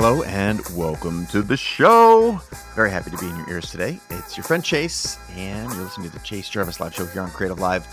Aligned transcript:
Hello 0.00 0.22
and 0.22 0.60
welcome 0.76 1.26
to 1.26 1.42
the 1.42 1.56
show. 1.56 2.40
Very 2.76 2.88
happy 2.88 3.10
to 3.10 3.18
be 3.18 3.26
in 3.26 3.36
your 3.36 3.50
ears 3.50 3.68
today. 3.68 3.98
It's 4.10 4.36
your 4.36 4.44
friend 4.44 4.62
Chase, 4.62 5.18
and 5.34 5.68
you're 5.72 5.82
listening 5.82 6.08
to 6.08 6.16
the 6.16 6.24
Chase 6.24 6.48
Jarvis 6.48 6.78
Live 6.78 6.94
Show 6.94 7.06
here 7.06 7.20
on 7.20 7.32
Creative 7.32 7.58
Live. 7.58 7.84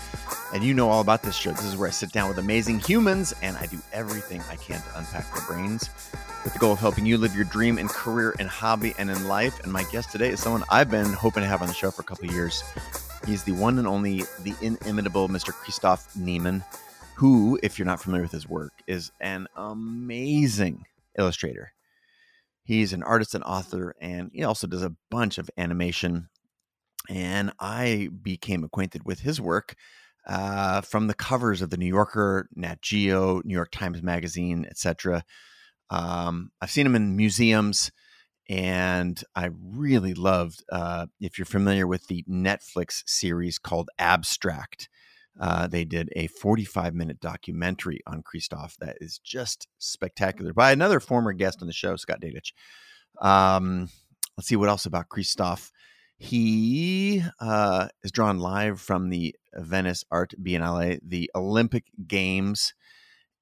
And 0.54 0.62
you 0.62 0.72
know 0.72 0.88
all 0.88 1.00
about 1.00 1.24
this 1.24 1.34
show. 1.34 1.50
This 1.50 1.64
is 1.64 1.76
where 1.76 1.88
I 1.88 1.90
sit 1.90 2.12
down 2.12 2.28
with 2.28 2.38
amazing 2.38 2.78
humans 2.78 3.34
and 3.42 3.56
I 3.56 3.66
do 3.66 3.80
everything 3.92 4.40
I 4.48 4.54
can 4.54 4.80
to 4.80 4.98
unpack 4.98 5.34
their 5.34 5.44
brains 5.48 5.90
with 6.44 6.52
the 6.52 6.60
goal 6.60 6.74
of 6.74 6.78
helping 6.78 7.06
you 7.06 7.18
live 7.18 7.34
your 7.34 7.44
dream 7.44 7.76
in 7.76 7.88
career 7.88 8.36
and 8.38 8.48
hobby 8.48 8.94
and 9.00 9.10
in 9.10 9.26
life. 9.26 9.58
And 9.64 9.72
my 9.72 9.82
guest 9.90 10.12
today 10.12 10.28
is 10.28 10.38
someone 10.38 10.62
I've 10.70 10.88
been 10.88 11.12
hoping 11.12 11.42
to 11.42 11.48
have 11.48 11.60
on 11.60 11.66
the 11.66 11.74
show 11.74 11.90
for 11.90 12.02
a 12.02 12.04
couple 12.04 12.30
years. 12.30 12.62
He's 13.26 13.42
the 13.42 13.50
one 13.50 13.80
and 13.80 13.88
only, 13.88 14.22
the 14.44 14.54
inimitable 14.62 15.28
Mr. 15.28 15.52
Christoph 15.52 16.14
Niemann, 16.14 16.62
who, 17.16 17.58
if 17.64 17.80
you're 17.80 17.86
not 17.86 18.00
familiar 18.00 18.22
with 18.22 18.32
his 18.32 18.48
work, 18.48 18.74
is 18.86 19.10
an 19.20 19.48
amazing 19.56 20.86
illustrator. 21.18 21.72
He's 22.66 22.92
an 22.92 23.04
artist 23.04 23.34
and 23.34 23.44
author, 23.44 23.94
and 24.00 24.30
he 24.32 24.42
also 24.42 24.66
does 24.66 24.82
a 24.82 24.96
bunch 25.08 25.38
of 25.38 25.48
animation. 25.56 26.28
And 27.08 27.52
I 27.60 28.08
became 28.22 28.64
acquainted 28.64 29.02
with 29.04 29.20
his 29.20 29.40
work 29.40 29.76
uh, 30.26 30.80
from 30.80 31.06
the 31.06 31.14
covers 31.14 31.62
of 31.62 31.70
the 31.70 31.76
New 31.76 31.86
Yorker, 31.86 32.48
Nat 32.56 32.82
Geo, 32.82 33.40
New 33.44 33.54
York 33.54 33.70
Times 33.70 34.02
Magazine, 34.02 34.66
etc. 34.68 35.22
Um, 35.90 36.50
I've 36.60 36.72
seen 36.72 36.86
him 36.86 36.96
in 36.96 37.16
museums, 37.16 37.92
and 38.48 39.22
I 39.36 39.50
really 39.62 40.14
loved. 40.14 40.64
Uh, 40.70 41.06
if 41.20 41.38
you're 41.38 41.46
familiar 41.46 41.86
with 41.86 42.08
the 42.08 42.24
Netflix 42.28 43.04
series 43.06 43.60
called 43.60 43.90
Abstract, 43.96 44.88
uh, 45.40 45.66
they 45.66 45.84
did 45.84 46.10
a 46.16 46.26
45 46.28 46.94
minute 46.94 47.20
documentary 47.20 48.00
on 48.06 48.22
Christoph 48.22 48.76
that 48.80 48.96
is 49.00 49.18
just 49.18 49.68
spectacular 49.78 50.52
by 50.52 50.72
another 50.72 51.00
former 51.00 51.32
guest 51.32 51.58
on 51.60 51.66
the 51.66 51.74
show, 51.74 51.96
Scott 51.96 52.20
Dadich. 52.20 52.52
Um, 53.20 53.88
let's 54.36 54.48
see 54.48 54.56
what 54.56 54.68
else 54.68 54.86
about 54.86 55.08
Christoph. 55.08 55.70
He 56.18 57.22
uh, 57.40 57.88
is 58.02 58.10
drawn 58.10 58.38
live 58.38 58.80
from 58.80 59.10
the 59.10 59.34
Venice 59.54 60.04
Art 60.10 60.32
Biennale, 60.40 60.98
the 61.02 61.30
Olympic 61.34 61.84
Games, 62.06 62.72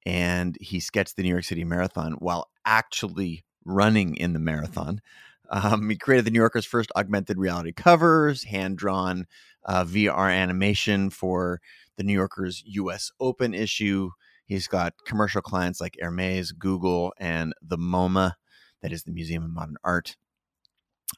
and 0.05 0.57
he 0.59 0.81
sketched 0.81 1.15
the 1.15 1.23
New 1.23 1.29
York 1.29 1.45
City 1.45 1.63
Marathon 1.63 2.13
while 2.19 2.49
actually 2.65 3.45
running 3.63 4.15
in 4.15 4.33
the 4.33 4.39
marathon. 4.39 5.01
Um, 5.49 5.89
he 5.89 5.97
created 5.97 6.25
the 6.25 6.31
New 6.31 6.39
Yorker's 6.39 6.65
first 6.65 6.91
augmented 6.95 7.37
reality 7.37 7.71
covers, 7.71 8.43
hand 8.43 8.77
drawn 8.77 9.25
uh, 9.65 9.83
VR 9.83 10.33
animation 10.33 11.09
for 11.09 11.59
the 11.97 12.03
New 12.03 12.13
Yorker's 12.13 12.63
US 12.65 13.11
Open 13.19 13.53
issue. 13.53 14.11
He's 14.45 14.67
got 14.67 14.93
commercial 15.05 15.41
clients 15.41 15.81
like 15.81 15.97
Hermes, 15.99 16.51
Google, 16.51 17.13
and 17.17 17.53
the 17.61 17.77
MoMA, 17.77 18.33
that 18.81 18.91
is 18.91 19.03
the 19.03 19.11
Museum 19.11 19.43
of 19.43 19.49
Modern 19.49 19.77
Art. 19.83 20.15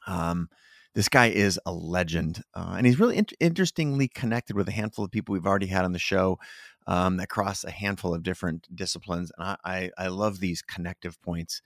Um, 0.06 0.48
this 0.94 1.08
guy 1.08 1.26
is 1.26 1.60
a 1.66 1.72
legend, 1.72 2.42
uh, 2.54 2.74
and 2.76 2.86
he's 2.86 2.98
really 2.98 3.18
in- 3.18 3.26
interestingly 3.38 4.08
connected 4.08 4.56
with 4.56 4.68
a 4.68 4.72
handful 4.72 5.04
of 5.04 5.10
people 5.10 5.32
we've 5.32 5.46
already 5.46 5.66
had 5.66 5.84
on 5.84 5.92
the 5.92 5.98
show 5.98 6.38
um, 6.86 7.18
that 7.18 7.28
cross 7.28 7.64
a 7.64 7.70
handful 7.70 8.14
of 8.14 8.22
different 8.22 8.66
disciplines. 8.74 9.30
And 9.38 9.48
I, 9.48 9.56
I, 9.64 9.90
I 9.98 10.08
love 10.08 10.40
these 10.40 10.62
connective 10.62 11.20
points. 11.20 11.60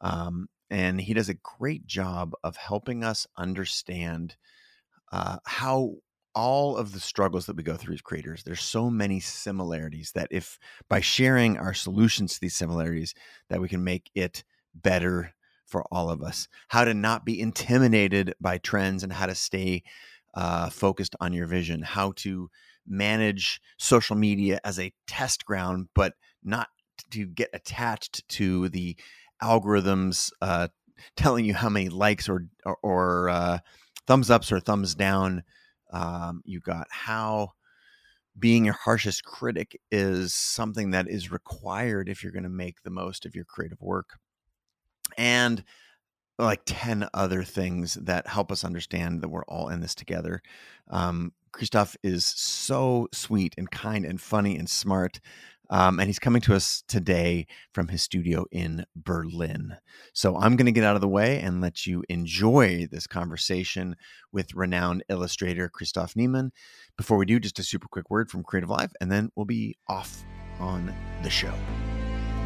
Um, 0.00 0.48
and 0.70 1.00
he 1.00 1.14
does 1.14 1.28
a 1.28 1.34
great 1.34 1.86
job 1.86 2.32
of 2.42 2.56
helping 2.56 3.04
us 3.04 3.26
understand 3.36 4.36
uh, 5.12 5.38
how 5.44 5.94
all 6.34 6.76
of 6.76 6.92
the 6.92 7.00
struggles 7.00 7.46
that 7.46 7.56
we 7.56 7.62
go 7.62 7.76
through 7.76 7.94
as 7.94 8.00
creators 8.00 8.42
there's 8.42 8.60
so 8.60 8.90
many 8.90 9.20
similarities 9.20 10.10
that 10.12 10.26
if 10.32 10.58
by 10.88 11.00
sharing 11.00 11.56
our 11.56 11.72
solutions 11.72 12.34
to 12.34 12.40
these 12.40 12.56
similarities 12.56 13.14
that 13.48 13.60
we 13.60 13.68
can 13.68 13.84
make 13.84 14.10
it 14.16 14.42
better 14.74 15.32
for 15.66 15.84
all 15.90 16.10
of 16.10 16.22
us. 16.22 16.48
How 16.68 16.84
to 16.84 16.94
not 16.94 17.24
be 17.24 17.40
intimidated 17.40 18.34
by 18.40 18.58
trends 18.58 19.02
and 19.02 19.12
how 19.12 19.26
to 19.26 19.34
stay 19.34 19.82
uh, 20.34 20.68
focused 20.70 21.16
on 21.20 21.32
your 21.32 21.46
vision. 21.46 21.82
How 21.82 22.12
to 22.16 22.50
manage 22.86 23.60
social 23.78 24.16
media 24.16 24.60
as 24.64 24.78
a 24.78 24.92
test 25.06 25.44
ground 25.44 25.88
but 25.94 26.14
not 26.42 26.68
to 27.10 27.26
get 27.26 27.48
attached 27.52 28.28
to 28.28 28.68
the 28.68 28.96
algorithms 29.42 30.30
uh, 30.40 30.68
telling 31.16 31.44
you 31.44 31.54
how 31.54 31.68
many 31.68 31.88
likes 31.88 32.28
or 32.28 32.46
or, 32.64 32.78
or 32.82 33.28
uh, 33.28 33.58
thumbs 34.06 34.30
ups 34.30 34.52
or 34.52 34.60
thumbs 34.60 34.94
down 34.94 35.42
um, 35.92 36.42
you 36.44 36.60
got 36.60 36.86
how 36.90 37.52
being 38.38 38.64
your 38.64 38.74
harshest 38.74 39.24
critic 39.24 39.80
is 39.92 40.34
something 40.34 40.90
that 40.90 41.08
is 41.08 41.30
required 41.30 42.08
if 42.08 42.22
you're 42.22 42.32
going 42.32 42.42
to 42.42 42.48
make 42.48 42.82
the 42.82 42.90
most 42.90 43.26
of 43.26 43.34
your 43.34 43.44
creative 43.44 43.80
work. 43.80 44.18
And 45.16 45.62
like 46.36 46.62
10 46.66 47.08
other 47.14 47.44
things 47.44 47.94
that 47.94 48.26
help 48.26 48.50
us 48.50 48.64
understand 48.64 49.22
that 49.22 49.28
we're 49.28 49.44
all 49.44 49.68
in 49.68 49.80
this 49.80 49.94
together. 49.94 50.42
Um, 50.90 51.32
Christoph 51.52 51.96
is 52.02 52.26
so 52.26 53.08
sweet 53.12 53.54
and 53.56 53.70
kind 53.70 54.04
and 54.04 54.20
funny 54.20 54.56
and 54.56 54.68
smart. 54.68 55.20
Um, 55.70 55.98
and 55.98 56.08
he's 56.08 56.18
coming 56.18 56.42
to 56.42 56.54
us 56.54 56.84
today 56.88 57.46
from 57.72 57.88
his 57.88 58.02
studio 58.02 58.44
in 58.52 58.84
Berlin. 58.94 59.76
So 60.12 60.36
I'm 60.36 60.56
going 60.56 60.66
to 60.66 60.72
get 60.72 60.84
out 60.84 60.94
of 60.94 61.00
the 61.00 61.08
way 61.08 61.40
and 61.40 61.60
let 61.60 61.86
you 61.86 62.04
enjoy 62.08 62.86
this 62.90 63.06
conversation 63.06 63.96
with 64.30 64.54
renowned 64.54 65.04
illustrator 65.08 65.68
Christoph 65.68 66.16
Niemann. 66.16 66.52
Before 66.96 67.16
we 67.16 67.26
do, 67.26 67.40
just 67.40 67.58
a 67.58 67.62
super 67.62 67.88
quick 67.88 68.10
word 68.10 68.30
from 68.30 68.44
Creative 68.44 68.70
Live, 68.70 68.92
and 69.00 69.10
then 69.10 69.30
we'll 69.34 69.46
be 69.46 69.76
off 69.88 70.24
on 70.60 70.94
the 71.22 71.30
show. 71.30 71.52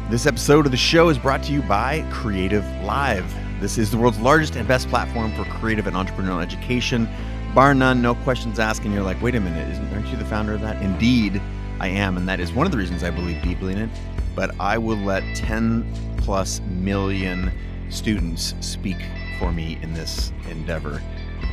This 0.09 0.25
episode 0.25 0.65
of 0.65 0.71
the 0.71 0.77
show 0.77 1.09
is 1.09 1.19
brought 1.19 1.43
to 1.43 1.51
you 1.51 1.61
by 1.61 2.03
Creative 2.11 2.65
Live. 2.83 3.31
This 3.59 3.77
is 3.77 3.91
the 3.91 3.97
world's 3.97 4.19
largest 4.19 4.55
and 4.55 4.67
best 4.67 4.87
platform 4.87 5.31
for 5.33 5.43
creative 5.45 5.85
and 5.85 5.95
entrepreneurial 5.95 6.41
education. 6.41 7.07
Bar 7.53 7.75
none, 7.75 8.01
no 8.01 8.15
questions 8.15 8.57
asked, 8.57 8.85
and 8.85 8.93
you're 8.93 9.03
like, 9.03 9.21
wait 9.21 9.35
a 9.35 9.39
minute, 9.39 9.77
aren't 9.93 10.07
you 10.07 10.17
the 10.17 10.25
founder 10.25 10.53
of 10.53 10.61
that? 10.61 10.81
Indeed. 10.81 11.41
I 11.79 11.87
am, 11.87 12.17
and 12.17 12.27
that 12.27 12.39
is 12.39 12.51
one 12.51 12.65
of 12.65 12.71
the 12.71 12.77
reasons 12.77 13.03
I 13.03 13.09
believe 13.09 13.41
deeply 13.41 13.73
in 13.73 13.79
it. 13.79 13.89
But 14.35 14.51
I 14.59 14.77
will 14.77 14.97
let 14.97 15.23
10 15.35 15.91
plus 16.17 16.61
million 16.61 17.51
students 17.89 18.53
speak 18.59 18.97
for 19.39 19.51
me 19.51 19.79
in 19.81 19.93
this 19.93 20.31
endeavor. 20.49 21.01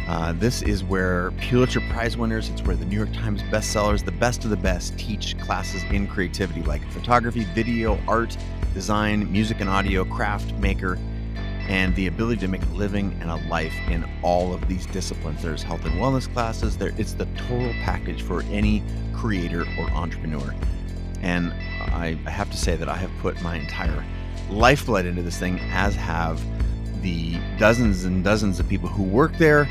Uh, 0.08 0.32
this 0.34 0.62
is 0.62 0.84
where 0.84 1.32
Pulitzer 1.32 1.80
Prize 1.90 2.16
winners, 2.16 2.48
it's 2.48 2.62
where 2.62 2.76
the 2.76 2.84
New 2.84 2.96
York 2.96 3.12
Times 3.12 3.42
bestsellers, 3.44 4.04
the 4.04 4.12
best 4.12 4.44
of 4.44 4.50
the 4.50 4.56
best, 4.56 4.96
teach 4.98 5.38
classes 5.38 5.82
in 5.90 6.06
creativity 6.06 6.62
like 6.62 6.86
photography, 6.92 7.44
video, 7.54 7.98
art, 8.06 8.36
design, 8.72 9.30
music 9.32 9.60
and 9.60 9.70
audio, 9.70 10.04
craft, 10.04 10.52
maker, 10.54 10.98
and 11.68 11.94
the 11.96 12.06
ability 12.06 12.40
to 12.40 12.48
make 12.48 12.62
a 12.62 12.74
living 12.74 13.16
and 13.20 13.30
a 13.30 13.36
life 13.48 13.74
in 13.88 14.08
all 14.22 14.54
of 14.54 14.66
these 14.68 14.86
disciplines. 14.86 15.42
There's 15.42 15.62
health 15.62 15.84
and 15.84 15.94
wellness 15.94 16.32
classes. 16.32 16.76
There, 16.76 16.92
it's 16.96 17.14
the 17.14 17.26
total 17.36 17.72
package 17.82 18.22
for 18.22 18.42
any 18.44 18.82
creator 19.14 19.62
or 19.78 19.90
entrepreneur. 19.90 20.54
And 21.22 21.52
I, 21.80 22.18
I 22.24 22.30
have 22.30 22.50
to 22.50 22.56
say 22.56 22.76
that 22.76 22.88
I 22.88 22.96
have 22.96 23.10
put 23.20 23.40
my 23.42 23.56
entire 23.56 24.04
lifeblood 24.48 25.06
into 25.06 25.22
this 25.22 25.38
thing, 25.38 25.58
as 25.72 25.94
have 25.96 26.40
the 27.02 27.36
dozens 27.58 28.04
and 28.04 28.22
dozens 28.22 28.60
of 28.60 28.68
people 28.68 28.88
who 28.88 29.02
work 29.02 29.36
there, 29.38 29.68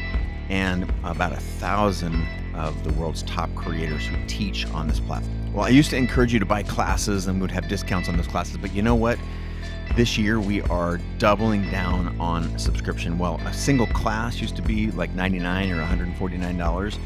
and 0.49 0.91
about 1.03 1.31
a 1.31 1.39
thousand 1.39 2.27
of 2.55 2.83
the 2.83 2.91
world's 2.93 3.23
top 3.23 3.53
creators 3.55 4.05
who 4.05 4.15
teach 4.27 4.67
on 4.71 4.87
this 4.87 4.99
platform. 4.99 5.53
Well, 5.53 5.65
I 5.65 5.69
used 5.69 5.89
to 5.91 5.97
encourage 5.97 6.33
you 6.33 6.39
to 6.39 6.45
buy 6.45 6.63
classes 6.63 7.27
and 7.27 7.39
would 7.41 7.51
have 7.51 7.67
discounts 7.67 8.09
on 8.09 8.17
those 8.17 8.27
classes, 8.27 8.57
but 8.57 8.73
you 8.73 8.81
know 8.81 8.95
what? 8.95 9.17
This 9.95 10.17
year 10.17 10.41
we 10.41 10.61
are 10.63 10.99
doubling 11.19 11.71
down 11.71 12.19
on 12.19 12.59
subscription. 12.59 13.17
Well, 13.17 13.39
a 13.45 13.53
single 13.53 13.87
class 13.87 14.41
used 14.41 14.57
to 14.57 14.61
be 14.61 14.91
like 14.91 15.15
99 15.15 15.71
or 15.71 15.81
$149 15.81 16.97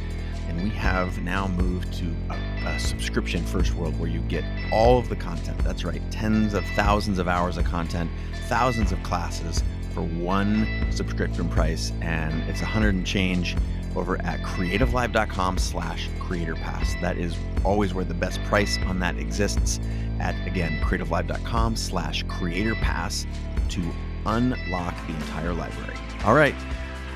and 0.48 0.64
we 0.64 0.70
have 0.72 1.22
now 1.22 1.48
moved 1.50 1.94
to 2.00 2.12
a, 2.32 2.68
a, 2.68 2.80
subscription 2.80 3.46
first 3.46 3.76
world 3.76 4.00
where 4.00 4.10
you 4.10 4.22
get 4.22 4.44
all 4.72 4.98
of 4.98 5.08
the 5.08 5.16
content. 5.16 5.60
That's 5.60 5.86
right, 5.86 6.02
tens 6.10 6.56
of 6.56 6.66
thousands 6.70 7.20
of 7.20 7.28
hours 7.28 7.58
of 7.58 7.66
content, 7.66 8.10
thousands 8.48 8.92
of 8.92 9.04
classes 9.04 9.64
for 9.94 10.02
one 10.02 10.68
subscription 10.90 11.48
price, 11.48 11.94
and 12.02 12.42
it's 12.50 12.62
a 12.62 12.66
hundred 12.66 12.96
and 12.96 13.06
change 13.06 13.56
over 13.96 14.22
at 14.22 14.42
creativelive.com 14.42 15.58
slash 15.58 16.10
creator 16.20 16.56
pass. 16.56 16.96
That 17.02 17.18
is 17.18 17.36
always 17.64 17.94
where 17.94 18.06
the 18.06 18.14
best 18.14 18.44
price 18.44 18.78
on 18.86 19.00
that 19.00 19.18
exists 19.18 19.80
at 20.20 20.36
again 20.48 20.80
creativelive.com 20.84 21.76
slash 21.76 22.24
creator 22.24 22.76
pass 22.76 23.26
to 23.70 23.82
unlock 24.26 24.96
the 25.08 25.16
entire 25.16 25.54
library. 25.54 25.96
All 26.26 26.36
right. 26.36 26.56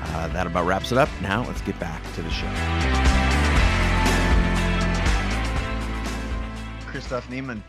Uh, 0.02 0.28
that 0.28 0.46
about 0.46 0.66
wraps 0.66 0.92
it 0.92 0.98
up. 0.98 1.08
Now 1.22 1.46
let's 1.46 1.62
get 1.62 1.78
back 1.80 2.02
to 2.14 2.22
the 2.22 2.30
show. 2.30 2.50
Christoph 6.86 7.28
Niemann, 7.28 7.64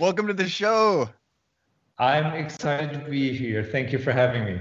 welcome 0.00 0.26
to 0.26 0.34
the 0.34 0.48
show. 0.48 1.08
I'm 1.98 2.34
excited 2.34 2.92
to 2.92 3.10
be 3.10 3.36
here. 3.36 3.62
Thank 3.62 3.92
you 3.92 3.98
for 3.98 4.10
having 4.10 4.44
me. 4.44 4.58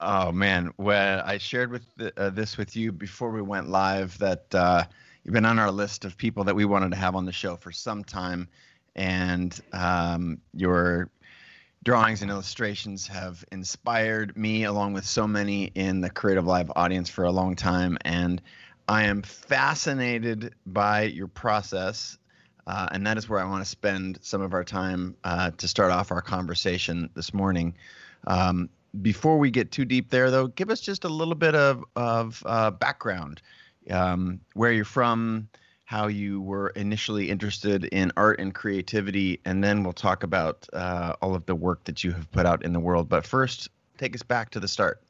Oh 0.00 0.32
man, 0.32 0.72
when 0.76 1.20
I 1.20 1.38
shared 1.38 1.70
with 1.70 1.82
the, 1.96 2.12
uh, 2.20 2.30
this 2.30 2.56
with 2.56 2.76
you 2.76 2.92
before 2.92 3.30
we 3.30 3.42
went 3.42 3.68
live 3.68 4.18
that 4.18 4.54
uh, 4.54 4.84
you've 5.22 5.34
been 5.34 5.44
on 5.44 5.58
our 5.58 5.70
list 5.70 6.04
of 6.04 6.16
people 6.16 6.44
that 6.44 6.54
we 6.54 6.64
wanted 6.64 6.90
to 6.90 6.96
have 6.96 7.14
on 7.14 7.24
the 7.24 7.32
show 7.32 7.56
for 7.56 7.72
some 7.72 8.02
time, 8.04 8.48
and 8.96 9.58
um, 9.72 10.40
your 10.52 11.10
drawings 11.84 12.22
and 12.22 12.30
illustrations 12.30 13.06
have 13.06 13.44
inspired 13.52 14.36
me, 14.36 14.64
along 14.64 14.94
with 14.94 15.04
so 15.04 15.26
many 15.26 15.64
in 15.74 16.00
the 16.00 16.10
Creative 16.10 16.46
Live 16.46 16.72
audience, 16.74 17.08
for 17.08 17.24
a 17.24 17.30
long 17.30 17.54
time. 17.54 17.96
And 18.04 18.42
I 18.88 19.04
am 19.04 19.22
fascinated 19.22 20.54
by 20.66 21.02
your 21.02 21.28
process. 21.28 22.18
Uh, 22.66 22.88
and 22.92 23.06
that 23.06 23.18
is 23.18 23.28
where 23.28 23.40
I 23.40 23.44
want 23.44 23.62
to 23.62 23.68
spend 23.68 24.18
some 24.22 24.40
of 24.40 24.54
our 24.54 24.64
time 24.64 25.14
uh, 25.24 25.50
to 25.58 25.68
start 25.68 25.92
off 25.92 26.10
our 26.10 26.22
conversation 26.22 27.10
this 27.14 27.34
morning. 27.34 27.74
Um, 28.26 28.70
before 29.02 29.38
we 29.38 29.50
get 29.50 29.70
too 29.70 29.84
deep 29.84 30.10
there, 30.10 30.30
though, 30.30 30.48
give 30.48 30.70
us 30.70 30.80
just 30.80 31.04
a 31.04 31.08
little 31.08 31.34
bit 31.34 31.54
of, 31.54 31.84
of 31.96 32.42
uh, 32.46 32.70
background 32.70 33.42
um, 33.90 34.40
where 34.54 34.72
you're 34.72 34.84
from, 34.84 35.48
how 35.84 36.06
you 36.06 36.40
were 36.40 36.68
initially 36.70 37.30
interested 37.30 37.84
in 37.86 38.10
art 38.16 38.40
and 38.40 38.54
creativity, 38.54 39.40
and 39.44 39.62
then 39.62 39.84
we'll 39.84 39.92
talk 39.92 40.22
about 40.22 40.66
uh, 40.72 41.14
all 41.20 41.34
of 41.34 41.44
the 41.46 41.54
work 41.54 41.84
that 41.84 42.02
you 42.02 42.12
have 42.12 42.30
put 42.32 42.46
out 42.46 42.64
in 42.64 42.72
the 42.72 42.80
world. 42.80 43.08
But 43.08 43.26
first, 43.26 43.68
take 43.98 44.14
us 44.14 44.22
back 44.22 44.50
to 44.50 44.60
the 44.60 44.68
start. 44.68 45.02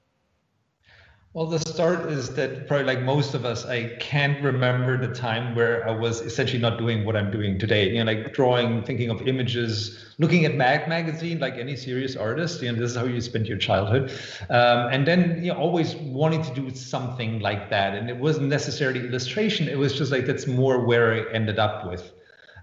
Well, 1.34 1.46
the 1.46 1.58
start 1.58 2.12
is 2.12 2.32
that 2.36 2.68
probably 2.68 2.86
like 2.86 3.02
most 3.02 3.34
of 3.34 3.44
us, 3.44 3.66
I 3.66 3.96
can't 3.98 4.40
remember 4.40 4.96
the 4.96 5.12
time 5.12 5.56
where 5.56 5.84
I 5.84 5.90
was 5.90 6.20
essentially 6.20 6.62
not 6.62 6.78
doing 6.78 7.04
what 7.04 7.16
I'm 7.16 7.32
doing 7.32 7.58
today. 7.58 7.90
You 7.90 8.04
know, 8.04 8.12
like 8.12 8.32
drawing, 8.32 8.84
thinking 8.84 9.10
of 9.10 9.20
images, 9.26 9.98
looking 10.18 10.44
at 10.44 10.54
Mag 10.54 10.88
magazine, 10.88 11.40
like 11.40 11.54
any 11.54 11.74
serious 11.74 12.14
artist. 12.14 12.62
You 12.62 12.70
know, 12.70 12.78
this 12.78 12.92
is 12.92 12.96
how 12.96 13.06
you 13.06 13.20
spend 13.20 13.48
your 13.48 13.58
childhood, 13.58 14.12
um, 14.48 14.92
and 14.92 15.08
then 15.08 15.42
you 15.42 15.52
know, 15.52 15.58
always 15.58 15.96
wanting 15.96 16.44
to 16.44 16.54
do 16.54 16.72
something 16.72 17.40
like 17.40 17.68
that. 17.68 17.96
And 17.96 18.08
it 18.08 18.16
wasn't 18.16 18.46
necessarily 18.46 19.00
illustration. 19.00 19.66
It 19.66 19.76
was 19.76 19.92
just 19.92 20.12
like 20.12 20.26
that's 20.26 20.46
more 20.46 20.86
where 20.86 21.14
I 21.14 21.32
ended 21.32 21.58
up 21.58 21.84
with. 21.84 22.12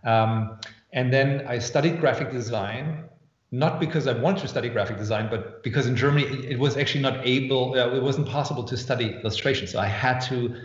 Um, 0.06 0.60
and 0.94 1.12
then 1.12 1.46
I 1.46 1.60
studied 1.60 2.00
graphic 2.00 2.32
design 2.32 3.10
not 3.52 3.80
because 3.80 4.08
I 4.08 4.14
wanted 4.14 4.42
to 4.42 4.48
study 4.48 4.70
graphic 4.70 4.98
design, 4.98 5.28
but 5.30 5.62
because 5.62 5.86
in 5.86 5.96
Germany 5.96 6.26
it 6.46 6.58
was 6.58 6.78
actually 6.78 7.02
not 7.02 7.26
able, 7.26 7.74
uh, 7.78 7.94
it 7.94 8.02
wasn't 8.02 8.28
possible 8.28 8.64
to 8.64 8.78
study 8.78 9.10
illustration. 9.22 9.68
So 9.68 9.80
I 9.80 9.88
had 9.88 10.20
to 10.22 10.56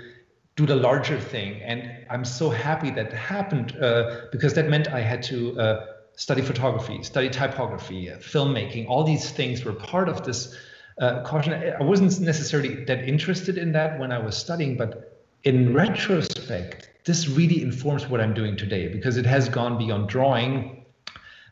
do 0.55 0.67
the 0.67 0.77
larger 0.77 1.19
thing. 1.19 1.61
And 1.63 1.91
I'm 2.09 2.25
so 2.25 2.49
happy 2.49 2.91
that 2.91 3.13
happened 3.13 3.77
uh, 3.83 4.27
because 4.31 4.55
that 4.55 4.69
meant 4.69 4.89
I 4.89 5.01
had 5.01 5.23
to 5.25 5.59
uh, 5.59 5.87
study 6.15 6.43
photography, 6.43 7.03
study 7.03 7.29
typography, 7.29 8.11
uh, 8.11 8.19
filmmaking. 8.19 8.89
All 8.89 9.03
these 9.03 9.31
things 9.31 9.65
were 9.65 9.73
part 9.73 10.09
of 10.09 10.25
this 10.25 10.57
uh, 10.99 11.23
caution. 11.25 11.53
I 11.53 11.83
wasn't 11.83 12.21
necessarily 12.21 12.85
that 12.85 13.07
interested 13.07 13.59
in 13.59 13.73
that 13.73 13.99
when 13.99 14.13
I 14.13 14.19
was 14.19 14.37
studying, 14.37 14.77
but 14.77 15.25
in 15.43 15.75
retrospect, 15.75 16.89
this 17.05 17.29
really 17.29 17.63
informs 17.63 18.09
what 18.09 18.21
I'm 18.21 18.33
doing 18.33 18.57
today 18.57 18.89
because 18.89 19.17
it 19.17 19.27
has 19.27 19.49
gone 19.49 19.77
beyond 19.77 20.09
drawing 20.09 20.76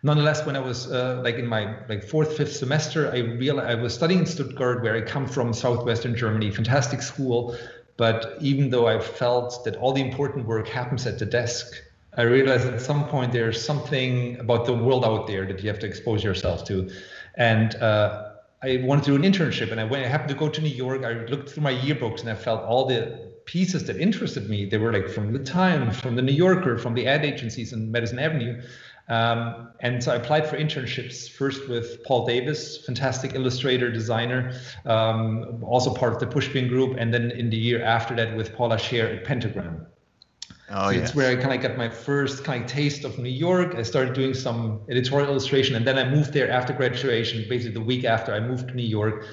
nonetheless, 0.05 0.47
when 0.47 0.55
I 0.55 0.61
was 0.61 0.93
uh, 0.93 1.21
like 1.25 1.37
in 1.37 1.47
my 1.47 1.75
like 1.89 2.05
fourth, 2.05 2.37
fifth 2.37 2.55
semester, 2.55 3.11
I 3.11 3.19
realized 3.19 3.71
I 3.71 3.83
was 3.83 3.95
studying 3.95 4.21
in 4.21 4.27
Stuttgart, 4.27 4.83
where 4.83 4.95
I 4.95 5.01
come 5.01 5.27
from, 5.27 5.53
southwestern 5.53 6.15
Germany, 6.15 6.51
fantastic 6.51 7.03
school. 7.03 7.57
But 7.97 8.37
even 8.41 8.71
though 8.71 8.87
I 8.87 9.01
felt 9.01 9.65
that 9.65 9.77
all 9.77 9.93
the 9.93 10.03
important 10.03 10.47
work 10.47 10.69
happens 10.69 11.07
at 11.07 11.19
the 11.19 11.27
desk, 11.27 11.75
I 12.17 12.23
realized 12.23 12.67
at 12.67 12.81
some 12.81 13.09
point 13.09 13.33
there's 13.33 13.65
something 13.65 14.39
about 14.39 14.67
the 14.67 14.75
world 14.75 15.05
out 15.05 15.27
there 15.27 15.47
that 15.47 15.63
you 15.63 15.69
have 15.69 15.79
to 15.81 15.87
expose 15.87 16.23
yourself 16.23 16.65
to. 16.67 16.91
And 17.37 17.75
uh, 17.77 18.33
I 18.63 18.83
wanted 18.85 19.05
to 19.05 19.11
do 19.11 19.17
an 19.17 19.33
internship, 19.33 19.73
and 19.73 19.81
I 19.81 19.85
went. 19.85 20.05
I 20.05 20.09
happened 20.09 20.31
to 20.31 20.37
go 20.37 20.49
to 20.49 20.61
New 20.61 20.69
York. 20.69 21.03
I 21.03 21.13
looked 21.25 21.51
through 21.51 21.63
my 21.63 21.75
yearbooks, 21.75 22.21
and 22.21 22.29
I 22.29 22.35
felt 22.35 22.63
all 22.63 22.87
the 22.87 23.33
pieces 23.47 23.85
that 23.87 23.97
interested 23.97 24.49
me. 24.49 24.65
They 24.67 24.79
were 24.79 24.93
like 24.93 25.09
from 25.09 25.33
the 25.33 25.39
Times, 25.39 25.99
from 25.99 26.17
the 26.17 26.23
New 26.23 26.33
Yorker, 26.33 26.79
from 26.79 26.95
the 26.95 27.07
ad 27.07 27.25
agencies 27.25 27.73
in 27.73 27.91
Madison 27.91 28.19
Avenue. 28.19 28.63
Um, 29.09 29.69
and 29.81 30.03
so 30.03 30.13
I 30.13 30.17
applied 30.17 30.49
for 30.49 30.57
internships 30.57 31.29
first 31.29 31.69
with 31.69 32.03
Paul 32.05 32.27
Davis, 32.27 32.85
fantastic 32.87 33.35
illustrator, 33.35 33.93
designer, 33.93 34.59
um, 34.87 35.63
also 35.63 35.93
part 35.93 36.15
of 36.15 36.21
the 36.21 36.27
Pushpin 36.27 36.69
group, 36.69 36.97
and 36.99 37.13
then 37.13 37.31
in 37.31 37.51
the 37.51 37.57
year 37.57 37.85
after 37.85 38.17
that 38.17 38.35
with 38.35 38.55
Paula 38.55 38.77
Scher 38.77 39.19
at 39.19 39.25
Pentagram. 39.25 39.87
Oh, 40.71 40.87
so 40.87 40.91
yes. 40.91 41.09
It's 41.09 41.15
where 41.15 41.31
I 41.31 41.41
kind 41.41 41.55
of 41.55 41.61
got 41.61 41.77
my 41.77 41.91
first 41.91 42.45
kind 42.45 42.65
of 42.65 42.71
taste 42.71 43.05
of 43.05 43.19
New 43.19 43.29
York. 43.29 43.75
I 43.75 43.83
started 43.83 44.15
doing 44.15 44.33
some 44.33 44.81
editorial 44.89 45.29
illustration, 45.29 45.77
and 45.77 45.87
then 45.87 45.99
I 45.99 46.09
moved 46.09 46.33
there 46.33 46.51
after 46.51 46.73
graduation. 46.73 47.45
Basically, 47.49 47.75
the 47.75 47.83
week 47.85 48.05
after 48.05 48.33
I 48.33 48.41
moved 48.41 48.69
to 48.69 48.75
New 48.75 48.83
York, 48.83 49.27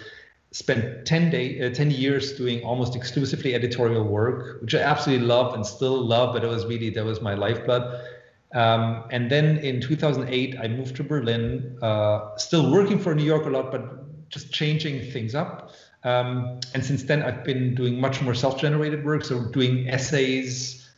spent 0.52 1.06
10 1.06 1.30
day, 1.30 1.66
uh, 1.66 1.74
10 1.74 1.92
years 1.92 2.34
doing 2.34 2.62
almost 2.64 2.98
exclusively 2.98 3.56
editorial 3.56 4.04
work, 4.04 4.62
which 4.62 4.76
I 4.76 4.80
absolutely 4.80 5.26
love 5.26 5.54
and 5.54 5.66
still 5.66 6.06
love. 6.06 6.34
But 6.34 6.44
it 6.44 6.48
was 6.48 6.66
really 6.66 6.90
that 6.90 7.06
was 7.06 7.22
my 7.22 7.36
lifeblood. 7.36 8.04
Um, 8.53 9.06
and 9.12 9.30
then 9.31 9.57
in 9.59 9.81
2008, 9.81 10.57
I 10.59 10.68
moved 10.68 10.95
to 10.98 11.03
Berlin, 11.03 11.77
uh, 11.81 12.36
still 12.38 12.71
working 12.71 13.00
for 13.00 13.15
New 13.15 13.24
York 13.24 13.45
a 13.45 13.50
lot, 13.50 13.71
but 13.71 14.30
just 14.30 14.51
changing 14.51 15.12
things 15.12 15.36
up. 15.36 15.71
Um, 16.03 16.59
and 16.74 16.83
since 16.83 17.03
then, 17.03 17.21
I've 17.21 17.44
been 17.44 17.75
doing 17.75 18.00
much 18.00 18.21
more 18.21 18.33
self 18.33 18.59
generated 18.59 19.06
work, 19.06 19.24
so 19.24 19.45
doing 19.51 19.88
essays, 19.88 20.89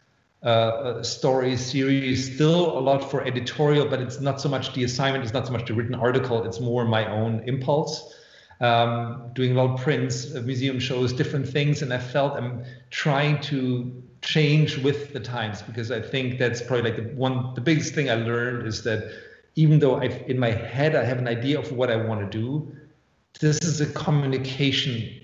uh, 0.43 0.47
uh, 0.47 1.03
stories, 1.03 1.63
series, 1.63 2.33
still 2.35 2.77
a 2.77 2.81
lot 2.81 3.09
for 3.09 3.25
editorial, 3.25 3.85
but 3.87 4.01
it's 4.01 4.19
not 4.19 4.41
so 4.41 4.49
much 4.49 4.73
the 4.73 4.83
assignment, 4.83 5.23
it's 5.23 5.33
not 5.33 5.45
so 5.45 5.53
much 5.53 5.65
the 5.67 5.73
written 5.73 5.95
article, 5.95 6.43
it's 6.43 6.59
more 6.59 6.85
my 6.85 7.09
own 7.09 7.43
impulse. 7.47 8.13
Um, 8.61 9.31
doing 9.33 9.51
a 9.51 9.61
lot 9.61 9.73
of 9.73 9.81
prints, 9.81 10.35
uh, 10.35 10.41
museum 10.41 10.79
shows, 10.79 11.11
different 11.11 11.47
things, 11.47 11.81
and 11.81 11.93
I 11.93 11.97
felt 11.97 12.33
I'm 12.33 12.63
trying 12.89 13.41
to 13.43 14.03
change 14.23 14.77
with 14.77 15.13
the 15.13 15.19
times 15.19 15.61
because 15.61 15.91
I 15.91 16.01
think 16.01 16.39
that's 16.39 16.61
probably 16.61 16.91
like 16.91 16.97
the 16.97 17.15
one 17.15 17.53
the 17.55 17.61
biggest 17.61 17.93
thing 17.93 18.09
I 18.09 18.15
learned 18.15 18.65
is 18.65 18.83
that 18.83 19.11
even 19.55 19.79
though 19.79 19.95
I 19.95 20.05
in 20.27 20.39
my 20.39 20.51
head 20.51 20.95
I 20.95 21.03
have 21.03 21.19
an 21.19 21.27
idea 21.27 21.59
of 21.59 21.71
what 21.71 21.91
I 21.91 21.97
want 21.97 22.19
to 22.31 22.37
do, 22.37 22.71
this 23.39 23.59
is 23.63 23.81
a 23.81 23.87
communication 23.93 25.23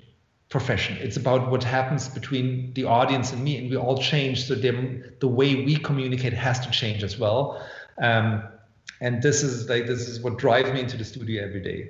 profession. 0.49 0.97
It's 0.99 1.15
about 1.15 1.49
what 1.49 1.63
happens 1.63 2.09
between 2.09 2.73
the 2.73 2.83
audience 2.85 3.31
and 3.31 3.43
me, 3.43 3.57
and 3.57 3.69
we 3.69 3.77
all 3.77 3.97
change. 3.97 4.45
So 4.45 4.55
the 4.55 5.13
the 5.19 5.27
way 5.27 5.63
we 5.63 5.75
communicate 5.77 6.33
has 6.33 6.59
to 6.65 6.71
change 6.71 7.03
as 7.03 7.17
well. 7.17 7.65
Um, 8.01 8.43
and 9.01 9.21
this 9.23 9.43
is 9.43 9.69
like 9.69 9.87
this 9.87 10.07
is 10.07 10.19
what 10.19 10.37
drives 10.37 10.71
me 10.71 10.81
into 10.81 10.97
the 10.97 11.05
studio 11.05 11.43
every 11.43 11.61
day. 11.61 11.89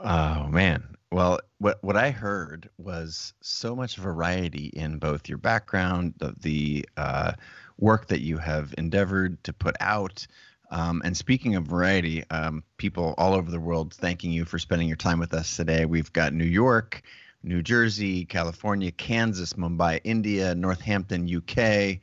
Oh 0.00 0.48
man, 0.48 0.96
well, 1.12 1.40
what 1.58 1.82
what 1.82 1.96
I 1.96 2.10
heard 2.10 2.70
was 2.78 3.34
so 3.40 3.74
much 3.74 3.96
variety 3.96 4.66
in 4.66 4.98
both 4.98 5.28
your 5.28 5.38
background, 5.38 6.14
the, 6.18 6.34
the 6.40 6.88
uh, 6.96 7.32
work 7.78 8.06
that 8.08 8.20
you 8.20 8.38
have 8.38 8.74
endeavored 8.78 9.42
to 9.44 9.52
put 9.52 9.76
out. 9.80 10.26
Um, 10.70 11.02
and 11.04 11.16
speaking 11.16 11.56
of 11.56 11.64
variety, 11.64 12.22
um, 12.30 12.62
people 12.76 13.14
all 13.18 13.34
over 13.34 13.50
the 13.50 13.58
world 13.58 13.92
thanking 13.92 14.30
you 14.30 14.44
for 14.44 14.60
spending 14.60 14.86
your 14.86 14.96
time 14.96 15.18
with 15.18 15.34
us 15.34 15.56
today. 15.56 15.84
We've 15.84 16.12
got 16.12 16.32
New 16.32 16.44
York, 16.44 17.02
New 17.42 17.60
Jersey, 17.60 18.24
California, 18.24 18.92
Kansas, 18.92 19.54
Mumbai, 19.54 20.00
India, 20.04 20.54
Northampton, 20.54 21.28
UK, 21.28 21.98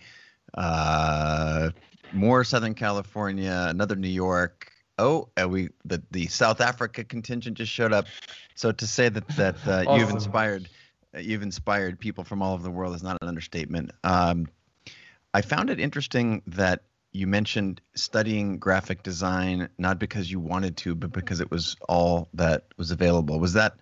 uh, 0.56 1.70
more 2.12 2.44
Southern 2.44 2.74
California, 2.74 3.68
another 3.70 3.96
New 3.96 4.10
York, 4.10 4.74
Oh, 5.00 5.30
uh, 5.40 5.48
we 5.48 5.70
the 5.86 6.02
the 6.12 6.28
South 6.28 6.62
Africa 6.62 7.04
contingent 7.04 7.58
just 7.58 7.72
showed 7.72 7.94
up. 7.94 8.08
So 8.56 8.72
to 8.72 8.88
say 8.88 9.10
that 9.10 9.28
that 9.30 9.56
uh, 9.68 9.84
awesome. 9.88 10.00
you've 10.00 10.10
inspired 10.10 10.70
uh, 11.16 11.20
you've 11.20 11.44
inspired 11.44 12.00
people 12.00 12.24
from 12.24 12.42
all 12.42 12.54
over 12.54 12.64
the 12.64 12.72
world 12.72 12.96
is 12.96 13.04
not 13.04 13.18
an 13.22 13.28
understatement. 13.28 13.92
Um, 14.04 14.48
I 15.34 15.42
found 15.42 15.70
it 15.70 15.80
interesting 15.80 16.42
that 16.48 16.84
you 17.12 17.28
mentioned 17.28 17.82
studying 17.96 18.60
graphic 18.60 19.04
design 19.04 19.70
not 19.78 20.00
because 20.00 20.32
you 20.32 20.40
wanted 20.40 20.78
to, 20.78 20.96
but 20.96 21.12
because 21.12 21.40
it 21.40 21.52
was 21.52 21.76
all 21.88 22.28
that 22.34 22.66
was 22.78 22.92
available. 22.92 23.40
Was 23.40 23.54
that 23.54 23.78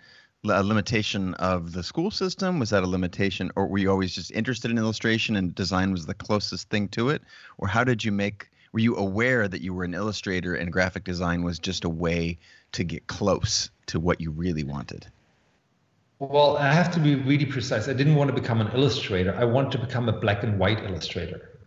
a 0.49 0.63
limitation 0.63 1.33
of 1.35 1.71
the 1.71 1.83
school 1.83 2.11
system? 2.11 2.59
Was 2.59 2.69
that 2.69 2.83
a 2.83 2.87
limitation, 2.87 3.51
or 3.55 3.67
were 3.67 3.77
you 3.77 3.89
always 3.89 4.13
just 4.13 4.31
interested 4.31 4.69
in 4.69 4.77
illustration 4.77 5.35
and 5.35 5.55
design 5.55 5.91
was 5.91 6.05
the 6.05 6.13
closest 6.13 6.69
thing 6.69 6.87
to 6.89 7.09
it? 7.09 7.21
Or 7.57 7.67
how 7.67 7.83
did 7.83 8.03
you 8.03 8.11
make 8.11 8.49
were 8.75 8.79
you 8.79 8.97
aware 8.97 9.47
that 9.47 9.61
you 9.61 9.73
were 9.73 9.85
an 9.85 9.93
illustrator 9.93 10.53
and 10.53 10.69
graphic 10.69 11.05
design 11.05 11.43
was 11.43 11.59
just 11.59 11.85
a 11.85 11.89
way 11.89 12.37
to 12.73 12.83
get 12.83 13.07
close 13.07 13.69
to 13.85 14.01
what 14.01 14.19
you 14.19 14.31
really 14.31 14.65
wanted? 14.65 15.07
Well, 16.19 16.57
I 16.57 16.73
have 16.73 16.91
to 16.95 16.99
be 16.99 17.15
really 17.15 17.45
precise. 17.45 17.87
I 17.87 17.93
didn't 17.93 18.15
want 18.15 18.27
to 18.27 18.33
become 18.33 18.59
an 18.59 18.67
illustrator. 18.73 19.33
I 19.33 19.45
wanted 19.45 19.71
to 19.71 19.77
become 19.77 20.09
a 20.09 20.11
black 20.11 20.43
and 20.43 20.59
white 20.59 20.83
illustrator. 20.83 21.57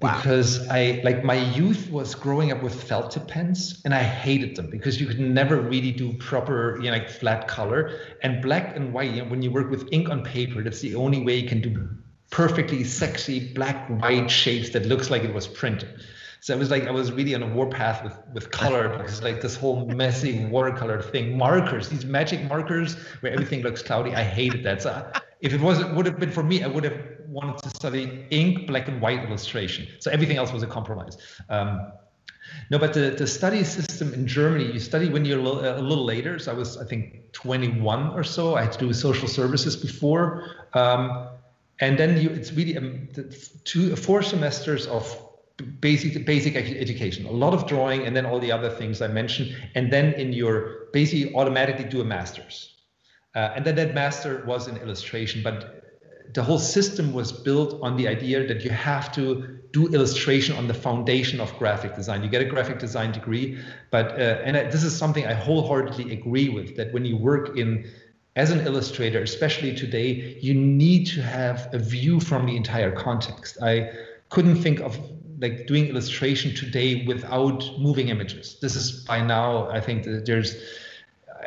Wow. 0.00 0.18
Because 0.18 0.68
I 0.68 1.00
like 1.02 1.24
my 1.24 1.38
youth 1.54 1.90
was 1.90 2.14
growing 2.14 2.52
up 2.52 2.62
with 2.62 2.74
felt 2.74 3.12
tip 3.12 3.26
pens 3.26 3.80
and 3.86 3.94
I 3.94 4.02
hated 4.02 4.54
them 4.54 4.68
because 4.68 5.00
you 5.00 5.06
could 5.06 5.18
never 5.18 5.62
really 5.62 5.92
do 5.92 6.12
proper, 6.18 6.76
you 6.76 6.90
know, 6.90 6.98
like 6.98 7.08
flat 7.08 7.48
color. 7.48 7.98
And 8.22 8.42
black 8.42 8.76
and 8.76 8.92
white, 8.92 9.12
you 9.12 9.22
know, 9.22 9.30
when 9.30 9.40
you 9.40 9.50
work 9.50 9.70
with 9.70 9.88
ink 9.92 10.10
on 10.10 10.24
paper, 10.24 10.62
that's 10.62 10.80
the 10.80 10.94
only 10.94 11.22
way 11.22 11.38
you 11.38 11.48
can 11.48 11.62
do 11.62 11.88
perfectly 12.30 12.84
sexy 12.84 13.52
black 13.54 13.88
white 13.88 14.30
shapes 14.30 14.70
that 14.70 14.84
looks 14.84 15.10
like 15.10 15.24
it 15.24 15.32
was 15.32 15.48
printed. 15.48 15.88
So 16.40 16.54
it 16.54 16.58
was 16.58 16.70
like 16.70 16.84
I 16.84 16.90
was 16.90 17.12
really 17.12 17.34
on 17.34 17.42
a 17.42 17.48
warpath 17.48 18.02
with 18.02 18.16
with 18.32 18.50
color 18.50 18.88
because 18.96 19.22
like 19.22 19.40
this 19.40 19.56
whole 19.56 19.86
messy 19.86 20.44
watercolor 20.46 21.00
thing, 21.02 21.36
markers, 21.36 21.88
these 21.88 22.04
magic 22.04 22.48
markers 22.48 22.94
where 23.20 23.32
everything 23.32 23.62
looks 23.62 23.82
cloudy. 23.82 24.14
I 24.14 24.22
hated 24.22 24.64
that. 24.64 24.82
So 24.82 25.12
if 25.40 25.52
it 25.52 25.60
was 25.60 25.80
it 25.80 25.94
would 25.94 26.06
have 26.06 26.18
been 26.18 26.32
for 26.32 26.42
me, 26.42 26.62
I 26.62 26.66
would 26.66 26.84
have 26.84 26.98
wanted 27.28 27.62
to 27.62 27.70
study 27.70 28.26
ink, 28.30 28.66
black 28.66 28.88
and 28.88 29.00
white 29.00 29.22
illustration. 29.24 29.86
So 30.00 30.10
everything 30.10 30.36
else 30.36 30.52
was 30.52 30.62
a 30.62 30.66
compromise. 30.66 31.16
Um, 31.48 31.92
No, 32.70 32.78
but 32.78 32.94
the, 32.94 33.10
the 33.10 33.26
study 33.26 33.62
system 33.64 34.12
in 34.12 34.26
Germany, 34.26 34.72
you 34.72 34.80
study 34.80 35.08
when 35.08 35.24
you're 35.24 35.38
a 35.38 35.42
little, 35.42 35.60
a 35.60 35.78
little 35.80 36.04
later. 36.04 36.38
So 36.38 36.50
I 36.50 36.54
was, 36.54 36.76
I 36.78 36.84
think, 36.84 37.30
21 37.32 38.08
or 38.08 38.24
so. 38.24 38.56
I 38.56 38.62
had 38.62 38.72
to 38.72 38.78
do 38.78 38.92
social 38.92 39.28
services 39.28 39.76
before. 39.76 40.44
Um, 40.74 41.28
and 41.80 41.98
then 41.98 42.20
you, 42.20 42.30
it's 42.30 42.52
really 42.52 42.76
um, 42.76 43.08
two, 43.64 43.94
four 43.94 44.22
semesters 44.22 44.86
of 44.86 45.04
basic 45.62 46.24
basic 46.26 46.56
education, 46.56 47.26
a 47.26 47.30
lot 47.30 47.54
of 47.54 47.66
drawing, 47.66 48.06
and 48.06 48.16
then 48.16 48.26
all 48.26 48.38
the 48.38 48.52
other 48.52 48.70
things 48.70 49.00
I 49.00 49.08
mentioned. 49.08 49.56
And 49.74 49.92
then 49.92 50.14
in 50.14 50.32
your 50.32 50.86
basically 50.92 51.34
automatically 51.34 51.84
do 51.84 52.00
a 52.00 52.04
master's. 52.04 52.74
Uh, 53.34 53.52
and 53.54 53.64
then 53.64 53.76
that 53.76 53.94
master 53.94 54.44
was 54.46 54.66
in 54.66 54.76
illustration, 54.78 55.42
but 55.42 55.80
the 56.34 56.42
whole 56.42 56.58
system 56.58 57.12
was 57.12 57.32
built 57.32 57.80
on 57.82 57.96
the 57.96 58.08
idea 58.08 58.46
that 58.46 58.64
you 58.64 58.70
have 58.70 59.12
to 59.12 59.58
do 59.72 59.86
illustration 59.88 60.56
on 60.56 60.66
the 60.66 60.74
foundation 60.74 61.40
of 61.40 61.56
graphic 61.58 61.94
design. 61.94 62.22
You 62.22 62.28
get 62.28 62.42
a 62.42 62.44
graphic 62.44 62.78
design 62.78 63.12
degree, 63.12 63.58
but 63.90 64.12
uh, 64.12 64.42
and 64.44 64.56
I, 64.56 64.64
this 64.64 64.82
is 64.82 64.96
something 64.96 65.26
I 65.26 65.34
wholeheartedly 65.34 66.12
agree 66.12 66.48
with. 66.48 66.76
That 66.76 66.92
when 66.92 67.04
you 67.04 67.16
work 67.16 67.56
in 67.56 67.88
as 68.36 68.50
an 68.50 68.66
illustrator, 68.66 69.22
especially 69.22 69.74
today, 69.74 70.38
you 70.40 70.54
need 70.54 71.06
to 71.08 71.22
have 71.22 71.68
a 71.72 71.78
view 71.78 72.20
from 72.20 72.46
the 72.46 72.56
entire 72.56 72.92
context. 72.92 73.58
I 73.62 73.90
couldn't 74.30 74.56
think 74.62 74.80
of 74.80 74.98
like 75.40 75.66
doing 75.66 75.86
illustration 75.86 76.54
today 76.54 77.04
without 77.06 77.64
moving 77.78 78.08
images. 78.08 78.58
This 78.60 78.76
is 78.76 79.04
by 79.04 79.22
now, 79.22 79.68
I 79.70 79.80
think 79.80 80.04
there's, 80.26 80.56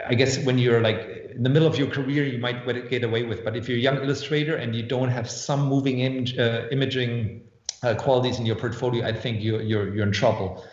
I 0.07 0.15
guess 0.15 0.43
when 0.43 0.57
you're 0.57 0.81
like 0.81 1.31
in 1.35 1.43
the 1.43 1.49
middle 1.49 1.67
of 1.67 1.77
your 1.77 1.87
career, 1.87 2.25
you 2.25 2.39
might 2.39 2.65
get 2.89 3.03
away 3.03 3.23
with, 3.23 3.43
but 3.43 3.55
if 3.55 3.69
you're 3.69 3.77
a 3.77 3.81
young 3.81 3.97
illustrator 3.97 4.55
and 4.55 4.75
you 4.75 4.83
don't 4.83 5.09
have 5.09 5.29
some 5.29 5.67
moving 5.67 5.99
image, 5.99 6.37
uh, 6.37 6.67
imaging 6.71 7.41
uh, 7.83 7.93
qualities 7.95 8.39
in 8.39 8.45
your 8.45 8.55
portfolio, 8.55 9.05
I 9.05 9.13
think 9.13 9.41
you're, 9.41 9.61
you're, 9.61 9.93
you're 9.93 10.07
in 10.07 10.11
trouble. 10.11 10.65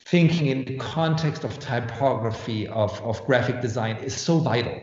Thinking 0.00 0.46
in 0.46 0.64
the 0.64 0.76
context 0.78 1.44
of 1.44 1.58
typography, 1.58 2.68
of, 2.68 3.00
of 3.02 3.24
graphic 3.26 3.60
design 3.60 3.96
is 3.96 4.16
so 4.16 4.38
vital. 4.38 4.80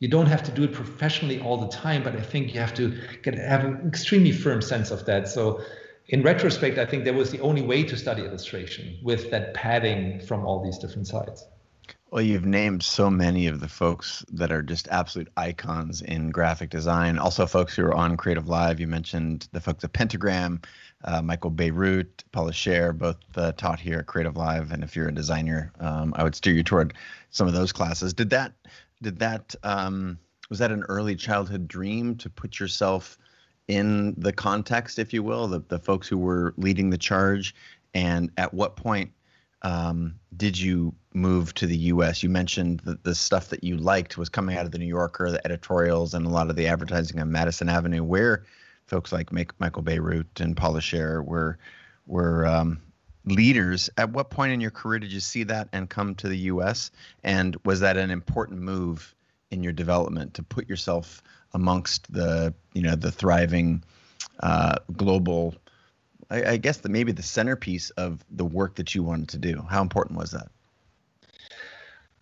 You 0.00 0.08
don't 0.08 0.26
have 0.26 0.42
to 0.44 0.50
do 0.50 0.64
it 0.64 0.72
professionally 0.72 1.40
all 1.40 1.56
the 1.56 1.68
time, 1.68 2.02
but 2.02 2.16
I 2.16 2.20
think 2.20 2.52
you 2.52 2.60
have 2.60 2.74
to 2.74 2.98
get 3.22 3.34
have 3.34 3.64
an 3.64 3.86
extremely 3.86 4.32
firm 4.32 4.60
sense 4.60 4.90
of 4.90 5.04
that. 5.06 5.28
So 5.28 5.62
in 6.08 6.22
retrospect, 6.22 6.78
I 6.78 6.84
think 6.84 7.04
that 7.04 7.14
was 7.14 7.30
the 7.30 7.40
only 7.40 7.62
way 7.62 7.82
to 7.84 7.96
study 7.96 8.22
illustration 8.22 8.98
with 9.02 9.30
that 9.30 9.54
padding 9.54 10.20
from 10.20 10.44
all 10.44 10.62
these 10.62 10.78
different 10.78 11.06
sides. 11.06 11.46
Well, 12.10 12.22
you've 12.22 12.46
named 12.46 12.84
so 12.84 13.10
many 13.10 13.48
of 13.48 13.58
the 13.58 13.68
folks 13.68 14.24
that 14.30 14.52
are 14.52 14.62
just 14.62 14.86
absolute 14.88 15.28
icons 15.36 16.00
in 16.00 16.30
graphic 16.30 16.70
design. 16.70 17.18
Also, 17.18 17.44
folks 17.44 17.74
who 17.74 17.84
are 17.84 17.94
on 17.94 18.16
Creative 18.16 18.46
Live. 18.46 18.78
You 18.78 18.86
mentioned 18.86 19.48
the 19.50 19.60
folks 19.60 19.82
at 19.82 19.94
Pentagram, 19.94 20.60
uh, 21.04 21.22
Michael 21.22 21.50
Bierut, 21.50 22.06
Paula 22.30 22.52
Scher, 22.52 22.96
both 22.96 23.16
uh, 23.34 23.50
taught 23.52 23.80
here 23.80 23.98
at 23.98 24.06
Creative 24.06 24.36
Live. 24.36 24.70
And 24.70 24.84
if 24.84 24.94
you're 24.94 25.08
a 25.08 25.14
designer, 25.14 25.72
um, 25.80 26.14
I 26.16 26.22
would 26.22 26.36
steer 26.36 26.52
you 26.52 26.62
toward 26.62 26.94
some 27.30 27.48
of 27.48 27.54
those 27.54 27.72
classes. 27.72 28.14
Did 28.14 28.30
that? 28.30 28.52
Did 29.02 29.18
that? 29.18 29.54
Um, 29.64 30.18
was 30.50 30.60
that 30.60 30.70
an 30.70 30.84
early 30.84 31.16
childhood 31.16 31.66
dream 31.66 32.14
to 32.18 32.30
put 32.30 32.60
yourself 32.60 33.18
in 33.68 34.14
the 34.16 34.32
context, 34.32 34.98
if 34.98 35.12
you 35.12 35.22
will, 35.22 35.48
the, 35.48 35.60
the 35.68 35.78
folks 35.78 36.08
who 36.08 36.18
were 36.18 36.54
leading 36.56 36.90
the 36.90 36.98
charge? 36.98 37.54
And 37.94 38.30
at 38.36 38.52
what 38.52 38.76
point 38.76 39.12
um, 39.62 40.14
did 40.36 40.58
you 40.58 40.94
move 41.14 41.54
to 41.54 41.66
the 41.66 41.76
U.S.? 41.76 42.22
You 42.22 42.28
mentioned 42.28 42.80
that 42.80 43.04
the 43.04 43.14
stuff 43.14 43.48
that 43.48 43.64
you 43.64 43.76
liked 43.76 44.18
was 44.18 44.28
coming 44.28 44.56
out 44.56 44.66
of 44.66 44.72
the 44.72 44.78
New 44.78 44.86
Yorker, 44.86 45.30
the 45.30 45.44
editorials, 45.44 46.12
and 46.12 46.26
a 46.26 46.30
lot 46.30 46.50
of 46.50 46.56
the 46.56 46.66
advertising 46.66 47.20
on 47.20 47.32
Madison 47.32 47.68
Avenue, 47.68 48.02
where 48.02 48.44
folks 48.86 49.12
like 49.12 49.32
Michael 49.32 49.82
Bierut 49.82 50.40
and 50.40 50.56
Paula 50.56 50.80
Scher 50.80 51.24
were 51.24 51.58
were 52.06 52.46
um, 52.46 52.82
leaders. 53.24 53.88
At 53.96 54.10
what 54.10 54.28
point 54.28 54.52
in 54.52 54.60
your 54.60 54.70
career 54.70 54.98
did 54.98 55.12
you 55.12 55.20
see 55.20 55.44
that 55.44 55.68
and 55.72 55.88
come 55.88 56.14
to 56.16 56.28
the 56.28 56.36
U.S.? 56.38 56.90
And 57.22 57.56
was 57.64 57.80
that 57.80 57.96
an 57.96 58.10
important 58.10 58.60
move 58.60 59.14
in 59.50 59.62
your 59.62 59.72
development 59.72 60.34
to 60.34 60.42
put 60.42 60.68
yourself 60.68 61.22
amongst 61.54 62.12
the 62.12 62.52
you 62.74 62.82
know 62.82 62.96
the 62.96 63.10
thriving 63.10 63.82
uh, 64.40 64.76
global 64.96 65.54
I, 66.30 66.52
I 66.52 66.56
guess 66.56 66.78
the 66.78 66.88
maybe 66.88 67.12
the 67.12 67.22
centerpiece 67.22 67.90
of 67.90 68.24
the 68.30 68.44
work 68.44 68.76
that 68.76 68.94
you 68.94 69.02
wanted 69.02 69.28
to 69.30 69.38
do. 69.38 69.64
How 69.68 69.82
important 69.82 70.18
was 70.18 70.32
that? 70.32 70.48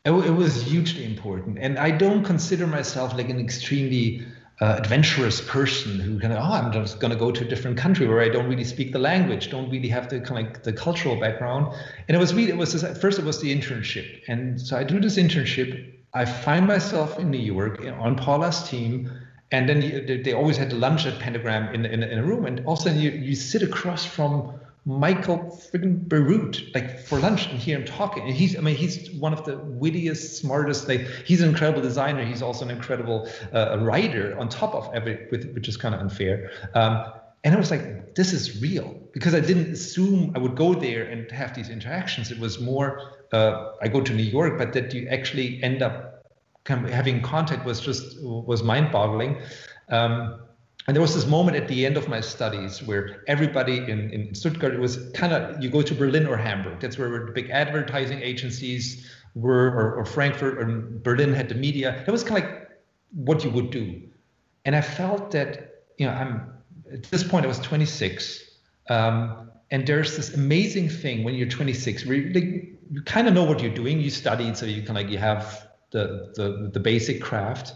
It, 0.05 0.11
it 0.11 0.33
was 0.33 0.63
hugely 0.63 1.05
important. 1.05 1.59
And 1.59 1.79
i 1.79 1.91
don't 1.91 2.25
consider 2.25 2.67
myself 2.67 3.15
like 3.15 3.29
an 3.29 3.41
extremely 3.41 4.27
uh, 4.61 4.77
adventurous 4.79 5.41
person 5.41 5.99
who 5.99 6.21
kind 6.21 6.33
of 6.33 6.39
oh 6.39 6.53
i'm 6.53 6.71
just 6.71 7.01
going 7.01 7.11
to 7.11 7.19
go 7.19 7.33
to 7.33 7.45
a 7.45 7.49
different 7.49 7.77
country 7.77 8.07
where 8.07 8.21
i 8.21 8.29
don't 8.29 8.49
really 8.49 8.63
speak 8.63 8.93
the 8.93 8.99
language 8.99 9.51
don't 9.51 9.69
really 9.71 9.89
have 9.89 10.09
the 10.09 10.21
kind 10.21 10.47
of 10.47 10.53
like 10.53 10.63
the 10.63 10.73
cultural 10.73 11.19
background. 11.19 11.75
And 12.07 12.17
it 12.17 12.21
was 12.21 12.35
really 12.35 12.51
it 12.51 12.57
was 12.57 12.71
first 13.01 13.19
it 13.19 13.25
was 13.25 13.41
the 13.41 13.55
internship. 13.57 14.23
And 14.29 14.61
so 14.61 14.77
i 14.77 14.85
do 14.85 15.01
this 15.01 15.17
internship. 15.17 15.71
I 16.15 16.27
find 16.27 16.67
myself 16.67 17.19
in 17.19 17.31
New 17.31 17.39
York 17.39 17.83
on 17.99 18.17
Paula's 18.17 18.69
team, 18.69 19.11
and 19.53 19.69
then 19.69 19.83
you, 19.83 20.23
they 20.23 20.33
always 20.33 20.57
had 20.57 20.73
lunch 20.73 21.07
at 21.07 21.19
Pentagram 21.19 21.75
in, 21.75 21.85
in, 21.85 22.03
in, 22.03 22.19
a 22.19 22.23
room, 22.23 22.47
and 22.47 22.65
all 22.67 22.73
of 22.73 22.81
a 22.81 22.83
sudden 22.83 23.01
you, 23.01 23.11
you 23.11 23.37
sit 23.37 23.63
across 23.63 24.05
from 24.05 24.59
Michael 24.85 25.39
friggin' 25.39 26.09
Bierut, 26.09 26.75
like 26.75 26.99
for 26.99 27.19
lunch, 27.21 27.47
and 27.47 27.59
hear 27.59 27.79
him 27.79 27.85
talking. 27.85 28.25
And 28.25 28.35
he's, 28.35 28.57
I 28.57 28.61
mean, 28.61 28.75
he's 28.75 29.11
one 29.13 29.33
of 29.33 29.45
the 29.45 29.59
wittiest, 29.59 30.39
smartest. 30.39 30.89
Like 30.89 31.07
he's 31.25 31.41
an 31.41 31.51
incredible 31.51 31.83
designer. 31.83 32.25
He's 32.25 32.43
also 32.43 32.65
an 32.65 32.71
incredible 32.71 33.29
uh, 33.53 33.79
writer 33.81 34.37
on 34.41 34.49
top 34.49 34.75
of 34.75 34.93
every, 34.93 35.27
which 35.31 35.69
is 35.69 35.77
kind 35.77 35.95
of 35.95 36.01
unfair. 36.01 36.51
Um, 36.75 37.13
and 37.45 37.55
I 37.55 37.59
was 37.59 37.71
like, 37.71 38.15
this 38.15 38.33
is 38.33 38.61
real 38.61 38.97
because 39.13 39.35
I 39.35 39.41
didn't 39.41 39.73
assume 39.73 40.33
I 40.35 40.39
would 40.39 40.57
go 40.57 40.75
there 40.75 41.05
and 41.05 41.31
have 41.31 41.55
these 41.55 41.69
interactions. 41.69 42.31
It 42.31 42.39
was 42.39 42.61
more 42.61 43.13
uh, 43.33 43.73
I 43.81 43.89
go 43.89 44.01
to 44.01 44.13
New 44.13 44.23
York, 44.23 44.59
but 44.59 44.73
that 44.75 44.93
you 44.95 45.09
actually 45.09 45.63
end 45.63 45.83
up 45.83 46.12
having 46.67 47.23
contact 47.23 47.65
was 47.65 47.81
just 47.81 48.23
was 48.23 48.63
mind-boggling. 48.63 49.41
Um, 49.89 50.41
and 50.87 50.97
there 50.97 51.01
was 51.01 51.15
this 51.15 51.27
moment 51.27 51.57
at 51.57 51.69
the 51.69 51.87
end 51.87 51.97
of 51.97 52.09
my 52.09 52.21
studies 52.21 52.83
where 52.83 53.23
everybody 53.29 53.79
in, 53.79 54.11
in 54.11 54.35
Stuttgart, 54.35 54.75
it 54.75 54.81
was 54.81 55.11
kind 55.15 55.33
of, 55.33 55.63
you 55.63 55.71
go 55.71 55.81
to 55.81 55.95
Berlin 55.95 56.27
or 56.27 56.37
Hamburg. 56.37 56.81
That's 56.81 56.99
where 56.99 57.25
the 57.25 57.33
big 57.33 57.51
advertising 57.51 58.21
agencies 58.21 59.09
were, 59.37 59.71
or, 59.71 59.95
or 59.95 60.05
Frankfurt 60.05 60.59
or 60.59 60.83
Berlin 61.05 61.33
had 61.35 61.49
the 61.49 61.55
media. 61.55 62.03
That 62.05 62.11
was 62.11 62.25
kind 62.25 62.43
of 62.43 62.51
like 62.51 62.71
what 63.15 63.45
you 63.45 63.51
would 63.51 63.71
do. 63.71 64.03
And 64.65 64.75
I 64.75 64.81
felt 64.81 65.31
that, 65.31 65.85
you 65.99 66.07
know, 66.07 66.13
I'm, 66.13 66.53
at 66.93 67.05
this 67.05 67.23
point, 67.23 67.45
I 67.45 67.49
was 67.49 67.61
26. 67.61 68.59
Um, 68.91 69.51
and 69.71 69.87
there's 69.87 70.17
this 70.17 70.35
amazing 70.35 70.89
thing 70.89 71.23
when 71.23 71.35
you're 71.35 71.49
26 71.49 72.07
where 72.07 72.17
you, 72.17 72.33
like, 72.33 72.73
you 72.91 73.03
kind 73.03 73.29
of 73.29 73.35
know 73.35 73.45
what 73.45 73.63
you're 73.63 73.75
doing. 73.75 74.01
You 74.01 74.11
studied, 74.11 74.57
so 74.57 74.67
you 74.67 74.83
can 74.83 74.97
like 74.97 75.09
you 75.09 75.19
have 75.19 75.69
the 75.93 76.33
the, 76.35 76.71
the 76.73 76.81
basic 76.81 77.21
craft, 77.23 77.75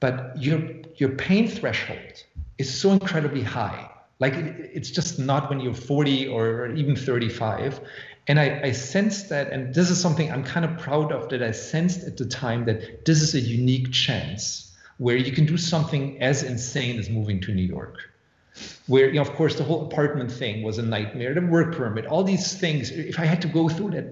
but 0.00 0.40
your 0.40 0.60
your 0.96 1.10
pain 1.10 1.48
threshold 1.48 2.24
is 2.58 2.72
so 2.72 2.92
incredibly 2.92 3.42
high. 3.42 3.90
Like 4.18 4.34
it, 4.34 4.70
it's 4.72 4.90
just 4.90 5.18
not 5.18 5.50
when 5.50 5.60
you're 5.60 5.74
40 5.74 6.28
or 6.28 6.68
even 6.74 6.96
35. 6.96 7.80
And 8.28 8.40
I, 8.40 8.60
I 8.64 8.72
sensed 8.72 9.28
that, 9.28 9.52
and 9.52 9.74
this 9.74 9.90
is 9.90 10.00
something 10.00 10.32
I'm 10.32 10.42
kind 10.42 10.64
of 10.64 10.78
proud 10.78 11.12
of 11.12 11.28
that 11.28 11.42
I 11.42 11.52
sensed 11.52 12.04
at 12.04 12.16
the 12.16 12.24
time 12.24 12.64
that 12.64 13.04
this 13.04 13.22
is 13.22 13.34
a 13.34 13.40
unique 13.40 13.92
chance 13.92 14.74
where 14.98 15.16
you 15.16 15.32
can 15.32 15.46
do 15.46 15.56
something 15.56 16.20
as 16.22 16.42
insane 16.42 16.98
as 16.98 17.10
moving 17.10 17.40
to 17.42 17.52
New 17.52 17.62
York 17.62 17.98
where 18.86 19.08
you 19.08 19.14
know, 19.14 19.20
of 19.20 19.32
course 19.34 19.56
the 19.56 19.64
whole 19.64 19.84
apartment 19.86 20.30
thing 20.30 20.62
was 20.62 20.78
a 20.78 20.82
nightmare 20.82 21.34
the 21.34 21.40
work 21.40 21.74
permit 21.74 22.06
all 22.06 22.24
these 22.24 22.54
things 22.54 22.90
if 22.90 23.18
i 23.18 23.24
had 23.24 23.42
to 23.42 23.48
go 23.48 23.68
through 23.68 23.90
that 23.90 24.06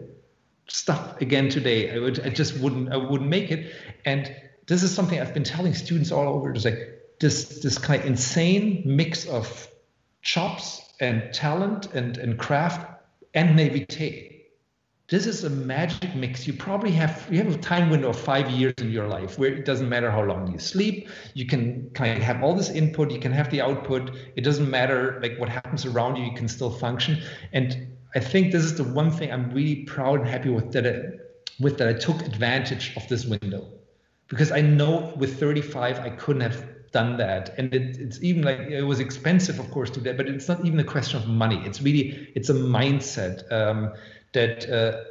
stuff 0.66 1.20
again 1.20 1.48
today 1.48 1.94
i 1.94 1.98
would 1.98 2.20
i 2.20 2.28
just 2.28 2.58
wouldn't 2.58 2.92
i 2.92 2.96
wouldn't 2.96 3.28
make 3.28 3.50
it 3.50 3.74
and 4.04 4.34
this 4.66 4.82
is 4.82 4.94
something 4.94 5.20
i've 5.20 5.34
been 5.34 5.44
telling 5.44 5.74
students 5.74 6.10
all 6.10 6.28
over 6.28 6.52
it's 6.52 6.64
like 6.64 7.00
this 7.20 7.60
this 7.60 7.78
kind 7.78 8.00
of 8.00 8.06
insane 8.06 8.82
mix 8.84 9.26
of 9.26 9.68
chops 10.22 10.80
and 11.00 11.32
talent 11.32 11.86
and 11.94 12.16
and 12.18 12.38
craft 12.38 12.88
and 13.34 13.56
naivete 13.56 14.34
this 15.08 15.26
is 15.26 15.44
a 15.44 15.50
magic 15.50 16.14
mix. 16.14 16.46
You 16.46 16.54
probably 16.54 16.90
have 16.92 17.28
you 17.30 17.36
have 17.42 17.54
a 17.54 17.58
time 17.58 17.90
window 17.90 18.08
of 18.08 18.18
five 18.18 18.50
years 18.50 18.72
in 18.78 18.90
your 18.90 19.06
life 19.06 19.38
where 19.38 19.52
it 19.52 19.66
doesn't 19.66 19.88
matter 19.88 20.10
how 20.10 20.22
long 20.22 20.50
you 20.50 20.58
sleep. 20.58 21.08
You 21.34 21.46
can 21.46 21.90
kind 21.90 22.16
of 22.16 22.24
have 22.24 22.42
all 22.42 22.54
this 22.54 22.70
input. 22.70 23.10
You 23.10 23.20
can 23.20 23.30
have 23.30 23.50
the 23.50 23.60
output. 23.60 24.16
It 24.34 24.44
doesn't 24.44 24.70
matter 24.70 25.20
like 25.22 25.38
what 25.38 25.50
happens 25.50 25.84
around 25.84 26.16
you. 26.16 26.24
You 26.24 26.34
can 26.34 26.48
still 26.48 26.70
function. 26.70 27.22
And 27.52 27.93
I 28.14 28.20
think 28.20 28.52
this 28.52 28.64
is 28.64 28.76
the 28.76 28.84
one 28.84 29.10
thing 29.10 29.32
I'm 29.32 29.50
really 29.50 29.84
proud 29.84 30.20
and 30.20 30.28
happy 30.28 30.50
with 30.50 30.72
that 30.72 30.86
I, 30.86 31.02
with 31.60 31.78
that 31.78 31.88
I 31.88 31.92
took 31.92 32.20
advantage 32.22 32.96
of 32.96 33.06
this 33.08 33.24
window, 33.24 33.72
because 34.28 34.52
I 34.52 34.60
know 34.60 35.12
with 35.16 35.38
35 35.38 36.00
I 36.00 36.10
couldn't 36.10 36.42
have 36.42 36.90
done 36.92 37.16
that. 37.16 37.54
And 37.58 37.74
it, 37.74 37.96
it's 37.98 38.22
even 38.22 38.42
like 38.42 38.60
it 38.60 38.82
was 38.82 39.00
expensive 39.00 39.58
of 39.58 39.70
course 39.70 39.90
to 39.90 40.00
do 40.00 40.04
that 40.04 40.16
but 40.16 40.28
it's 40.28 40.48
not 40.48 40.64
even 40.64 40.78
a 40.80 40.84
question 40.84 41.20
of 41.20 41.28
money. 41.28 41.60
It's 41.64 41.82
really 41.82 42.32
it's 42.34 42.50
a 42.50 42.54
mindset 42.54 43.50
um, 43.52 43.92
that 44.32 44.68
uh, 44.70 45.02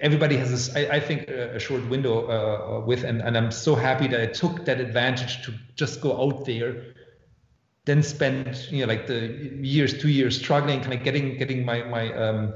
everybody 0.00 0.36
has 0.36 0.50
this, 0.50 0.74
I, 0.74 0.96
I, 0.96 1.00
think, 1.00 1.28
a 1.28 1.58
short 1.58 1.88
window 1.88 2.26
uh, 2.26 2.84
with, 2.84 3.04
and, 3.04 3.20
and 3.20 3.36
I'm 3.36 3.52
so 3.52 3.74
happy 3.74 4.08
that 4.08 4.20
I 4.20 4.26
took 4.26 4.64
that 4.64 4.80
advantage 4.80 5.44
to 5.44 5.54
just 5.76 6.00
go 6.00 6.20
out 6.20 6.44
there, 6.46 6.84
then 7.84 8.02
spend, 8.02 8.66
you 8.70 8.80
know, 8.80 8.86
like 8.86 9.06
the 9.06 9.50
years, 9.60 10.00
two 10.00 10.08
years 10.08 10.38
struggling, 10.38 10.80
kind 10.80 10.94
of 10.94 11.02
getting 11.02 11.36
getting 11.36 11.64
my 11.64 11.82
my 11.84 12.12
um, 12.14 12.54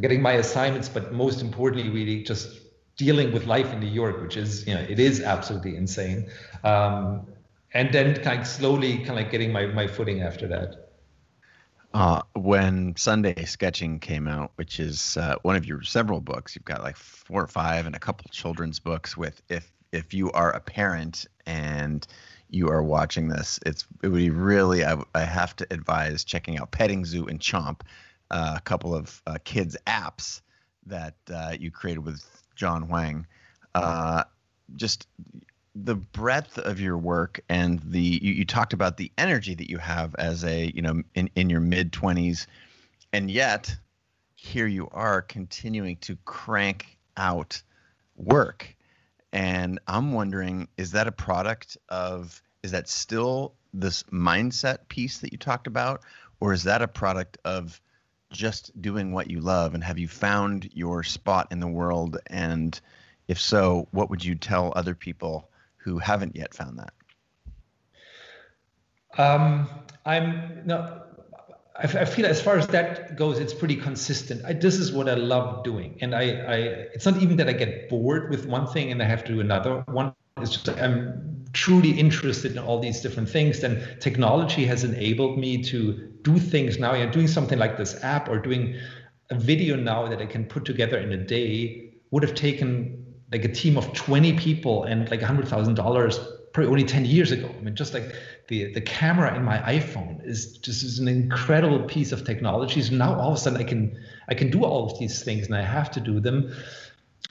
getting 0.00 0.20
my 0.20 0.32
assignments, 0.32 0.88
but 0.88 1.12
most 1.12 1.40
importantly, 1.40 1.90
really 1.90 2.22
just 2.22 2.60
dealing 2.96 3.32
with 3.32 3.46
life 3.46 3.72
in 3.72 3.80
New 3.80 3.86
York, 3.86 4.20
which 4.20 4.36
is, 4.36 4.66
you 4.66 4.74
know, 4.74 4.80
it 4.80 4.98
is 4.98 5.20
absolutely 5.20 5.76
insane. 5.76 6.30
Um, 6.64 7.26
and 7.74 7.92
then 7.92 8.14
kind 8.22 8.40
of 8.40 8.46
slowly 8.46 8.98
kind 8.98 9.18
of 9.18 9.30
getting 9.30 9.52
my, 9.52 9.66
my 9.66 9.86
footing 9.86 10.22
after 10.22 10.48
that. 10.48 10.90
Uh, 11.92 12.22
when 12.34 12.94
Sunday 12.96 13.44
Sketching 13.44 13.98
came 13.98 14.28
out, 14.28 14.52
which 14.56 14.80
is 14.80 15.16
uh, 15.16 15.36
one 15.42 15.56
of 15.56 15.66
your 15.66 15.82
several 15.82 16.20
books, 16.20 16.54
you've 16.54 16.64
got 16.64 16.82
like 16.82 16.96
four 16.96 17.42
or 17.42 17.46
five 17.46 17.86
and 17.86 17.94
a 17.94 17.98
couple 17.98 18.28
children's 18.30 18.78
books 18.78 19.16
with 19.16 19.40
if 19.48 19.70
if 19.92 20.12
you 20.12 20.30
are 20.32 20.50
a 20.50 20.60
parent 20.60 21.26
and 21.46 22.06
you 22.50 22.68
are 22.68 22.82
watching 22.82 23.28
this, 23.28 23.58
it's 23.66 23.86
it 24.02 24.08
would 24.08 24.18
be 24.18 24.30
really 24.30 24.84
I, 24.84 24.96
I 25.14 25.20
have 25.20 25.56
to 25.56 25.66
advise 25.70 26.24
checking 26.24 26.58
out 26.58 26.70
Petting 26.70 27.04
Zoo 27.04 27.26
and 27.26 27.40
Chomp, 27.40 27.80
uh, 28.30 28.54
a 28.56 28.60
couple 28.60 28.94
of 28.94 29.22
uh, 29.26 29.38
kids 29.44 29.76
apps 29.86 30.40
that 30.86 31.14
uh, 31.32 31.54
you 31.58 31.70
created 31.70 32.04
with 32.04 32.24
John 32.54 32.82
Huang. 32.82 33.26
Uh, 33.74 34.24
just 34.76 35.06
the 35.84 35.94
breadth 35.94 36.58
of 36.58 36.80
your 36.80 36.96
work 36.96 37.40
and 37.48 37.80
the 37.80 38.00
you, 38.00 38.32
you 38.32 38.44
talked 38.44 38.72
about 38.72 38.96
the 38.96 39.12
energy 39.18 39.54
that 39.54 39.68
you 39.68 39.78
have 39.78 40.14
as 40.16 40.44
a 40.44 40.72
you 40.74 40.80
know 40.80 41.02
in, 41.14 41.28
in 41.34 41.50
your 41.50 41.60
mid 41.60 41.92
20s 41.92 42.46
and 43.12 43.30
yet 43.30 43.76
here 44.34 44.66
you 44.66 44.88
are 44.92 45.20
continuing 45.20 45.96
to 45.98 46.16
crank 46.24 46.98
out 47.16 47.60
work 48.16 48.74
and 49.32 49.78
i'm 49.86 50.12
wondering 50.12 50.68
is 50.76 50.92
that 50.92 51.06
a 51.06 51.12
product 51.12 51.76
of 51.88 52.42
is 52.62 52.72
that 52.72 52.88
still 52.88 53.54
this 53.72 54.02
mindset 54.04 54.78
piece 54.88 55.18
that 55.18 55.32
you 55.32 55.38
talked 55.38 55.66
about 55.66 56.02
or 56.40 56.52
is 56.52 56.64
that 56.64 56.82
a 56.82 56.88
product 56.88 57.38
of 57.44 57.80
just 58.32 58.70
doing 58.80 59.12
what 59.12 59.30
you 59.30 59.40
love 59.40 59.74
and 59.74 59.84
have 59.84 59.98
you 59.98 60.08
found 60.08 60.68
your 60.72 61.02
spot 61.02 61.46
in 61.50 61.60
the 61.60 61.66
world 61.66 62.18
and 62.26 62.80
if 63.28 63.40
so 63.40 63.88
what 63.90 64.10
would 64.10 64.24
you 64.24 64.34
tell 64.34 64.72
other 64.76 64.94
people 64.94 65.48
who 65.86 65.98
haven't 65.98 66.34
yet 66.34 66.52
found 66.52 66.78
that? 66.78 66.92
Um, 69.18 69.68
I'm 70.04 70.62
no. 70.66 71.02
I, 71.78 71.82
I 71.82 72.04
feel 72.04 72.26
as 72.26 72.40
far 72.40 72.58
as 72.58 72.66
that 72.68 73.16
goes, 73.16 73.38
it's 73.38 73.54
pretty 73.54 73.76
consistent. 73.76 74.44
I, 74.44 74.52
this 74.52 74.76
is 74.76 74.92
what 74.92 75.08
I 75.08 75.14
love 75.14 75.64
doing, 75.64 75.98
and 76.00 76.14
I, 76.14 76.22
I, 76.22 76.56
it's 76.94 77.06
not 77.06 77.20
even 77.22 77.36
that 77.36 77.48
I 77.48 77.52
get 77.52 77.88
bored 77.88 78.30
with 78.30 78.46
one 78.46 78.66
thing 78.66 78.90
and 78.90 79.02
I 79.02 79.06
have 79.06 79.24
to 79.24 79.32
do 79.32 79.40
another 79.40 79.84
one. 79.88 80.14
It's 80.38 80.50
just 80.50 80.68
I'm 80.68 81.44
truly 81.52 81.90
interested 81.98 82.52
in 82.52 82.58
all 82.58 82.78
these 82.78 83.00
different 83.00 83.28
things. 83.28 83.60
Then 83.60 83.96
technology 84.00 84.66
has 84.66 84.84
enabled 84.84 85.38
me 85.38 85.62
to 85.64 86.12
do 86.22 86.38
things 86.38 86.78
now. 86.78 86.94
You're 86.94 87.10
doing 87.10 87.28
something 87.28 87.58
like 87.58 87.78
this 87.78 88.02
app 88.04 88.28
or 88.28 88.38
doing 88.38 88.78
a 89.30 89.34
video 89.34 89.76
now 89.76 90.06
that 90.08 90.20
I 90.20 90.26
can 90.26 90.44
put 90.44 90.64
together 90.64 90.98
in 90.98 91.12
a 91.12 91.16
day 91.16 91.94
would 92.10 92.22
have 92.22 92.34
taken 92.34 93.04
like 93.32 93.44
a 93.44 93.52
team 93.52 93.76
of 93.76 93.92
20 93.92 94.34
people 94.38 94.84
and 94.84 95.10
like 95.10 95.20
$100,000 95.20 96.52
probably 96.52 96.70
only 96.70 96.84
10 96.84 97.04
years 97.04 97.32
ago. 97.32 97.50
I 97.58 97.62
mean, 97.62 97.74
just 97.74 97.92
like 97.92 98.14
the, 98.48 98.72
the 98.72 98.80
camera 98.80 99.34
in 99.34 99.42
my 99.42 99.58
iPhone 99.58 100.24
is 100.24 100.58
just 100.58 100.84
is 100.84 100.98
an 100.98 101.08
incredible 101.08 101.82
piece 101.84 102.12
of 102.12 102.24
technology. 102.24 102.80
So 102.82 102.94
now 102.94 103.18
all 103.18 103.32
of 103.32 103.36
a 103.36 103.38
sudden 103.38 103.60
I 103.60 103.64
can 103.64 103.98
I 104.28 104.34
can 104.34 104.50
do 104.50 104.64
all 104.64 104.90
of 104.90 104.98
these 104.98 105.22
things 105.22 105.46
and 105.46 105.56
I 105.56 105.62
have 105.62 105.90
to 105.92 106.00
do 106.00 106.20
them. 106.20 106.54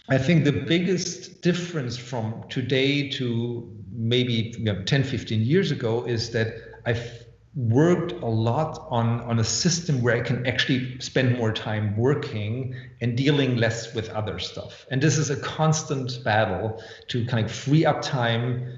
I 0.09 0.17
think 0.17 0.43
the 0.43 0.51
biggest 0.51 1.41
difference 1.41 1.97
from 1.97 2.43
today 2.49 3.09
to 3.11 3.71
maybe 3.91 4.53
you 4.57 4.65
know, 4.65 4.83
10, 4.83 5.03
15 5.03 5.41
years 5.41 5.71
ago 5.71 6.05
is 6.05 6.31
that 6.31 6.53
I've 6.85 7.25
worked 7.55 8.11
a 8.11 8.25
lot 8.25 8.85
on 8.89 9.21
on 9.21 9.39
a 9.39 9.43
system 9.43 10.01
where 10.01 10.15
I 10.15 10.19
can 10.19 10.45
actually 10.45 10.99
spend 10.99 11.37
more 11.37 11.53
time 11.53 11.95
working 11.95 12.75
and 12.99 13.15
dealing 13.15 13.55
less 13.55 13.95
with 13.95 14.09
other 14.09 14.39
stuff. 14.39 14.85
And 14.91 15.01
this 15.01 15.17
is 15.17 15.29
a 15.29 15.37
constant 15.37 16.21
battle 16.25 16.83
to 17.07 17.25
kind 17.25 17.45
of 17.45 17.51
free 17.51 17.85
up 17.85 18.01
time, 18.01 18.77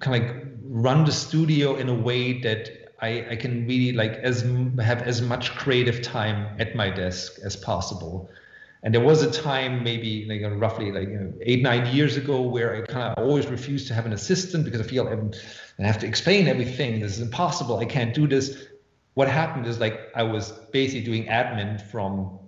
kind 0.00 0.24
of 0.24 0.55
run 0.68 1.04
the 1.04 1.12
studio 1.12 1.76
in 1.76 1.88
a 1.88 1.94
way 1.94 2.40
that 2.40 2.86
I, 3.00 3.26
I 3.30 3.36
can 3.36 3.66
really 3.66 3.92
like 3.92 4.12
as 4.14 4.42
have 4.80 5.02
as 5.02 5.20
much 5.20 5.54
creative 5.54 6.02
time 6.02 6.56
at 6.58 6.74
my 6.74 6.90
desk 6.90 7.38
as 7.44 7.56
possible. 7.56 8.30
And 8.82 8.94
there 8.94 9.02
was 9.02 9.22
a 9.22 9.30
time, 9.30 9.82
maybe 9.82 10.26
like 10.26 10.42
uh, 10.42 10.54
roughly 10.56 10.92
like 10.92 11.08
you 11.08 11.18
know, 11.18 11.32
eight 11.42 11.62
nine 11.62 11.94
years 11.94 12.16
ago, 12.16 12.40
where 12.40 12.76
I 12.76 12.80
kind 12.86 13.14
of 13.14 13.24
always 13.24 13.46
refused 13.46 13.88
to 13.88 13.94
have 13.94 14.06
an 14.06 14.12
assistant 14.12 14.64
because 14.64 14.80
I 14.80 14.84
feel 14.84 15.08
I'm 15.08 15.32
I 15.78 15.86
have 15.86 15.98
to 15.98 16.06
explain 16.06 16.46
everything. 16.46 17.00
This 17.00 17.16
is 17.16 17.20
impossible. 17.20 17.78
I 17.78 17.84
can't 17.84 18.14
do 18.14 18.26
this. 18.26 18.66
What 19.14 19.28
happened 19.28 19.66
is 19.66 19.80
like 19.80 20.10
I 20.14 20.22
was 20.22 20.52
basically 20.72 21.04
doing 21.04 21.26
admin 21.26 21.80
from 21.80 22.38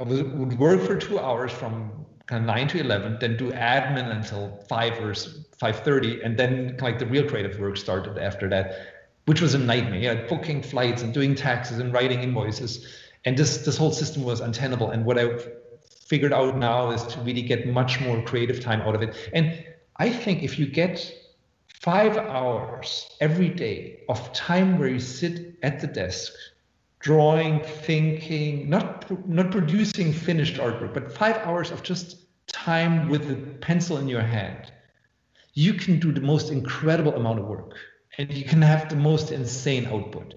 I 0.00 0.02
was, 0.02 0.22
would 0.22 0.58
work 0.58 0.80
for 0.80 0.96
two 0.96 1.18
hours 1.20 1.52
from 1.52 2.03
kind 2.26 2.42
of 2.42 2.46
nine 2.46 2.68
to 2.68 2.80
eleven, 2.80 3.18
then 3.20 3.36
do 3.36 3.52
admin 3.52 4.10
until 4.10 4.64
five 4.68 4.98
or 5.00 5.14
five 5.58 5.80
thirty, 5.80 6.22
and 6.22 6.36
then 6.38 6.76
like 6.80 6.98
the 6.98 7.06
real 7.06 7.28
creative 7.28 7.58
work 7.58 7.76
started 7.76 8.18
after 8.18 8.48
that, 8.48 8.76
which 9.26 9.40
was 9.40 9.54
a 9.54 9.58
nightmare. 9.58 10.00
Yeah, 10.00 10.26
booking 10.26 10.62
flights 10.62 11.02
and 11.02 11.12
doing 11.12 11.34
taxes 11.34 11.78
and 11.78 11.92
writing 11.92 12.20
invoices, 12.20 12.86
and 13.24 13.36
this 13.36 13.58
this 13.58 13.76
whole 13.76 13.92
system 13.92 14.22
was 14.22 14.40
untenable. 14.40 14.90
And 14.90 15.04
what 15.04 15.18
I've 15.18 15.48
figured 16.06 16.32
out 16.32 16.56
now 16.56 16.90
is 16.90 17.02
to 17.04 17.20
really 17.20 17.42
get 17.42 17.66
much 17.66 18.00
more 18.00 18.22
creative 18.22 18.60
time 18.60 18.80
out 18.82 18.94
of 18.94 19.02
it. 19.02 19.16
And 19.32 19.64
I 19.96 20.10
think 20.10 20.42
if 20.42 20.58
you 20.58 20.66
get 20.66 21.12
five 21.68 22.16
hours 22.16 23.14
every 23.20 23.48
day 23.48 24.00
of 24.08 24.32
time 24.32 24.78
where 24.78 24.88
you 24.88 24.98
sit 24.98 25.56
at 25.62 25.80
the 25.80 25.86
desk 25.86 26.32
drawing 27.04 27.60
thinking 27.60 28.68
not 28.68 28.88
not 29.28 29.50
producing 29.50 30.12
finished 30.12 30.56
artwork 30.56 30.94
but 30.94 31.12
five 31.12 31.36
hours 31.48 31.70
of 31.70 31.82
just 31.82 32.06
time 32.46 33.08
with 33.10 33.30
a 33.30 33.36
pencil 33.66 33.98
in 33.98 34.08
your 34.08 34.22
hand 34.22 34.72
you 35.52 35.74
can 35.74 36.00
do 36.00 36.10
the 36.10 36.20
most 36.32 36.50
incredible 36.50 37.14
amount 37.14 37.38
of 37.38 37.46
work 37.46 37.74
and 38.16 38.32
you 38.32 38.44
can 38.44 38.62
have 38.62 38.88
the 38.88 38.96
most 38.96 39.32
insane 39.32 39.84
output 39.86 40.34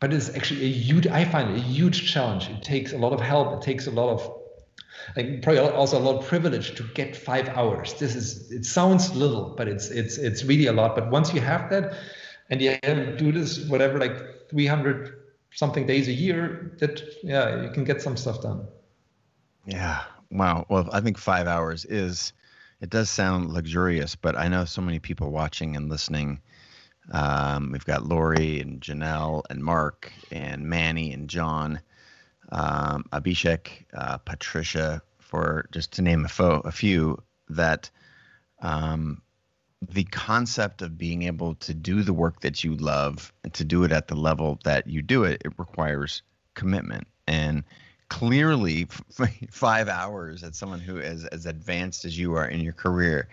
but 0.00 0.12
it's 0.12 0.28
actually 0.36 0.64
a 0.64 0.74
huge 0.88 1.06
i 1.06 1.24
find 1.24 1.50
it 1.50 1.56
a 1.56 1.66
huge 1.78 2.12
challenge 2.12 2.48
it 2.48 2.62
takes 2.62 2.92
a 2.92 2.98
lot 2.98 3.12
of 3.12 3.20
help 3.20 3.54
it 3.54 3.62
takes 3.62 3.86
a 3.86 3.90
lot 4.00 4.08
of 4.10 4.42
like 5.16 5.42
probably 5.42 5.60
also 5.60 5.98
a 5.98 6.04
lot 6.08 6.20
of 6.20 6.26
privilege 6.26 6.74
to 6.76 6.84
get 6.94 7.16
five 7.16 7.48
hours. 7.50 7.94
This 7.94 8.14
is 8.14 8.50
it 8.52 8.64
sounds 8.64 9.14
little, 9.14 9.54
but 9.56 9.68
it's 9.68 9.88
it's 9.90 10.18
it's 10.18 10.44
really 10.44 10.66
a 10.66 10.72
lot. 10.72 10.94
But 10.94 11.10
once 11.10 11.34
you 11.34 11.40
have 11.40 11.70
that, 11.70 11.94
and 12.50 12.60
you 12.62 12.78
do 13.16 13.32
this 13.32 13.66
whatever 13.66 13.98
like 13.98 14.48
300 14.48 15.21
something 15.54 15.86
days 15.86 16.08
a 16.08 16.12
year, 16.12 16.76
that 16.80 17.02
yeah, 17.22 17.62
you 17.62 17.70
can 17.70 17.84
get 17.84 18.02
some 18.02 18.16
stuff 18.16 18.42
done. 18.42 18.66
Yeah. 19.66 20.02
Wow. 20.30 20.66
Well, 20.68 20.88
I 20.92 21.00
think 21.00 21.18
five 21.18 21.46
hours 21.46 21.84
is. 21.84 22.32
It 22.80 22.90
does 22.90 23.08
sound 23.08 23.52
luxurious, 23.52 24.16
but 24.16 24.36
I 24.36 24.48
know 24.48 24.64
so 24.64 24.82
many 24.82 24.98
people 24.98 25.30
watching 25.30 25.76
and 25.76 25.88
listening. 25.88 26.40
Um, 27.12 27.70
we've 27.70 27.84
got 27.84 28.06
Lori 28.06 28.60
and 28.60 28.80
Janelle 28.80 29.42
and 29.50 29.62
Mark 29.62 30.12
and 30.32 30.68
Manny 30.68 31.12
and 31.12 31.30
John 31.30 31.80
um, 32.50 33.04
Abhishek, 33.12 33.84
uh, 33.94 34.18
Patricia, 34.18 35.00
for 35.20 35.68
just 35.70 35.92
to 35.92 36.02
name 36.02 36.24
a, 36.24 36.28
fo- 36.28 36.60
a 36.64 36.72
few, 36.72 37.22
that 37.50 37.88
um, 38.60 39.21
the 39.90 40.04
concept 40.04 40.80
of 40.80 40.96
being 40.96 41.22
able 41.22 41.56
to 41.56 41.74
do 41.74 42.02
the 42.02 42.12
work 42.12 42.40
that 42.40 42.62
you 42.62 42.76
love 42.76 43.32
and 43.42 43.52
to 43.54 43.64
do 43.64 43.82
it 43.84 43.92
at 43.92 44.08
the 44.08 44.14
level 44.14 44.58
that 44.64 44.86
you 44.86 45.02
do 45.02 45.24
it, 45.24 45.42
it 45.44 45.52
requires 45.58 46.22
commitment. 46.54 47.06
And 47.26 47.64
clearly, 48.08 48.86
five 49.50 49.88
hours 49.88 50.44
at 50.44 50.54
someone 50.54 50.80
who 50.80 50.98
is 50.98 51.24
as 51.26 51.46
advanced 51.46 52.04
as 52.04 52.18
you 52.18 52.34
are 52.34 52.46
in 52.46 52.60
your 52.60 52.72
career, 52.72 53.28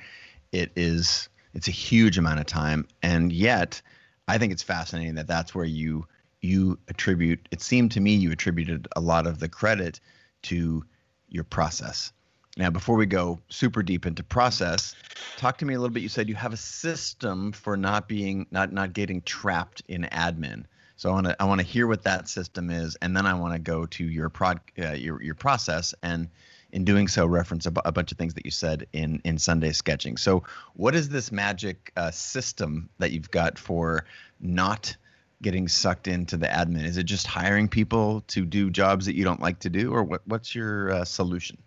it 0.52 0.72
is 0.76 1.30
it's 1.54 1.68
a 1.68 1.72
huge 1.72 2.18
amount 2.18 2.40
of 2.40 2.46
time. 2.46 2.88
And 3.04 3.32
yet, 3.32 3.82
I 4.28 4.38
think 4.38 4.52
it's 4.52 4.64
fascinating 4.64 5.16
that 5.16 5.28
that's 5.28 5.54
where 5.54 5.66
you 5.66 6.08
you 6.42 6.80
attribute 6.88 7.48
it 7.52 7.62
seemed 7.62 7.92
to 7.92 8.00
me 8.00 8.16
you 8.16 8.32
attributed 8.32 8.88
a 8.96 9.02
lot 9.02 9.28
of 9.28 9.40
the 9.40 9.50
credit 9.50 10.00
to 10.44 10.86
your 11.28 11.44
process 11.44 12.14
now 12.60 12.70
before 12.70 12.98
we 12.98 13.06
go 13.06 13.40
super 13.50 13.82
deep 13.82 14.06
into 14.06 14.22
process 14.22 14.96
talk 15.36 15.58
to 15.58 15.66
me 15.66 15.74
a 15.74 15.80
little 15.80 15.94
bit 15.94 16.04
you 16.04 16.10
said 16.10 16.28
you 16.30 16.36
have 16.36 16.54
a 16.54 16.58
system 16.58 17.52
for 17.52 17.76
not 17.76 18.08
being 18.08 18.46
not 18.52 18.72
not 18.72 18.94
getting 18.94 19.22
trapped 19.22 19.82
in 19.88 20.04
admin 20.12 20.66
so 20.98 21.10
i 21.10 21.14
want 21.14 21.26
to 21.26 21.42
i 21.42 21.46
want 21.46 21.60
to 21.60 21.66
hear 21.66 21.88
what 21.88 22.04
that 22.04 22.28
system 22.28 22.70
is 22.70 22.96
and 23.02 23.16
then 23.16 23.26
i 23.26 23.34
want 23.34 23.54
to 23.54 23.60
go 23.60 23.86
to 23.86 24.04
your 24.04 24.30
prod 24.30 24.60
uh, 24.78 24.92
your 24.92 25.22
your 25.24 25.36
process 25.36 25.96
and 26.04 26.28
in 26.72 26.84
doing 26.84 27.08
so 27.08 27.26
reference 27.26 27.66
a, 27.66 27.72
b- 27.72 27.82
a 27.86 27.92
bunch 27.92 28.12
of 28.12 28.18
things 28.18 28.36
that 28.36 28.46
you 28.46 28.52
said 28.52 28.86
in 28.94 29.22
in 29.24 29.40
sunday 29.40 29.72
sketching 29.72 30.18
so 30.18 30.44
what 30.74 30.94
is 30.94 31.10
this 31.10 31.32
magic 31.32 31.92
uh, 31.96 32.12
system 32.12 32.90
that 33.00 33.12
you've 33.12 33.32
got 33.32 33.58
for 33.58 34.06
not 34.42 34.96
getting 35.42 35.70
sucked 35.70 36.08
into 36.08 36.36
the 36.36 36.48
admin? 36.48 36.84
Is 36.84 36.98
it 36.98 37.04
just 37.04 37.26
hiring 37.26 37.70
people 37.70 38.22
to 38.28 38.46
do 38.46 38.70
jobs 38.70 39.06
that 39.06 39.16
you 39.16 39.24
don't 39.24 39.40
like 39.40 39.60
to 39.60 39.70
do, 39.70 39.94
or 39.94 40.04
what, 40.04 40.22
what's 40.28 40.54
your 40.54 40.92
uh, 40.92 41.06
solution? 41.06 41.58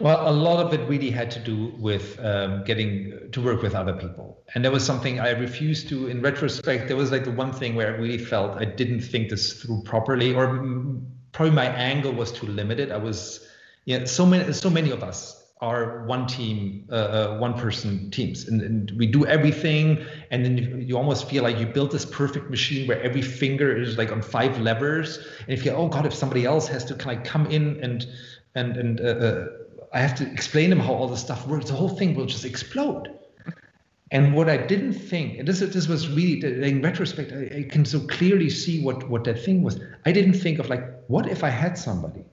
Well, 0.00 0.28
a 0.28 0.32
lot 0.32 0.64
of 0.64 0.74
it 0.74 0.80
really 0.88 1.10
had 1.10 1.30
to 1.30 1.38
do 1.38 1.72
with 1.78 2.18
um, 2.24 2.64
getting 2.64 3.30
to 3.30 3.40
work 3.40 3.62
with 3.62 3.74
other 3.74 3.92
people. 3.92 4.42
And 4.54 4.64
that 4.64 4.72
was 4.72 4.84
something 4.84 5.20
I 5.20 5.30
refused 5.30 5.88
to, 5.90 6.08
in 6.08 6.20
retrospect, 6.20 6.88
there 6.88 6.96
was 6.96 7.12
like 7.12 7.24
the 7.24 7.30
one 7.30 7.52
thing 7.52 7.76
where 7.76 7.94
I 7.94 7.96
really 7.96 8.18
felt 8.18 8.60
I 8.60 8.64
didn't 8.64 9.00
think 9.00 9.30
this 9.30 9.62
through 9.62 9.82
properly, 9.84 10.34
or 10.34 10.46
probably 11.30 11.54
my 11.54 11.66
angle 11.66 12.12
was 12.12 12.32
too 12.32 12.46
limited. 12.46 12.90
I 12.90 12.96
was, 12.96 13.46
yeah, 13.84 14.04
so 14.04 14.26
many, 14.26 14.52
so 14.52 14.68
many 14.68 14.90
of 14.90 15.04
us 15.04 15.42
are 15.60 16.04
one 16.06 16.26
team, 16.26 16.84
uh, 16.90 16.94
uh, 16.94 17.38
one 17.38 17.54
person 17.54 18.10
teams, 18.10 18.48
and, 18.48 18.60
and, 18.60 18.90
we 18.96 19.06
do 19.06 19.24
everything. 19.26 20.04
And 20.32 20.44
then 20.44 20.58
you, 20.58 20.76
you, 20.78 20.96
almost 20.96 21.30
feel 21.30 21.44
like 21.44 21.56
you 21.60 21.66
built 21.66 21.92
this 21.92 22.04
perfect 22.04 22.50
machine 22.50 22.88
where 22.88 23.00
every 23.00 23.22
finger 23.22 23.80
is 23.80 23.96
like 23.96 24.10
on 24.10 24.22
five 24.22 24.58
levers. 24.58 25.18
And 25.18 25.50
if 25.50 25.64
you, 25.64 25.70
oh 25.70 25.86
God, 25.86 26.04
if 26.04 26.12
somebody 26.12 26.44
else 26.44 26.66
has 26.66 26.84
to 26.86 26.96
kind 26.96 27.20
of 27.20 27.24
come 27.24 27.46
in 27.46 27.78
and 27.80 28.04
and 28.56 28.76
and 28.76 29.00
uh, 29.00 29.04
uh, 29.04 29.46
I 29.92 30.00
have 30.00 30.14
to 30.16 30.30
explain 30.30 30.70
them 30.70 30.80
how 30.80 30.92
all 30.92 31.08
this 31.08 31.20
stuff 31.20 31.46
works, 31.46 31.66
the 31.66 31.74
whole 31.74 31.88
thing 31.88 32.14
will 32.14 32.26
just 32.26 32.44
explode. 32.44 33.08
And 34.10 34.34
what 34.34 34.48
I 34.48 34.58
didn't 34.58 34.92
think, 34.92 35.38
and 35.38 35.48
this 35.48 35.60
this 35.60 35.88
was 35.88 36.08
really 36.08 36.42
in 36.44 36.82
retrospect, 36.82 37.32
I, 37.32 37.60
I 37.60 37.62
can 37.62 37.84
so 37.84 38.00
clearly 38.00 38.50
see 38.50 38.82
what 38.84 39.08
what 39.08 39.24
that 39.24 39.42
thing 39.42 39.62
was. 39.62 39.80
I 40.04 40.12
didn't 40.12 40.34
think 40.34 40.58
of 40.58 40.68
like, 40.68 40.84
what 41.08 41.26
if 41.26 41.42
I 41.42 41.48
had 41.48 41.78
somebody 41.78 42.24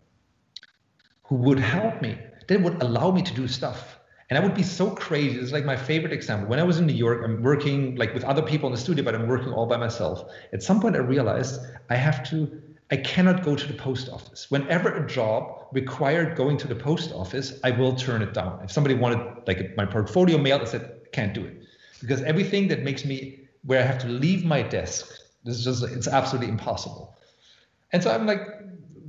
who 1.30 1.36
would 1.36 1.60
help 1.60 2.02
me 2.02 2.17
that 2.48 2.60
would 2.60 2.82
allow 2.82 3.12
me 3.12 3.22
to 3.22 3.34
do 3.34 3.48
stuff. 3.48 4.00
And 4.30 4.38
I 4.38 4.41
would 4.41 4.56
be 4.56 4.63
so 4.63 4.91
crazy. 4.91 5.39
It's 5.39 5.52
like 5.52 5.65
my 5.65 5.78
favorite 5.78 6.12
example. 6.12 6.50
When 6.50 6.60
I 6.60 6.63
was 6.63 6.80
in 6.80 6.88
New 6.88 6.93
York, 6.93 7.22
I'm 7.24 7.41
working 7.43 7.95
like 7.95 8.13
with 8.13 8.24
other 8.24 8.41
people 8.41 8.67
in 8.67 8.74
the 8.74 8.82
studio, 8.82 9.04
but 9.06 9.15
I'm 9.15 9.28
working 9.28 9.54
all 9.54 9.67
by 9.67 9.78
myself. 9.78 10.24
At 10.54 10.62
some 10.63 10.82
point, 10.82 10.95
I 10.95 11.00
realized 11.00 11.62
I 11.89 11.95
have 11.95 12.28
to, 12.32 12.62
I 12.91 12.97
cannot 12.97 13.43
go 13.43 13.56
to 13.56 13.67
the 13.67 13.73
post 13.73 14.10
office. 14.10 14.49
Whenever 14.49 14.95
a 14.95 15.08
job 15.08 15.67
required 15.71 16.36
going 16.36 16.58
to 16.58 16.67
the 16.67 16.75
post 16.75 17.12
office, 17.12 17.60
I 17.63 17.71
will 17.71 17.95
turn 17.95 18.21
it 18.21 18.34
down. 18.34 18.60
If 18.63 18.71
somebody 18.71 18.95
wanted 18.95 19.47
like 19.47 19.75
my 19.78 19.86
portfolio 19.86 20.38
mailed, 20.38 20.62
I 20.62 20.65
said, 20.65 20.99
can't 21.12 21.34
do 21.34 21.45
it. 21.45 21.62
Because 22.02 22.21
everything 22.23 22.67
that 22.69 22.84
makes 22.84 23.06
me, 23.06 23.47
where 23.63 23.80
I 23.80 23.84
have 23.84 23.99
to 23.99 24.08
leave 24.08 24.43
my 24.43 24.62
desk, 24.63 25.08
this 25.43 25.58
is 25.58 25.63
just, 25.65 25.84
it's 25.84 26.08
absolutely 26.08 26.49
impossible. 26.49 27.15
And 27.91 28.02
so 28.02 28.12
I'm 28.12 28.25
like, 28.25 28.41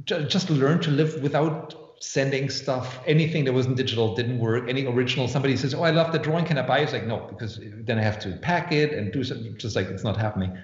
just 0.05 0.51
learn 0.51 0.81
to 0.81 0.90
live 0.90 1.23
without 1.23 1.75
sending 2.01 2.49
stuff, 2.49 2.99
anything 3.07 3.45
that 3.45 3.53
wasn't 3.53 3.77
digital 3.77 4.14
didn't 4.14 4.38
work. 4.38 4.69
Any 4.69 4.87
original, 4.87 5.29
somebody 5.29 5.57
says, 5.57 5.75
"Oh, 5.75 5.83
I 5.83 5.90
love 5.90 6.12
the 6.12 6.19
drawing. 6.19 6.47
Can 6.47 6.57
I 6.57 6.66
buy 6.66 6.79
it?" 6.79 6.85
It's 6.85 6.93
like, 6.95 7.07
no, 7.07 7.27
because 7.29 7.61
then 7.62 7.99
I 7.99 8.03
have 8.03 8.19
to 8.21 8.33
pack 8.38 8.73
it 8.73 8.93
and 8.95 9.12
do 9.12 9.23
something. 9.23 9.57
Just 9.59 9.77
like 9.77 9.87
it's 9.88 10.03
not 10.03 10.16
happening. 10.16 10.57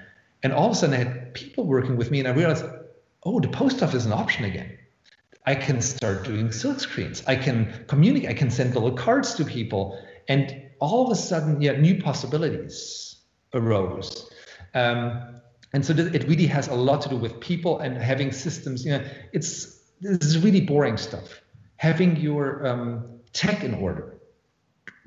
And 0.43 0.53
all 0.53 0.67
of 0.67 0.73
a 0.73 0.75
sudden, 0.75 0.95
I 0.95 0.99
had 0.99 1.35
people 1.35 1.65
working 1.65 1.97
with 1.97 2.11
me, 2.11 2.21
and 2.21 2.29
I 2.29 2.31
realized, 2.33 2.65
oh, 3.27 3.41
the 3.41 3.49
post 3.49 3.83
office 3.83 4.03
is 4.03 4.07
an 4.07 4.13
option 4.13 4.45
again. 4.45 4.79
I 5.45 5.55
can 5.55 5.81
start 5.81 6.25
doing 6.25 6.53
silk 6.53 6.81
screens. 6.81 7.23
I 7.27 7.37
can 7.37 7.85
communicate. 7.89 8.31
I 8.31 8.35
can 8.35 8.51
send 8.51 8.75
little 8.75 8.93
cards 8.93 9.35
to 9.35 9.45
people, 9.45 10.01
and 10.29 10.63
all 10.79 11.05
of 11.05 11.13
a 11.13 11.17
sudden, 11.17 11.61
yeah, 11.61 11.73
new 11.73 12.01
possibilities 12.01 13.17
arose. 13.53 14.31
Um, 14.75 15.41
and 15.73 15.85
so 15.85 15.93
it 15.93 16.25
really 16.29 16.47
has 16.47 16.69
a 16.69 16.75
lot 16.75 17.03
to 17.03 17.09
do 17.09 17.17
with 17.17 17.41
people 17.41 17.81
and 17.81 17.97
having 17.97 18.33
systems. 18.33 18.85
You 18.85 18.93
know, 18.93 19.05
it's 19.33 19.83
this 20.01 20.19
is 20.25 20.39
really 20.39 20.61
boring 20.61 20.97
stuff. 20.97 21.41
Having 21.77 22.17
your 22.17 22.67
um, 22.67 23.21
tech 23.33 23.65
in 23.65 23.75
order. 23.75 24.15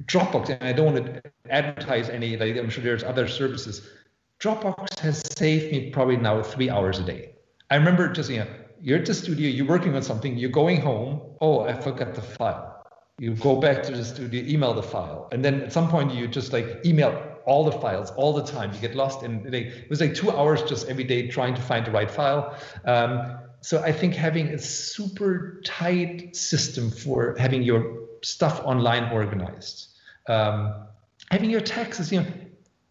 Dropbox, 0.06 0.50
and 0.50 0.64
I 0.64 0.72
don't 0.72 0.94
want 0.94 1.06
to 1.06 1.22
advertise 1.50 2.10
any, 2.10 2.38
like 2.38 2.56
I'm 2.56 2.70
sure 2.70 2.84
there's 2.84 3.04
other 3.04 3.28
services. 3.28 3.88
Dropbox 4.40 5.00
has 5.00 5.22
saved 5.38 5.72
me 5.72 5.90
probably 5.90 6.16
now 6.16 6.42
three 6.42 6.70
hours 6.70 7.00
a 7.00 7.04
day. 7.04 7.34
I 7.70 7.76
remember 7.76 8.12
just, 8.12 8.30
you 8.30 8.40
know, 8.40 8.48
you're 8.82 9.00
at 9.00 9.06
the 9.06 9.14
studio, 9.14 9.50
you're 9.50 9.68
working 9.68 9.96
on 9.96 10.02
something, 10.02 10.38
you're 10.38 10.50
going 10.50 10.82
home, 10.82 11.22
oh, 11.42 11.62
I 11.62 11.74
forgot 11.74 12.16
the 12.16 12.22
file. 12.22 12.84
You 13.20 13.36
go 13.36 13.58
back 13.58 13.84
to 13.84 13.92
the 13.92 14.06
studio, 14.06 14.44
email 14.46 14.74
the 14.74 14.84
file. 14.84 15.28
And 15.32 15.44
then 15.44 15.62
at 15.62 15.74
some 15.74 15.90
point 15.90 16.14
you 16.14 16.28
just 16.28 16.54
like 16.54 16.86
email 16.86 17.22
all 17.46 17.64
the 17.66 17.74
files 17.74 18.12
all 18.12 18.34
the 18.34 18.44
time. 18.44 18.72
You 18.74 18.80
get 18.80 18.96
lost 18.96 19.24
in, 19.24 19.54
it 19.54 19.90
was 19.90 20.00
like 20.00 20.14
two 20.14 20.32
hours 20.32 20.64
just 20.64 20.88
every 20.88 21.04
day 21.04 21.28
trying 21.28 21.54
to 21.56 21.62
find 21.62 21.86
the 21.86 21.92
right 21.92 22.10
file. 22.10 22.56
Um, 22.86 23.40
so 23.62 23.82
I 23.84 23.92
think 23.92 24.16
having 24.16 24.48
a 24.48 24.58
super 24.58 25.62
tight 25.66 26.36
system 26.36 26.90
for 26.90 27.36
having 27.38 27.62
your 27.62 28.08
stuff 28.22 28.62
online 28.64 29.12
organized, 29.12 29.90
um, 30.28 30.74
having 31.30 31.50
your 31.50 31.62
taxes, 31.62 32.12
you 32.12 32.22
know, 32.22 32.28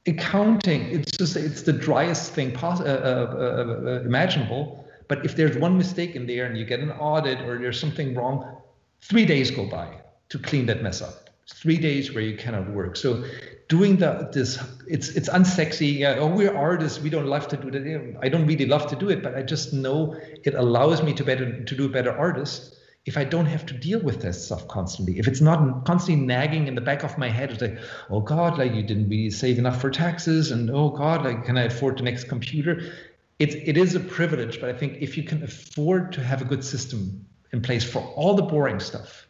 accounting, 0.06 0.82
it's 0.82 1.12
just 1.12 1.36
it's 1.36 1.62
the 1.62 1.72
driest 1.72 2.32
thing 2.32 2.52
pos- 2.52 2.80
uh, 2.80 2.84
uh, 2.84 3.88
uh, 3.88 4.00
imaginable. 4.04 4.84
But 5.08 5.24
if 5.24 5.36
there's 5.36 5.56
one 5.56 5.78
mistake 5.78 6.14
in 6.14 6.26
there 6.26 6.46
and 6.46 6.56
you 6.56 6.64
get 6.64 6.80
an 6.80 6.90
audit 6.92 7.40
or 7.40 7.58
there's 7.58 7.80
something 7.80 8.14
wrong, 8.14 8.56
three 9.00 9.24
days 9.24 9.50
go 9.50 9.66
by 9.66 9.88
to 10.28 10.38
clean 10.38 10.66
that 10.66 10.82
mess 10.82 11.00
up. 11.00 11.30
Three 11.54 11.78
days 11.78 12.12
where 12.12 12.22
you 12.22 12.36
cannot 12.36 12.68
work. 12.70 12.96
So 12.96 13.24
doing 13.68 13.96
the 13.96 14.28
this 14.32 14.58
it's 14.86 15.10
it's 15.10 15.28
unsexy 15.28 15.98
yeah, 15.98 16.16
oh 16.18 16.26
we're 16.26 16.56
artists 16.56 17.00
we 17.00 17.10
don't 17.10 17.26
love 17.26 17.46
to 17.46 17.56
do 17.56 17.70
that 17.70 18.16
i 18.22 18.28
don't 18.28 18.46
really 18.46 18.64
love 18.64 18.88
to 18.88 18.96
do 18.96 19.10
it 19.10 19.22
but 19.22 19.34
i 19.34 19.42
just 19.42 19.74
know 19.74 20.16
it 20.44 20.54
allows 20.54 21.02
me 21.02 21.12
to 21.12 21.22
better 21.22 21.62
to 21.64 21.76
do 21.76 21.86
better 21.86 22.10
artist 22.10 22.77
if 23.08 23.16
i 23.16 23.24
don't 23.24 23.46
have 23.46 23.64
to 23.66 23.74
deal 23.74 24.00
with 24.00 24.20
this 24.20 24.44
stuff 24.46 24.66
constantly 24.68 25.18
if 25.18 25.26
it's 25.26 25.40
not 25.40 25.84
constantly 25.84 26.24
nagging 26.24 26.66
in 26.68 26.74
the 26.74 26.80
back 26.80 27.02
of 27.02 27.18
my 27.18 27.28
head 27.28 27.50
it's 27.50 27.62
like 27.62 27.78
oh 28.10 28.20
god 28.20 28.58
like 28.58 28.74
you 28.74 28.82
didn't 28.82 29.08
really 29.08 29.30
save 29.30 29.58
enough 29.58 29.80
for 29.80 29.90
taxes 29.90 30.50
and 30.52 30.70
oh 30.70 30.90
god 30.90 31.24
like 31.24 31.44
can 31.44 31.58
i 31.58 31.64
afford 31.64 31.98
the 31.98 32.02
next 32.02 32.24
computer? 32.24 32.92
It, 33.38 33.54
it 33.54 33.76
is 33.76 33.94
a 33.94 34.00
privilege 34.00 34.60
but 34.60 34.68
i 34.68 34.72
think 34.72 34.98
if 35.00 35.16
you 35.16 35.22
can 35.22 35.42
afford 35.42 36.12
to 36.12 36.22
have 36.22 36.42
a 36.42 36.44
good 36.44 36.64
system 36.64 37.26
in 37.52 37.62
place 37.62 37.84
for 37.84 38.00
all 38.16 38.34
the 38.34 38.42
boring 38.42 38.80
stuff 38.80 39.26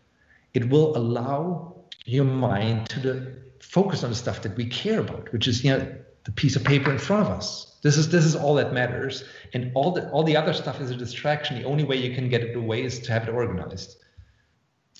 it 0.54 0.68
will 0.68 0.96
allow 0.96 1.74
your 2.04 2.24
mind 2.24 2.88
to 2.90 3.36
focus 3.60 4.02
on 4.02 4.10
the 4.10 4.16
stuff 4.16 4.42
that 4.42 4.56
we 4.56 4.66
care 4.66 5.00
about, 5.00 5.30
which 5.32 5.46
is 5.46 5.62
you 5.62 5.70
know 5.70 5.86
the 6.28 6.32
piece 6.32 6.56
of 6.56 6.62
paper 6.62 6.90
in 6.90 6.98
front 6.98 7.26
of 7.26 7.32
us. 7.32 7.78
This 7.80 7.96
is 7.96 8.10
this 8.10 8.26
is 8.26 8.36
all 8.36 8.54
that 8.56 8.74
matters, 8.74 9.24
and 9.54 9.72
all 9.74 9.92
the 9.92 10.10
all 10.10 10.22
the 10.22 10.36
other 10.36 10.52
stuff 10.52 10.78
is 10.78 10.90
a 10.90 10.94
distraction. 10.94 11.56
The 11.56 11.64
only 11.64 11.84
way 11.84 11.96
you 11.96 12.14
can 12.14 12.28
get 12.28 12.42
it 12.42 12.54
away 12.54 12.82
is 12.82 12.98
to 13.00 13.12
have 13.12 13.26
it 13.26 13.30
organized. 13.30 13.96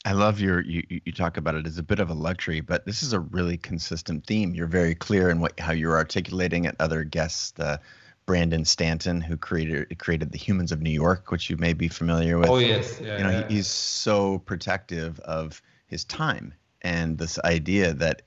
I 0.07 0.13
love 0.13 0.41
your 0.41 0.63
you 0.63 0.83
you 0.89 1.13
talk 1.13 1.37
about 1.37 1.55
it 1.55 1.67
as 1.67 1.77
a 1.77 1.83
bit 1.83 1.99
of 1.99 2.09
a 2.09 2.15
luxury, 2.15 2.63
but 2.63 2.87
this 2.87 3.03
is 3.03 3.13
a 3.13 3.21
really 3.21 3.59
consistent 3.59 4.25
theme. 4.25 4.55
You're 4.55 4.69
very 4.69 4.95
clear 4.95 5.29
in 5.29 5.41
what 5.41 5.61
how 5.61 5.73
you're 5.73 5.97
articulating 5.97 6.65
it. 6.65 6.77
Other 6.81 7.05
guests, 7.05 7.53
uh, 7.61 7.77
Brandon 8.25 8.65
Stanton, 8.65 9.21
who 9.21 9.37
created 9.37 9.99
created 9.99 10.33
the 10.33 10.39
Humans 10.39 10.73
of 10.73 10.81
New 10.81 10.89
York, 10.89 11.31
which 11.31 11.51
you 11.51 11.59
may 11.59 11.75
be 11.75 11.89
familiar 11.89 12.39
with. 12.39 12.49
Oh 12.49 12.57
yes, 12.57 13.03
yeah, 13.03 13.19
you 13.19 13.25
know 13.25 13.31
yeah. 13.31 13.49
He, 13.49 13.57
he's 13.57 13.67
so 13.67 14.39
protective 14.39 15.21
of 15.21 15.61
his 15.89 16.05
time 16.05 16.55
and 16.81 17.19
this 17.19 17.39
idea 17.41 17.93
that 17.95 18.23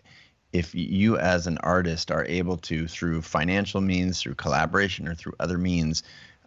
if 0.53 0.75
you 0.75 1.17
as 1.17 1.47
an 1.47 1.57
artist 1.59 2.11
are 2.11 2.25
able 2.25 2.57
to 2.57 2.87
through 2.87 3.21
financial 3.21 3.81
means 3.81 4.21
through 4.21 4.35
collaboration 4.35 5.07
or 5.07 5.15
through 5.15 5.33
other 5.39 5.57
means 5.57 6.03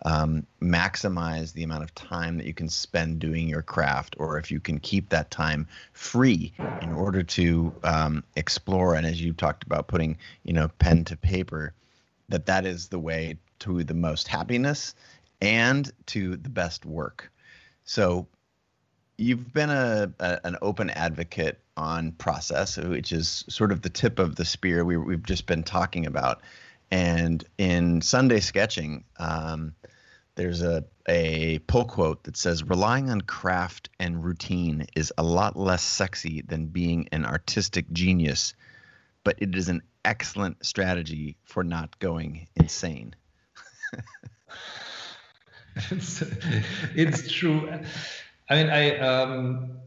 um, 0.06 0.46
maximize 0.60 1.54
the 1.54 1.62
amount 1.62 1.82
of 1.82 1.94
time 1.94 2.36
that 2.36 2.46
you 2.46 2.52
can 2.52 2.68
spend 2.68 3.18
doing 3.18 3.48
your 3.48 3.62
craft 3.62 4.14
or 4.18 4.38
if 4.38 4.50
you 4.50 4.60
can 4.60 4.78
keep 4.78 5.08
that 5.08 5.30
time 5.30 5.66
free 5.92 6.52
in 6.82 6.92
order 6.92 7.22
to 7.22 7.72
um, 7.84 8.22
explore 8.36 8.94
and 8.94 9.06
as 9.06 9.20
you 9.20 9.32
talked 9.32 9.64
about 9.64 9.88
putting 9.88 10.16
you 10.42 10.52
know 10.52 10.68
pen 10.78 11.04
to 11.04 11.16
paper 11.16 11.72
that 12.28 12.46
that 12.46 12.66
is 12.66 12.88
the 12.88 12.98
way 12.98 13.36
to 13.60 13.84
the 13.84 13.94
most 13.94 14.28
happiness 14.28 14.94
and 15.40 15.90
to 16.06 16.36
the 16.36 16.48
best 16.48 16.84
work. 16.84 17.30
So 17.84 18.26
you've 19.18 19.52
been 19.52 19.70
a, 19.70 20.12
a, 20.18 20.40
an 20.44 20.56
open 20.62 20.90
advocate 20.90 21.60
on 21.76 22.12
process, 22.12 22.76
which 22.76 23.12
is 23.12 23.44
sort 23.48 23.72
of 23.72 23.82
the 23.82 23.90
tip 23.90 24.18
of 24.18 24.36
the 24.36 24.44
spear 24.44 24.84
we, 24.84 24.96
we've 24.96 25.24
just 25.24 25.46
been 25.46 25.62
talking 25.62 26.06
about. 26.06 26.42
And 26.90 27.44
in 27.58 28.00
Sunday 28.00 28.40
sketching, 28.40 29.04
um, 29.18 29.74
there's 30.36 30.62
a, 30.62 30.84
a 31.08 31.58
pull 31.60 31.84
quote 31.84 32.24
that 32.24 32.36
says, 32.36 32.64
relying 32.64 33.10
on 33.10 33.20
craft 33.20 33.88
and 33.98 34.24
routine 34.24 34.86
is 34.94 35.12
a 35.18 35.22
lot 35.22 35.56
less 35.56 35.82
sexy 35.82 36.42
than 36.42 36.66
being 36.66 37.08
an 37.12 37.24
artistic 37.24 37.90
genius, 37.92 38.54
but 39.22 39.36
it 39.38 39.54
is 39.54 39.68
an 39.68 39.82
excellent 40.04 40.64
strategy 40.64 41.36
for 41.44 41.64
not 41.64 41.98
going 41.98 42.46
insane. 42.56 43.14
it's, 45.90 46.22
it's 46.94 47.32
true. 47.32 47.68
I 48.48 48.54
mean, 48.54 48.70
I 48.70 48.98
um, 48.98 49.78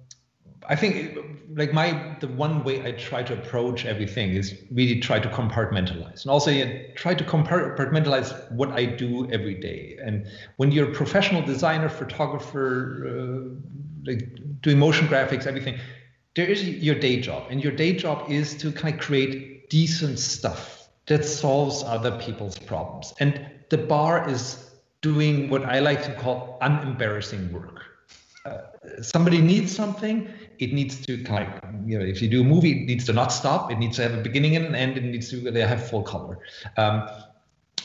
I 0.69 0.75
think 0.75 1.17
like 1.55 1.71
my 1.71 2.15
the 2.19 2.27
one 2.27 2.63
way 2.63 2.85
I 2.85 2.91
try 2.91 3.23
to 3.23 3.33
approach 3.33 3.85
everything 3.85 4.31
is 4.31 4.53
really 4.69 4.99
try 4.99 5.19
to 5.19 5.29
compartmentalize, 5.29 6.23
and 6.23 6.31
also 6.31 6.51
yeah, 6.51 6.69
try 6.95 7.13
to 7.13 7.23
compartmentalize 7.23 8.51
what 8.51 8.71
I 8.71 8.85
do 8.85 9.29
every 9.31 9.55
day. 9.55 9.97
And 10.03 10.27
when 10.57 10.71
you're 10.71 10.91
a 10.91 10.93
professional 10.93 11.41
designer, 11.41 11.87
photographer, 11.87 13.07
uh, 13.07 13.55
like 14.05 14.61
doing 14.61 14.77
motion 14.77 15.07
graphics, 15.07 15.47
everything, 15.47 15.79
there 16.35 16.47
is 16.47 16.67
your 16.67 16.95
day 16.95 17.21
job, 17.21 17.43
and 17.49 17.63
your 17.63 17.71
day 17.71 17.93
job 17.93 18.29
is 18.29 18.53
to 18.57 18.71
kind 18.71 18.95
of 18.95 18.99
create 18.99 19.69
decent 19.69 20.19
stuff 20.19 20.89
that 21.05 21.23
solves 21.23 21.81
other 21.83 22.19
people's 22.19 22.59
problems. 22.59 23.13
And 23.21 23.39
the 23.69 23.77
bar 23.77 24.29
is 24.29 24.69
doing 25.01 25.49
what 25.49 25.63
I 25.63 25.79
like 25.79 26.03
to 26.03 26.13
call 26.15 26.57
unembarrassing 26.61 27.53
work 27.53 27.85
somebody 29.01 29.41
needs 29.41 29.75
something, 29.75 30.27
it 30.59 30.73
needs 30.73 31.05
to 31.05 31.13
of, 31.13 31.89
you 31.89 31.97
know, 31.97 32.05
if 32.05 32.21
you 32.21 32.27
do 32.27 32.41
a 32.41 32.43
movie, 32.43 32.83
it 32.83 32.85
needs 32.85 33.05
to 33.05 33.13
not 33.13 33.27
stop. 33.27 33.71
It 33.71 33.77
needs 33.77 33.95
to 33.97 34.03
have 34.03 34.13
a 34.13 34.21
beginning 34.21 34.55
and 34.55 34.65
an 34.65 34.75
end. 34.75 34.97
It 34.97 35.03
needs 35.03 35.29
to 35.29 35.51
have 35.51 35.89
full 35.89 36.03
color. 36.03 36.39
Um, 36.77 37.07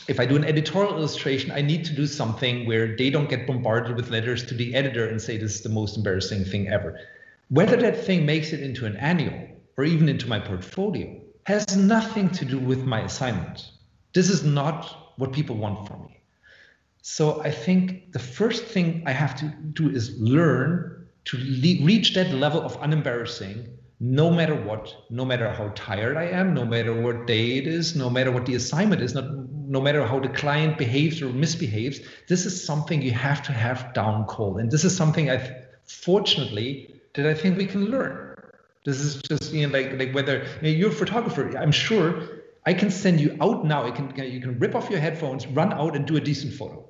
if 0.08 0.18
I 0.18 0.26
do 0.26 0.37
an 0.37 0.44
editorial 0.44 0.96
illustration, 0.96 1.52
I 1.52 1.61
need 1.61 1.85
to 1.85 1.94
do 1.94 2.06
something 2.06 2.66
where 2.66 2.96
they 2.96 3.11
don't 3.11 3.28
get 3.28 3.46
bombarded 3.46 3.94
with 3.96 4.11
letters 4.11 4.44
to 4.46 4.54
the 4.54 4.74
editor 4.74 5.06
and 5.06 5.20
say 5.20 5.37
this 5.37 5.54
is 5.54 5.61
the 5.62 5.68
most 5.68 5.96
embarrassing 5.96 6.44
thing 6.44 6.68
ever. 6.68 6.98
Whether 7.50 7.76
that 7.76 8.04
thing 8.04 8.26
makes 8.26 8.52
it 8.52 8.61
into 8.61 8.87
an 8.87 8.96
annual 8.96 9.46
or 9.76 9.85
even 9.85 10.08
into 10.08 10.28
my 10.28 10.40
portfolio 10.40 11.20
has 11.44 11.76
nothing 11.76 12.30
to 12.30 12.44
do 12.44 12.58
with 12.58 12.85
my 12.85 13.02
assignment. 13.02 13.70
This 14.12 14.28
is 14.28 14.42
not 14.44 15.14
what 15.16 15.32
people 15.32 15.56
want 15.56 15.87
from 15.87 16.02
me. 16.02 16.20
So 17.02 17.42
I 17.42 17.50
think 17.50 18.12
the 18.12 18.18
first 18.18 18.64
thing 18.64 19.02
I 19.06 19.12
have 19.12 19.35
to 19.37 19.46
do 19.72 19.90
is 19.90 20.18
learn 20.20 21.01
to 21.24 21.37
le- 21.37 21.85
reach 21.85 22.14
that 22.14 22.32
level 22.32 22.62
of 22.62 22.76
unembarrassing 22.80 23.68
no 24.00 24.30
matter 24.30 24.56
what, 24.56 24.92
no 25.11 25.24
matter 25.24 25.48
how 25.48 25.68
tired 25.76 26.16
I 26.16 26.24
am, 26.24 26.54
no 26.54 26.64
matter 26.64 26.92
what 26.92 27.28
day 27.28 27.58
it 27.58 27.68
is, 27.68 27.94
no 27.94 28.11
matter 28.11 28.32
what 28.32 28.46
the 28.46 28.56
assignment 28.56 29.00
is, 29.00 29.14
not, 29.14 29.26
no 29.68 29.80
matter 29.80 30.04
how 30.04 30.18
the 30.18 30.28
client 30.28 30.76
behaves 30.76 31.22
or 31.22 31.28
misbehaves, 31.28 32.00
this 32.28 32.44
is 32.44 32.64
something 32.66 33.00
you 33.00 33.12
have 33.12 33.44
to 33.44 33.52
have 33.52 33.94
down 33.94 34.24
cold. 34.24 34.58
And 34.58 34.72
this 34.72 34.82
is 34.82 34.96
something 34.96 35.30
I, 35.30 35.62
fortunately, 35.87 37.00
that 37.14 37.26
I 37.26 37.35
think 37.35 37.56
we 37.56 37.66
can 37.66 37.85
learn. 37.85 38.35
This 38.85 38.98
is 38.98 39.22
just 39.22 39.52
you 39.52 39.68
know 39.68 39.72
like 39.72 39.96
like 39.96 40.12
whether 40.12 40.44
you 40.61 40.70
you're 40.70 40.90
a 40.90 40.92
photographer. 40.92 41.56
I'm 41.56 41.70
sure 41.70 42.22
I 42.66 42.74
can 42.74 42.90
send 42.90 43.20
you 43.20 43.37
out 43.40 43.64
now. 43.64 43.87
You 43.87 43.92
can 43.92 44.12
you 44.16 44.40
can 44.40 44.58
rip 44.58 44.74
off 44.74 44.90
your 44.90 44.98
headphones, 44.98 45.46
run 45.46 45.72
out 45.72 45.94
and 45.94 46.04
do 46.06 46.16
a 46.16 46.20
decent 46.20 46.54
photo, 46.54 46.82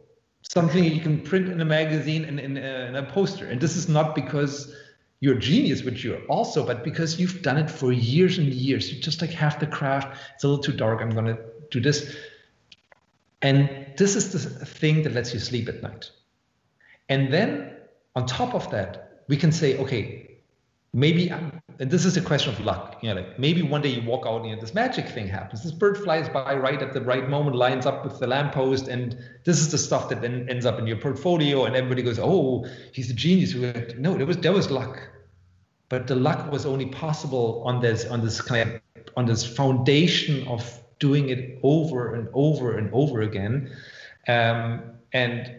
something 0.43 0.85
you 0.85 1.01
can 1.01 1.21
print 1.21 1.49
in 1.49 1.61
a 1.61 1.65
magazine 1.65 2.25
and 2.25 2.39
in, 2.39 2.57
uh, 2.59 2.87
in 2.89 2.97
a 2.97 3.03
poster. 3.03 3.47
And 3.47 3.61
this 3.61 3.77
is 3.77 3.89
not 3.89 4.15
because 4.15 4.75
you're 5.21 5.37
a 5.37 5.41
genius, 5.41 5.85
which 5.85 6.03
you're 6.03 6.23
also, 6.27 6.67
but 6.67 6.83
because 6.83 7.21
you've 7.21 7.43
done 7.43 7.57
it 7.57 7.71
for 7.71 7.93
years 7.93 8.39
and 8.39 8.49
years. 8.49 8.93
You 8.93 9.01
just 9.01 9.21
like 9.21 9.31
have 9.31 9.59
the 9.61 9.67
craft. 9.67 10.19
It's 10.35 10.45
a 10.45 10.49
little 10.49 10.63
too 10.63 10.73
dark. 10.73 11.01
I'm 11.01 11.11
gonna 11.11 11.39
do 11.71 11.81
this. 11.81 12.17
And 13.41 13.87
this 13.97 14.17
is 14.17 14.33
the 14.33 14.67
thing 14.67 15.03
that 15.03 15.13
lets 15.13 15.33
you 15.33 15.41
sleep 15.41 15.69
at 15.69 15.83
night. 15.83 16.11
And 17.09 17.33
then 17.33 17.77
on 18.15 18.27
top 18.27 18.55
of 18.55 18.71
that, 18.71 19.23
we 19.29 19.37
can 19.37 19.53
say, 19.53 19.79
okay, 19.79 20.32
maybe 20.93 21.29
and 21.29 21.91
this 21.91 22.05
is 22.05 22.17
a 22.17 22.21
question 22.21 22.53
of 22.53 22.61
luck. 22.61 22.99
You 23.03 23.09
know, 23.09 23.21
like 23.21 23.39
maybe 23.39 23.63
one 23.63 23.83
day 23.83 23.89
you 23.89 24.09
walk 24.09 24.27
out 24.27 24.43
and 24.43 24.51
you 24.51 24.55
know, 24.55 24.61
this 24.61 24.75
magic 24.75 25.09
thing 25.09 25.27
happens. 25.27 25.63
This 25.63 25.73
bird 25.73 25.99
flies 25.99 26.29
by 26.29 26.55
right 26.55 26.81
at 26.81 26.93
the 26.93 27.01
right 27.01 27.29
moment, 27.29 27.57
lines 27.57 27.87
up 27.87 28.05
with 28.05 28.19
the 28.19 28.27
lamppost, 28.27 28.89
and 28.89 29.17
this 29.45 29.59
is 29.59 29.71
the 29.71 29.79
stuff 29.79 30.09
that 30.11 30.21
then 30.21 30.47
ends 30.49 30.67
up 30.67 30.79
in 30.79 30.87
your 30.87 30.99
portfolio, 30.99 31.65
and 31.65 31.75
everybody 31.75 32.03
goes, 32.03 32.19
"Oh, 32.19 32.67
he's 32.93 33.11
a 33.11 33.15
genius." 33.15 33.55
No, 33.97 34.17
there 34.17 34.27
was 34.27 34.39
there 34.39 34.53
was 34.53 34.71
luck 34.71 35.01
but 35.93 36.07
the 36.07 36.17
luck 36.17 36.51
was 36.51 36.65
only 36.65 36.87
possible 36.87 37.63
on 37.67 37.79
this 37.83 38.07
on 38.07 38.23
this 38.25 38.41
kind 38.41 38.63
of 38.63 38.81
on 39.15 39.27
this 39.27 39.45
foundation 39.45 40.49
of 40.49 40.81
doing 40.99 41.29
it 41.29 41.59
over 41.63 42.15
and 42.15 42.29
over 42.33 42.79
and 42.79 42.89
over 42.95 43.21
again 43.21 43.71
um, 44.27 44.81
and 45.13 45.55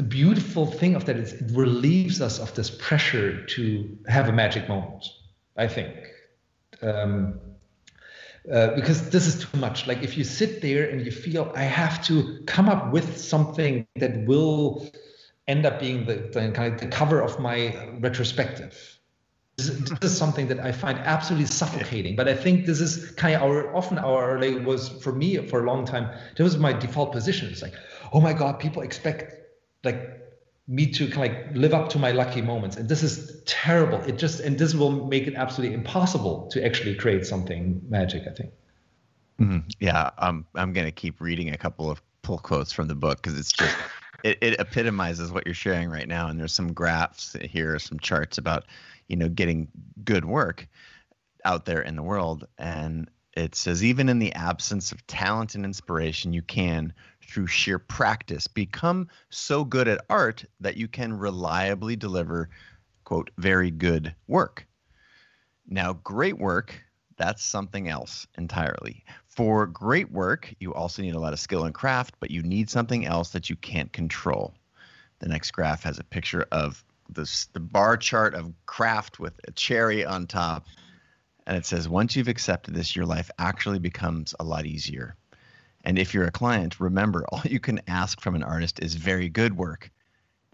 the 0.00 0.06
beautiful 0.06 0.64
thing 0.64 0.94
of 0.94 1.04
that 1.04 1.18
is 1.18 1.34
it 1.34 1.50
relieves 1.52 2.22
us 2.22 2.38
of 2.38 2.54
this 2.54 2.70
pressure 2.70 3.44
to 3.44 3.98
have 4.08 4.30
a 4.30 4.32
magic 4.32 4.66
moment 4.66 5.04
i 5.58 5.68
think 5.68 5.94
um, 6.80 7.38
uh, 8.50 8.68
because 8.74 9.10
this 9.10 9.26
is 9.26 9.44
too 9.44 9.58
much 9.58 9.86
like 9.86 10.02
if 10.02 10.16
you 10.16 10.24
sit 10.24 10.62
there 10.62 10.88
and 10.88 11.04
you 11.04 11.12
feel 11.12 11.52
i 11.54 11.64
have 11.82 12.02
to 12.02 12.42
come 12.46 12.66
up 12.66 12.90
with 12.90 13.18
something 13.18 13.86
that 13.96 14.24
will 14.26 14.90
end 15.46 15.66
up 15.66 15.78
being 15.78 16.06
the, 16.06 16.14
the 16.32 16.50
kind 16.52 16.72
of 16.72 16.80
the 16.80 16.86
cover 16.86 17.20
of 17.20 17.38
my 17.38 17.58
retrospective 18.00 18.96
this 19.58 19.68
is 20.00 20.16
something 20.16 20.48
that 20.48 20.60
I 20.60 20.72
find 20.72 20.98
absolutely 21.00 21.44
suffocating. 21.44 22.16
But 22.16 22.28
I 22.28 22.34
think 22.34 22.64
this 22.64 22.80
is 22.80 23.10
kind 23.10 23.34
of 23.34 23.42
our 23.42 23.76
often 23.76 23.98
our 23.98 24.40
like 24.40 24.64
was 24.64 24.88
for 25.02 25.12
me 25.12 25.36
for 25.48 25.62
a 25.62 25.66
long 25.66 25.84
time. 25.84 26.08
That 26.34 26.42
was 26.42 26.56
my 26.56 26.72
default 26.72 27.12
position. 27.12 27.50
It's 27.50 27.60
like, 27.60 27.74
oh 28.14 28.22
my 28.22 28.32
god, 28.32 28.58
people 28.58 28.80
expect 28.80 29.39
like 29.84 30.18
me 30.68 30.86
to 30.86 31.08
kind 31.10 31.32
of 31.32 31.46
like 31.46 31.56
live 31.56 31.74
up 31.74 31.88
to 31.90 31.98
my 31.98 32.12
lucky 32.12 32.42
moments, 32.42 32.76
and 32.76 32.88
this 32.88 33.02
is 33.02 33.42
terrible. 33.46 34.00
It 34.02 34.18
just 34.18 34.40
and 34.40 34.58
this 34.58 34.74
will 34.74 35.06
make 35.06 35.26
it 35.26 35.34
absolutely 35.34 35.74
impossible 35.74 36.48
to 36.52 36.64
actually 36.64 36.94
create 36.94 37.26
something 37.26 37.80
magic. 37.88 38.22
I 38.26 38.34
think. 38.34 38.52
Mm-hmm. 39.40 39.68
Yeah, 39.80 40.10
um, 40.18 40.46
I'm 40.54 40.72
gonna 40.72 40.92
keep 40.92 41.20
reading 41.20 41.50
a 41.50 41.56
couple 41.56 41.90
of 41.90 42.02
pull 42.22 42.38
quotes 42.38 42.72
from 42.72 42.88
the 42.88 42.94
book 42.94 43.22
because 43.22 43.38
it's 43.38 43.52
just. 43.52 43.76
It, 44.22 44.36
it 44.42 44.60
epitomizes 44.60 45.32
what 45.32 45.46
you're 45.46 45.54
sharing 45.54 45.88
right 45.88 46.06
now, 46.06 46.28
and 46.28 46.38
there's 46.38 46.52
some 46.52 46.74
graphs 46.74 47.34
here, 47.40 47.78
some 47.78 47.98
charts 47.98 48.36
about 48.36 48.66
you 49.08 49.16
know 49.16 49.30
getting 49.30 49.68
good 50.04 50.26
work 50.26 50.68
out 51.44 51.66
there 51.66 51.82
in 51.82 51.96
the 51.96 52.02
world 52.02 52.46
and 52.58 53.10
it 53.36 53.54
says 53.54 53.84
even 53.84 54.08
in 54.08 54.18
the 54.18 54.32
absence 54.34 54.92
of 54.92 55.06
talent 55.06 55.54
and 55.54 55.64
inspiration 55.64 56.32
you 56.32 56.42
can 56.42 56.92
through 57.30 57.46
sheer 57.46 57.78
practice 57.78 58.46
become 58.46 59.08
so 59.28 59.64
good 59.64 59.86
at 59.86 60.04
art 60.10 60.44
that 60.58 60.76
you 60.76 60.88
can 60.88 61.12
reliably 61.12 61.94
deliver 61.94 62.50
quote 63.04 63.30
very 63.38 63.70
good 63.70 64.14
work. 64.26 64.66
Now 65.68 65.94
great 65.94 66.38
work 66.38 66.82
that's 67.16 67.44
something 67.44 67.88
else 67.88 68.26
entirely. 68.38 69.04
For 69.26 69.66
great 69.66 70.10
work 70.10 70.52
you 70.58 70.74
also 70.74 71.02
need 71.02 71.14
a 71.14 71.20
lot 71.20 71.32
of 71.32 71.38
skill 71.38 71.64
and 71.64 71.74
craft 71.74 72.16
but 72.18 72.30
you 72.30 72.42
need 72.42 72.68
something 72.68 73.06
else 73.06 73.30
that 73.30 73.48
you 73.48 73.56
can't 73.56 73.92
control. 73.92 74.54
The 75.20 75.28
next 75.28 75.52
graph 75.52 75.82
has 75.84 75.98
a 75.98 76.04
picture 76.04 76.46
of 76.50 76.82
this 77.08 77.46
the 77.52 77.60
bar 77.60 77.96
chart 77.96 78.34
of 78.34 78.52
craft 78.66 79.20
with 79.20 79.34
a 79.46 79.52
cherry 79.52 80.04
on 80.04 80.26
top 80.26 80.66
and 81.46 81.56
it 81.56 81.66
says 81.66 81.88
once 81.88 82.16
you've 82.16 82.28
accepted 82.28 82.74
this 82.74 82.96
your 82.96 83.06
life 83.06 83.30
actually 83.38 83.78
becomes 83.78 84.34
a 84.40 84.44
lot 84.44 84.66
easier 84.66 85.16
and 85.84 85.98
if 85.98 86.14
you're 86.14 86.24
a 86.24 86.32
client 86.32 86.80
remember 86.80 87.24
all 87.32 87.42
you 87.44 87.60
can 87.60 87.80
ask 87.86 88.20
from 88.20 88.34
an 88.34 88.42
artist 88.42 88.80
is 88.80 88.94
very 88.94 89.28
good 89.28 89.56
work. 89.56 89.90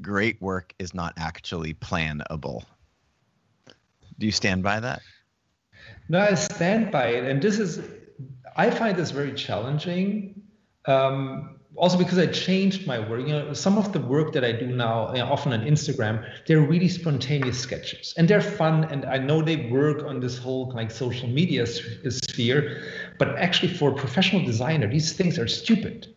Great 0.02 0.40
work 0.42 0.74
is 0.78 0.92
not 0.92 1.14
actually 1.16 1.72
planable 1.74 2.64
do 4.18 4.26
you 4.26 4.32
stand 4.32 4.62
by 4.62 4.80
that? 4.80 5.02
No 6.08 6.20
i 6.20 6.34
stand 6.34 6.90
by 6.90 7.08
it. 7.08 7.24
And 7.24 7.40
this 7.40 7.58
is 7.58 7.80
i 8.56 8.70
find 8.70 8.96
this 8.96 9.10
very 9.10 9.34
challenging. 9.34 10.42
Um, 10.86 11.55
also 11.76 11.98
because 11.98 12.18
I 12.18 12.26
changed 12.26 12.86
my 12.86 12.98
work. 12.98 13.20
You 13.20 13.34
know, 13.34 13.52
some 13.52 13.78
of 13.78 13.92
the 13.92 14.00
work 14.00 14.32
that 14.32 14.44
I 14.44 14.52
do 14.52 14.66
now, 14.66 15.12
you 15.12 15.18
know, 15.18 15.26
often 15.30 15.52
on 15.52 15.60
Instagram, 15.60 16.24
they're 16.46 16.60
really 16.60 16.88
spontaneous 16.88 17.58
sketches, 17.58 18.14
and 18.16 18.28
they're 18.28 18.40
fun. 18.40 18.84
And 18.84 19.04
I 19.04 19.18
know 19.18 19.42
they 19.42 19.68
work 19.70 20.04
on 20.04 20.20
this 20.20 20.38
whole 20.38 20.72
like 20.72 20.90
social 20.90 21.28
media 21.28 21.64
uh, 21.64 22.10
sphere, 22.10 22.82
but 23.18 23.36
actually 23.36 23.72
for 23.74 23.90
a 23.90 23.94
professional 23.94 24.44
designer, 24.44 24.88
these 24.88 25.12
things 25.12 25.38
are 25.38 25.48
stupid 25.48 26.08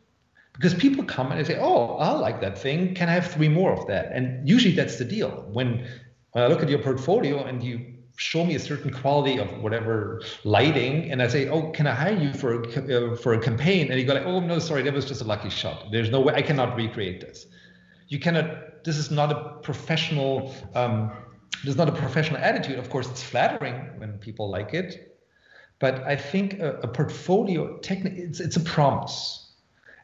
because 0.54 0.74
people 0.74 1.04
come 1.04 1.32
and 1.32 1.40
they 1.40 1.44
say, 1.44 1.60
"Oh, 1.60 1.96
I 1.98 2.12
like 2.12 2.42
that 2.42 2.58
thing. 2.58 2.94
Can 2.96 3.10
I 3.10 3.14
have 3.14 3.28
three 3.28 3.50
more 3.50 3.72
of 3.72 3.88
that?" 3.88 4.12
And 4.12 4.48
usually 4.48 4.76
that's 4.76 4.98
the 4.98 5.06
deal. 5.06 5.46
When 5.52 5.88
when 6.32 6.44
I 6.44 6.48
look 6.48 6.62
at 6.62 6.70
your 6.70 6.80
portfolio 6.80 7.44
and 7.44 7.64
you 7.64 7.99
show 8.20 8.46
me 8.46 8.54
a 8.56 8.60
certain 8.60 8.92
quality 8.92 9.38
of 9.38 9.48
whatever 9.64 10.22
lighting 10.44 11.10
and 11.10 11.22
i 11.22 11.28
say 11.28 11.48
oh 11.48 11.72
can 11.72 11.88
i 11.88 11.94
hire 11.94 12.14
you 12.14 12.34
for 12.34 12.62
a, 12.62 13.14
uh, 13.14 13.16
for 13.16 13.34
a 13.34 13.40
campaign? 13.40 13.90
And 13.90 14.00
you 14.00 14.06
go 14.06 14.14
like 14.14 14.26
oh 14.26 14.42
no 14.42 14.60
sorry 14.60 14.82
that 14.84 14.94
was 14.94 15.06
just 15.06 15.22
a 15.22 15.24
lucky 15.24 15.50
shot. 15.50 15.90
There's 15.92 16.10
no 16.10 16.20
way 16.20 16.34
i 16.34 16.42
cannot 16.42 16.76
recreate 16.76 17.22
this. 17.22 17.48
You 18.10 18.20
cannot 18.20 18.84
this 18.84 18.98
is 18.98 19.10
not 19.10 19.32
a 19.32 19.60
professional 19.62 20.54
um, 20.76 21.12
there's 21.64 21.78
not 21.78 21.88
a 21.88 21.94
professional 21.94 22.42
attitude. 22.42 22.78
Of 22.78 22.90
course 22.90 23.10
it's 23.10 23.24
flattering 23.24 23.76
when 24.00 24.18
people 24.18 24.50
like 24.50 24.74
it 24.74 25.18
but 25.80 26.04
i 26.04 26.16
think 26.16 26.60
a, 26.60 26.72
a 26.88 26.88
portfolio 26.90 27.78
technically 27.78 28.22
it's, 28.22 28.42
it's 28.42 28.58
a 28.58 28.66
promise. 28.76 29.54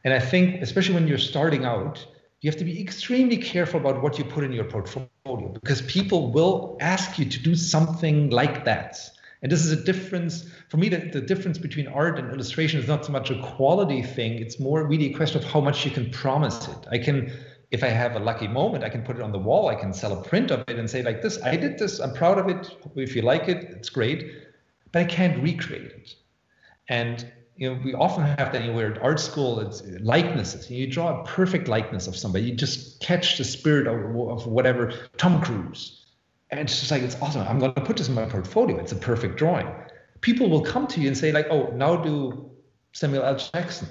And 0.06 0.14
i 0.14 0.20
think 0.20 0.62
especially 0.62 0.96
when 0.96 1.08
you're 1.10 1.28
starting 1.34 1.66
out 1.66 2.06
you 2.46 2.52
have 2.52 2.60
to 2.60 2.64
be 2.64 2.80
extremely 2.80 3.38
careful 3.38 3.80
about 3.80 4.04
what 4.04 4.20
you 4.20 4.24
put 4.24 4.44
in 4.44 4.52
your 4.52 4.66
portfolio 4.66 5.48
because 5.54 5.82
people 5.82 6.32
will 6.32 6.78
ask 6.80 7.18
you 7.18 7.26
to 7.26 7.40
do 7.42 7.56
something 7.56 8.30
like 8.30 8.66
that. 8.66 9.00
And 9.42 9.52
this 9.52 9.66
is 9.66 9.72
a 9.72 9.84
difference 9.84 10.48
for 10.70 10.78
me. 10.78 10.88
The, 10.90 11.10
the 11.12 11.22
difference 11.22 11.58
between 11.58 11.88
art 11.88 12.20
and 12.20 12.32
illustration 12.32 12.80
is 12.80 12.88
not 12.88 13.04
so 13.04 13.12
much 13.12 13.32
a 13.32 13.42
quality 13.42 14.04
thing, 14.04 14.34
it's 14.34 14.60
more 14.60 14.86
really 14.86 15.12
a 15.12 15.18
question 15.18 15.42
of 15.42 15.44
how 15.44 15.60
much 15.60 15.86
you 15.86 15.90
can 15.90 16.12
promise 16.12 16.68
it. 16.68 16.78
I 16.92 17.00
can 17.00 17.34
if 17.72 17.84
I 17.84 17.88
have 17.88 18.16
a 18.16 18.20
lucky 18.20 18.48
moment, 18.48 18.84
I 18.84 18.90
can 18.90 19.02
put 19.02 19.16
it 19.16 19.24
on 19.24 19.32
the 19.32 19.40
wall. 19.40 19.70
I 19.70 19.74
can 19.74 19.92
sell 19.92 20.14
a 20.14 20.22
print 20.22 20.52
of 20.52 20.64
it 20.68 20.78
and 20.78 20.88
say, 20.88 21.02
like 21.02 21.24
this, 21.24 21.42
I 21.42 21.56
did 21.56 21.80
this. 21.80 22.00
I'm 22.00 22.14
proud 22.14 22.38
of 22.38 22.48
it. 22.48 22.78
If 22.96 23.16
you 23.16 23.24
like 23.24 23.50
it, 23.50 23.64
it's 23.72 23.90
great. 23.90 24.32
But 24.92 25.02
I 25.02 25.06
can't 25.06 25.42
recreate 25.42 25.86
it. 25.86 26.14
And 26.90 27.26
you 27.58 27.70
know, 27.74 27.80
we 27.84 27.94
often 27.94 28.24
have 28.24 28.52
that 28.52 28.56
anywhere 28.56 28.94
at 28.94 29.02
art 29.02 29.20
school, 29.20 29.60
it's 29.60 29.82
likenesses. 30.02 30.70
You 30.70 30.88
draw 30.88 31.22
a 31.22 31.26
perfect 31.26 31.68
likeness 31.68 32.08
of 32.08 32.16
somebody. 32.16 32.46
You 32.46 32.56
just 32.56 33.00
catch 33.00 33.38
the 33.38 33.46
spirit 33.46 33.88
of, 33.88 33.96
of 34.30 34.48
whatever, 34.48 34.94
Tom 35.18 35.42
Cruise. 35.42 36.06
And 36.52 36.60
it's 36.60 36.80
just 36.80 36.92
like, 36.92 37.02
it's 37.02 37.20
awesome. 37.22 37.48
I'm 37.48 37.60
going 37.60 37.74
to 37.74 37.82
put 37.82 37.98
this 37.98 38.10
in 38.10 38.14
my 38.14 38.26
portfolio. 38.26 38.78
It's 38.78 38.92
a 38.92 38.98
perfect 38.98 39.38
drawing. 39.38 39.68
People 40.22 40.50
will 40.50 40.62
come 40.62 40.86
to 40.88 41.00
you 41.00 41.08
and 41.08 41.18
say, 41.18 41.32
like, 41.32 41.48
oh, 41.50 41.72
now 41.76 41.96
do 41.96 42.52
Samuel 42.92 43.24
L. 43.24 43.38
Jackson. 43.38 43.88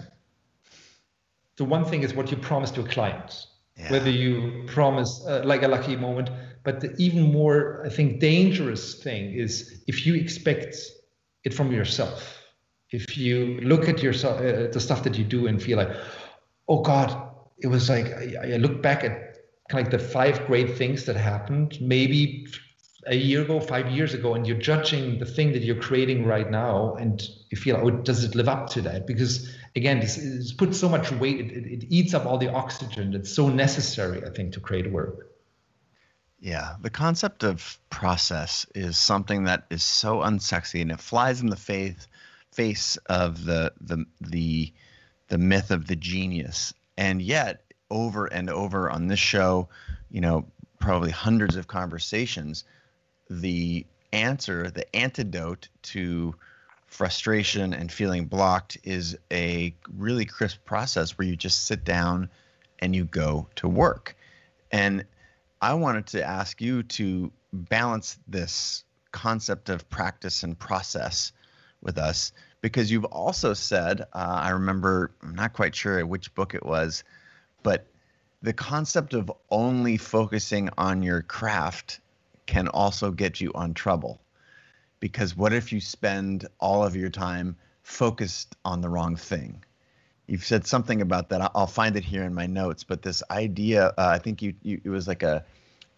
The 1.56 1.64
one 1.64 1.84
thing 1.84 2.02
is 2.02 2.14
what 2.14 2.30
you 2.30 2.36
promised 2.36 2.76
your 2.76 2.86
clients, 2.86 3.46
yeah. 3.76 3.90
whether 3.90 4.10
you 4.10 4.64
promise 4.66 5.24
uh, 5.26 5.42
like 5.44 5.62
a 5.62 5.68
lucky 5.68 5.96
moment. 5.96 6.28
But 6.64 6.80
the 6.80 6.94
even 6.98 7.32
more, 7.32 7.82
I 7.84 7.88
think, 7.88 8.20
dangerous 8.20 9.02
thing 9.02 9.32
is 9.32 9.82
if 9.86 10.06
you 10.06 10.14
expect 10.16 10.76
it 11.44 11.54
from 11.54 11.72
yourself 11.72 12.43
if 12.90 13.16
you 13.16 13.60
look 13.60 13.88
at 13.88 14.02
yourself, 14.02 14.40
uh, 14.40 14.68
the 14.72 14.80
stuff 14.80 15.02
that 15.04 15.16
you 15.16 15.24
do, 15.24 15.46
and 15.46 15.62
feel 15.62 15.78
like, 15.78 15.90
oh 16.68 16.82
God, 16.82 17.30
it 17.58 17.68
was 17.68 17.88
like 17.88 18.06
I, 18.06 18.54
I 18.54 18.56
look 18.56 18.82
back 18.82 19.04
at 19.04 19.38
kind 19.68 19.86
of 19.86 19.92
like 19.92 20.02
the 20.02 20.08
five 20.08 20.46
great 20.46 20.76
things 20.76 21.04
that 21.06 21.16
happened, 21.16 21.78
maybe 21.80 22.46
a 23.06 23.16
year 23.16 23.42
ago, 23.42 23.60
five 23.60 23.90
years 23.90 24.14
ago, 24.14 24.34
and 24.34 24.46
you're 24.46 24.56
judging 24.56 25.18
the 25.18 25.26
thing 25.26 25.52
that 25.52 25.62
you're 25.62 25.80
creating 25.80 26.24
right 26.24 26.50
now, 26.50 26.94
and 26.94 27.22
you 27.50 27.56
feel, 27.56 27.76
oh, 27.76 27.90
does 27.90 28.24
it 28.24 28.34
live 28.34 28.48
up 28.48 28.70
to 28.70 28.80
that? 28.82 29.06
Because 29.06 29.54
again, 29.76 30.00
this, 30.00 30.16
this 30.16 30.52
puts 30.52 30.78
so 30.78 30.88
much 30.88 31.10
weight, 31.12 31.40
it, 31.40 31.52
it, 31.52 31.72
it 31.72 31.86
eats 31.90 32.14
up 32.14 32.26
all 32.26 32.38
the 32.38 32.52
oxygen 32.52 33.12
that's 33.12 33.30
so 33.30 33.48
necessary, 33.48 34.24
I 34.24 34.30
think, 34.30 34.54
to 34.54 34.60
create 34.60 34.90
work. 34.90 35.30
Yeah, 36.40 36.76
the 36.80 36.90
concept 36.90 37.42
of 37.42 37.78
process 37.88 38.66
is 38.74 38.98
something 38.98 39.44
that 39.44 39.64
is 39.70 39.82
so 39.82 40.18
unsexy, 40.18 40.82
and 40.82 40.90
it 40.90 41.00
flies 41.00 41.40
in 41.40 41.48
the 41.48 41.56
face 41.56 42.06
face 42.54 42.96
of 43.06 43.44
the 43.44 43.72
the 43.80 44.04
the 44.20 44.72
the 45.28 45.38
myth 45.38 45.70
of 45.70 45.86
the 45.86 45.96
genius. 45.96 46.72
And 46.96 47.20
yet, 47.20 47.64
over 47.90 48.26
and 48.26 48.48
over 48.48 48.90
on 48.90 49.08
this 49.08 49.18
show, 49.18 49.68
you 50.10 50.20
know, 50.20 50.46
probably 50.78 51.10
hundreds 51.10 51.56
of 51.56 51.66
conversations, 51.66 52.64
the 53.28 53.86
answer, 54.12 54.70
the 54.70 54.94
antidote 54.94 55.68
to 55.82 56.34
frustration 56.86 57.74
and 57.74 57.90
feeling 57.90 58.26
blocked 58.26 58.78
is 58.84 59.18
a 59.32 59.74
really 59.96 60.24
crisp 60.24 60.64
process 60.64 61.18
where 61.18 61.26
you 61.26 61.36
just 61.36 61.66
sit 61.66 61.84
down 61.84 62.30
and 62.78 62.94
you 62.94 63.04
go 63.04 63.48
to 63.56 63.66
work. 63.66 64.16
And 64.70 65.04
I 65.60 65.74
wanted 65.74 66.06
to 66.08 66.22
ask 66.22 66.60
you 66.60 66.82
to 66.84 67.32
balance 67.52 68.18
this 68.28 68.84
concept 69.10 69.68
of 69.70 69.88
practice 69.90 70.42
and 70.42 70.58
process 70.58 71.32
with 71.84 71.98
us 71.98 72.32
because 72.60 72.90
you've 72.90 73.04
also 73.04 73.52
said, 73.52 74.00
uh, 74.00 74.04
I 74.14 74.50
remember, 74.50 75.10
I'm 75.22 75.34
not 75.34 75.52
quite 75.52 75.74
sure 75.74 76.04
which 76.06 76.34
book 76.34 76.54
it 76.54 76.64
was, 76.64 77.04
but 77.62 77.86
the 78.40 78.54
concept 78.54 79.12
of 79.12 79.30
only 79.50 79.98
focusing 79.98 80.70
on 80.78 81.02
your 81.02 81.20
craft 81.20 82.00
can 82.46 82.68
also 82.68 83.10
get 83.10 83.40
you 83.40 83.52
on 83.54 83.74
trouble. 83.74 84.20
Because 84.98 85.36
what 85.36 85.52
if 85.52 85.72
you 85.72 85.80
spend 85.80 86.46
all 86.58 86.84
of 86.84 86.96
your 86.96 87.10
time 87.10 87.56
focused 87.82 88.56
on 88.64 88.80
the 88.80 88.88
wrong 88.88 89.16
thing? 89.16 89.62
You've 90.26 90.44
said 90.44 90.66
something 90.66 91.02
about 91.02 91.28
that. 91.28 91.50
I'll 91.54 91.66
find 91.66 91.96
it 91.96 92.04
here 92.04 92.24
in 92.24 92.32
my 92.32 92.46
notes. 92.46 92.82
But 92.82 93.02
this 93.02 93.22
idea, 93.30 93.88
uh, 93.98 94.08
I 94.08 94.18
think 94.18 94.40
you, 94.40 94.54
you, 94.62 94.80
it 94.84 94.88
was 94.88 95.06
like 95.06 95.22
a, 95.22 95.44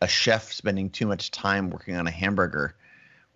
a 0.01 0.09
chef 0.09 0.53
spending 0.53 0.91
too 0.91 1.07
much 1.07 1.31
time 1.31 1.71
working 1.71 1.95
on 1.95 2.09
a 2.09 2.11
hamburger 2.11 2.75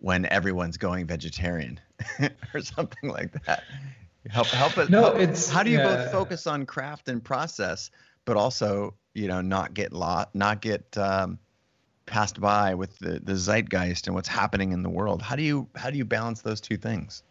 when 0.00 0.26
everyone's 0.26 0.76
going 0.76 1.06
vegetarian 1.06 1.78
or 2.54 2.60
something 2.60 3.10
like 3.10 3.32
that. 3.44 3.62
Help, 4.28 4.48
help 4.48 4.76
it. 4.78 4.90
No, 4.90 5.02
help, 5.02 5.16
it's 5.16 5.48
how 5.48 5.62
do 5.62 5.70
you 5.70 5.78
yeah. 5.78 5.96
both 5.96 6.12
focus 6.12 6.46
on 6.46 6.66
craft 6.66 7.08
and 7.08 7.22
process, 7.22 7.90
but 8.24 8.36
also 8.36 8.94
you 9.14 9.28
know 9.28 9.40
not 9.40 9.72
get 9.72 9.92
lot, 9.92 10.34
not 10.34 10.60
get 10.60 10.96
um, 10.98 11.38
passed 12.06 12.40
by 12.40 12.74
with 12.74 12.98
the, 12.98 13.20
the 13.20 13.36
zeitgeist 13.36 14.06
and 14.06 14.14
what's 14.14 14.28
happening 14.28 14.72
in 14.72 14.82
the 14.82 14.90
world. 14.90 15.22
How 15.22 15.36
do 15.36 15.42
you 15.42 15.68
how 15.74 15.90
do 15.90 15.96
you 15.96 16.04
balance 16.04 16.42
those 16.42 16.60
two 16.60 16.76
things? 16.76 17.22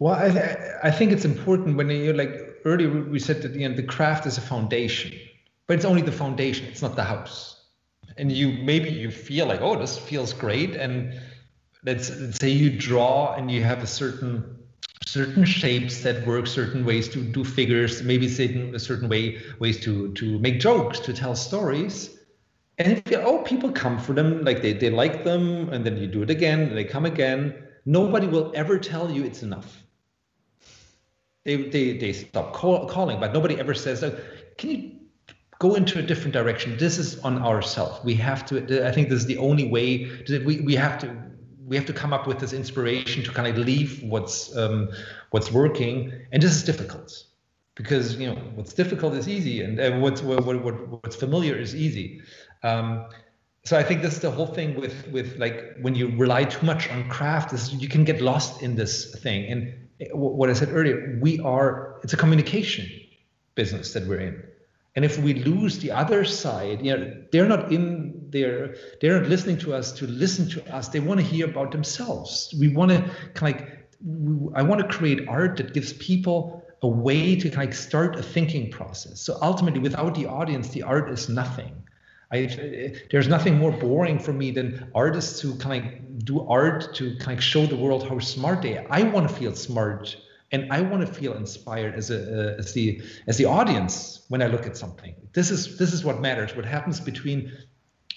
Well, 0.00 0.14
I, 0.14 0.30
th- 0.30 0.56
I 0.84 0.90
think 0.92 1.10
it's 1.10 1.24
important 1.24 1.76
when 1.76 1.90
you 1.90 2.12
like 2.12 2.60
earlier 2.64 2.88
we 2.88 3.18
said 3.18 3.42
that 3.42 3.54
you 3.54 3.68
know, 3.68 3.74
the 3.74 3.82
craft 3.82 4.26
is 4.26 4.38
a 4.38 4.40
foundation, 4.40 5.12
but 5.66 5.74
it's 5.74 5.84
only 5.84 6.02
the 6.02 6.12
foundation. 6.12 6.66
It's 6.66 6.82
not 6.82 6.96
the 6.96 7.04
house. 7.04 7.57
And 8.18 8.30
you 8.32 8.52
maybe 8.64 8.90
you 8.90 9.10
feel 9.10 9.46
like 9.46 9.60
oh 9.60 9.76
this 9.76 9.96
feels 9.96 10.32
great, 10.32 10.74
and 10.74 11.18
let's, 11.84 12.10
let's 12.10 12.38
say 12.38 12.50
you 12.50 12.70
draw 12.70 13.34
and 13.34 13.50
you 13.50 13.62
have 13.62 13.82
a 13.82 13.86
certain 13.86 14.58
certain 15.06 15.44
shapes 15.44 16.02
that 16.02 16.26
work 16.26 16.46
certain 16.46 16.84
ways 16.84 17.08
to 17.08 17.22
do 17.22 17.42
figures 17.42 18.02
maybe 18.02 18.28
certain 18.28 18.74
a 18.74 18.78
certain 18.78 19.08
way 19.08 19.40
ways 19.58 19.80
to 19.80 20.12
to 20.12 20.38
make 20.40 20.60
jokes 20.60 21.00
to 21.00 21.12
tell 21.12 21.34
stories. 21.34 22.18
And 22.78 23.02
you, 23.10 23.16
oh 23.16 23.38
people 23.42 23.72
come 23.72 23.98
for 23.98 24.12
them 24.12 24.44
like 24.44 24.62
they, 24.62 24.72
they 24.72 24.90
like 24.90 25.24
them 25.24 25.70
and 25.70 25.84
then 25.84 25.96
you 25.96 26.06
do 26.06 26.22
it 26.22 26.30
again 26.30 26.60
and 26.60 26.76
they 26.76 26.84
come 26.84 27.06
again 27.06 27.54
nobody 27.86 28.26
will 28.26 28.52
ever 28.54 28.78
tell 28.78 29.10
you 29.10 29.24
it's 29.24 29.42
enough. 29.42 29.82
They 31.44 31.56
they, 31.56 31.96
they 31.96 32.12
stop 32.12 32.52
call, 32.52 32.86
calling 32.86 33.18
but 33.18 33.32
nobody 33.32 33.58
ever 33.58 33.74
says 33.74 34.04
oh, 34.04 34.16
can 34.58 34.70
you 34.70 34.97
go 35.58 35.74
into 35.74 35.98
a 35.98 36.02
different 36.02 36.32
direction 36.32 36.76
this 36.78 36.98
is 36.98 37.18
on 37.20 37.38
ourselves 37.42 38.02
we 38.04 38.14
have 38.14 38.44
to 38.46 38.86
i 38.86 38.92
think 38.92 39.08
this 39.08 39.20
is 39.20 39.26
the 39.26 39.38
only 39.38 39.68
way 39.68 40.10
we, 40.28 40.60
we 40.60 40.74
have 40.74 40.98
to 40.98 41.14
we 41.66 41.76
have 41.76 41.86
to 41.86 41.92
come 41.92 42.12
up 42.12 42.26
with 42.26 42.38
this 42.38 42.52
inspiration 42.52 43.22
to 43.22 43.30
kind 43.30 43.46
of 43.46 43.58
leave 43.58 44.02
what's 44.02 44.56
um, 44.56 44.88
what's 45.30 45.52
working 45.52 46.12
and 46.32 46.42
this 46.42 46.52
is 46.52 46.64
difficult 46.64 47.24
because 47.74 48.16
you 48.16 48.26
know 48.26 48.36
what's 48.54 48.72
difficult 48.72 49.14
is 49.14 49.28
easy 49.28 49.62
and 49.62 49.78
uh, 49.78 49.90
what's 49.98 50.22
what, 50.22 50.44
what, 50.44 50.88
what's 50.88 51.16
familiar 51.16 51.56
is 51.56 51.74
easy 51.74 52.22
um, 52.62 53.04
so 53.68 53.76
I 53.76 53.82
think 53.82 54.00
this 54.00 54.14
is 54.14 54.20
the 54.20 54.30
whole 54.30 54.46
thing 54.46 54.80
with 54.80 55.06
with 55.08 55.36
like 55.38 55.76
when 55.82 55.94
you 55.94 56.16
rely 56.16 56.44
too 56.44 56.64
much 56.64 56.88
on 56.90 57.06
craft, 57.10 57.52
is 57.52 57.74
you 57.74 57.86
can 57.86 58.02
get 58.02 58.22
lost 58.22 58.62
in 58.62 58.76
this 58.76 59.14
thing. 59.20 59.44
And 59.50 59.74
what 60.12 60.48
I 60.48 60.54
said 60.54 60.70
earlier, 60.72 61.18
we 61.20 61.38
are 61.40 62.00
it's 62.02 62.14
a 62.14 62.16
communication 62.16 62.88
business 63.56 63.92
that 63.92 64.06
we're 64.06 64.20
in. 64.20 64.42
And 64.98 65.04
if 65.04 65.16
we 65.16 65.32
lose 65.32 65.78
the 65.78 65.92
other 65.92 66.24
side, 66.24 66.84
you 66.84 66.96
know, 66.96 67.22
they're 67.30 67.46
not 67.46 67.70
in 67.70 68.20
there, 68.30 68.74
they're 69.00 69.20
not 69.20 69.28
listening 69.28 69.56
to 69.58 69.72
us 69.72 69.92
to 69.92 70.08
listen 70.08 70.50
to 70.50 70.74
us. 70.74 70.88
They 70.88 70.98
want 70.98 71.20
to 71.20 71.24
hear 71.24 71.48
about 71.48 71.70
themselves. 71.70 72.52
We 72.58 72.66
want 72.66 72.90
to 72.90 73.08
kind 73.32 73.54
of 73.54 73.60
like 73.60 73.88
I 74.56 74.62
want 74.64 74.80
to 74.80 74.88
create 74.88 75.28
art 75.28 75.56
that 75.58 75.72
gives 75.72 75.92
people 75.92 76.64
a 76.82 76.88
way 76.88 77.36
to 77.36 77.48
kind 77.48 77.68
of 77.68 77.76
start 77.76 78.16
a 78.16 78.24
thinking 78.24 78.72
process. 78.72 79.20
So 79.20 79.38
ultimately, 79.40 79.78
without 79.78 80.16
the 80.16 80.26
audience, 80.26 80.70
the 80.70 80.82
art 80.82 81.08
is 81.10 81.28
nothing. 81.28 81.80
I, 82.32 82.92
there's 83.12 83.28
nothing 83.28 83.56
more 83.56 83.70
boring 83.70 84.18
for 84.18 84.32
me 84.32 84.50
than 84.50 84.90
artists 84.96 85.40
who 85.40 85.54
kind 85.58 85.86
of 85.86 86.24
do 86.24 86.44
art 86.48 86.92
to 86.96 87.16
kind 87.18 87.38
of 87.38 87.44
show 87.44 87.66
the 87.66 87.76
world 87.76 88.08
how 88.08 88.18
smart 88.18 88.62
they 88.62 88.78
are. 88.78 88.86
I 88.90 89.04
want 89.04 89.28
to 89.28 89.32
feel 89.32 89.54
smart 89.54 90.16
and 90.50 90.72
I 90.72 90.80
want 90.80 91.06
to 91.06 91.12
feel 91.12 91.34
inspired 91.34 91.94
as 91.94 92.10
a 92.10 92.54
uh, 92.54 92.58
as 92.58 92.72
the 92.72 93.02
as 93.26 93.36
the 93.36 93.44
audience 93.44 94.24
when 94.28 94.42
I 94.42 94.46
look 94.46 94.66
at 94.66 94.76
something. 94.76 95.14
This 95.32 95.50
is 95.50 95.78
this 95.78 95.92
is 95.92 96.04
what 96.04 96.20
matters. 96.20 96.56
What 96.56 96.64
happens 96.64 97.00
between 97.00 97.52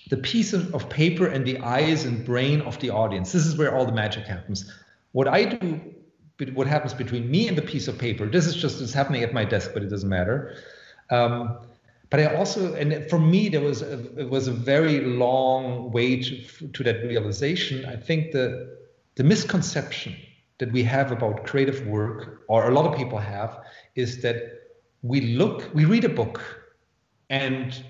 the 0.09 0.17
piece 0.17 0.53
of, 0.53 0.73
of 0.73 0.89
paper 0.89 1.27
and 1.27 1.45
the 1.45 1.59
eyes 1.59 2.05
and 2.05 2.25
brain 2.25 2.61
of 2.61 2.79
the 2.79 2.89
audience. 2.89 3.31
This 3.31 3.45
is 3.45 3.57
where 3.57 3.75
all 3.75 3.85
the 3.85 3.91
magic 3.91 4.25
happens. 4.25 4.71
What 5.11 5.27
I 5.27 5.45
do, 5.45 5.79
what 6.53 6.67
happens 6.67 6.93
between 6.93 7.29
me 7.29 7.47
and 7.47 7.57
the 7.57 7.61
piece 7.61 7.87
of 7.87 7.97
paper. 7.97 8.25
This 8.25 8.45
is 8.45 8.55
just 8.55 8.81
it's 8.81 8.93
happening 8.93 9.23
at 9.23 9.33
my 9.33 9.45
desk, 9.45 9.71
but 9.73 9.83
it 9.83 9.89
doesn't 9.89 10.09
matter. 10.09 10.55
Um, 11.09 11.57
but 12.09 12.19
I 12.19 12.35
also, 12.35 12.73
and 12.75 13.09
for 13.09 13.19
me, 13.19 13.47
there 13.47 13.61
was 13.61 13.81
a, 13.81 14.19
it 14.19 14.29
was 14.29 14.47
a 14.47 14.51
very 14.51 14.99
long 15.01 15.91
way 15.91 16.21
to 16.21 16.67
to 16.67 16.83
that 16.83 17.03
realization. 17.03 17.85
I 17.85 17.95
think 17.95 18.31
the 18.31 18.77
the 19.15 19.23
misconception 19.23 20.15
that 20.61 20.71
we 20.71 20.83
have 20.83 21.11
about 21.11 21.43
creative 21.43 21.87
work, 21.87 22.43
or 22.47 22.69
a 22.69 22.71
lot 22.71 22.85
of 22.85 22.95
people 22.95 23.17
have, 23.17 23.59
is 23.95 24.21
that 24.21 24.37
we 25.01 25.19
look, 25.21 25.73
we 25.73 25.85
read 25.85 26.05
a 26.05 26.09
book, 26.09 26.39
and 27.31 27.83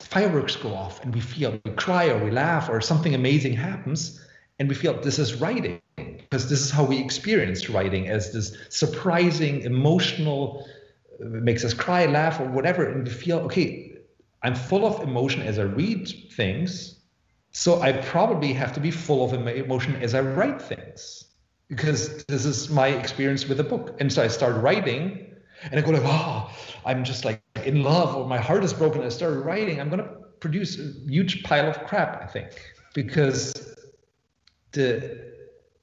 fireworks 0.00 0.56
go 0.56 0.72
off, 0.74 1.04
and 1.04 1.14
we 1.14 1.20
feel 1.20 1.60
we 1.66 1.70
cry 1.72 2.08
or 2.08 2.24
we 2.24 2.30
laugh 2.30 2.70
or 2.70 2.80
something 2.80 3.14
amazing 3.14 3.52
happens, 3.52 4.26
and 4.58 4.70
we 4.70 4.74
feel 4.74 4.98
this 5.02 5.18
is 5.18 5.34
writing 5.34 5.82
because 5.96 6.48
this 6.48 6.62
is 6.62 6.70
how 6.70 6.82
we 6.82 6.98
experience 6.98 7.68
writing 7.68 8.08
as 8.08 8.32
this 8.32 8.56
surprising, 8.70 9.60
emotional 9.60 10.66
uh, 11.20 11.26
makes 11.28 11.62
us 11.62 11.74
cry, 11.74 12.06
laugh, 12.06 12.40
or 12.40 12.46
whatever, 12.46 12.88
and 12.88 13.04
we 13.06 13.12
feel 13.12 13.40
okay. 13.40 13.98
I'm 14.42 14.54
full 14.54 14.86
of 14.86 15.02
emotion 15.02 15.42
as 15.42 15.58
I 15.58 15.64
read 15.64 16.08
things, 16.32 17.00
so 17.50 17.82
I 17.82 17.92
probably 17.92 18.54
have 18.54 18.72
to 18.72 18.80
be 18.80 18.90
full 18.90 19.22
of 19.26 19.34
emotion 19.34 19.94
as 19.96 20.14
I 20.14 20.20
write 20.20 20.62
things 20.62 21.26
because 21.72 22.22
this 22.24 22.44
is 22.44 22.68
my 22.68 22.88
experience 22.88 23.48
with 23.48 23.58
a 23.58 23.64
book. 23.64 23.96
And 23.98 24.12
so 24.12 24.22
I 24.22 24.28
start 24.28 24.62
writing, 24.62 25.26
and 25.70 25.80
I 25.80 25.82
go 25.82 25.92
like, 25.92 26.02
oh, 26.04 26.50
I'm 26.84 27.02
just 27.02 27.24
like 27.24 27.42
in 27.64 27.82
love, 27.82 28.14
or 28.14 28.28
my 28.28 28.36
heart 28.36 28.62
is 28.62 28.74
broken. 28.74 29.00
I 29.02 29.08
start 29.08 29.42
writing. 29.42 29.80
I'm 29.80 29.88
gonna 29.88 30.10
produce 30.38 30.78
a 30.78 30.92
huge 31.08 31.42
pile 31.44 31.70
of 31.70 31.82
crap, 31.84 32.22
I 32.22 32.26
think, 32.26 32.50
because 32.92 33.74
the 34.72 35.32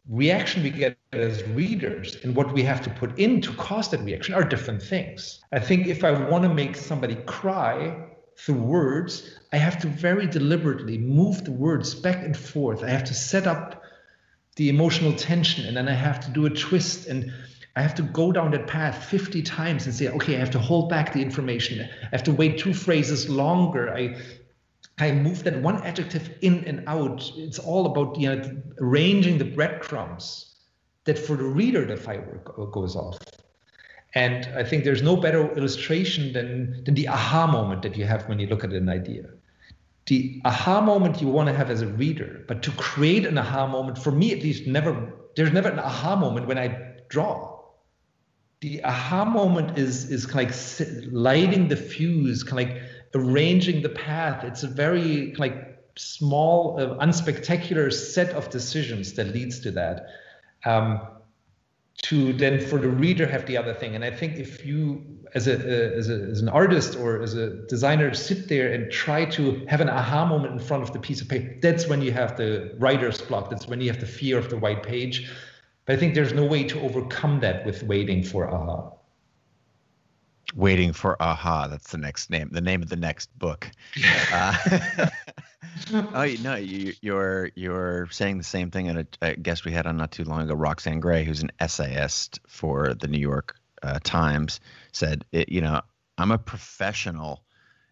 reaction 0.07 0.61
we 0.61 0.69
get 0.69 0.95
as 1.11 1.43
readers 1.49 2.17
and 2.23 2.35
what 2.35 2.53
we 2.53 2.61
have 2.61 2.83
to 2.83 2.91
put 2.91 3.17
in 3.17 3.41
to 3.41 3.51
cause 3.53 3.89
that 3.89 4.01
reaction 4.01 4.35
are 4.35 4.43
different 4.43 4.83
things. 4.83 5.41
I 5.51 5.59
think 5.59 5.87
if 5.87 6.03
I 6.03 6.11
want 6.11 6.43
to 6.43 6.53
make 6.53 6.75
somebody 6.75 7.15
cry 7.25 8.09
through 8.37 8.61
words, 8.61 9.39
I 9.51 9.57
have 9.57 9.79
to 9.81 9.87
very 9.87 10.27
deliberately 10.27 10.99
move 10.99 11.45
the 11.45 11.51
words 11.51 11.95
back 11.95 12.23
and 12.23 12.37
forth. 12.37 12.83
I 12.83 12.89
have 12.89 13.05
to 13.05 13.15
set 13.15 13.47
up 13.47 13.78
the 14.59 14.67
emotional 14.67 15.13
tension 15.13 15.65
and 15.65 15.77
then 15.77 15.87
I 15.87 15.93
have 15.93 16.19
to 16.19 16.29
do 16.31 16.45
a 16.45 16.49
twist 16.49 17.07
and 17.07 17.31
I 17.77 17.81
have 17.81 17.95
to 17.95 18.01
go 18.01 18.33
down 18.33 18.51
that 18.51 18.67
path 18.67 19.05
50 19.05 19.41
times 19.41 19.85
and 19.85 19.95
say, 19.95 20.09
okay, 20.09 20.35
I 20.35 20.39
have 20.39 20.51
to 20.51 20.59
hold 20.59 20.89
back 20.89 21.13
the 21.13 21.21
information. 21.21 21.87
I 22.03 22.09
have 22.11 22.23
to 22.23 22.33
wait 22.33 22.57
two 22.57 22.73
phrases 22.73 23.29
longer. 23.29 23.89
I 23.89 24.17
I 24.99 25.13
move 25.13 25.45
that 25.45 25.61
one 25.61 25.81
adjective 25.83 26.29
in 26.41 26.65
and 26.65 26.83
out. 26.87 27.31
It's 27.37 27.57
all 27.57 27.85
about 27.85 28.19
you 28.19 28.27
know 28.27 28.61
arranging 28.81 29.37
the 29.37 29.45
breadcrumbs 29.45 30.53
that 31.05 31.17
for 31.17 31.37
the 31.37 31.49
reader 31.59 31.85
the 31.85 31.95
firework 31.95 32.59
uh, 32.59 32.65
goes 32.65 32.97
off. 32.97 33.17
And 34.13 34.45
I 34.57 34.63
think 34.65 34.83
there's 34.83 35.01
no 35.01 35.15
better 35.15 35.55
illustration 35.55 36.33
than, 36.33 36.83
than 36.83 36.95
the 36.95 37.07
aha 37.07 37.47
moment 37.47 37.83
that 37.83 37.95
you 37.95 38.03
have 38.03 38.27
when 38.27 38.39
you 38.39 38.47
look 38.47 38.65
at 38.65 38.73
an 38.73 38.89
idea. 38.89 39.29
The 40.09 40.41
aha 40.43 40.81
moment 40.81 41.21
you 41.21 41.27
want 41.27 41.49
to 41.49 41.53
have 41.53 41.69
as 41.69 41.83
a 41.83 41.87
reader, 41.87 42.43
but 42.47 42.63
to 42.63 42.71
create 42.71 43.27
an 43.27 43.37
aha 43.37 43.67
moment, 43.67 43.99
for 43.99 44.11
me 44.11 44.33
at 44.33 44.41
least, 44.41 44.65
never 44.65 45.13
there's 45.35 45.53
never 45.53 45.69
an 45.69 45.77
aha 45.77 46.15
moment 46.15 46.47
when 46.47 46.57
I 46.57 46.95
draw. 47.09 47.59
The 48.61 48.83
aha 48.83 49.23
moment 49.25 49.77
is 49.77 50.09
is 50.09 50.25
kind 50.25 50.49
of 50.49 50.55
like 50.55 51.07
lighting 51.11 51.67
the 51.67 51.75
fuse, 51.75 52.41
kind 52.41 52.71
of 52.71 52.75
like 52.75 52.83
arranging 53.13 53.83
the 53.83 53.89
path. 53.89 54.43
It's 54.43 54.63
a 54.63 54.67
very 54.67 55.35
like 55.35 55.79
small, 55.95 56.79
uh, 56.79 57.05
unspectacular 57.05 57.93
set 57.93 58.31
of 58.31 58.49
decisions 58.49 59.13
that 59.13 59.27
leads 59.27 59.59
to 59.59 59.71
that. 59.71 60.07
Um, 60.65 61.01
to 62.03 62.33
then 62.33 62.59
for 62.59 62.79
the 62.79 62.89
reader 62.89 63.27
have 63.27 63.45
the 63.45 63.57
other 63.57 63.73
thing. 63.73 63.95
And 63.95 64.05
I 64.05 64.11
think 64.11 64.37
if 64.37 64.65
you, 64.65 65.03
as 65.35 65.47
a, 65.47 65.55
uh, 65.55 65.97
as, 65.97 66.09
a 66.09 66.13
as 66.13 66.41
an 66.41 66.49
artist 66.49 66.95
or 66.95 67.21
as 67.21 67.33
a 67.35 67.49
designer, 67.67 68.13
sit 68.13 68.47
there 68.47 68.71
and 68.71 68.91
try 68.91 69.25
to 69.25 69.65
have 69.67 69.81
an 69.81 69.89
aha 69.89 70.25
moment 70.25 70.53
in 70.53 70.59
front 70.59 70.83
of 70.83 70.93
the 70.93 70.99
piece 70.99 71.21
of 71.21 71.27
paper, 71.27 71.55
that's 71.61 71.87
when 71.87 72.01
you 72.01 72.11
have 72.11 72.37
the 72.37 72.73
writer's 72.77 73.21
block. 73.21 73.49
That's 73.49 73.67
when 73.67 73.81
you 73.81 73.91
have 73.91 73.99
the 73.99 74.05
fear 74.05 74.37
of 74.37 74.49
the 74.49 74.57
white 74.57 74.83
page. 74.83 75.29
But 75.85 75.95
I 75.95 75.99
think 75.99 76.13
there's 76.13 76.33
no 76.33 76.45
way 76.45 76.63
to 76.65 76.79
overcome 76.81 77.41
that 77.41 77.65
with 77.65 77.83
waiting 77.83 78.23
for 78.23 78.49
aha. 78.49 78.91
Waiting 80.55 80.93
for 80.93 81.21
aha. 81.21 81.67
That's 81.67 81.91
the 81.91 81.97
next 81.97 82.29
name. 82.29 82.49
The 82.51 82.61
name 82.61 82.81
of 82.81 82.89
the 82.89 82.95
next 82.95 83.37
book. 83.37 83.69
uh, 84.33 84.55
oh 85.93 86.35
no, 86.41 86.55
you, 86.55 86.93
you're 87.01 87.49
you're 87.55 88.07
saying 88.11 88.37
the 88.37 88.43
same 88.43 88.71
thing. 88.71 88.89
And 88.89 88.99
a, 88.99 89.07
a 89.21 89.35
guest 89.35 89.65
we 89.65 89.71
had 89.71 89.87
on 89.87 89.97
not 89.97 90.11
too 90.11 90.23
long 90.23 90.41
ago, 90.41 90.53
Roxane 90.53 91.01
Gay, 91.01 91.23
who's 91.23 91.43
an 91.43 91.51
essayist 91.59 92.39
for 92.47 92.93
the 92.93 93.07
New 93.07 93.19
York 93.19 93.55
uh, 93.83 93.99
Times, 94.03 94.59
said, 94.91 95.25
it, 95.31 95.49
you 95.49 95.61
know, 95.61 95.81
I'm 96.17 96.31
a 96.31 96.37
professional 96.37 97.43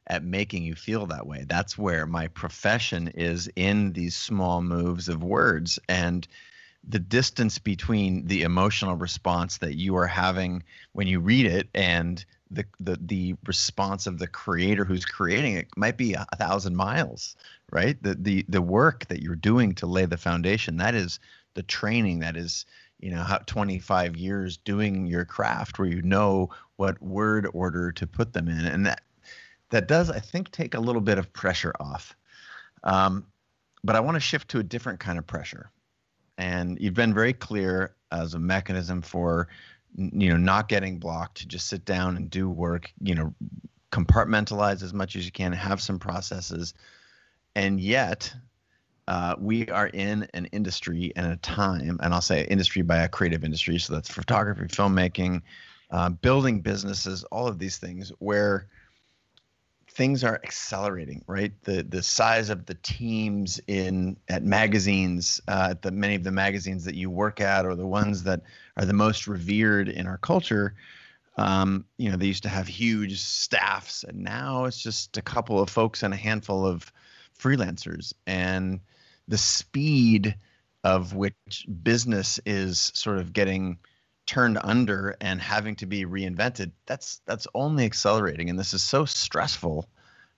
at 0.07 0.23
making 0.23 0.63
you 0.63 0.75
feel 0.75 1.05
that 1.07 1.27
way. 1.27 1.45
That's 1.47 1.77
where 1.77 2.05
my 2.05 2.27
profession 2.27 3.09
is 3.09 3.49
in 3.55 3.93
these 3.93 4.15
small 4.15 4.61
moves 4.61 5.09
of 5.09 5.23
words 5.23 5.79
and 5.89 6.25
the 6.87 6.99
distance 6.99 7.59
between 7.59 8.27
the 8.27 8.43
emotional 8.43 8.95
response 8.95 9.57
that 9.57 9.75
you 9.75 9.97
are 9.97 10.07
having 10.07 10.63
when 10.93 11.07
you 11.07 11.19
read 11.19 11.45
it 11.45 11.67
and 11.75 12.23
the 12.49 12.65
the 12.79 12.97
the 13.01 13.35
response 13.45 14.07
of 14.07 14.19
the 14.19 14.27
creator 14.27 14.85
who's 14.85 15.03
creating 15.05 15.55
it 15.55 15.67
might 15.75 15.97
be 15.97 16.13
a 16.13 16.25
thousand 16.37 16.75
miles 16.75 17.35
right? 17.71 18.01
The 18.01 18.15
the 18.15 18.45
the 18.47 18.61
work 18.61 19.07
that 19.07 19.21
you're 19.21 19.35
doing 19.35 19.75
to 19.75 19.85
lay 19.85 20.05
the 20.05 20.17
foundation 20.17 20.77
that 20.77 20.95
is 20.95 21.19
the 21.53 21.63
training 21.63 22.19
that 22.19 22.37
is 22.37 22.65
you 22.99 23.11
know 23.11 23.23
how 23.23 23.37
25 23.39 24.15
years 24.15 24.57
doing 24.57 25.05
your 25.05 25.25
craft 25.25 25.77
where 25.79 25.87
you 25.87 26.01
know 26.01 26.49
what 26.77 27.01
word 27.01 27.47
order 27.53 27.91
to 27.91 28.07
put 28.07 28.33
them 28.33 28.47
in. 28.47 28.65
And 28.65 28.85
that 28.85 29.01
that 29.69 29.87
does 29.87 30.09
i 30.09 30.19
think 30.19 30.51
take 30.51 30.73
a 30.73 30.79
little 30.79 31.01
bit 31.01 31.17
of 31.17 31.31
pressure 31.33 31.73
off. 31.79 32.15
Um, 32.83 33.25
but 33.83 33.95
i 33.95 33.99
want 33.99 34.15
to 34.15 34.21
shift 34.21 34.49
to 34.49 34.59
a 34.59 34.63
different 34.63 34.99
kind 34.99 35.17
of 35.17 35.27
pressure. 35.27 35.71
And 36.37 36.77
you've 36.79 36.93
been 36.93 37.13
very 37.13 37.33
clear 37.33 37.95
as 38.11 38.33
a 38.33 38.39
mechanism 38.39 39.01
for 39.01 39.49
you 39.95 40.29
know 40.29 40.37
not 40.37 40.69
getting 40.69 40.99
blocked 40.99 41.37
to 41.37 41.47
just 41.47 41.67
sit 41.67 41.83
down 41.83 42.15
and 42.15 42.29
do 42.29 42.49
work 42.49 42.91
you 43.01 43.15
know 43.15 43.33
compartmentalize 43.91 44.83
as 44.83 44.93
much 44.93 45.15
as 45.15 45.25
you 45.25 45.31
can 45.31 45.51
have 45.53 45.81
some 45.81 45.97
processes 45.97 46.73
and 47.57 47.79
yet 47.81 48.33
uh, 49.07 49.35
we 49.39 49.67
are 49.69 49.87
in 49.87 50.27
an 50.33 50.45
industry 50.47 51.11
and 51.15 51.25
a 51.25 51.35
time 51.37 51.99
and 52.01 52.13
i'll 52.13 52.21
say 52.21 52.45
industry 52.45 52.81
by 52.81 52.97
a 52.97 53.09
creative 53.09 53.43
industry 53.43 53.77
so 53.77 53.93
that's 53.93 54.09
photography 54.09 54.63
filmmaking 54.63 55.41
uh, 55.91 56.09
building 56.09 56.61
businesses 56.61 57.23
all 57.25 57.47
of 57.47 57.57
these 57.57 57.77
things 57.77 58.11
where 58.19 58.67
things 59.97 60.23
are 60.23 60.39
accelerating, 60.43 61.23
right? 61.25 61.51
The 61.63 61.81
the 61.81 62.03
size 62.03 62.51
of 62.51 62.67
the 62.67 62.75
teams 62.75 63.59
in 63.65 64.15
at 64.29 64.43
magazines, 64.43 65.41
uh, 65.47 65.69
at 65.71 65.81
the 65.81 65.89
many 65.89 66.13
of 66.13 66.23
the 66.23 66.31
magazines 66.31 66.85
that 66.85 66.93
you 66.93 67.09
work 67.09 67.41
at, 67.41 67.65
or 67.65 67.73
the 67.73 67.87
ones 67.87 68.21
that 68.23 68.41
are 68.77 68.85
the 68.85 68.93
most 68.93 69.25
revered 69.25 69.89
in 69.89 70.05
our 70.05 70.19
culture. 70.19 70.75
Um, 71.35 71.85
you 71.97 72.11
know, 72.11 72.17
they 72.17 72.27
used 72.27 72.43
to 72.43 72.49
have 72.49 72.67
huge 72.67 73.19
staffs, 73.19 74.03
and 74.03 74.23
now 74.23 74.65
it's 74.65 74.81
just 74.81 75.17
a 75.17 75.21
couple 75.21 75.59
of 75.59 75.67
folks 75.67 76.03
and 76.03 76.13
a 76.13 76.17
handful 76.17 76.63
of 76.63 76.91
freelancers. 77.39 78.13
And 78.25 78.81
the 79.27 79.37
speed 79.37 80.35
of 80.83 81.13
which 81.13 81.65
business 81.83 82.39
is 82.45 82.91
sort 82.93 83.17
of 83.17 83.33
getting 83.33 83.77
turned 84.25 84.59
under 84.61 85.15
and 85.21 85.41
having 85.41 85.75
to 85.77 85.85
be 85.85 86.05
reinvented 86.05 86.71
that's 86.85 87.21
that's 87.25 87.47
only 87.55 87.85
accelerating. 87.85 88.49
And 88.49 88.59
this 88.59 88.73
is 88.73 88.83
so 88.83 89.05
stressful 89.05 89.87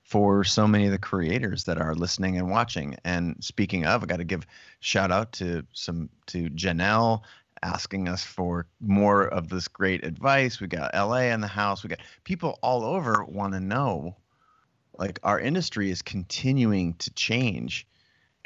for 0.04 0.44
so 0.44 0.68
many 0.68 0.86
of 0.86 0.92
the 0.92 0.98
creators 0.98 1.66
that 1.66 1.80
are 1.80 1.94
listening 1.94 2.38
and 2.38 2.50
watching. 2.50 2.96
And 3.04 3.36
speaking 3.42 3.86
of 3.86 4.04
i 4.04 4.06
got 4.06 4.18
to 4.18 4.24
give 4.24 4.46
shout 4.80 5.12
out 5.12 5.34
to 5.34 5.64
some 5.74 6.10
to 6.28 6.50
janelle 6.50 7.22
asking 7.62 8.08
us 8.08 8.24
for 8.24 8.68
more 8.80 9.28
of 9.28 9.50
this 9.50 9.68
great 9.68 10.04
advice. 10.04 10.60
We 10.60 10.68
got 10.68 10.94
la 10.94 11.18
in 11.18 11.42
the 11.42 11.48
house. 11.48 11.84
We 11.84 11.90
got 11.90 12.00
people 12.24 12.58
all 12.62 12.84
over 12.84 13.24
want 13.26 13.54
to 13.54 13.60
know 13.60 14.16
like 15.00 15.20
our 15.24 15.40
industry 15.40 15.90
is 15.90 16.02
continuing 16.02 16.94
to 16.96 17.10
change 17.12 17.88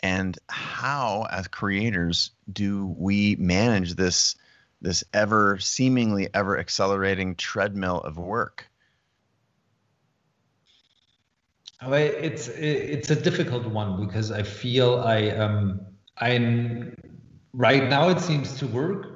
and 0.04 0.38
how 0.50 1.26
as 1.32 1.48
creators 1.48 2.32
do 2.52 2.94
we 2.98 3.36
manage 3.38 3.96
this 3.96 4.36
this 4.82 5.04
ever 5.14 5.58
seemingly 5.60 6.28
ever 6.34 6.60
accelerating 6.60 7.36
treadmill 7.36 8.00
of 8.02 8.18
work? 8.18 8.68
It's 11.82 12.48
it's 12.50 13.10
a 13.10 13.16
difficult 13.16 13.66
one 13.66 14.06
because 14.06 14.32
I 14.32 14.44
feel 14.44 15.00
I 15.00 15.30
um 15.30 15.82
I'm 16.18 16.96
right 17.54 17.90
now 17.90 18.10
it 18.10 18.20
seems 18.20 18.58
to 18.60 18.68
work, 18.68 19.13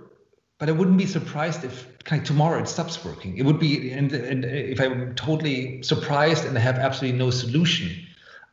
but 0.60 0.70
I 0.70 0.72
wouldn't 0.72 0.98
be 0.98 1.06
surprised 1.06 1.64
if 1.64 1.86
kind 2.04 2.22
of 2.22 2.28
tomorrow 2.28 2.60
it 2.60 2.68
stops 2.68 3.04
working. 3.06 3.38
It 3.38 3.46
would 3.46 3.60
be 3.60 3.92
and, 3.92 4.12
and 4.12 4.46
if 4.46 4.80
I'm 4.80 5.16
totally 5.16 5.84
surprised 5.84 6.46
and 6.46 6.58
I 6.58 6.62
have 6.62 6.78
absolutely 6.78 7.20
no 7.20 7.30
solution 7.30 7.92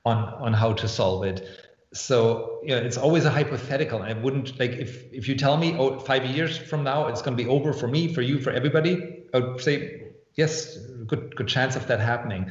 on 0.05 0.19
on 0.35 0.53
how 0.53 0.73
to 0.75 0.89
solve 0.89 1.25
it 1.25 1.49
so 1.95 2.61
yeah, 2.65 2.79
it's 2.79 2.99
always 2.99 3.25
a 3.25 3.31
hypothetical. 3.31 4.03
I 4.03 4.13
wouldn't 4.13 4.59
like 4.59 4.73
if 4.73 5.13
if 5.13 5.29
you 5.29 5.37
tell 5.37 5.57
me, 5.57 5.77
oh, 5.79 5.99
five 5.99 6.27
years 6.27 6.59
from 6.59 6.83
now 6.83 7.07
it's 7.07 7.23
going 7.23 7.37
to 7.37 7.43
be 7.43 7.49
over 7.49 7.73
for 7.73 7.87
me, 7.87 8.13
for 8.13 8.21
you, 8.21 8.41
for 8.41 8.51
everybody. 8.51 9.23
I 9.33 9.39
would 9.39 9.61
say 9.61 10.03
yes, 10.35 10.77
good 11.07 11.35
good 11.37 11.49
chance 11.49 11.77
of 11.77 11.87
that 11.87 12.01
happening. 12.01 12.51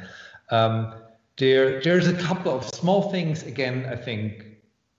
Um, 0.50 0.94
there 1.38 1.82
there's 1.82 2.08
a 2.08 2.14
couple 2.14 2.56
of 2.56 2.64
small 2.74 3.12
things. 3.12 3.44
Again, 3.44 3.86
I 3.86 3.98
think 3.98 4.46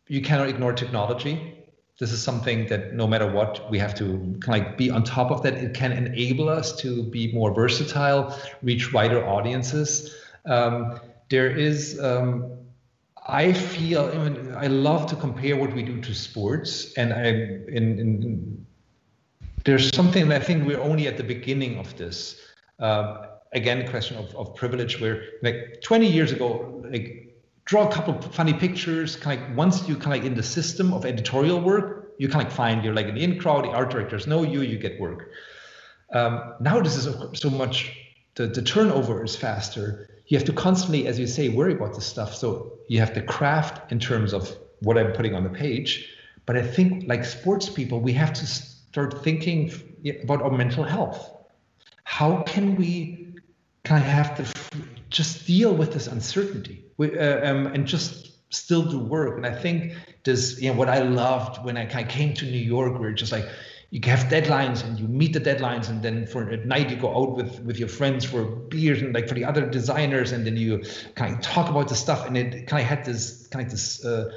you 0.09 0.21
cannot 0.21 0.49
ignore 0.49 0.75
technology. 0.75 1.64
This 2.01 2.11
is 2.11 2.21
something 2.21 2.67
that 2.67 2.93
no 2.95 3.07
matter 3.07 3.31
what, 3.31 3.71
we 3.71 3.79
have 3.79 3.95
to 3.97 4.05
kind 4.41 4.61
of 4.61 4.69
like 4.69 4.77
be 4.77 4.91
on 4.91 5.05
top 5.05 5.31
of 5.31 5.43
that. 5.43 5.55
It 5.55 5.75
can 5.75 5.93
enable 5.93 6.49
us 6.49 6.75
to 6.81 7.05
be 7.05 7.33
more 7.33 7.55
versatile, 7.55 8.37
reach 8.63 8.93
wider 8.93 9.25
audiences. 9.25 10.15
Um, 10.45 10.99
there 11.31 11.49
is 11.49 12.01
um, 12.01 12.51
I 13.27 13.53
feel 13.53 14.11
I, 14.13 14.29
mean, 14.29 14.55
I 14.55 14.67
love 14.67 15.07
to 15.07 15.17
compare 15.17 15.57
what 15.57 15.73
we 15.73 15.83
do 15.83 16.01
to 16.01 16.15
sports, 16.15 16.93
and 16.95 17.13
I 17.13 17.27
in, 17.69 17.99
in 17.99 18.67
there's 19.65 19.95
something 19.95 20.31
I 20.31 20.39
think 20.41 20.67
we're 20.67 20.81
only 20.81 21.07
at 21.07 21.17
the 21.17 21.23
beginning 21.23 21.79
of 21.79 21.97
this. 21.97 22.41
Uh, 22.79 23.29
again, 23.53 23.89
question 23.89 24.19
of, 24.19 24.35
of 24.35 24.55
privilege, 24.55 25.01
where 25.01 25.23
like 25.43 25.81
20 25.83 26.07
years 26.07 26.33
ago, 26.33 26.83
like 26.91 27.24
draw 27.65 27.89
a 27.89 27.93
couple 27.93 28.19
of 28.19 28.35
funny 28.35 28.55
pictures, 28.55 29.17
kind 29.17 29.41
of 29.41 29.49
like 29.49 29.57
once 29.57 29.89
you 29.89 29.95
kind 29.95 30.15
of 30.15 30.23
like 30.23 30.25
in 30.25 30.35
the 30.35 30.43
system 30.43 30.93
of 30.93 31.05
editorial 31.05 31.61
work, 31.61 32.13
you 32.19 32.29
kind 32.29 32.43
of 32.43 32.49
like 32.49 32.57
find 32.57 32.85
you're 32.85 32.95
like 32.95 33.09
an 33.09 33.17
in 33.17 33.39
crowd, 33.39 33.65
the 33.65 33.71
art 33.71 33.91
directors 33.91 34.27
know 34.27 34.43
you, 34.43 34.63
you 34.63 34.79
get 34.79 35.01
work. 35.01 35.31
Um, 36.13 36.55
now 36.61 36.81
this 36.81 36.97
is 36.97 37.09
so 37.39 37.51
much 37.51 37.97
the, 38.35 38.47
the 38.47 38.63
turnover 38.63 39.25
is 39.25 39.35
faster 39.35 40.15
you 40.27 40.39
have 40.39 40.47
to 40.47 40.53
constantly, 40.53 41.07
as 41.07 41.19
you 41.19 41.27
say, 41.27 41.49
worry 41.49 41.75
about 41.75 41.95
this 41.95 42.07
stuff. 42.07 42.35
So 42.35 42.79
you 42.89 42.99
have 43.01 43.13
to 43.15 43.23
craft 43.23 43.93
in 43.93 43.99
terms 43.99 44.33
of 44.33 44.57
what 44.81 44.97
I'm 44.97 45.13
putting 45.13 45.35
on 45.35 45.45
the 45.45 45.51
page. 45.51 46.11
But 46.47 46.57
I 46.57 46.63
think, 46.63 47.05
like 47.07 47.25
sports 47.25 47.69
people, 47.69 48.01
we 48.01 48.13
have 48.13 48.33
to 48.35 48.47
start 48.47 49.23
thinking 49.23 49.73
about 50.23 50.43
our 50.43 50.51
mental 50.51 50.85
health. 50.85 51.31
How 52.05 52.43
can 52.43 52.77
we 52.77 53.35
kind 53.85 54.03
of 54.03 54.09
have 54.09 54.37
to 54.37 54.79
just 55.15 55.47
deal 55.47 55.73
with 55.73 55.93
this 55.93 56.09
uncertainty 56.09 56.85
we, 56.97 57.17
uh, 57.17 57.49
um, 57.49 57.67
and 57.69 57.87
just 57.87 58.53
still 58.53 58.83
do 58.83 58.99
work? 58.99 59.37
And 59.37 59.47
I 59.47 59.55
think 59.55 59.95
this, 60.25 60.61
you 60.61 60.71
know, 60.71 60.77
what 60.77 60.89
I 60.89 60.99
loved 60.99 61.65
when 61.65 61.77
I 61.77 62.05
came 62.05 62.35
to 62.35 62.45
New 62.45 62.59
York, 62.59 62.99
where 62.99 63.13
just 63.13 63.31
like 63.31 63.47
you 63.91 64.01
have 64.07 64.25
deadlines 64.25 64.85
and 64.85 64.99
you 64.99 65.07
meet 65.07 65.33
the 65.33 65.41
deadlines 65.41 65.89
and 65.89 66.03
then 66.03 66.27
for 66.27 66.51
at 66.51 66.67
night 66.67 66.91
you 66.91 66.97
go 66.97 67.17
out 67.17 67.37
with 67.37 67.61
with 67.61 67.79
your 67.79 67.89
friends 67.89 68.25
for 68.25 68.45
beers 68.45 69.01
and 69.01 69.15
like 69.15 69.29
for 69.29 69.35
the 69.35 69.45
other 69.45 69.65
designers 69.71 70.33
and 70.33 70.45
then 70.45 70.57
you 70.57 70.83
kind 71.15 71.33
of 71.33 71.41
talk 71.41 71.71
about 71.71 71.89
the 71.89 71.95
stuff 71.95 72.27
and 72.27 72.37
it 72.37 72.67
kind 72.67 72.83
of 72.83 72.89
had 72.89 73.05
this 73.05 73.47
kind 73.53 73.65
of 73.65 73.71
this 73.71 74.05
uh, 74.05 74.29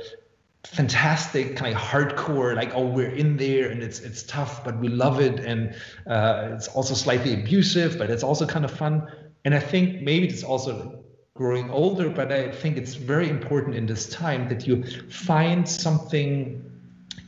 fantastic 0.63 1.55
kind 1.55 1.73
of 1.75 1.81
hardcore 1.81 2.55
like 2.55 2.71
oh 2.75 2.85
we're 2.85 3.09
in 3.09 3.35
there 3.37 3.71
and 3.71 3.81
it's 3.81 3.99
it's 4.01 4.21
tough 4.21 4.63
but 4.63 4.77
we 4.79 4.89
love 4.89 5.19
it 5.19 5.39
and 5.39 5.73
uh, 6.05 6.49
it's 6.53 6.67
also 6.67 6.93
slightly 6.93 7.33
abusive 7.33 7.97
but 7.97 8.11
it's 8.11 8.23
also 8.23 8.45
kind 8.45 8.63
of 8.63 8.69
fun 8.69 9.07
and 9.47 9.55
i 9.55 9.59
think 9.59 10.01
maybe 10.01 10.27
it's 10.27 10.43
also 10.43 10.71
growing 11.33 11.69
older 11.71 12.09
but 12.09 12.33
i 12.33 12.51
think 12.51 12.75
it's 12.75 12.95
very 12.95 13.29
important 13.29 13.73
in 13.75 13.85
this 13.85 14.09
time 14.09 14.49
that 14.49 14.67
you 14.67 14.83
find 15.09 15.67
something 15.67 16.61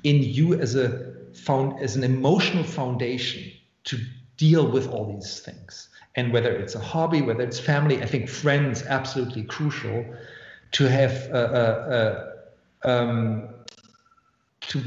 in 0.03 0.17
you 0.21 0.53
as 0.59 0.75
a 0.75 1.13
found 1.33 1.79
as 1.79 1.95
an 1.95 2.03
emotional 2.03 2.63
foundation 2.63 3.49
to 3.85 3.97
deal 4.37 4.69
with 4.69 4.87
all 4.89 5.13
these 5.13 5.39
things. 5.39 5.89
And 6.15 6.33
whether 6.33 6.51
it's 6.51 6.75
a 6.75 6.79
hobby 6.79 7.21
whether 7.21 7.43
it's 7.43 7.59
family 7.59 8.01
i 8.03 8.05
think 8.05 8.27
friends 8.27 8.83
absolutely 8.83 9.43
crucial 9.43 10.03
to 10.71 10.89
have 10.89 11.13
a, 11.41 11.43
a, 11.63 12.89
a, 12.89 12.91
um, 12.91 13.47
to 14.61 14.81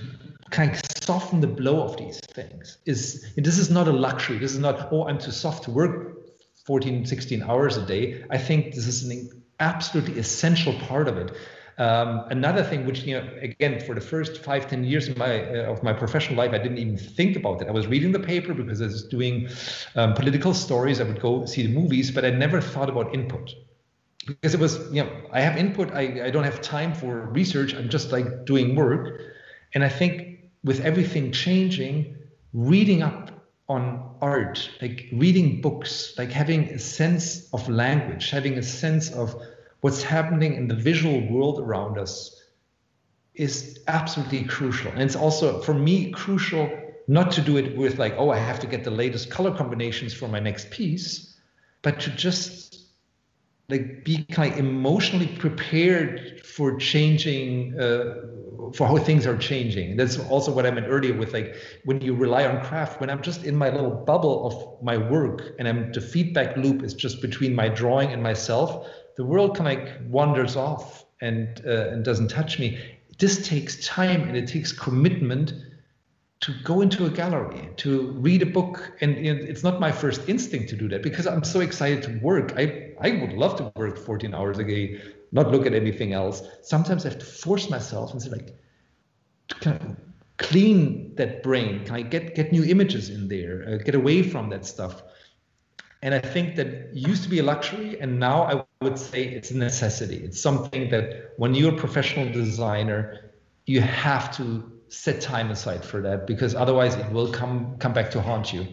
kind 0.51 0.73
of 0.73 0.81
soften 1.03 1.41
the 1.41 1.47
blow 1.47 1.83
of 1.83 1.97
these 1.97 2.21
things 2.21 2.79
is 2.85 3.33
this 3.37 3.59
is 3.59 3.71
not 3.71 3.89
a 3.89 3.93
luxury. 3.93 4.37
This 4.39 4.53
is 4.53 4.59
not 4.59 4.93
oh 4.93 5.07
i'm 5.09 5.19
too 5.19 5.31
soft 5.31 5.65
to 5.65 5.71
work 5.71 6.22
14 6.65 7.07
16 7.07 7.43
hours 7.43 7.77
a 7.77 7.87
day 7.87 8.25
i 8.31 8.39
think 8.39 8.75
this 8.75 8.87
is 8.87 9.05
an 9.05 9.43
absolutely 9.61 10.19
essential 10.19 10.73
part 10.81 11.09
of 11.09 11.17
it 11.17 11.37
um, 11.79 12.25
another 12.31 12.63
thing, 12.63 12.85
which 12.85 13.05
you 13.05 13.19
know, 13.19 13.29
again, 13.41 13.81
for 13.81 13.95
the 13.95 14.01
first 14.01 14.45
five, 14.45 14.69
ten 14.69 14.85
years 14.85 15.09
of 15.09 15.17
my 15.17 15.43
uh, 15.43 15.73
of 15.73 15.83
my 15.83 15.93
professional 15.93 16.37
life, 16.37 16.53
I 16.53 16.59
didn't 16.59 16.79
even 16.79 16.99
think 16.99 17.37
about 17.37 17.63
it. 17.63 17.69
I 17.69 17.71
was 17.71 17.87
reading 17.87 18.13
the 18.13 18.21
paper 18.21 18.53
because 18.53 18.83
I 18.83 18.87
was 18.87 19.05
doing 19.05 19.49
um, 19.97 20.15
political 20.15 20.53
stories. 20.53 21.01
I 21.01 21.05
would 21.05 21.21
go 21.21 21.47
see 21.47 21.67
the 21.67 21.73
movies, 21.73 22.11
but 22.11 22.25
I 22.25 22.31
never 22.31 22.61
thought 22.61 22.91
about 22.91 23.15
input 23.15 23.55
because 24.27 24.55
it 24.55 24.61
was, 24.61 24.79
you 24.93 25.03
know, 25.03 25.11
I 25.33 25.41
have 25.41 25.57
input. 25.57 25.93
I, 25.93 26.27
I 26.27 26.31
don't 26.31 26.45
have 26.45 26.61
time 26.61 26.95
for 26.95 27.27
research. 27.27 27.75
I'm 27.75 27.89
just 27.89 28.13
like 28.13 28.45
doing 28.45 28.77
work, 28.77 29.21
and 29.75 29.83
I 29.83 29.89
think 29.89 30.51
with 30.63 30.81
everything 30.81 31.33
changing, 31.33 32.17
reading 32.53 33.03
up 33.03 33.31
on 33.69 34.17
art, 34.21 34.71
like 34.81 35.09
reading 35.13 35.61
books, 35.61 36.15
like 36.19 36.31
having 36.31 36.65
a 36.71 36.79
sense 36.79 37.49
of 37.53 37.69
language, 37.69 38.31
having 38.31 38.59
a 38.59 38.63
sense 38.63 39.11
of 39.13 39.35
what's 39.81 40.03
happening 40.03 40.55
in 40.55 40.69
the 40.69 40.75
visual 40.75 41.29
world 41.31 41.61
around 41.61 41.99
us 41.99 42.39
is 43.35 43.81
absolutely 43.89 44.45
crucial. 44.45 44.91
And 44.93 45.03
it's 45.03 45.17
also, 45.17 45.61
for 45.63 45.75
me, 45.75 46.11
crucial 46.11 46.71
not 47.09 47.33
to 47.33 47.41
do 47.41 47.57
it 47.57 47.77
with 47.77 47.99
like, 47.99 48.15
oh, 48.17 48.31
I 48.31 48.39
have 48.39 48.61
to 48.61 48.67
get 48.67 48.85
the 48.85 48.91
latest 48.91 49.31
color 49.31 49.55
combinations 49.57 50.13
for 50.15 50.29
my 50.29 50.39
next 50.39 50.71
piece, 50.71 51.35
but 51.83 51.99
to 52.01 52.11
just 52.11 52.87
like 53.69 54.05
be 54.05 54.25
kind 54.25 54.53
of 54.53 54.59
emotionally 54.59 55.29
prepared 55.39 56.45
for 56.45 56.77
changing, 56.77 57.79
uh, 57.81 58.15
for 58.75 58.87
how 58.87 58.99
things 58.99 59.27
are 59.27 59.37
changing. 59.37 59.97
That's 59.97 60.19
also 60.19 60.53
what 60.53 60.67
I 60.67 60.71
meant 60.71 60.87
earlier 60.89 61.15
with 61.15 61.33
like 61.33 61.57
when 61.85 62.01
you 62.01 62.15
rely 62.15 62.47
on 62.47 62.65
craft. 62.65 63.01
When 63.01 63.11
I'm 63.11 63.23
just 63.23 63.45
in 63.45 63.57
my 63.57 63.71
little 63.71 63.91
bubble 63.91 64.47
of 64.47 64.83
my 64.83 64.97
work, 64.97 65.55
and 65.59 65.69
I'm 65.69 65.93
the 65.93 66.01
feedback 66.01 66.57
loop 66.57 66.83
is 66.83 66.95
just 66.95 67.21
between 67.21 67.55
my 67.55 67.69
drawing 67.69 68.13
and 68.13 68.23
myself 68.23 68.87
the 69.17 69.25
world 69.25 69.57
kind 69.57 69.79
of 69.79 69.85
like 69.85 69.99
wanders 70.09 70.57
off 70.57 71.05
and 71.21 71.63
uh, 71.67 71.91
and 71.91 72.05
doesn't 72.05 72.29
touch 72.29 72.59
me. 72.59 72.79
This 73.19 73.47
takes 73.47 73.87
time 73.87 74.23
and 74.23 74.37
it 74.37 74.49
takes 74.49 74.73
commitment 74.73 75.53
to 76.41 76.53
go 76.65 76.81
into 76.81 77.07
a 77.07 77.11
gallery, 77.11 77.69
to 77.77 78.11
read 78.13 78.43
a 78.43 78.47
book, 78.47 78.93
and 79.01 79.25
you 79.25 79.33
know, 79.33 79.41
it's 79.41 79.63
not 79.63 79.79
my 79.79 79.93
first 79.93 80.29
instinct 80.29 80.69
to 80.71 80.77
do 80.77 80.89
that 80.89 81.03
because 81.03 81.27
I'm 81.27 81.45
so 81.45 81.61
excited 81.61 82.03
to 82.05 82.19
work. 82.21 82.55
I 82.57 82.93
I 83.01 83.13
would 83.21 83.33
love 83.33 83.57
to 83.57 83.73
work 83.77 83.99
14 83.99 84.35
hours 84.35 84.59
a 84.59 84.65
day, 84.65 85.01
not 85.33 85.51
look 85.51 85.67
at 85.67 85.75
anything 85.75 86.13
else. 86.13 86.43
Sometimes 86.63 87.05
I 87.05 87.11
have 87.11 87.19
to 87.19 87.25
force 87.25 87.69
myself 87.71 88.13
and 88.13 88.23
say 88.23 88.31
like, 88.31 88.55
kind 89.61 89.81
of 89.81 89.97
clean 90.39 91.15
that 91.17 91.43
brain? 91.43 91.85
Can 91.85 91.95
I 91.95 92.03
get 92.03 92.35
get 92.35 92.53
new 92.53 92.65
images 92.65 93.11
in 93.11 93.29
there? 93.29 93.65
Uh, 93.69 93.77
get 93.83 93.95
away 93.95 94.23
from 94.23 94.51
that 94.51 94.65
stuff. 94.65 95.03
And 96.03 96.15
I 96.15 96.19
think 96.19 96.57
that 96.57 96.95
used 96.95 97.23
to 97.23 97.29
be 97.29 97.39
a 97.39 97.45
luxury, 97.45 98.01
and 98.01 98.19
now 98.19 98.43
I 98.43 98.65
would 98.81 98.99
say 98.99 99.23
it's 99.23 99.53
a 99.53 99.57
necessity. 99.57 100.17
It's 100.17 100.41
something 100.41 100.91
that 100.91 101.33
when 101.37 101.55
you're 101.55 101.75
a 101.75 101.77
professional 101.77 102.29
designer, 102.33 103.31
you 103.67 103.81
have 103.81 104.37
to 104.37 104.69
set 104.89 105.21
time 105.21 105.51
aside 105.51 105.85
for 105.85 106.03
that 106.03 106.27
because 106.27 106.55
otherwise 106.55 106.97
it 106.97 107.11
will 107.13 107.31
come 107.33 107.77
come 107.79 107.93
back 107.93 108.11
to 108.11 108.21
haunt 108.21 108.53
you. 108.53 108.67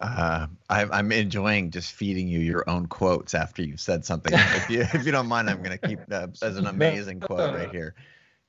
Uh, 0.00 0.48
I, 0.68 0.98
am 0.98 1.12
enjoying 1.12 1.70
just 1.70 1.92
feeding 1.92 2.28
you 2.28 2.40
your 2.40 2.68
own 2.68 2.86
quotes 2.86 3.34
after 3.34 3.62
you've 3.62 3.80
said 3.80 4.04
something. 4.04 4.32
if 4.34 4.70
you 4.70 4.80
if 4.80 5.06
you 5.06 5.12
don't 5.12 5.28
mind, 5.28 5.48
I'm 5.48 5.62
going 5.62 5.78
to 5.78 5.88
keep 5.88 6.00
that 6.08 6.38
as 6.42 6.56
an 6.56 6.66
amazing 6.66 7.20
quote 7.20 7.54
right 7.54 7.70
here. 7.70 7.94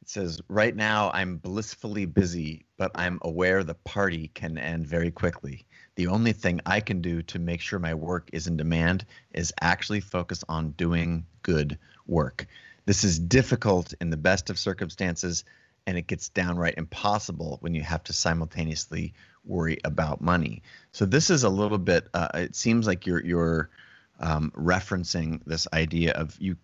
It 0.02 0.10
says, 0.10 0.42
"Right 0.48 0.76
now, 0.76 1.12
I'm 1.14 1.38
blissfully 1.38 2.06
busy, 2.06 2.66
but 2.78 2.92
I'm 2.96 3.20
aware 3.22 3.64
the 3.64 3.76
party 3.76 4.30
can 4.34 4.58
end 4.58 4.88
very 4.88 5.12
quickly. 5.12 5.66
The 5.96 6.08
only 6.08 6.34
thing 6.34 6.62
I 6.66 6.80
can 6.80 7.02
do 7.02 7.22
to 7.24 7.40
make 7.40 7.62
sure 7.62 7.80
my 7.80 7.94
work 7.94 8.30
is 8.32 8.48
in 8.48 8.58
demand 8.58 9.06
is 9.34 9.54
actually 9.62 10.02
focus 10.02 10.44
on 10.48 10.72
doing 10.72 11.26
good 11.42 11.78
work. 12.06 12.48
This 12.86 13.04
is 13.04 13.20
difficult 13.20 13.94
in 14.00 14.10
the 14.10 14.18
best 14.18 14.50
of 14.50 14.58
circumstances, 14.58 15.44
and 15.86 15.98
it 15.98 16.08
gets 16.08 16.30
downright 16.30 16.76
impossible 16.78 17.58
when 17.62 17.74
you 17.74 17.82
have 17.82 18.04
to 18.06 18.14
simultaneously 18.14 19.14
worry 19.48 19.78
about 19.84 20.22
money. 20.22 20.62
So 20.92 21.06
this 21.06 21.30
is 21.30 21.44
a 21.44 21.50
little 21.50 21.78
bit. 21.78 22.08
Uh, 22.14 22.30
it 22.34 22.56
seems 22.56 22.88
like 22.88 23.06
you're 23.06 23.24
you're 23.24 23.70
um, 24.20 24.52
referencing 24.56 25.42
this 25.46 25.68
idea 25.74 26.12
of 26.14 26.36
you 26.40 26.58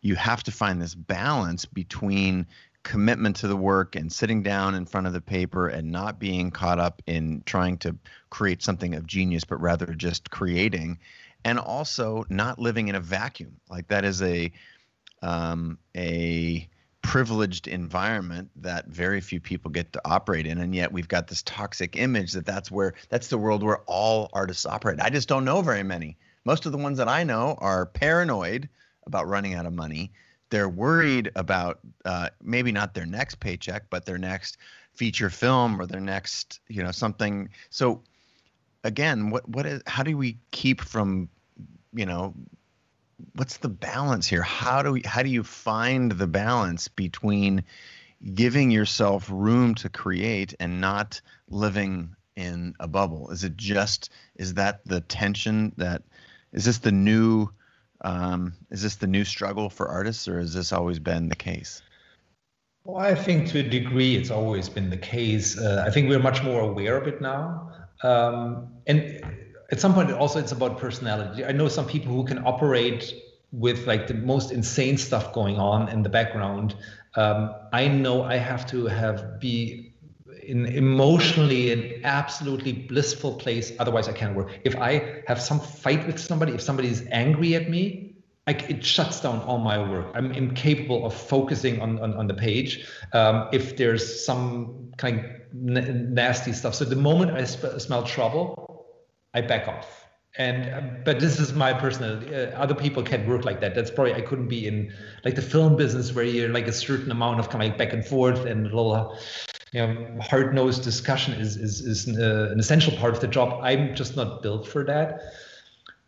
you 0.00 0.14
have 0.14 0.42
to 0.44 0.52
find 0.52 0.80
this 0.80 0.94
balance 0.94 1.64
between 1.64 2.46
commitment 2.82 3.34
to 3.34 3.48
the 3.48 3.56
work 3.56 3.96
and 3.96 4.12
sitting 4.12 4.44
down 4.44 4.76
in 4.76 4.86
front 4.86 5.08
of 5.08 5.12
the 5.12 5.20
paper 5.20 5.66
and 5.66 5.90
not 5.90 6.20
being 6.20 6.52
caught 6.52 6.78
up 6.78 7.02
in 7.06 7.42
trying 7.44 7.76
to 7.76 7.96
create 8.30 8.62
something 8.62 8.94
of 8.94 9.04
genius, 9.06 9.42
but 9.42 9.60
rather 9.60 9.86
just 9.86 10.30
creating, 10.30 10.96
and 11.44 11.58
also 11.58 12.24
not 12.28 12.60
living 12.60 12.86
in 12.86 12.94
a 12.94 13.00
vacuum. 13.00 13.56
Like 13.68 13.88
that 13.88 14.04
is 14.04 14.22
a 14.22 14.52
um, 15.22 15.78
a 15.96 16.68
privileged 17.06 17.68
environment 17.68 18.50
that 18.56 18.86
very 18.88 19.20
few 19.20 19.38
people 19.38 19.70
get 19.70 19.92
to 19.92 20.00
operate 20.04 20.44
in 20.44 20.58
and 20.58 20.74
yet 20.74 20.90
we've 20.90 21.06
got 21.06 21.28
this 21.28 21.40
toxic 21.42 21.96
image 21.96 22.32
that 22.32 22.44
that's 22.44 22.68
where 22.68 22.94
that's 23.10 23.28
the 23.28 23.38
world 23.38 23.62
where 23.62 23.78
all 23.86 24.28
artists 24.32 24.66
operate. 24.66 25.00
I 25.00 25.08
just 25.08 25.28
don't 25.28 25.44
know 25.44 25.62
very 25.62 25.84
many. 25.84 26.16
Most 26.44 26.66
of 26.66 26.72
the 26.72 26.78
ones 26.78 26.98
that 26.98 27.08
i 27.08 27.22
know 27.22 27.56
are 27.58 27.86
paranoid 27.86 28.68
about 29.06 29.28
running 29.28 29.54
out 29.54 29.66
of 29.66 29.72
money. 29.72 30.10
They're 30.50 30.68
worried 30.68 31.30
about 31.36 31.78
uh, 32.04 32.30
maybe 32.42 32.72
not 32.72 32.94
their 32.94 33.06
next 33.06 33.38
paycheck, 33.38 33.84
but 33.88 34.04
their 34.04 34.18
next 34.18 34.56
feature 34.94 35.30
film 35.30 35.80
or 35.80 35.86
their 35.86 36.00
next, 36.00 36.58
you 36.68 36.82
know, 36.82 36.90
something. 36.90 37.48
So 37.70 38.02
again, 38.82 39.30
what 39.30 39.48
what 39.48 39.64
is 39.64 39.80
how 39.86 40.02
do 40.02 40.16
we 40.16 40.38
keep 40.50 40.80
from, 40.80 41.28
you 41.92 42.06
know, 42.06 42.34
what's 43.34 43.58
the 43.58 43.68
balance 43.68 44.26
here? 44.26 44.42
How 44.42 44.82
do 44.82 44.92
we 44.92 45.02
how 45.04 45.22
do 45.22 45.30
you 45.30 45.42
find 45.42 46.12
the 46.12 46.26
balance 46.26 46.88
between 46.88 47.64
giving 48.34 48.70
yourself 48.70 49.28
room 49.30 49.74
to 49.76 49.88
create 49.88 50.54
and 50.58 50.80
not 50.80 51.20
living 51.48 52.14
in 52.34 52.74
a 52.80 52.88
bubble? 52.88 53.30
Is 53.30 53.44
it 53.44 53.56
just 53.56 54.10
is 54.36 54.54
that 54.54 54.84
the 54.84 55.00
tension 55.00 55.72
that 55.76 56.02
is 56.52 56.64
this 56.64 56.78
the 56.78 56.92
new 56.92 57.48
um, 58.02 58.52
is 58.70 58.82
this 58.82 58.96
the 58.96 59.06
new 59.06 59.24
struggle 59.24 59.70
for 59.70 59.88
artists, 59.88 60.28
or 60.28 60.38
has 60.38 60.52
this 60.52 60.72
always 60.72 60.98
been 60.98 61.28
the 61.28 61.36
case? 61.36 61.82
Well, 62.84 63.02
I 63.04 63.14
think 63.14 63.48
to 63.48 63.60
a 63.60 63.62
degree 63.62 64.16
it's 64.16 64.30
always 64.30 64.68
been 64.68 64.90
the 64.90 64.96
case. 64.96 65.58
Uh, 65.58 65.82
I 65.86 65.90
think 65.90 66.08
we're 66.08 66.20
much 66.20 66.42
more 66.44 66.60
aware 66.60 66.96
of 66.96 67.08
it 67.08 67.20
now. 67.20 67.72
Um, 68.02 68.68
and 68.86 69.24
at 69.70 69.80
some 69.80 69.94
point, 69.94 70.10
also 70.12 70.38
it's 70.38 70.52
about 70.52 70.78
personality. 70.78 71.44
I 71.44 71.52
know 71.52 71.68
some 71.68 71.86
people 71.86 72.12
who 72.12 72.24
can 72.24 72.46
operate 72.46 73.14
with 73.52 73.86
like 73.86 74.06
the 74.06 74.14
most 74.14 74.52
insane 74.52 74.98
stuff 74.98 75.32
going 75.32 75.56
on 75.56 75.88
in 75.88 76.02
the 76.02 76.08
background. 76.08 76.76
Um, 77.14 77.54
I 77.72 77.88
know 77.88 78.22
I 78.22 78.36
have 78.36 78.66
to 78.70 78.86
have 78.86 79.40
be 79.40 79.94
in 80.42 80.66
emotionally 80.66 81.72
an 81.72 82.04
absolutely 82.04 82.72
blissful 82.72 83.34
place. 83.34 83.72
Otherwise, 83.78 84.08
I 84.08 84.12
can't 84.12 84.36
work. 84.36 84.60
If 84.64 84.76
I 84.76 85.22
have 85.26 85.40
some 85.40 85.58
fight 85.58 86.06
with 86.06 86.18
somebody, 86.18 86.52
if 86.52 86.60
somebody 86.60 86.88
is 86.88 87.04
angry 87.10 87.54
at 87.54 87.68
me, 87.68 88.14
I, 88.46 88.52
it 88.52 88.84
shuts 88.84 89.20
down 89.20 89.40
all 89.40 89.58
my 89.58 89.78
work. 89.78 90.06
I'm 90.14 90.30
incapable 90.30 91.04
of 91.04 91.14
focusing 91.14 91.80
on, 91.80 91.98
on, 91.98 92.14
on 92.14 92.28
the 92.28 92.34
page. 92.34 92.86
Um, 93.12 93.48
if 93.52 93.76
there's 93.76 94.24
some 94.24 94.92
kind 94.96 95.18
of 95.18 95.54
nasty 95.54 96.52
stuff. 96.52 96.74
So 96.74 96.84
the 96.84 96.96
moment 96.96 97.32
I 97.32 97.44
sp- 97.48 97.80
smell 97.80 98.04
trouble, 98.04 98.65
I 99.36 99.42
back 99.42 99.68
off. 99.68 100.06
And 100.38 100.68
uh, 100.74 100.80
but 101.04 101.20
this 101.20 101.38
is 101.38 101.52
my 101.52 101.72
personal. 101.72 102.12
Uh, 102.34 102.50
other 102.56 102.74
people 102.74 103.02
can't 103.02 103.26
work 103.26 103.44
like 103.44 103.60
that. 103.60 103.74
That's 103.74 103.90
probably 103.90 104.14
I 104.14 104.20
couldn't 104.20 104.48
be 104.48 104.66
in 104.66 104.92
like 105.24 105.34
the 105.34 105.42
film 105.42 105.76
business 105.76 106.14
where 106.14 106.24
you're 106.24 106.48
like 106.48 106.66
a 106.66 106.72
certain 106.72 107.10
amount 107.10 107.40
of 107.40 107.48
coming 107.48 107.76
back 107.76 107.92
and 107.92 108.04
forth 108.04 108.44
and 108.44 108.66
a 108.66 108.68
little 108.68 109.18
you 109.72 109.80
know, 109.80 110.18
hard-nosed 110.20 110.82
discussion 110.82 111.34
is 111.34 111.56
is, 111.56 111.80
is 111.80 112.18
uh, 112.18 112.50
an 112.52 112.58
essential 112.58 112.94
part 112.96 113.14
of 113.14 113.20
the 113.20 113.28
job. 113.28 113.60
I'm 113.62 113.94
just 113.94 114.16
not 114.16 114.42
built 114.42 114.66
for 114.66 114.84
that. 114.84 115.20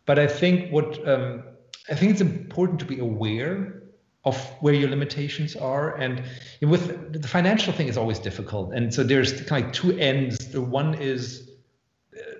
But 0.05 0.19
I 0.19 0.27
think 0.27 0.71
what 0.71 1.07
um, 1.07 1.43
I 1.89 1.95
think 1.95 2.11
it's 2.11 2.21
important 2.21 2.79
to 2.79 2.85
be 2.85 2.99
aware 2.99 3.83
of 4.25 4.35
where 4.61 4.73
your 4.73 4.89
limitations 4.89 5.55
are. 5.55 5.95
And 5.97 6.23
with 6.61 7.13
the 7.13 7.27
financial 7.27 7.73
thing 7.73 7.87
is 7.87 7.97
always 7.97 8.19
difficult. 8.19 8.73
And 8.73 8.93
so 8.93 9.03
there's 9.03 9.31
kind 9.41 9.63
of 9.63 9.67
like 9.67 9.73
two 9.73 9.97
ends. 9.97 10.51
The 10.51 10.61
one 10.61 10.93
is 10.95 11.48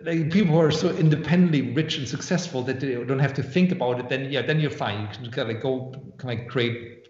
like 0.03 0.31
people 0.31 0.53
who 0.53 0.61
are 0.61 0.71
so 0.71 0.89
independently 0.95 1.61
rich 1.73 1.97
and 1.97 2.07
successful 2.07 2.61
that 2.63 2.79
they 2.79 2.95
don't 3.03 3.19
have 3.19 3.33
to 3.35 3.43
think 3.43 3.71
about 3.71 3.99
it. 3.99 4.09
Then 4.09 4.31
yeah, 4.31 4.41
then 4.41 4.59
you're 4.59 4.71
fine. 4.71 5.01
You 5.01 5.07
can 5.07 5.31
kind 5.31 5.51
of 5.51 5.61
go 5.61 5.93
kind 6.17 6.41
of 6.41 6.47
create 6.47 7.09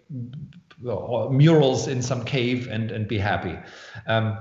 uh, 0.88 1.28
murals 1.30 1.88
in 1.88 2.02
some 2.02 2.24
cave 2.24 2.68
and 2.68 2.90
and 2.90 3.06
be 3.06 3.18
happy. 3.18 3.58
Um, 4.06 4.38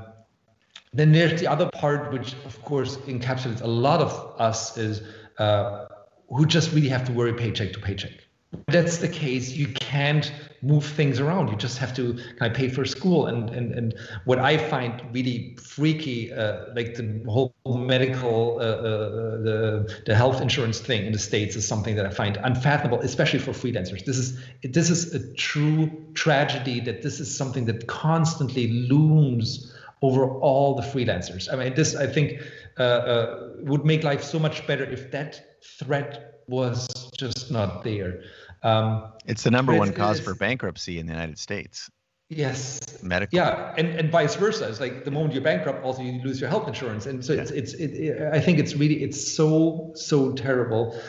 then 0.93 1.11
there's 1.11 1.39
the 1.39 1.47
other 1.47 1.69
part, 1.69 2.11
which 2.11 2.33
of 2.45 2.61
course 2.63 2.97
encapsulates 2.97 3.61
a 3.61 3.67
lot 3.67 4.01
of 4.01 4.35
us, 4.39 4.75
is 4.77 5.03
uh, 5.37 5.85
who 6.29 6.45
just 6.45 6.71
really 6.73 6.89
have 6.89 7.05
to 7.05 7.11
worry 7.13 7.33
paycheck 7.33 7.73
to 7.73 7.79
paycheck 7.79 8.29
that's 8.67 8.97
the 8.97 9.07
case, 9.07 9.51
you 9.51 9.67
can't 9.67 10.31
move 10.61 10.85
things 10.85 11.19
around. 11.19 11.49
You 11.49 11.55
just 11.55 11.77
have 11.77 11.93
to 11.95 12.13
kind 12.37 12.51
of 12.51 12.53
pay 12.53 12.69
for 12.69 12.85
school. 12.85 13.27
And 13.27 13.49
and 13.49 13.73
and 13.73 13.93
what 14.25 14.39
I 14.39 14.57
find 14.57 15.01
really 15.13 15.57
freaky, 15.61 16.31
uh, 16.33 16.65
like 16.75 16.95
the 16.95 17.23
whole 17.27 17.53
medical, 17.65 18.59
uh, 18.59 18.63
uh, 18.63 19.41
the 19.41 20.01
the 20.05 20.15
health 20.15 20.41
insurance 20.41 20.79
thing 20.79 21.05
in 21.05 21.11
the 21.11 21.19
states 21.19 21.55
is 21.55 21.67
something 21.67 21.95
that 21.95 22.05
I 22.05 22.09
find 22.09 22.37
unfathomable, 22.37 23.01
especially 23.01 23.39
for 23.39 23.51
freelancers. 23.51 24.05
This 24.05 24.17
is 24.17 24.39
this 24.63 24.89
is 24.89 25.13
a 25.13 25.33
true 25.33 25.91
tragedy. 26.13 26.79
That 26.79 27.01
this 27.01 27.19
is 27.19 27.35
something 27.35 27.65
that 27.65 27.87
constantly 27.87 28.67
looms 28.67 29.73
over 30.01 30.25
all 30.25 30.75
the 30.75 30.81
freelancers. 30.81 31.51
I 31.51 31.55
mean, 31.55 31.73
this 31.75 31.95
I 31.95 32.07
think 32.07 32.41
uh, 32.77 32.83
uh, 32.83 33.49
would 33.61 33.85
make 33.85 34.03
life 34.03 34.23
so 34.23 34.39
much 34.39 34.65
better 34.65 34.85
if 34.85 35.11
that 35.11 35.61
threat 35.61 36.41
was 36.47 36.87
just 37.17 37.51
not 37.51 37.83
there. 37.83 38.23
Um, 38.63 39.13
it's 39.25 39.43
the 39.43 39.51
number 39.51 39.73
one 39.73 39.93
cause 39.93 40.19
for 40.19 40.35
bankruptcy 40.35 40.99
in 40.99 41.05
the 41.05 41.13
United 41.13 41.37
States. 41.37 41.89
Yes. 42.29 43.01
Medical. 43.01 43.35
Yeah, 43.35 43.73
and, 43.77 43.87
and 43.87 44.11
vice 44.11 44.35
versa. 44.35 44.69
It's 44.69 44.79
like 44.79 45.03
the 45.03 45.11
moment 45.11 45.33
you're 45.33 45.43
bankrupt, 45.43 45.83
also 45.83 46.03
you 46.03 46.21
lose 46.21 46.39
your 46.39 46.49
health 46.49 46.67
insurance, 46.67 47.07
and 47.07 47.25
so 47.25 47.33
yeah. 47.33 47.41
it's 47.41 47.51
it's 47.51 47.73
it, 47.73 47.91
it, 47.91 48.33
I 48.33 48.39
think 48.39 48.59
it's 48.59 48.75
really 48.75 49.01
it's 49.01 49.35
so 49.35 49.91
so 49.95 50.33
terrible. 50.33 50.99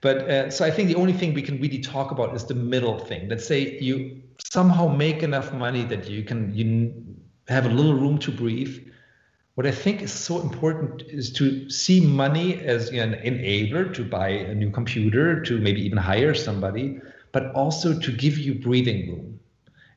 But 0.00 0.18
uh, 0.30 0.50
so 0.50 0.64
I 0.64 0.70
think 0.70 0.88
the 0.88 0.94
only 0.94 1.12
thing 1.12 1.34
we 1.34 1.42
can 1.42 1.60
really 1.60 1.80
talk 1.80 2.12
about 2.12 2.34
is 2.36 2.44
the 2.44 2.54
middle 2.54 2.98
thing. 2.98 3.28
Let's 3.28 3.46
say 3.46 3.78
you 3.80 4.22
somehow 4.38 4.86
make 4.86 5.24
enough 5.24 5.52
money 5.52 5.84
that 5.84 6.08
you 6.08 6.22
can 6.22 6.54
you 6.54 6.94
have 7.48 7.66
a 7.66 7.68
little 7.68 7.94
room 7.94 8.18
to 8.18 8.30
breathe, 8.30 8.89
what 9.60 9.66
I 9.66 9.72
think 9.72 10.00
is 10.00 10.10
so 10.10 10.40
important 10.40 11.02
is 11.02 11.30
to 11.34 11.68
see 11.68 12.00
money 12.00 12.54
as 12.60 12.88
an 12.88 13.12
enabler 13.12 13.92
to 13.92 14.02
buy 14.02 14.28
a 14.30 14.54
new 14.54 14.70
computer, 14.70 15.42
to 15.42 15.58
maybe 15.58 15.82
even 15.82 15.98
hire 15.98 16.32
somebody, 16.32 16.98
but 17.32 17.52
also 17.52 17.92
to 18.00 18.10
give 18.10 18.38
you 18.38 18.54
breathing 18.54 19.10
room. 19.10 19.38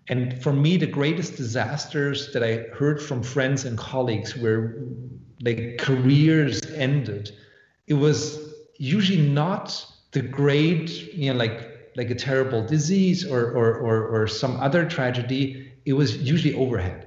And 0.10 0.44
for 0.44 0.52
me, 0.52 0.76
the 0.76 0.86
greatest 0.86 1.38
disasters 1.38 2.34
that 2.34 2.44
I 2.44 2.76
heard 2.76 3.02
from 3.02 3.24
friends 3.24 3.64
and 3.64 3.78
colleagues 3.78 4.36
where 4.36 4.84
like 5.40 5.78
careers 5.80 6.60
ended, 6.72 7.32
it 7.88 7.94
was 7.94 8.38
usually 8.76 9.22
not 9.30 9.86
the 10.12 10.24
great, 10.24 10.90
you 11.14 11.32
know, 11.32 11.40
like 11.40 11.90
like 11.96 12.10
a 12.10 12.16
terrible 12.16 12.68
disease 12.68 13.26
or 13.26 13.52
or 13.52 13.76
or, 13.76 14.08
or 14.08 14.28
some 14.28 14.58
other 14.60 14.84
tragedy. 14.84 15.72
It 15.86 15.94
was 15.94 16.18
usually 16.18 16.54
overhead 16.54 17.03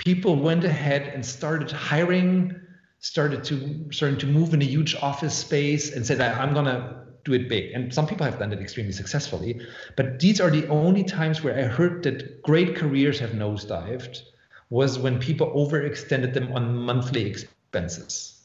people 0.00 0.34
went 0.34 0.64
ahead 0.64 1.08
and 1.14 1.24
started 1.24 1.70
hiring, 1.70 2.58
started 3.00 3.44
to 3.44 3.86
starting 3.92 4.18
to 4.18 4.26
move 4.26 4.54
in 4.54 4.62
a 4.62 4.64
huge 4.64 4.96
office 4.96 5.36
space 5.36 5.92
and 5.92 6.06
said, 6.06 6.22
I'm 6.22 6.54
gonna 6.54 7.04
do 7.26 7.34
it 7.34 7.50
big. 7.50 7.72
And 7.72 7.92
some 7.92 8.06
people 8.06 8.24
have 8.24 8.38
done 8.38 8.50
it 8.50 8.60
extremely 8.60 8.92
successfully. 8.92 9.60
But 9.96 10.18
these 10.18 10.40
are 10.40 10.50
the 10.50 10.66
only 10.68 11.04
times 11.04 11.42
where 11.42 11.54
I 11.58 11.64
heard 11.64 12.02
that 12.04 12.42
great 12.42 12.74
careers 12.76 13.18
have 13.18 13.32
nosedived 13.32 14.22
was 14.70 14.98
when 14.98 15.18
people 15.18 15.48
overextended 15.48 16.32
them 16.32 16.50
on 16.54 16.78
monthly 16.78 17.26
expenses. 17.26 18.40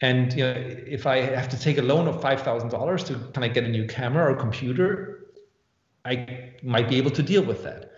And 0.00 0.32
you 0.32 0.44
know, 0.44 0.54
if 0.56 1.06
I 1.06 1.18
have 1.20 1.50
to 1.50 1.60
take 1.60 1.76
a 1.76 1.82
loan 1.82 2.08
of 2.08 2.22
five 2.22 2.40
thousand 2.40 2.70
dollars 2.70 3.04
to 3.04 3.14
kind 3.34 3.44
of 3.44 3.52
get 3.52 3.64
a 3.64 3.68
new 3.68 3.86
camera 3.86 4.32
or 4.32 4.36
computer, 4.36 5.26
I 6.06 6.54
might 6.62 6.88
be 6.88 6.96
able 6.96 7.10
to 7.10 7.22
deal 7.22 7.44
with 7.44 7.62
that. 7.64 7.93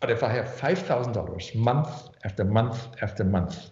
But 0.00 0.10
if 0.10 0.22
I 0.22 0.32
have 0.32 0.46
$5,000 0.46 1.54
month 1.54 2.08
after 2.24 2.44
month 2.44 2.88
after 3.02 3.22
month, 3.22 3.70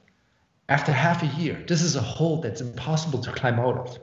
after 0.69 0.93
half 0.93 1.23
a 1.23 1.41
year, 1.41 1.65
this 1.67 1.83
is 1.83 1.97
a 1.97 2.03
hole 2.03 2.43
that's 2.43 2.61
impossible 2.61 3.21
to 3.21 3.33
climb 3.33 3.59
out 3.59 3.79
of. 3.79 3.99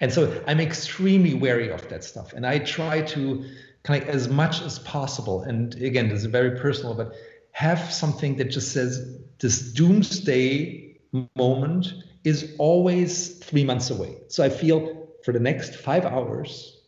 And 0.00 0.12
so 0.12 0.42
I'm 0.46 0.60
extremely 0.60 1.34
wary 1.34 1.70
of 1.70 1.88
that 1.88 2.04
stuff. 2.04 2.32
And 2.32 2.46
I 2.46 2.60
try 2.60 3.02
to 3.02 3.44
kind 3.82 4.02
of 4.02 4.08
as 4.08 4.28
much 4.28 4.62
as 4.62 4.78
possible. 4.78 5.42
And 5.42 5.74
again, 5.82 6.08
this 6.08 6.20
is 6.20 6.26
very 6.26 6.58
personal, 6.58 6.94
but 6.94 7.12
have 7.52 7.92
something 7.92 8.36
that 8.36 8.44
just 8.44 8.72
says 8.72 9.18
this 9.40 9.72
doomsday 9.72 10.96
moment 11.36 11.92
is 12.22 12.54
always 12.58 13.38
three 13.38 13.64
months 13.64 13.90
away. 13.90 14.18
So 14.28 14.44
I 14.44 14.48
feel 14.48 15.08
for 15.24 15.32
the 15.32 15.40
next 15.40 15.74
five 15.74 16.06
hours, 16.06 16.80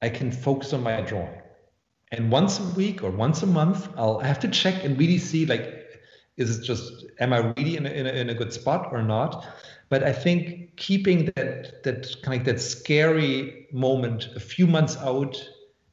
I 0.00 0.10
can 0.10 0.30
focus 0.30 0.72
on 0.72 0.82
my 0.82 1.00
drawing 1.00 1.40
and 2.14 2.30
once 2.30 2.60
a 2.60 2.64
week 2.74 3.02
or 3.02 3.10
once 3.10 3.42
a 3.42 3.46
month 3.46 3.88
i'll 3.96 4.20
have 4.20 4.38
to 4.38 4.48
check 4.48 4.84
and 4.84 4.98
really 4.98 5.18
see 5.18 5.44
like 5.46 5.64
is 6.36 6.58
it 6.58 6.64
just 6.64 7.04
am 7.20 7.32
i 7.32 7.38
really 7.38 7.76
in 7.76 7.86
a, 7.86 7.90
in 7.90 8.06
a, 8.06 8.10
in 8.10 8.30
a 8.30 8.34
good 8.34 8.52
spot 8.52 8.88
or 8.92 9.02
not? 9.02 9.46
But 9.88 10.02
i 10.02 10.12
think 10.12 10.76
keeping 10.76 11.26
that 11.36 11.82
that 11.84 12.16
kind 12.22 12.40
of 12.40 12.46
that 12.46 12.60
scary 12.60 13.66
moment 13.72 14.28
a 14.34 14.40
few 14.40 14.66
months 14.66 14.96
out 14.96 15.36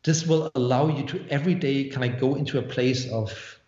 this 0.03 0.25
will 0.25 0.51
allow 0.55 0.87
you 0.87 1.05
to 1.05 1.23
every 1.29 1.53
day 1.53 1.89
kind 1.89 2.11
of 2.11 2.19
go 2.19 2.35
into 2.35 2.57
a 2.57 2.63
place 2.63 3.07
of 3.11 3.59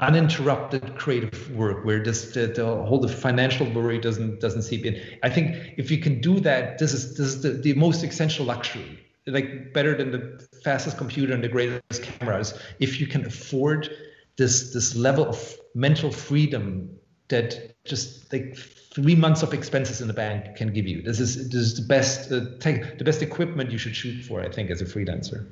uninterrupted 0.00 0.96
creative 0.96 1.50
work 1.56 1.84
where 1.84 2.02
this 2.02 2.32
the, 2.34 2.46
the 2.48 2.64
whole 2.64 3.00
the 3.00 3.08
financial 3.08 3.68
worry 3.72 3.98
doesn't 3.98 4.40
doesn't 4.40 4.62
seep 4.62 4.84
in. 4.84 5.00
I 5.22 5.30
think 5.30 5.74
if 5.76 5.90
you 5.90 5.98
can 5.98 6.20
do 6.20 6.40
that 6.40 6.78
this 6.78 6.92
is 6.92 7.16
this 7.16 7.26
is 7.26 7.42
the, 7.42 7.50
the 7.50 7.74
most 7.74 8.02
essential 8.04 8.44
luxury 8.44 9.03
like 9.26 9.72
better 9.72 9.96
than 9.96 10.10
the 10.10 10.48
fastest 10.62 10.98
computer 10.98 11.32
and 11.32 11.42
the 11.42 11.48
greatest 11.48 12.02
cameras. 12.02 12.58
If 12.80 13.00
you 13.00 13.06
can 13.06 13.24
afford 13.24 13.90
this 14.36 14.72
this 14.72 14.94
level 14.94 15.28
of 15.28 15.54
mental 15.74 16.10
freedom 16.10 16.98
that 17.28 17.74
just 17.84 18.32
like 18.32 18.56
three 18.56 19.14
months 19.14 19.42
of 19.42 19.54
expenses 19.54 20.00
in 20.00 20.08
the 20.08 20.14
bank 20.14 20.56
can 20.56 20.72
give 20.72 20.86
you. 20.86 21.02
This 21.02 21.20
is 21.20 21.48
this 21.48 21.60
is 21.60 21.76
the 21.76 21.86
best 21.86 22.30
uh, 22.30 22.58
take 22.60 22.98
the 22.98 23.04
best 23.04 23.22
equipment 23.22 23.70
you 23.70 23.78
should 23.78 23.96
shoot 23.96 24.24
for 24.24 24.40
i 24.40 24.48
think 24.48 24.70
as 24.70 24.80
a 24.80 24.84
freelancer. 24.84 25.46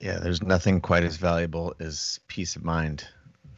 Yeah 0.00 0.18
there's 0.18 0.42
nothing 0.42 0.80
quite 0.80 1.04
as 1.04 1.16
valuable 1.16 1.74
as 1.80 2.20
peace 2.28 2.56
of 2.56 2.64
mind. 2.64 3.06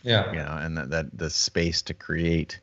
Yeah. 0.03 0.31
You 0.33 0.39
know 0.39 0.59
and 0.61 0.77
that, 0.77 0.91
that 0.91 1.19
the 1.19 1.31
space 1.31 1.83
to 1.83 1.95
create. 1.95 2.61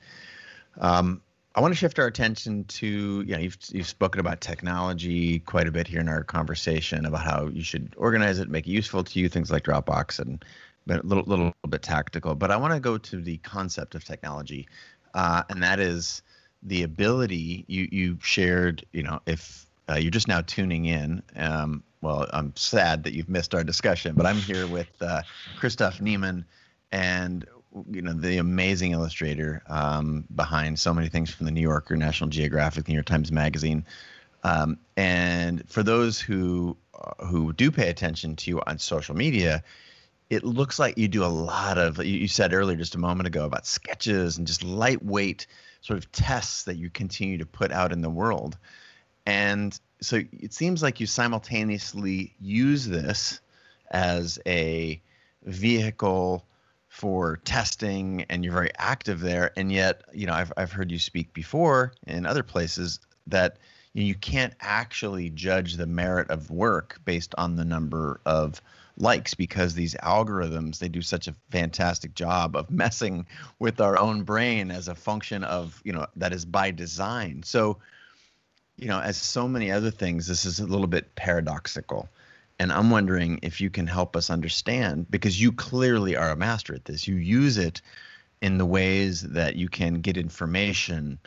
Um, 0.80 1.22
I 1.58 1.60
want 1.60 1.74
to 1.74 1.76
shift 1.76 1.98
our 1.98 2.06
attention 2.06 2.66
to, 2.66 3.24
you 3.26 3.34
know, 3.34 3.40
you've, 3.40 3.58
you've 3.72 3.88
spoken 3.88 4.20
about 4.20 4.42
technology 4.42 5.40
quite 5.40 5.68
a 5.68 5.72
bit 5.72 5.88
here 5.88 6.00
in 6.00 6.08
our 6.08 6.24
conversation 6.24 7.04
about 7.04 7.24
how 7.24 7.48
you 7.48 7.64
should 7.64 7.96
organize 7.98 8.38
it, 8.38 8.48
make 8.48 8.68
it 8.68 8.72
useful 8.72 9.04
to 9.04 9.20
you, 9.20 9.28
things 9.28 9.50
like 9.50 9.64
Dropbox 9.64 10.20
and 10.20 10.46
a 10.88 11.02
little, 11.02 11.24
little 11.24 11.52
bit 11.68 11.82
tactical. 11.82 12.36
But 12.36 12.52
I 12.52 12.58
want 12.58 12.76
to 12.76 12.80
go 12.80 13.00
to 13.00 13.22
the 13.24 13.38
concept 13.38 13.96
of 13.96 14.04
technology, 14.04 14.68
uh, 15.16 15.42
and 15.50 15.64
that 15.64 15.80
is 15.80 16.22
the 16.62 16.84
ability 16.84 17.66
you, 17.68 17.90
you 17.92 18.20
shared, 18.22 18.86
you 18.92 19.02
know, 19.02 19.20
if 19.26 19.66
uh, 19.90 19.96
you're 19.96 20.12
just 20.12 20.28
now 20.28 20.42
tuning 20.42 20.86
in, 20.86 21.24
um, 21.38 21.82
well, 22.02 22.28
I'm 22.34 22.56
sad 22.56 23.04
that 23.06 23.14
you've 23.14 23.30
missed 23.30 23.56
our 23.56 23.64
discussion, 23.64 24.14
but 24.14 24.28
I'm 24.28 24.38
here 24.38 24.68
with 24.68 24.90
uh, 25.02 25.24
Christoph 25.58 26.02
Niemann, 26.02 26.46
and 26.92 27.48
you 27.90 28.02
know 28.02 28.14
the 28.14 28.38
amazing 28.38 28.92
illustrator 28.92 29.62
um, 29.68 30.26
behind 30.36 30.80
so 30.80 30.94
many 30.94 31.10
things 31.10 31.34
from 31.34 31.46
the 31.46 31.52
New 31.52 31.62
Yorker, 31.62 31.96
National 31.96 32.30
Geographic, 32.30 32.88
New 32.88 32.94
York 32.94 33.06
Times 33.06 33.32
Magazine. 33.32 33.86
Um, 34.44 34.80
and 34.96 35.68
for 35.70 35.84
those 35.84 36.20
who 36.20 36.78
uh, 36.94 37.26
who 37.26 37.54
do 37.54 37.72
pay 37.72 37.90
attention 37.90 38.36
to 38.38 38.52
you 38.52 38.62
on 38.66 38.80
social 38.80 39.16
media, 39.16 39.64
it 40.30 40.44
looks 40.44 40.80
like 40.80 40.98
you 40.98 41.08
do 41.08 41.24
a 41.24 41.28
lot 41.28 41.78
of. 41.78 42.04
You 42.04 42.28
said 42.28 42.54
earlier, 42.54 42.78
just 42.78 42.96
a 42.96 43.00
moment 43.00 43.28
ago, 43.28 43.46
about 43.46 43.66
sketches 43.66 44.38
and 44.38 44.48
just 44.48 44.64
lightweight 44.64 45.48
sort 45.82 46.00
of 46.00 46.12
tests 46.12 46.64
that 46.64 46.78
you 46.78 46.90
continue 46.90 47.38
to 47.38 47.46
put 47.46 47.72
out 47.72 47.92
in 47.92 48.02
the 48.02 48.10
world. 48.10 48.58
And 49.26 49.78
so 50.02 50.22
it 50.32 50.54
seems 50.54 50.82
like 50.82 51.00
you 51.00 51.08
simultaneously 51.08 52.34
use 52.40 52.86
this 52.86 53.40
as 53.92 54.40
a 54.46 55.02
vehicle 55.44 56.46
for 56.98 57.38
testing 57.46 58.26
and 58.28 58.44
you're 58.44 58.56
very 58.56 58.72
active 58.76 59.20
there. 59.20 59.52
And 59.56 59.72
yet 59.72 60.02
you 60.14 60.26
know 60.26 60.34
I've, 60.34 60.52
I've 60.58 60.72
heard 60.72 60.92
you 60.92 60.98
speak 60.98 61.32
before 61.32 61.94
in 62.08 62.26
other 62.26 62.42
places 62.42 63.00
that 63.28 63.58
you, 63.94 64.02
know, 64.02 64.08
you 64.08 64.16
can't 64.16 64.56
actually 64.60 65.30
judge 65.30 65.76
the 65.76 65.86
merit 65.86 66.32
of 66.32 66.50
work 66.50 67.00
based 67.06 67.36
on 67.38 67.56
the 67.56 67.66
number 67.66 68.20
of 68.26 68.64
likes 68.98 69.36
because 69.36 69.76
these 69.76 69.94
algorithms 70.02 70.80
they 70.80 70.90
do 70.90 71.04
such 71.04 71.28
a 71.28 71.36
fantastic 71.52 72.16
job 72.16 72.56
of 72.56 72.72
messing 72.72 73.28
with 73.60 73.80
our 73.80 74.00
own 74.00 74.24
brain 74.24 74.72
as 74.72 74.88
a 74.88 74.96
function 74.96 75.44
of 75.44 75.80
you 75.86 75.94
know 75.94 76.08
that 76.16 76.34
is 76.34 76.46
by 76.46 76.72
design. 76.72 77.44
So 77.44 77.78
you 78.76 78.88
know 78.88 79.00
as 79.00 79.18
so 79.18 79.48
many 79.48 79.70
other 79.70 79.92
things 79.92 80.26
this 80.26 80.46
is 80.46 80.60
a 80.60 80.66
little 80.66 80.88
bit 80.88 81.14
paradoxical 81.14 82.10
And 82.60 82.72
I'm 82.72 82.90
wondering 82.90 83.40
if 83.44 83.62
you 83.62 83.70
can 83.70 83.86
help 83.86 84.16
us 84.16 84.30
understand 84.30 85.10
because 85.10 85.40
you 85.40 85.52
clearly 85.52 86.16
are 86.16 86.32
a 86.32 86.36
master 86.36 86.74
at 86.74 86.86
this. 86.86 87.08
You 87.08 87.16
use 87.16 87.58
it 87.58 87.82
in 88.42 88.58
the 88.58 88.66
ways 88.66 89.22
that 89.22 89.56
you 89.56 89.70
can 89.70 90.02
get 90.02 90.18
information, 90.18 91.20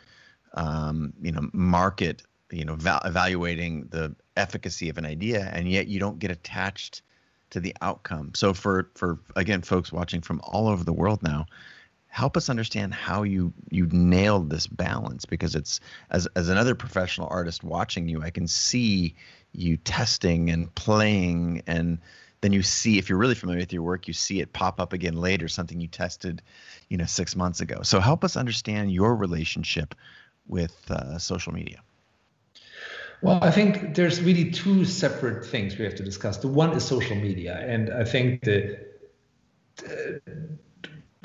um, 0.53 1.13
you 1.21 1.31
know, 1.31 1.49
market, 1.53 2.23
you 2.51 2.65
know, 2.65 2.75
val- 2.75 3.01
evaluating 3.05 3.87
the 3.89 4.15
efficacy 4.35 4.89
of 4.89 4.97
an 4.97 5.05
idea, 5.05 5.49
and 5.53 5.69
yet 5.69 5.87
you 5.87 5.99
don't 5.99 6.19
get 6.19 6.31
attached 6.31 7.01
to 7.51 7.59
the 7.59 7.75
outcome. 7.81 8.31
So 8.35 8.53
for 8.53 8.89
for 8.95 9.19
again, 9.35 9.61
folks 9.61 9.91
watching 9.91 10.21
from 10.21 10.41
all 10.43 10.67
over 10.67 10.83
the 10.83 10.93
world 10.93 11.21
now, 11.23 11.45
help 12.07 12.35
us 12.35 12.49
understand 12.49 12.93
how 12.93 13.23
you 13.23 13.53
you 13.69 13.87
nailed 13.87 14.49
this 14.49 14.67
balance 14.67 15.25
because 15.25 15.55
it's 15.55 15.79
as 16.09 16.27
as 16.35 16.49
another 16.49 16.75
professional 16.75 17.27
artist 17.29 17.63
watching 17.63 18.07
you, 18.07 18.21
I 18.21 18.29
can 18.31 18.47
see 18.47 19.15
you 19.53 19.77
testing 19.77 20.49
and 20.49 20.73
playing 20.75 21.61
and 21.67 21.99
then 22.41 22.53
you 22.53 22.63
see 22.63 22.97
if 22.97 23.09
you're 23.09 23.19
really 23.19 23.35
familiar 23.35 23.59
with 23.59 23.73
your 23.73 23.83
work 23.83 24.07
you 24.07 24.13
see 24.13 24.39
it 24.39 24.53
pop 24.53 24.79
up 24.79 24.93
again 24.93 25.15
later 25.15 25.47
something 25.47 25.79
you 25.79 25.87
tested 25.87 26.41
you 26.89 26.97
know 26.97 27.05
six 27.05 27.35
months 27.35 27.61
ago 27.61 27.81
so 27.83 27.99
help 27.99 28.23
us 28.23 28.35
understand 28.35 28.91
your 28.91 29.15
relationship 29.15 29.93
with 30.47 30.89
uh, 30.89 31.17
social 31.17 31.53
media 31.53 31.81
well, 33.21 33.37
I 33.43 33.51
think 33.51 33.93
there's 33.93 34.19
really 34.19 34.49
two 34.49 34.83
separate 34.83 35.45
things 35.45 35.77
we 35.77 35.85
have 35.85 35.93
to 35.95 36.03
discuss. 36.03 36.37
The 36.37 36.47
one 36.47 36.71
is 36.73 36.83
social 36.83 37.15
media, 37.15 37.63
and 37.67 37.91
I 37.93 38.03
think 38.03 38.43
the, 38.43 38.79
the 39.75 40.21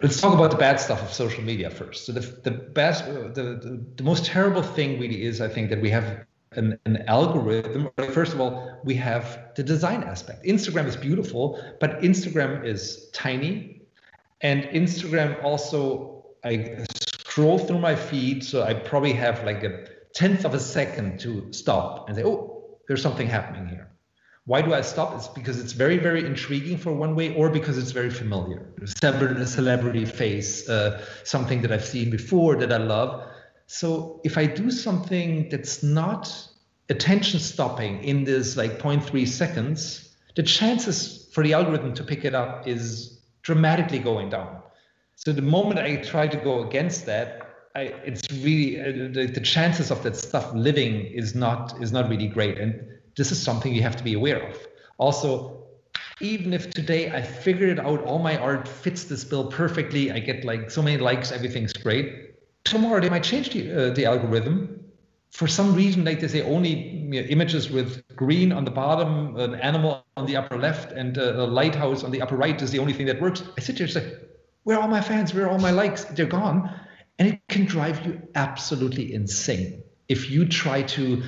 let's 0.03 0.21
talk 0.21 0.35
about 0.35 0.51
the 0.51 0.59
bad 0.59 0.79
stuff 0.79 1.03
of 1.03 1.13
social 1.13 1.43
media 1.43 1.71
first. 1.71 2.05
So 2.05 2.13
the 2.13 2.21
the 2.21 2.51
best, 2.51 3.07
the, 3.07 3.33
the 3.33 3.83
the 3.97 4.03
most 4.03 4.27
terrible 4.27 4.63
thing 4.63 5.01
really 5.01 5.23
is 5.23 5.41
I 5.41 5.49
think 5.49 5.71
that 5.71 5.81
we 5.81 5.89
have 5.89 6.27
an, 6.57 6.79
an 6.85 7.05
algorithm. 7.07 7.91
First 8.13 8.33
of 8.33 8.41
all, 8.41 8.81
we 8.85 8.95
have 8.95 9.51
the 9.57 9.63
design 9.63 10.03
aspect. 10.03 10.45
Instagram 10.45 10.87
is 10.87 10.97
beautiful, 10.97 11.63
but 11.81 12.01
Instagram 12.01 12.65
is 12.65 13.11
tiny, 13.13 13.83
and 14.41 14.65
Instagram 14.65 15.43
also 15.45 16.25
I 16.45 16.85
scroll 16.95 17.59
through 17.59 17.81
my 17.81 17.95
feed, 17.95 18.45
so 18.45 18.63
I 18.63 18.75
probably 18.75 19.13
have 19.13 19.45
like 19.45 19.63
a 19.65 19.87
tenth 20.15 20.45
of 20.45 20.55
a 20.55 20.61
second 20.61 21.21
to 21.21 21.53
stop 21.53 22.09
and 22.09 22.17
say, 22.17 22.25
oh, 22.25 22.79
there's 22.87 23.03
something 23.03 23.27
happening 23.27 23.67
here. 23.69 23.91
Why 24.45 24.63
do 24.63 24.73
I 24.73 24.81
stop? 24.81 25.13
It's 25.17 25.27
because 25.27 25.59
it's 25.59 25.73
very, 25.73 25.99
very 25.99 26.25
intriguing 26.25 26.79
for 26.79 26.93
one 26.93 27.17
way, 27.17 27.35
or 27.35 27.51
because 27.51 27.77
it's 27.77 27.91
very 27.91 28.11
familiar. 28.11 28.73
A 28.81 28.87
celebrity 29.47 30.05
face, 30.05 30.69
uh, 30.69 31.05
something 31.25 31.63
that 31.63 31.73
I've 31.73 31.85
seen 31.85 32.11
before 32.11 32.55
that 32.57 32.73
I 32.73 32.77
love. 32.77 33.29
So 33.67 34.21
if 34.25 34.39
I 34.39 34.47
do 34.47 34.71
something 34.71 35.49
that's 35.49 35.83
not 35.83 36.33
attention 36.89 37.41
stopping 37.41 38.03
in 38.05 38.25
this 38.25 38.57
like 38.57 38.79
0.3 38.79 39.27
seconds, 39.27 40.15
the 40.37 40.43
chances 40.43 41.29
for 41.33 41.43
the 41.43 41.53
algorithm 41.53 41.95
to 41.95 42.05
pick 42.05 42.25
it 42.25 42.35
up 42.35 42.69
is 42.69 43.21
dramatically 43.43 43.99
going 43.99 44.31
down. 44.31 44.63
So 45.17 45.33
the 45.33 45.43
moment 45.43 45.81
I 45.81 45.97
try 45.97 46.29
to 46.29 46.37
go 46.37 46.67
against 46.67 47.07
that, 47.07 47.43
I, 47.75 47.95
it's 48.05 48.31
really 48.33 48.81
uh, 48.81 49.13
the, 49.13 49.27
the 49.27 49.41
chances 49.41 49.91
of 49.91 50.03
that 50.03 50.17
stuff 50.17 50.53
living 50.55 51.07
is 51.07 51.35
not 51.35 51.81
is 51.83 51.93
not 51.93 52.09
really 52.09 52.29
great, 52.29 52.59
and 52.59 52.87
this 53.17 53.33
is 53.33 53.43
something 53.43 53.75
you 53.75 53.83
have 53.83 53.97
to 53.97 54.05
be 54.05 54.15
aware 54.15 54.49
of. 54.49 54.67
Also, 54.99 55.65
even 56.21 56.55
if 56.55 56.71
today 56.71 57.11
I 57.11 57.21
figured 57.21 57.71
it 57.71 57.79
out 57.79 58.03
all 58.05 58.19
my 58.19 58.39
art 58.39 58.67
fits 58.67 59.05
this 59.05 59.25
bill 59.25 59.51
perfectly, 59.51 60.11
I 60.11 60.21
get 60.21 60.45
like 60.45 60.71
so 60.71 60.81
many 60.83 60.97
likes, 60.97 61.33
everything's 61.33 61.75
great. 61.75 62.26
Tomorrow 62.67 63.01
they 63.01 63.11
might 63.11 63.25
change 63.25 63.51
the 63.51 63.63
uh, 63.73 63.95
the 63.95 64.05
algorithm 64.05 64.77
for 65.37 65.47
some 65.47 65.75
reason, 65.75 66.03
like 66.05 66.21
they 66.21 66.29
say, 66.29 66.41
only 66.41 66.71
you 66.71 67.21
know, 67.21 67.29
images 67.29 67.71
with 67.71 68.03
green 68.17 68.53
on 68.53 68.65
the 68.65 68.71
bottom, 68.71 69.37
an 69.37 69.55
animal 69.57 70.03
on 70.17 70.25
the 70.25 70.37
upper 70.37 70.59
left, 70.59 70.93
and 70.93 71.19
a, 71.19 71.43
a 71.43 71.47
lighthouse 71.47 72.03
on 72.05 72.11
the 72.11 72.23
upper 72.23 72.37
right 72.37 72.61
is 72.63 72.71
the 72.71 72.79
only 72.79 72.95
thing 72.95 73.07
that 73.07 73.21
works. 73.21 73.43
I 73.59 73.61
sit 73.61 73.77
here 73.77 73.85
and 73.85 73.93
say, 73.93 74.15
where 74.63 74.79
are 74.79 74.83
all 74.83 74.89
my 74.89 75.03
fans? 75.03 75.35
Where 75.35 75.45
are 75.45 75.51
all 75.51 75.59
my 75.59 75.73
likes? 75.73 76.05
They're 76.05 76.25
gone. 76.25 76.71
And 77.19 77.29
it 77.29 77.41
can 77.49 77.67
drive 77.67 78.07
you 78.07 78.23
absolutely 78.35 79.13
insane 79.13 79.83
if 80.09 80.31
you 80.31 80.47
try 80.47 80.83
to 80.83 81.23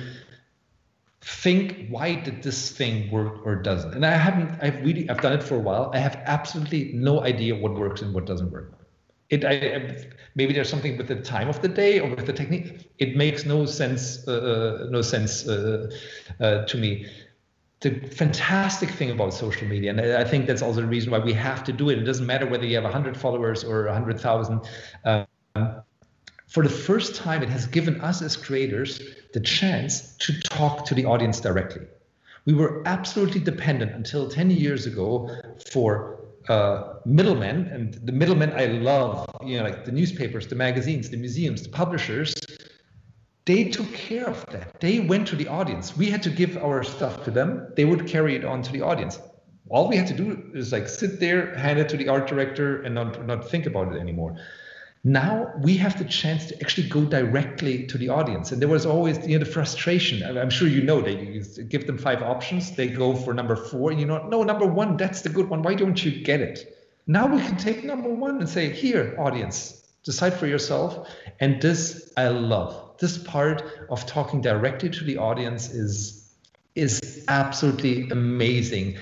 think 1.21 1.87
why 1.89 2.15
did 2.15 2.41
this 2.41 2.71
thing 2.71 3.11
work 3.11 3.45
or 3.45 3.55
doesn't 3.55 3.93
and 3.93 4.05
i 4.05 4.11
haven't 4.11 4.57
i've 4.63 4.81
really 4.85 5.09
i've 5.09 5.19
done 5.19 5.33
it 5.33 5.43
for 5.43 5.55
a 5.55 5.59
while 5.59 5.91
i 5.93 5.97
have 5.97 6.15
absolutely 6.25 6.91
no 6.93 7.21
idea 7.21 7.53
what 7.53 7.75
works 7.75 8.01
and 8.01 8.13
what 8.13 8.25
doesn't 8.25 8.51
work 8.51 8.78
it 9.29 9.45
I, 9.45 10.05
maybe 10.35 10.53
there's 10.53 10.69
something 10.69 10.97
with 10.97 11.07
the 11.07 11.15
time 11.15 11.49
of 11.49 11.61
the 11.61 11.67
day 11.67 11.99
or 11.99 12.09
with 12.09 12.25
the 12.25 12.33
technique. 12.33 12.91
It 12.97 13.15
makes 13.15 13.45
no 13.45 13.65
sense 13.65 14.27
uh, 14.27 14.31
uh 14.31 14.87
no 14.89 15.01
sense 15.01 15.47
uh, 15.47 15.89
uh, 16.39 16.65
to 16.65 16.77
me. 16.77 17.05
The 17.81 17.91
fantastic 18.09 18.89
thing 18.89 19.11
about 19.11 19.33
social 19.33 19.65
media 19.65 19.91
and 19.91 20.01
i 20.01 20.25
think 20.25 20.47
that's 20.47 20.61
also 20.61 20.81
the 20.81 20.87
reason 20.87 21.11
why 21.11 21.19
we 21.19 21.33
have 21.33 21.63
to 21.63 21.71
do 21.71 21.89
it. 21.89 21.99
It 21.99 22.03
doesn't 22.03 22.25
matter 22.25 22.45
whether 22.45 22.65
you 22.65 22.75
have 22.75 22.83
100 22.83 23.15
followers 23.15 23.63
or 23.63 23.85
100000 23.85 24.67
um, 25.05 25.25
for 26.49 26.63
the 26.63 26.69
first 26.69 27.15
time 27.15 27.41
it 27.43 27.49
has 27.49 27.67
given 27.67 28.01
us 28.01 28.21
as 28.21 28.35
creators 28.35 28.99
the 29.33 29.39
chance 29.39 30.17
to 30.17 30.37
talk 30.41 30.83
to 30.85 30.95
the 30.95 31.05
audience 31.05 31.39
directly. 31.39 31.85
We 32.45 32.53
were 32.53 32.81
absolutely 32.85 33.41
dependent 33.41 33.91
until 33.91 34.27
10 34.27 34.49
years 34.49 34.85
ago 34.87 35.29
for 35.71 36.18
uh, 36.49 36.95
middlemen, 37.05 37.67
and 37.67 37.93
the 37.93 38.11
middlemen 38.11 38.51
I 38.53 38.65
love, 38.65 39.25
you 39.45 39.57
know, 39.57 39.63
like 39.63 39.85
the 39.85 39.91
newspapers, 39.91 40.47
the 40.47 40.55
magazines, 40.55 41.09
the 41.09 41.17
museums, 41.17 41.61
the 41.63 41.69
publishers, 41.69 42.33
they 43.45 43.65
took 43.65 43.91
care 43.93 44.27
of 44.27 44.45
that. 44.47 44.79
They 44.79 44.99
went 44.99 45.27
to 45.29 45.35
the 45.35 45.47
audience. 45.47 45.95
We 45.95 46.09
had 46.09 46.21
to 46.23 46.29
give 46.29 46.57
our 46.57 46.83
stuff 46.83 47.23
to 47.25 47.31
them. 47.31 47.71
They 47.75 47.85
would 47.85 48.07
carry 48.07 48.35
it 48.35 48.45
on 48.45 48.61
to 48.63 48.71
the 48.71 48.81
audience. 48.81 49.19
All 49.69 49.87
we 49.87 49.95
had 49.95 50.07
to 50.07 50.13
do 50.13 50.51
is 50.53 50.71
like 50.71 50.87
sit 50.87 51.19
there, 51.19 51.55
hand 51.55 51.79
it 51.79 51.89
to 51.89 51.97
the 51.97 52.09
art 52.09 52.27
director, 52.27 52.81
and 52.81 52.95
not 52.95 53.25
not 53.25 53.49
think 53.49 53.65
about 53.65 53.93
it 53.93 53.99
anymore. 53.99 54.35
Now 55.03 55.53
we 55.61 55.77
have 55.77 55.97
the 55.97 56.03
chance 56.05 56.47
to 56.47 56.61
actually 56.61 56.89
go 56.89 57.05
directly 57.05 57.85
to 57.87 57.97
the 57.97 58.09
audience. 58.09 58.51
And 58.51 58.61
there 58.61 58.67
was 58.67 58.85
always 58.85 59.25
you 59.25 59.39
know, 59.39 59.45
the 59.45 59.49
frustration. 59.49 60.37
I'm 60.37 60.49
sure 60.49 60.67
you 60.67 60.83
know 60.83 61.01
that 61.01 61.21
you 61.21 61.41
give 61.63 61.87
them 61.87 61.97
five 61.97 62.21
options, 62.21 62.75
they 62.75 62.89
go 62.89 63.15
for 63.15 63.33
number 63.33 63.55
four, 63.55 63.91
and 63.91 63.99
you 63.99 64.05
know, 64.05 64.27
no, 64.27 64.43
number 64.43 64.65
one, 64.65 64.97
that's 64.97 65.21
the 65.21 65.29
good 65.29 65.49
one. 65.49 65.61
Why 65.61 65.75
don't 65.75 66.03
you 66.03 66.23
get 66.23 66.41
it? 66.41 66.77
Now 67.07 67.27
we 67.27 67.41
can 67.41 67.55
take 67.57 67.83
number 67.83 68.09
one 68.09 68.39
and 68.39 68.49
say, 68.49 68.71
here, 68.71 69.15
audience, 69.17 69.81
decide 70.03 70.33
for 70.33 70.47
yourself. 70.47 71.09
And 71.39 71.61
this 71.61 72.11
I 72.17 72.27
love. 72.27 72.97
This 72.99 73.17
part 73.17 73.63
of 73.89 74.05
talking 74.05 74.41
directly 74.41 74.89
to 74.89 75.03
the 75.03 75.17
audience 75.17 75.69
is 75.69 76.29
is 76.75 77.25
absolutely 77.27 78.09
amazing 78.09 78.97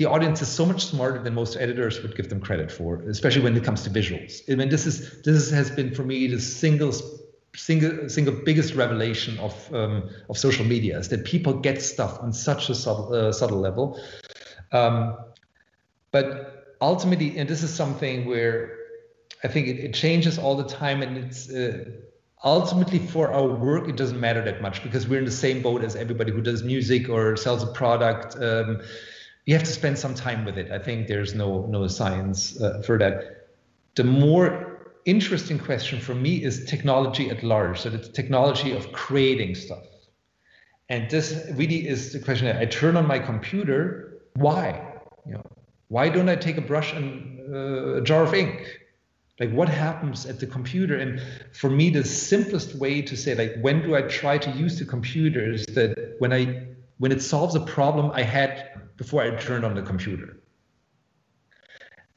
the 0.00 0.06
audience 0.06 0.40
is 0.40 0.48
so 0.48 0.64
much 0.64 0.86
smarter 0.86 1.22
than 1.22 1.34
most 1.34 1.58
editors 1.58 2.00
would 2.00 2.16
give 2.16 2.30
them 2.30 2.40
credit 2.40 2.72
for, 2.72 3.02
especially 3.02 3.42
when 3.42 3.54
it 3.54 3.62
comes 3.62 3.82
to 3.82 3.90
visuals. 3.90 4.40
I 4.50 4.54
mean, 4.54 4.70
this 4.70 4.86
is 4.86 5.20
this 5.24 5.50
has 5.50 5.70
been 5.70 5.94
for 5.94 6.04
me 6.04 6.26
the 6.26 6.40
single 6.40 6.94
single 7.54 8.08
single 8.08 8.34
biggest 8.34 8.74
revelation 8.74 9.38
of 9.40 9.74
um, 9.74 10.08
of 10.30 10.38
social 10.38 10.64
media 10.64 10.98
is 10.98 11.10
that 11.10 11.26
people 11.26 11.52
get 11.52 11.82
stuff 11.82 12.18
on 12.22 12.32
such 12.32 12.70
a 12.70 12.74
subtle 12.74 13.12
uh, 13.12 13.30
subtle 13.30 13.60
level. 13.60 14.00
Um, 14.72 15.18
but 16.12 16.76
ultimately, 16.80 17.36
and 17.36 17.46
this 17.46 17.62
is 17.62 17.72
something 17.72 18.24
where 18.24 18.78
I 19.44 19.48
think 19.48 19.68
it, 19.68 19.80
it 19.80 19.92
changes 19.92 20.38
all 20.38 20.56
the 20.56 20.68
time, 20.82 21.02
and 21.02 21.18
it's. 21.18 21.50
Uh, 21.50 21.84
ultimately 22.42 22.98
for 22.98 23.30
our 23.34 23.48
work 23.48 23.86
it 23.86 23.96
doesn't 23.96 24.18
matter 24.18 24.42
that 24.42 24.62
much 24.62 24.82
because 24.82 25.06
we're 25.06 25.18
in 25.18 25.26
the 25.26 25.30
same 25.46 25.60
boat 25.60 25.84
as 25.84 25.94
everybody 25.94 26.32
who 26.32 26.40
does 26.40 26.62
music 26.62 27.06
or 27.10 27.36
sells 27.36 27.62
a 27.62 27.66
product 27.66 28.34
um, 28.36 28.80
you 29.46 29.54
have 29.54 29.64
to 29.64 29.72
spend 29.72 29.98
some 29.98 30.14
time 30.14 30.44
with 30.44 30.58
it. 30.58 30.70
I 30.70 30.78
think 30.78 31.08
there's 31.08 31.34
no 31.34 31.66
no 31.66 31.86
science 31.86 32.60
uh, 32.60 32.82
for 32.84 32.98
that. 32.98 33.48
The 33.96 34.04
more 34.04 34.92
interesting 35.04 35.58
question 35.58 36.00
for 36.00 36.14
me 36.14 36.42
is 36.42 36.64
technology 36.66 37.30
at 37.30 37.42
large. 37.42 37.80
So 37.80 37.90
the 37.90 37.98
technology 37.98 38.72
of 38.72 38.92
creating 38.92 39.54
stuff. 39.54 39.84
And 40.88 41.10
this 41.10 41.46
really 41.52 41.88
is 41.88 42.12
the 42.12 42.18
question 42.18 42.54
I 42.56 42.64
turn 42.66 42.96
on 42.96 43.06
my 43.06 43.18
computer. 43.18 44.22
Why? 44.34 44.98
You 45.26 45.34
know, 45.34 45.42
why 45.88 46.08
don't 46.08 46.28
I 46.28 46.36
take 46.36 46.56
a 46.56 46.60
brush 46.60 46.92
and 46.92 47.54
uh, 47.54 47.96
a 47.96 48.02
jar 48.02 48.24
of 48.24 48.34
ink? 48.34 48.80
Like 49.38 49.52
what 49.52 49.68
happens 49.68 50.26
at 50.26 50.38
the 50.38 50.46
computer? 50.46 50.96
And 50.96 51.20
for 51.52 51.70
me, 51.70 51.90
the 51.90 52.04
simplest 52.04 52.74
way 52.74 53.02
to 53.02 53.16
say 53.16 53.34
like 53.34 53.54
when 53.62 53.82
do 53.82 53.96
I 53.96 54.02
try 54.02 54.36
to 54.38 54.50
use 54.50 54.78
the 54.78 54.84
computer 54.84 55.50
is 55.50 55.64
that 55.66 56.16
when 56.18 56.32
I 56.32 56.66
when 57.00 57.12
it 57.12 57.22
solves 57.22 57.54
a 57.54 57.60
problem 57.60 58.10
I 58.12 58.22
had 58.22 58.78
before 58.98 59.22
I 59.22 59.34
turned 59.36 59.64
on 59.64 59.74
the 59.74 59.80
computer. 59.80 60.36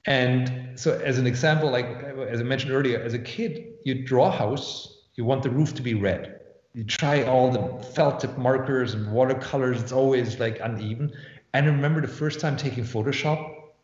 And 0.06 0.78
so, 0.78 1.00
as 1.00 1.18
an 1.18 1.26
example, 1.26 1.72
like 1.72 1.86
as 2.30 2.42
I 2.42 2.44
mentioned 2.44 2.74
earlier, 2.74 3.00
as 3.00 3.14
a 3.14 3.20
kid, 3.20 3.76
you 3.86 4.04
draw 4.04 4.28
a 4.28 4.32
house, 4.32 5.06
you 5.16 5.24
want 5.24 5.42
the 5.42 5.50
roof 5.50 5.74
to 5.76 5.82
be 5.82 5.94
red. 5.94 6.42
You 6.74 6.84
try 6.84 7.24
all 7.24 7.50
the 7.50 7.82
felt 7.96 8.20
tip 8.20 8.38
markers 8.38 8.94
and 8.94 9.14
watercolors, 9.14 9.82
it's 9.82 9.94
always 9.94 10.38
like 10.42 10.60
uneven. 10.60 11.14
And 11.54 11.66
I 11.66 11.70
remember 11.70 12.02
the 12.02 12.10
first 12.10 12.42
time 12.42 12.58
taking 12.58 12.84
Photoshop, 12.84 13.40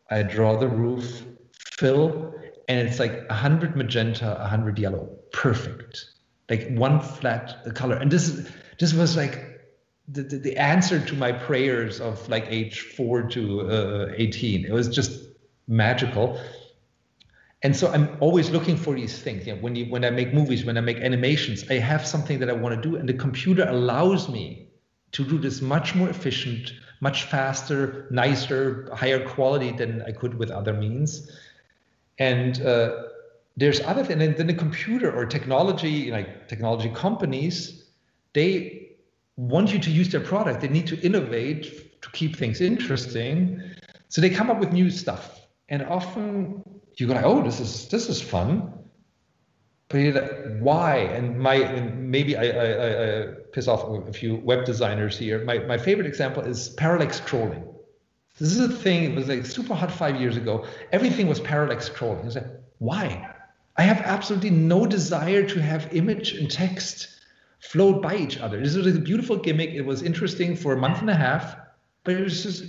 I 0.09 0.23
draw 0.23 0.57
the 0.59 0.67
roof, 0.67 1.23
fill, 1.77 2.33
and 2.67 2.85
it's 2.85 2.99
like 2.99 3.25
100 3.29 3.77
magenta, 3.77 4.35
100 4.41 4.77
yellow. 4.77 5.17
Perfect. 5.31 6.07
Like 6.49 6.67
one 6.71 6.99
flat 6.99 7.73
color. 7.73 7.95
And 7.95 8.11
this, 8.11 8.49
this 8.79 8.93
was 8.93 9.15
like 9.15 9.48
the, 10.11 10.23
the, 10.23 10.37
the 10.37 10.57
answer 10.57 10.99
to 10.99 11.15
my 11.15 11.31
prayers 11.31 11.99
of 11.99 12.27
like 12.29 12.45
age 12.49 12.81
four 12.81 13.23
to 13.23 13.61
uh, 13.69 14.13
18. 14.15 14.65
It 14.65 14.71
was 14.71 14.87
just 14.89 15.21
magical. 15.67 16.39
And 17.61 17.75
so 17.75 17.91
I'm 17.91 18.17
always 18.19 18.49
looking 18.49 18.77
for 18.77 18.95
these 18.95 19.19
things. 19.19 19.45
You 19.45 19.55
know, 19.55 19.61
when 19.61 19.75
you 19.75 19.85
when 19.85 20.05
I 20.05 20.09
make 20.09 20.33
movies, 20.33 20.65
when 20.65 20.77
I 20.77 20.81
make 20.81 20.97
animations, 20.97 21.69
I 21.69 21.75
have 21.75 22.07
something 22.07 22.39
that 22.39 22.49
I 22.49 22.53
want 22.53 22.81
to 22.81 22.89
do, 22.89 22.95
and 22.95 23.07
the 23.07 23.13
computer 23.13 23.67
allows 23.67 24.29
me 24.29 24.67
to 25.11 25.25
do 25.25 25.37
this 25.37 25.61
much 25.61 25.93
more 25.93 26.09
efficient, 26.09 26.71
much 27.01 27.23
faster, 27.23 28.07
nicer, 28.11 28.89
higher 28.93 29.27
quality 29.27 29.71
than 29.71 30.03
I 30.03 30.11
could 30.11 30.35
with 30.35 30.51
other 30.51 30.73
means. 30.73 31.29
And 32.17 32.61
uh, 32.61 33.03
there's 33.57 33.81
other 33.81 34.05
things, 34.05 34.21
and 34.23 34.37
then 34.37 34.47
the 34.47 34.53
computer 34.53 35.13
or 35.13 35.25
technology, 35.25 36.11
like 36.11 36.47
technology 36.47 36.89
companies, 36.89 37.83
they 38.33 38.88
want 39.39 39.71
you 39.71 39.79
to 39.79 39.89
use 39.89 40.09
their 40.09 40.19
product. 40.21 40.59
They 40.59 40.67
need 40.67 40.87
to 40.87 40.99
innovate 40.99 42.01
to 42.01 42.11
keep 42.11 42.35
things 42.35 42.59
interesting. 42.59 43.61
So 44.09 44.19
they 44.21 44.29
come 44.29 44.49
up 44.49 44.59
with 44.59 44.73
new 44.73 44.89
stuff. 44.89 45.39
And 45.69 45.83
often 45.83 46.63
you 46.97 47.07
go 47.07 47.21
oh, 47.23 47.41
this 47.41 47.59
is 47.59 47.87
this 47.87 48.09
is 48.09 48.21
fun. 48.21 48.73
But 49.87 49.97
you're 49.97 50.13
like, 50.13 50.59
why? 50.59 50.97
And 50.97 51.39
my 51.39 51.55
and 51.55 52.11
maybe 52.11 52.35
I, 52.35 52.43
I, 52.43 53.21
I 53.21 53.27
piss 53.53 53.67
off 53.67 53.83
a 54.07 54.13
few 54.13 54.35
web 54.37 54.65
designers 54.65 55.17
here. 55.17 55.43
My 55.45 55.59
my 55.59 55.77
favorite 55.77 56.07
example 56.07 56.43
is 56.43 56.69
parallax 56.69 57.21
scrolling. 57.21 57.63
This 58.39 58.51
is 58.51 58.59
a 58.59 58.69
thing. 58.69 59.03
It 59.03 59.15
was 59.15 59.27
like 59.27 59.45
super 59.45 59.73
hot 59.73 59.91
five 59.91 60.19
years 60.19 60.37
ago. 60.37 60.65
Everything 60.91 61.27
was 61.27 61.39
parallax 61.39 61.89
scrolling. 61.89 62.25
It's 62.25 62.35
like, 62.35 62.47
why? 62.79 63.35
I 63.77 63.83
have 63.83 64.01
absolutely 64.01 64.49
no 64.49 64.85
desire 64.85 65.47
to 65.47 65.61
have 65.61 65.93
image 65.93 66.33
and 66.33 66.51
text 66.51 67.18
flowed 67.59 68.01
by 68.01 68.15
each 68.15 68.37
other. 68.37 68.61
This 68.61 68.75
was 68.75 68.95
a 68.95 68.99
beautiful 68.99 69.37
gimmick. 69.37 69.71
It 69.71 69.81
was 69.81 70.01
interesting 70.01 70.55
for 70.55 70.73
a 70.73 70.77
month 70.77 71.01
and 71.01 71.09
a 71.09 71.15
half, 71.15 71.55
but 72.03 72.15
it 72.15 72.23
was 72.23 72.43
just, 72.43 72.63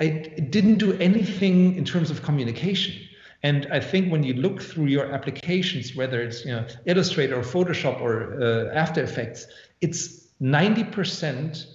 I, 0.00 0.08
didn't 0.50 0.78
do 0.78 0.92
anything 0.94 1.76
in 1.76 1.84
terms 1.84 2.10
of 2.10 2.22
communication. 2.22 2.94
And 3.42 3.66
I 3.72 3.80
think 3.80 4.12
when 4.12 4.22
you 4.22 4.34
look 4.34 4.60
through 4.60 4.86
your 4.86 5.12
applications, 5.12 5.96
whether 5.96 6.20
it's 6.20 6.44
you 6.44 6.52
know 6.52 6.66
Illustrator 6.84 7.38
or 7.38 7.42
Photoshop 7.42 8.00
or 8.00 8.40
uh, 8.40 8.74
After 8.74 9.02
Effects, 9.02 9.46
it's 9.80 10.28
90% 10.42 11.66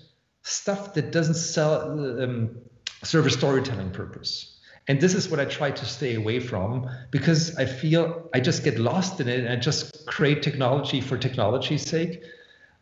stuff 0.43 0.93
that 0.93 1.11
doesn't 1.11 1.35
sell 1.35 2.21
um, 2.21 2.55
serve 3.03 3.25
a 3.25 3.31
storytelling 3.31 3.91
purpose. 3.91 4.59
And 4.87 5.01
this 5.01 5.15
is 5.15 5.29
what 5.29 5.39
I 5.39 5.45
try 5.45 5.71
to 5.71 5.85
stay 5.85 6.13
away 6.13 6.39
from 6.39 6.87
because 7.09 7.55
I 7.57 7.65
feel 7.65 8.29
I 8.35 8.39
just 8.39 8.63
get 8.63 8.77
lost 8.77 9.19
in 9.19 9.27
it 9.27 9.39
and 9.39 9.49
I 9.49 9.55
just 9.55 10.05
create 10.05 10.43
technology 10.43 11.01
for 11.01 11.17
technology's 11.17 11.81
sake 11.81 12.23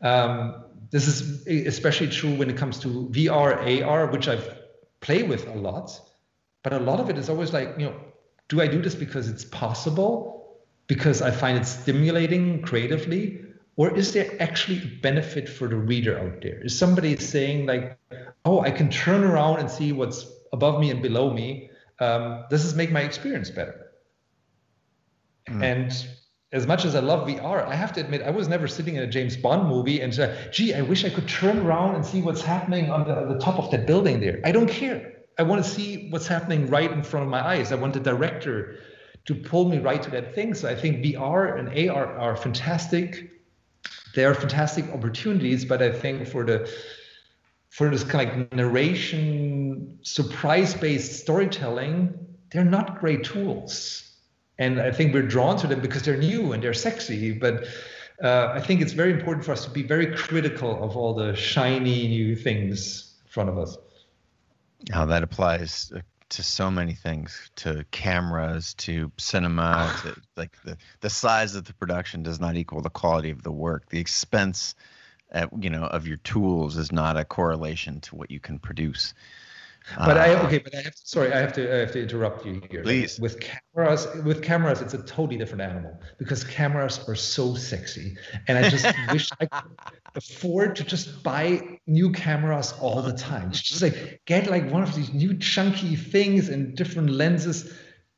um, 0.03 0.63
this 0.91 1.07
is 1.07 1.47
especially 1.47 2.07
true 2.07 2.35
when 2.35 2.49
it 2.49 2.57
comes 2.57 2.77
to 2.79 3.09
VR, 3.11 3.83
AR, 3.83 4.07
which 4.07 4.27
I've 4.27 4.59
played 4.99 5.27
with 5.27 5.47
a 5.47 5.53
lot. 5.53 5.99
But 6.61 6.73
a 6.73 6.79
lot 6.79 6.99
of 6.99 7.09
it 7.09 7.17
is 7.17 7.29
always 7.29 7.51
like, 7.51 7.75
you 7.77 7.87
know, 7.87 7.95
do 8.47 8.61
I 8.61 8.67
do 8.67 8.81
this 8.81 8.95
because 8.95 9.27
it's 9.27 9.43
possible, 9.45 10.59
because 10.87 11.21
I 11.21 11.31
find 11.31 11.57
it 11.57 11.65
stimulating 11.65 12.61
creatively, 12.61 13.43
or 13.75 13.95
is 13.97 14.13
there 14.13 14.29
actually 14.39 14.77
a 14.83 15.01
benefit 15.01 15.49
for 15.49 15.67
the 15.67 15.75
reader 15.75 16.19
out 16.19 16.41
there? 16.41 16.63
Is 16.63 16.77
somebody 16.77 17.17
saying 17.17 17.65
like, 17.65 17.97
oh, 18.45 18.61
I 18.61 18.69
can 18.69 18.89
turn 18.89 19.23
around 19.23 19.59
and 19.59 19.71
see 19.71 19.91
what's 19.91 20.27
above 20.51 20.79
me 20.79 20.91
and 20.91 21.01
below 21.01 21.33
me? 21.33 21.71
Um, 21.99 22.43
does 22.49 22.63
this 22.63 22.75
make 22.75 22.91
my 22.91 23.01
experience 23.01 23.49
better? 23.49 23.91
Mm. 25.49 25.63
And 25.63 26.07
as 26.53 26.67
much 26.67 26.85
as 26.85 26.95
I 26.95 26.99
love 26.99 27.27
VR, 27.27 27.65
I 27.67 27.75
have 27.75 27.91
to 27.93 27.99
admit 27.99 28.21
I 28.21 28.29
was 28.29 28.47
never 28.47 28.67
sitting 28.67 28.95
in 28.95 29.01
a 29.01 29.07
James 29.07 29.35
Bond 29.35 29.67
movie 29.67 30.01
and 30.01 30.13
say, 30.13 30.49
"Gee, 30.51 30.73
I 30.75 30.81
wish 30.81 31.03
I 31.03 31.09
could 31.09 31.27
turn 31.27 31.57
around 31.57 31.95
and 31.95 32.05
see 32.05 32.21
what's 32.21 32.41
happening 32.41 32.91
on 32.91 33.07
the, 33.07 33.33
the 33.33 33.39
top 33.39 33.57
of 33.57 33.71
that 33.71 33.87
building 33.87 34.19
there." 34.19 34.39
I 34.45 34.51
don't 34.51 34.69
care. 34.69 35.13
I 35.39 35.43
want 35.43 35.65
to 35.65 35.69
see 35.69 36.09
what's 36.11 36.27
happening 36.27 36.69
right 36.69 36.91
in 36.91 37.01
front 37.01 37.25
of 37.25 37.31
my 37.31 37.43
eyes. 37.45 37.71
I 37.71 37.75
want 37.75 37.95
the 37.95 37.99
director 37.99 38.75
to 39.25 39.33
pull 39.33 39.67
me 39.67 39.79
right 39.79 40.01
to 40.03 40.11
that 40.11 40.35
thing. 40.35 40.53
So 40.53 40.69
I 40.69 40.75
think 40.75 41.03
VR 41.03 41.57
and 41.57 41.89
AR 41.89 42.05
are 42.19 42.35
fantastic. 42.35 43.31
They 44.13 44.23
are 44.23 44.35
fantastic 44.35 44.85
opportunities, 44.93 45.65
but 45.65 45.81
I 45.81 45.91
think 45.91 46.27
for 46.27 46.45
the 46.45 46.69
for 47.71 47.89
this 47.89 48.03
kind 48.03 48.29
of 48.29 48.53
narration, 48.53 49.97
surprise-based 50.03 51.13
storytelling, 51.21 52.13
they're 52.51 52.63
not 52.63 52.99
great 52.99 53.23
tools 53.23 54.12
and 54.63 54.79
I 54.79 54.91
think 54.91 55.13
we're 55.13 55.27
drawn 55.27 55.57
to 55.57 55.67
them 55.67 55.81
because 55.81 56.03
they're 56.03 56.17
new 56.17 56.53
and 56.53 56.63
they're 56.63 56.73
sexy. 56.73 57.33
But 57.33 57.65
uh, 58.23 58.51
I 58.53 58.61
think 58.61 58.81
it's 58.81 58.93
very 58.93 59.11
important 59.11 59.45
for 59.45 59.51
us 59.51 59.65
to 59.65 59.71
be 59.71 59.83
very 59.83 60.15
critical 60.15 60.83
of 60.83 60.95
all 60.95 61.13
the 61.13 61.35
shiny 61.35 62.07
new 62.07 62.35
things 62.35 63.13
in 63.23 63.29
front 63.29 63.49
of 63.49 63.57
us. 63.57 63.77
How 64.91 65.05
that 65.05 65.23
applies 65.23 65.91
to 66.29 66.43
so 66.43 66.71
many 66.71 66.93
things, 66.93 67.51
to 67.57 67.85
cameras, 67.91 68.73
to 68.75 69.11
cinema, 69.17 69.93
to 70.03 70.15
like 70.35 70.55
the 70.63 70.77
the 71.01 71.09
size 71.09 71.55
of 71.55 71.65
the 71.65 71.73
production 71.73 72.23
does 72.23 72.39
not 72.39 72.55
equal 72.55 72.81
the 72.81 72.89
quality 72.89 73.29
of 73.29 73.43
the 73.43 73.51
work. 73.51 73.89
The 73.89 73.99
expense, 73.99 74.75
at, 75.31 75.49
you 75.61 75.69
know, 75.69 75.83
of 75.83 76.07
your 76.07 76.17
tools 76.17 76.77
is 76.77 76.91
not 76.91 77.17
a 77.17 77.25
correlation 77.25 77.99
to 78.01 78.15
what 78.15 78.31
you 78.31 78.39
can 78.39 78.59
produce. 78.59 79.13
But 79.97 80.17
uh, 80.17 80.21
I 80.21 80.45
okay, 80.45 80.59
but 80.59 80.73
I 80.73 80.81
have 80.81 80.95
to, 80.95 81.01
sorry, 81.03 81.33
I 81.33 81.39
have 81.39 81.53
to 81.53 81.73
I 81.75 81.79
have 81.79 81.91
to 81.93 82.01
interrupt 82.01 82.45
you 82.45 82.61
here. 82.69 82.83
Please. 82.83 83.19
With 83.19 83.39
cameras, 83.39 84.07
with 84.23 84.41
cameras, 84.41 84.81
it's 84.81 84.93
a 84.93 85.03
totally 85.03 85.37
different 85.37 85.61
animal 85.61 85.99
because 86.17 86.43
cameras 86.43 87.03
are 87.07 87.15
so 87.15 87.55
sexy, 87.55 88.17
and 88.47 88.57
I 88.57 88.69
just 88.69 88.85
wish 89.11 89.29
I 89.39 89.45
could 89.45 89.71
afford 90.15 90.75
to 90.77 90.83
just 90.83 91.23
buy 91.23 91.79
new 91.85 92.11
cameras 92.11 92.73
all 92.79 93.01
the 93.01 93.13
time. 93.13 93.51
Just 93.51 93.81
like 93.81 94.21
get 94.25 94.49
like 94.49 94.69
one 94.71 94.83
of 94.83 94.95
these 94.95 95.13
new 95.13 95.37
chunky 95.37 95.95
things 95.95 96.49
and 96.49 96.75
different 96.75 97.09
lenses 97.09 97.73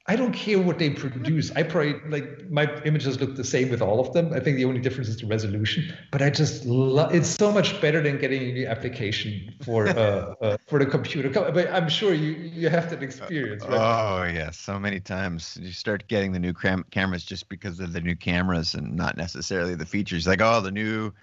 I 0.08 0.16
don't 0.16 0.34
care 0.34 0.60
what 0.60 0.78
they 0.78 0.92
produce. 0.92 1.52
I 1.56 1.64
probably 1.64 1.96
like 2.08 2.48
my 2.52 2.72
images 2.84 3.20
look 3.20 3.36
the 3.36 3.44
same 3.44 3.70
with 3.70 3.82
all 3.82 4.00
of 4.00 4.14
them. 4.14 4.34
I 4.34 4.40
think 4.40 4.58
the 4.58 4.66
only 4.66 4.80
difference 4.80 5.10
is 5.10 5.18
the 5.18 5.26
resolution. 5.26 5.92
But 6.12 6.22
I 6.22 6.30
just 6.30 6.64
love 6.66 7.14
it's 7.14 7.28
so 7.28 7.52
much 7.52 7.82
better 7.82 8.04
than 8.04 8.20
getting 8.20 8.44
a 8.44 8.54
new 8.54 8.68
application 8.68 9.56
for 9.64 9.88
uh, 9.88 10.36
uh, 10.42 10.58
for 10.68 10.78
the 10.78 10.86
computer. 10.86 11.30
But 11.30 11.72
I'm 11.72 11.90
sure 11.90 12.14
you 12.14 12.34
you 12.34 12.70
have 12.70 12.92
that 12.92 13.02
experience, 13.02 13.64
right? 13.66 13.80
Oh 13.80 14.24
yeah. 14.32 14.52
so 14.52 14.78
many 14.78 15.00
times 15.00 15.58
you 15.60 15.72
start 15.72 16.08
getting 16.08 16.34
the 16.34 16.40
new 16.40 16.54
cam- 16.54 16.86
cameras 16.92 17.24
just 17.24 17.50
because 17.50 17.80
of 17.80 17.92
the 17.92 18.02
new 18.02 18.16
cameras 18.16 18.76
and 18.76 18.96
not 18.96 19.18
necessarily 19.18 19.74
the 19.74 19.88
features. 19.88 20.28
Like 20.28 20.42
oh, 20.42 20.62
the 20.62 20.72
new 20.72 21.14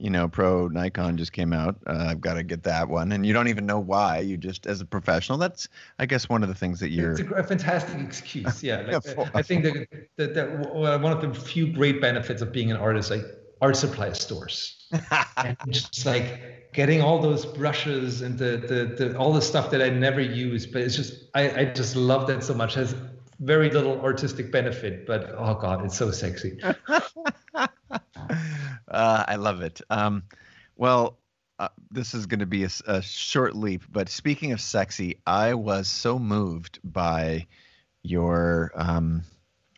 you 0.00 0.10
know, 0.10 0.28
Pro 0.28 0.68
Nikon 0.68 1.16
just 1.18 1.32
came 1.32 1.52
out. 1.52 1.76
Uh, 1.86 2.06
I've 2.08 2.20
got 2.20 2.34
to 2.34 2.42
get 2.42 2.62
that 2.62 2.88
one, 2.88 3.12
and 3.12 3.26
you 3.26 3.32
don't 3.32 3.48
even 3.48 3.66
know 3.66 3.78
why. 3.78 4.18
You 4.18 4.36
just, 4.36 4.66
as 4.66 4.80
a 4.80 4.86
professional, 4.86 5.36
that's, 5.36 5.68
I 5.98 6.06
guess, 6.06 6.28
one 6.28 6.42
of 6.42 6.48
the 6.48 6.54
things 6.54 6.80
that 6.80 6.90
you're. 6.90 7.12
It's 7.12 7.20
a, 7.20 7.44
fantastic 7.44 8.00
excuse. 8.00 8.62
Yeah, 8.70 8.80
like, 8.80 9.04
yeah 9.04 9.30
I 9.34 9.42
think 9.42 9.64
that, 9.64 9.86
that, 10.16 10.34
that 10.34 10.74
one 10.74 11.12
of 11.12 11.20
the 11.20 11.34
few 11.34 11.72
great 11.72 12.00
benefits 12.00 12.40
of 12.42 12.52
being 12.52 12.70
an 12.70 12.76
artist, 12.76 13.10
like 13.10 13.24
art 13.60 13.76
supply 13.76 14.12
stores, 14.12 14.88
and 15.36 15.56
just 15.68 16.06
like 16.06 16.72
getting 16.72 17.02
all 17.02 17.18
those 17.18 17.44
brushes 17.44 18.22
and 18.22 18.38
the, 18.38 18.56
the 18.56 19.04
the 19.04 19.18
all 19.18 19.32
the 19.32 19.42
stuff 19.42 19.70
that 19.70 19.82
I 19.82 19.90
never 19.90 20.20
use, 20.20 20.66
but 20.66 20.82
it's 20.82 20.96
just 20.96 21.24
I 21.34 21.60
I 21.60 21.64
just 21.66 21.96
love 21.96 22.26
that 22.28 22.44
so 22.44 22.54
much. 22.54 22.76
It 22.76 22.80
has 22.80 22.94
very 23.40 23.70
little 23.70 24.00
artistic 24.02 24.52
benefit, 24.52 25.06
but 25.06 25.34
oh 25.36 25.54
god, 25.54 25.84
it's 25.84 25.96
so 25.96 26.10
sexy. 26.10 26.58
Uh, 28.90 29.24
I 29.26 29.36
love 29.36 29.62
it. 29.62 29.80
Um, 29.90 30.24
well, 30.76 31.18
uh, 31.58 31.68
this 31.90 32.14
is 32.14 32.26
going 32.26 32.40
to 32.40 32.46
be 32.46 32.64
a, 32.64 32.70
a, 32.86 33.02
short 33.02 33.54
leap, 33.54 33.82
but 33.90 34.08
speaking 34.08 34.52
of 34.52 34.60
sexy, 34.60 35.20
I 35.26 35.54
was 35.54 35.88
so 35.88 36.18
moved 36.18 36.78
by 36.82 37.46
your 38.02 38.72
um, 38.74 39.22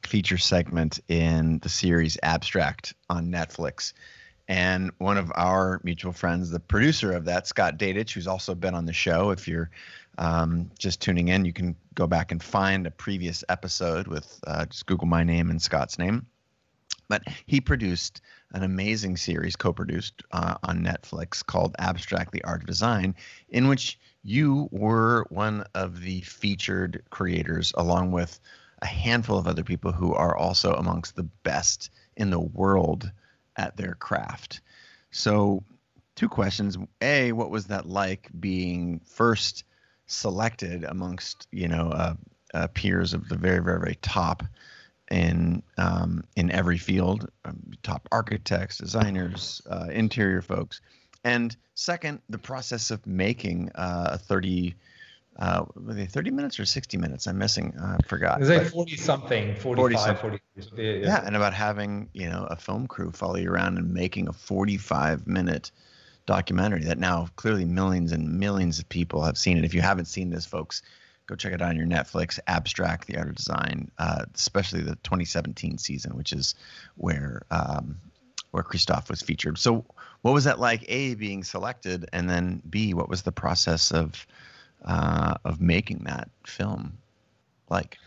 feature 0.06 0.38
segment 0.38 1.00
in 1.08 1.58
the 1.58 1.68
series 1.68 2.18
Abstract 2.22 2.94
on 3.10 3.28
Netflix. 3.28 3.92
And 4.48 4.90
one 4.98 5.18
of 5.18 5.32
our 5.34 5.80
mutual 5.82 6.12
friends, 6.12 6.50
the 6.50 6.60
producer 6.60 7.12
of 7.12 7.24
that, 7.24 7.46
Scott 7.46 7.78
Dadich, 7.78 8.12
who's 8.12 8.26
also 8.26 8.54
been 8.54 8.74
on 8.74 8.86
the 8.86 8.92
show. 8.92 9.30
If 9.30 9.48
you're 9.48 9.70
um, 10.18 10.70
just 10.78 11.00
tuning 11.00 11.28
in, 11.28 11.44
you 11.44 11.52
can 11.52 11.76
go 11.94 12.06
back 12.06 12.32
and 12.32 12.42
find 12.42 12.86
a 12.86 12.90
previous 12.90 13.44
episode 13.48 14.06
with 14.06 14.40
uh, 14.46 14.66
just 14.66 14.86
Google 14.86 15.06
my 15.06 15.24
name 15.24 15.50
and 15.50 15.60
Scott's 15.60 15.98
name. 15.98 16.26
But 17.12 17.28
he 17.44 17.60
produced 17.60 18.22
an 18.52 18.62
amazing 18.62 19.18
series 19.18 19.54
co-produced 19.54 20.22
uh, 20.30 20.54
on 20.62 20.82
Netflix 20.82 21.44
called 21.44 21.76
Abstract: 21.78 22.32
The 22.32 22.42
Art 22.42 22.62
of 22.62 22.66
Design, 22.66 23.14
in 23.50 23.68
which 23.68 24.00
you 24.22 24.70
were 24.72 25.26
one 25.28 25.66
of 25.74 26.00
the 26.00 26.22
featured 26.22 27.02
creators, 27.10 27.70
along 27.76 28.12
with 28.12 28.40
a 28.80 28.86
handful 28.86 29.36
of 29.36 29.46
other 29.46 29.62
people 29.62 29.92
who 29.92 30.14
are 30.14 30.34
also 30.34 30.72
amongst 30.72 31.14
the 31.14 31.28
best 31.42 31.90
in 32.16 32.30
the 32.30 32.40
world 32.40 33.12
at 33.56 33.76
their 33.76 33.94
craft. 33.94 34.62
So, 35.10 35.64
two 36.14 36.30
questions: 36.30 36.78
A, 37.02 37.32
what 37.32 37.50
was 37.50 37.66
that 37.66 37.84
like 37.84 38.30
being 38.40 39.00
first 39.04 39.64
selected 40.06 40.82
amongst 40.84 41.46
you 41.50 41.68
know 41.68 41.90
uh, 41.90 42.14
uh, 42.54 42.68
peers 42.68 43.12
of 43.12 43.28
the 43.28 43.36
very, 43.36 43.62
very, 43.62 43.80
very 43.80 43.98
top? 44.00 44.44
In 45.12 45.62
um, 45.76 46.24
in 46.36 46.50
every 46.50 46.78
field, 46.78 47.28
um, 47.44 47.60
top 47.82 48.08
architects, 48.10 48.78
designers, 48.78 49.60
uh, 49.70 49.88
interior 49.90 50.40
folks, 50.42 50.80
And 51.22 51.54
second, 51.74 52.20
the 52.28 52.38
process 52.38 52.90
of 52.90 53.06
making 53.06 53.70
uh, 53.74 54.10
a 54.12 54.18
30, 54.18 54.74
uh, 55.38 55.64
were 55.76 55.94
they 55.94 56.06
30 56.06 56.30
minutes 56.30 56.58
or 56.58 56.64
60 56.64 56.96
minutes? 56.96 57.26
I'm 57.26 57.38
missing. 57.38 57.74
Uh, 57.78 57.98
I 58.00 58.08
forgot. 58.08 58.40
It's 58.40 58.50
like 58.50 58.66
40 58.66 58.96
something, 58.96 59.54
45, 59.56 60.20
40 60.20 60.38
yeah. 60.76 60.92
yeah, 60.94 61.26
and 61.26 61.36
about 61.36 61.52
having, 61.52 62.08
you 62.14 62.28
know, 62.28 62.46
a 62.50 62.56
film 62.56 62.86
crew 62.86 63.12
follow 63.12 63.36
you 63.36 63.50
around 63.50 63.76
and 63.76 63.92
making 63.92 64.28
a 64.28 64.32
45 64.32 65.26
minute 65.26 65.70
documentary 66.24 66.84
that 66.84 66.98
now 66.98 67.28
clearly 67.36 67.64
millions 67.64 68.12
and 68.12 68.38
millions 68.38 68.78
of 68.78 68.88
people 68.88 69.22
have 69.22 69.36
seen 69.36 69.58
it. 69.58 69.64
If 69.64 69.74
you 69.74 69.82
haven't 69.82 70.06
seen 70.06 70.30
this, 70.30 70.46
folks, 70.46 70.82
go 71.26 71.34
check 71.34 71.52
it 71.52 71.62
out 71.62 71.70
on 71.70 71.76
your 71.76 71.86
Netflix. 71.86 72.38
Abstract, 72.46 73.06
the 73.06 73.16
art 73.16 73.28
of 73.28 73.34
design, 73.34 73.90
uh, 73.98 74.24
especially 74.34 74.80
the 74.80 74.96
2017 74.96 75.78
season, 75.78 76.16
which 76.16 76.32
is 76.32 76.54
where 76.96 77.42
um, 77.50 77.96
where 78.50 78.62
Christoph 78.62 79.10
was 79.10 79.22
featured. 79.22 79.58
So, 79.58 79.84
what 80.22 80.32
was 80.32 80.44
that 80.44 80.60
like? 80.60 80.84
A 80.88 81.14
being 81.14 81.42
selected, 81.44 82.08
and 82.12 82.28
then 82.28 82.62
B, 82.68 82.94
what 82.94 83.08
was 83.08 83.22
the 83.22 83.32
process 83.32 83.90
of 83.90 84.26
uh, 84.84 85.34
of 85.44 85.60
making 85.60 86.04
that 86.04 86.28
film 86.46 86.98
like? 87.70 87.98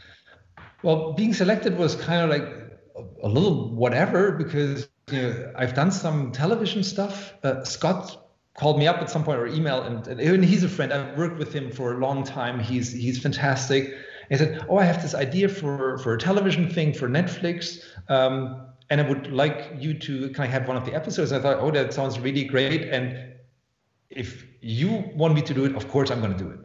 Well, 0.83 1.13
being 1.13 1.33
selected 1.33 1.77
was 1.77 1.95
kind 1.95 2.21
of 2.21 2.29
like 2.29 2.65
a 3.23 3.27
little 3.27 3.69
whatever 3.69 4.31
because 4.31 4.87
you 5.11 5.21
know 5.21 5.53
I've 5.55 5.73
done 5.73 5.91
some 5.91 6.31
television 6.31 6.83
stuff. 6.83 7.33
Uh, 7.43 7.63
Scott 7.63 8.24
called 8.55 8.79
me 8.79 8.87
up 8.87 8.97
at 8.97 9.09
some 9.09 9.23
point 9.23 9.39
or 9.39 9.47
email, 9.47 9.81
and, 9.83 10.07
and 10.07 10.45
he's 10.45 10.63
a 10.63 10.69
friend. 10.69 10.93
I've 10.93 11.17
worked 11.17 11.37
with 11.37 11.53
him 11.53 11.71
for 11.71 11.93
a 11.93 11.97
long 11.97 12.23
time. 12.23 12.59
He's 12.59 12.91
he's 12.91 13.21
fantastic. 13.21 13.93
He 14.29 14.37
said, 14.37 14.65
"Oh, 14.69 14.77
I 14.77 14.85
have 14.85 15.01
this 15.01 15.13
idea 15.13 15.49
for 15.49 15.97
for 15.99 16.13
a 16.13 16.17
television 16.17 16.69
thing 16.69 16.93
for 16.93 17.07
Netflix." 17.07 17.83
Um, 18.09 18.65
and 18.89 19.01
I 19.01 19.09
would 19.09 19.31
like 19.31 19.73
you 19.79 19.93
to 19.99 20.29
kind 20.29 20.47
of 20.47 20.53
have 20.53 20.67
one 20.67 20.77
of 20.77 20.85
the 20.85 20.93
episodes. 20.93 21.31
I 21.31 21.39
thought, 21.39 21.57
oh, 21.59 21.71
that 21.71 21.93
sounds 21.93 22.19
really 22.19 22.43
great. 22.43 22.83
And 22.83 23.33
if 24.09 24.45
you 24.61 25.03
want 25.15 25.33
me 25.33 25.41
to 25.41 25.53
do 25.53 25.65
it, 25.65 25.75
of 25.75 25.89
course 25.89 26.11
I'm 26.11 26.21
going 26.21 26.37
to 26.37 26.43
do 26.43 26.49
it. 26.51 26.59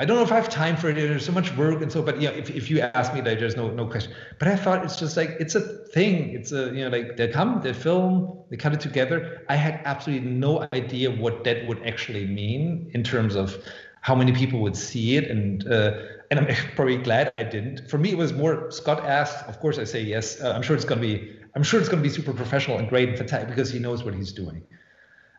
I 0.00 0.06
don't 0.06 0.16
know 0.16 0.22
if 0.22 0.32
I 0.32 0.36
have 0.36 0.48
time 0.48 0.78
for 0.78 0.88
it. 0.88 0.94
There's 0.94 1.26
so 1.26 1.32
much 1.32 1.54
work 1.56 1.82
and 1.82 1.92
so, 1.92 2.02
but 2.02 2.22
yeah, 2.22 2.30
if, 2.30 2.48
if 2.48 2.70
you 2.70 2.80
ask 2.80 3.12
me, 3.12 3.20
there's 3.20 3.54
no 3.54 3.70
no 3.70 3.86
question. 3.86 4.14
But 4.38 4.48
I 4.48 4.56
thought 4.56 4.82
it's 4.82 4.98
just 4.98 5.14
like 5.14 5.36
it's 5.38 5.54
a 5.54 5.60
thing. 5.60 6.30
It's 6.30 6.52
a 6.52 6.72
you 6.74 6.84
know 6.84 6.88
like 6.88 7.18
they 7.18 7.28
come, 7.28 7.60
they 7.62 7.74
film, 7.74 8.42
they 8.48 8.56
cut 8.56 8.72
it 8.72 8.80
together. 8.80 9.44
I 9.50 9.56
had 9.56 9.82
absolutely 9.84 10.26
no 10.30 10.66
idea 10.72 11.10
what 11.10 11.44
that 11.44 11.66
would 11.68 11.86
actually 11.86 12.26
mean 12.26 12.90
in 12.94 13.04
terms 13.04 13.36
of 13.36 13.62
how 14.00 14.14
many 14.14 14.32
people 14.32 14.60
would 14.60 14.76
see 14.76 15.16
it 15.16 15.30
and. 15.30 15.70
Uh, 15.70 15.92
and 16.30 16.38
I'm 16.38 16.46
probably 16.76 16.96
glad 16.96 17.32
I 17.38 17.42
didn't. 17.42 17.90
For 17.90 17.98
me, 17.98 18.10
it 18.12 18.16
was 18.16 18.32
more 18.32 18.70
Scott 18.70 19.04
asked. 19.04 19.48
Of 19.48 19.58
course, 19.58 19.78
I 19.78 19.84
say 19.84 20.00
yes. 20.00 20.40
Uh, 20.40 20.52
I'm 20.52 20.62
sure 20.62 20.76
it's 20.76 20.84
going 20.84 21.00
to 21.00 21.06
be 21.06 21.36
I'm 21.54 21.64
sure 21.64 21.80
it's 21.80 21.88
going 21.88 22.02
to 22.02 22.08
be 22.08 22.14
super 22.14 22.32
professional 22.32 22.78
and 22.78 22.88
great 22.88 23.08
and 23.08 23.18
fantastic 23.18 23.48
because 23.48 23.70
he 23.70 23.78
knows 23.78 24.04
what 24.04 24.14
he's 24.14 24.32
doing. 24.32 24.62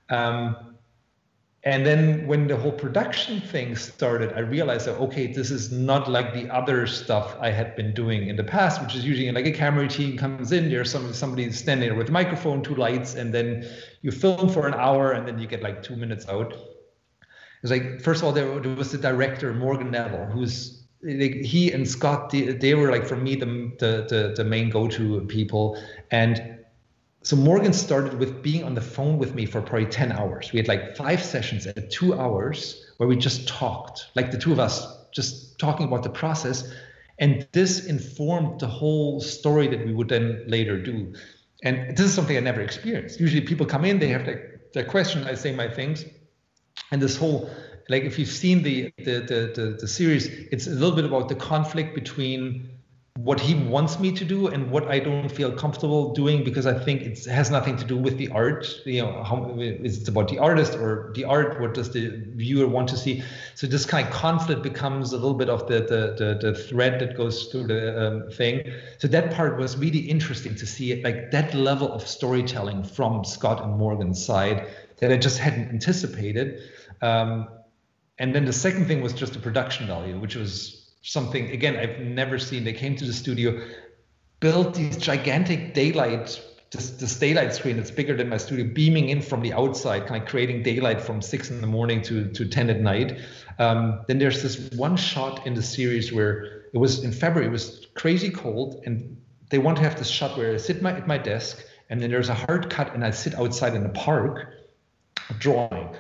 Um, 0.10 0.71
and 1.64 1.86
then 1.86 2.26
when 2.26 2.48
the 2.48 2.58
whole 2.58 2.72
production 2.72 3.40
thing 3.40 3.76
started, 3.76 4.34
I 4.34 4.40
realized 4.40 4.88
that 4.88 4.98
okay, 4.98 5.28
this 5.28 5.52
is 5.52 5.72
not 5.72 6.10
like 6.10 6.34
the 6.34 6.50
other 6.50 6.88
stuff 6.88 7.36
I 7.40 7.52
had 7.52 7.76
been 7.76 7.94
doing 7.94 8.28
in 8.28 8.36
the 8.36 8.44
past, 8.44 8.82
which 8.82 8.96
is 8.96 9.06
usually 9.06 9.32
like 9.32 9.46
a 9.46 9.52
camera 9.52 9.88
team 9.88 10.18
comes 10.18 10.52
in, 10.52 10.70
there's 10.70 10.92
some 10.92 11.14
somebody 11.14 11.52
standing 11.52 11.90
there 11.90 11.98
with 11.98 12.10
a 12.10 12.12
microphone, 12.12 12.64
two 12.64 12.74
lights, 12.74 13.14
and 13.14 13.32
then 13.32 13.70
you 14.02 14.12
film 14.12 14.50
for 14.50 14.68
an 14.68 14.74
hour, 14.74 15.12
and 15.12 15.28
then 15.28 15.38
you 15.38 15.46
get 15.46 15.62
like 15.62 15.84
two 15.84 15.96
minutes 15.96 16.28
out. 16.28 16.56
It's 17.62 17.70
like 17.70 18.02
first 18.02 18.22
of 18.22 18.26
all, 18.26 18.32
there, 18.32 18.60
there 18.60 18.76
was 18.76 18.92
the 18.92 18.98
director 18.98 19.54
Morgan 19.54 19.92
Neville, 19.92 20.26
who's 20.26 20.82
like 21.04 21.36
he 21.36 21.72
and 21.72 21.88
Scott, 21.88 22.32
they, 22.32 22.54
they 22.54 22.74
were 22.74 22.92
like 22.92 23.06
for 23.06 23.16
me 23.16 23.36
the, 23.36 23.72
the 23.78 24.08
the 24.10 24.34
the 24.36 24.44
main 24.44 24.72
go-to 24.72 25.22
people. 25.22 25.80
And 26.10 26.51
so 27.24 27.36
Morgan 27.36 27.72
started 27.74 28.16
with 28.16 28.42
being 28.42 28.64
on 28.64 28.74
the 28.74 28.82
phone 28.82 29.20
with 29.20 29.36
me 29.36 29.46
for 29.46 29.62
probably 29.62 29.86
10 29.86 30.12
hours. 30.12 30.52
We 30.52 30.58
had 30.58 30.68
like 30.68 30.96
five 30.96 31.24
sessions 31.24 31.68
at 31.68 31.92
two 31.92 32.16
hours 32.16 32.84
where 32.98 33.08
we 33.08 33.16
just 33.16 33.48
talked, 33.48 34.08
like 34.16 34.32
the 34.32 34.38
two 34.38 34.52
of 34.52 34.60
us, 34.60 34.88
just 35.12 35.60
talking 35.60 35.88
about 35.88 36.02
the 36.02 36.10
process. 36.10 36.72
And 37.20 37.48
this 37.52 37.86
informed 37.86 38.60
the 38.60 38.68
whole 38.68 39.20
story 39.20 39.68
that 39.68 39.86
we 39.86 39.94
would 39.94 40.10
then 40.10 40.44
later 40.48 40.82
do. 40.82 41.14
And 41.64 41.96
this 41.96 42.08
is 42.08 42.14
something 42.14 42.36
I 42.36 42.40
never 42.40 42.62
experienced. 42.62 43.20
Usually 43.20 43.42
people 43.42 43.68
come 43.68 43.86
in, 43.86 44.00
they 44.00 44.08
have 44.08 44.26
their, 44.26 44.62
their 44.74 44.86
question, 44.86 45.26
I 45.26 45.36
say 45.36 45.54
my 45.54 45.68
things. 45.68 46.04
And 46.92 47.00
this 47.00 47.16
whole 47.16 47.50
like 47.90 48.04
if 48.04 48.18
you've 48.18 48.30
seen 48.30 48.64
the, 48.64 48.94
the 48.98 49.20
the, 49.20 49.52
the 49.54 49.78
the 49.82 49.88
series, 49.88 50.28
it's 50.28 50.68
a 50.68 50.72
little 50.72 50.96
bit 50.96 51.06
about 51.06 51.30
the 51.30 51.36
conflict 51.36 51.94
between 51.94 52.70
what 53.18 53.42
he 53.42 53.56
wants 53.56 54.00
me 54.00 54.10
to 54.14 54.24
do 54.24 54.48
and 54.48 54.72
what 54.72 54.88
I 54.88 55.00
don't 55.00 55.30
feel 55.30 55.52
comfortable 55.52 56.14
doing 56.14 56.46
because 56.46 56.66
I 56.66 56.74
think 56.74 57.02
it 57.02 57.26
has 57.26 57.52
nothing 57.52 57.76
to 57.76 57.84
do 57.84 57.98
with 57.98 58.18
the 58.18 58.30
art. 58.30 58.66
You 58.86 59.02
know, 59.02 59.24
how 59.24 59.54
is 59.60 60.02
it 60.02 60.08
about 60.08 60.30
the 60.30 60.40
artist 60.40 60.76
or 60.76 61.12
the 61.14 61.26
art? 61.26 61.60
What 61.60 61.74
does 61.74 61.92
the 61.92 62.24
viewer 62.36 62.68
want 62.68 62.88
to 62.90 62.98
see? 62.98 63.22
So 63.56 63.68
this 63.68 63.86
kind 63.86 64.08
of 64.08 64.14
conflict 64.14 64.64
becomes 64.64 65.12
a 65.12 65.18
little 65.18 65.34
bit 65.34 65.50
of 65.50 65.68
the 65.68 65.82
the 65.82 66.16
the, 66.18 66.52
the 66.52 66.58
thread 66.58 67.02
that 67.02 67.18
goes 67.18 67.48
through 67.48 67.68
the 67.68 68.08
um, 68.08 68.32
thing. 68.32 68.72
So 68.98 69.10
that 69.10 69.32
part 69.34 69.58
was 69.58 69.76
really 69.76 70.00
interesting 70.00 70.56
to 70.56 70.66
see 70.66 70.94
it, 70.94 71.04
like 71.04 71.32
that 71.32 71.54
level 71.54 71.92
of 71.92 72.08
storytelling 72.08 72.84
from 72.86 73.26
Scott 73.26 73.62
and 73.62 73.78
Morgan's 73.78 74.24
side 74.24 74.68
that 74.98 75.12
I 75.12 75.18
just 75.18 75.38
hadn't 75.38 75.70
anticipated. 75.70 76.62
Um, 77.02 77.50
and 78.20 78.34
then 78.34 78.46
the 78.46 78.54
second 78.54 78.86
thing 78.86 79.02
was 79.02 79.14
just 79.14 79.34
the 79.34 79.40
production 79.40 79.88
value, 79.88 80.18
which 80.18 80.36
was 80.36 80.81
something 81.02 81.50
again 81.52 81.76
I've 81.78 82.00
never 82.00 82.38
seen. 82.38 82.64
They 82.64 82.74
came 82.74 82.96
to 82.98 83.06
the 83.06 83.14
studio, 83.14 83.60
built 84.40 84.76
these 84.76 84.98
gigantic 84.98 85.74
daylight, 85.74 86.42
this, 86.72 86.92
this 86.92 87.18
daylight 87.18 87.54
screen 87.54 87.78
that's 87.78 87.92
bigger 87.92 88.16
than 88.16 88.30
my 88.30 88.38
studio, 88.38 88.66
beaming 88.74 89.10
in 89.10 89.22
from 89.22 89.42
the 89.42 89.54
outside, 89.54 90.08
kind 90.08 90.22
of 90.22 90.28
creating 90.28 90.64
daylight 90.64 91.02
from 91.02 91.22
six 91.22 91.50
in 91.50 91.62
the 91.62 91.68
morning 91.68 92.02
to 92.04 92.30
to 92.32 92.46
ten 92.46 92.70
at 92.70 92.82
night. 92.82 93.20
Um, 93.60 94.02
then 94.08 94.20
there's 94.20 94.42
this 94.42 94.72
one 94.72 94.96
shot 94.96 95.46
in 95.46 95.54
the 95.54 95.64
series 95.64 96.12
where 96.12 96.66
it 96.74 96.78
was 96.78 97.04
in 97.04 97.12
February, 97.12 97.48
it 97.48 97.52
was 97.52 97.88
crazy 97.96 98.30
cold, 98.30 98.82
and 98.86 99.18
they 99.50 99.58
want 99.58 99.78
to 99.78 99.84
have 99.84 99.98
this 99.98 100.08
shot 100.08 100.38
where 100.38 100.54
I 100.54 100.58
sit 100.58 100.82
my, 100.82 100.94
at 100.94 101.08
my 101.08 101.18
desk, 101.18 101.64
and 101.90 102.02
then 102.02 102.10
there's 102.10 102.30
a 102.30 102.34
hard 102.34 102.70
cut, 102.70 102.94
and 102.94 103.04
I 103.04 103.12
sit 103.12 103.36
outside 103.36 103.76
in 103.76 103.84
the 103.84 103.90
park 103.90 104.48
drawing 105.40 105.96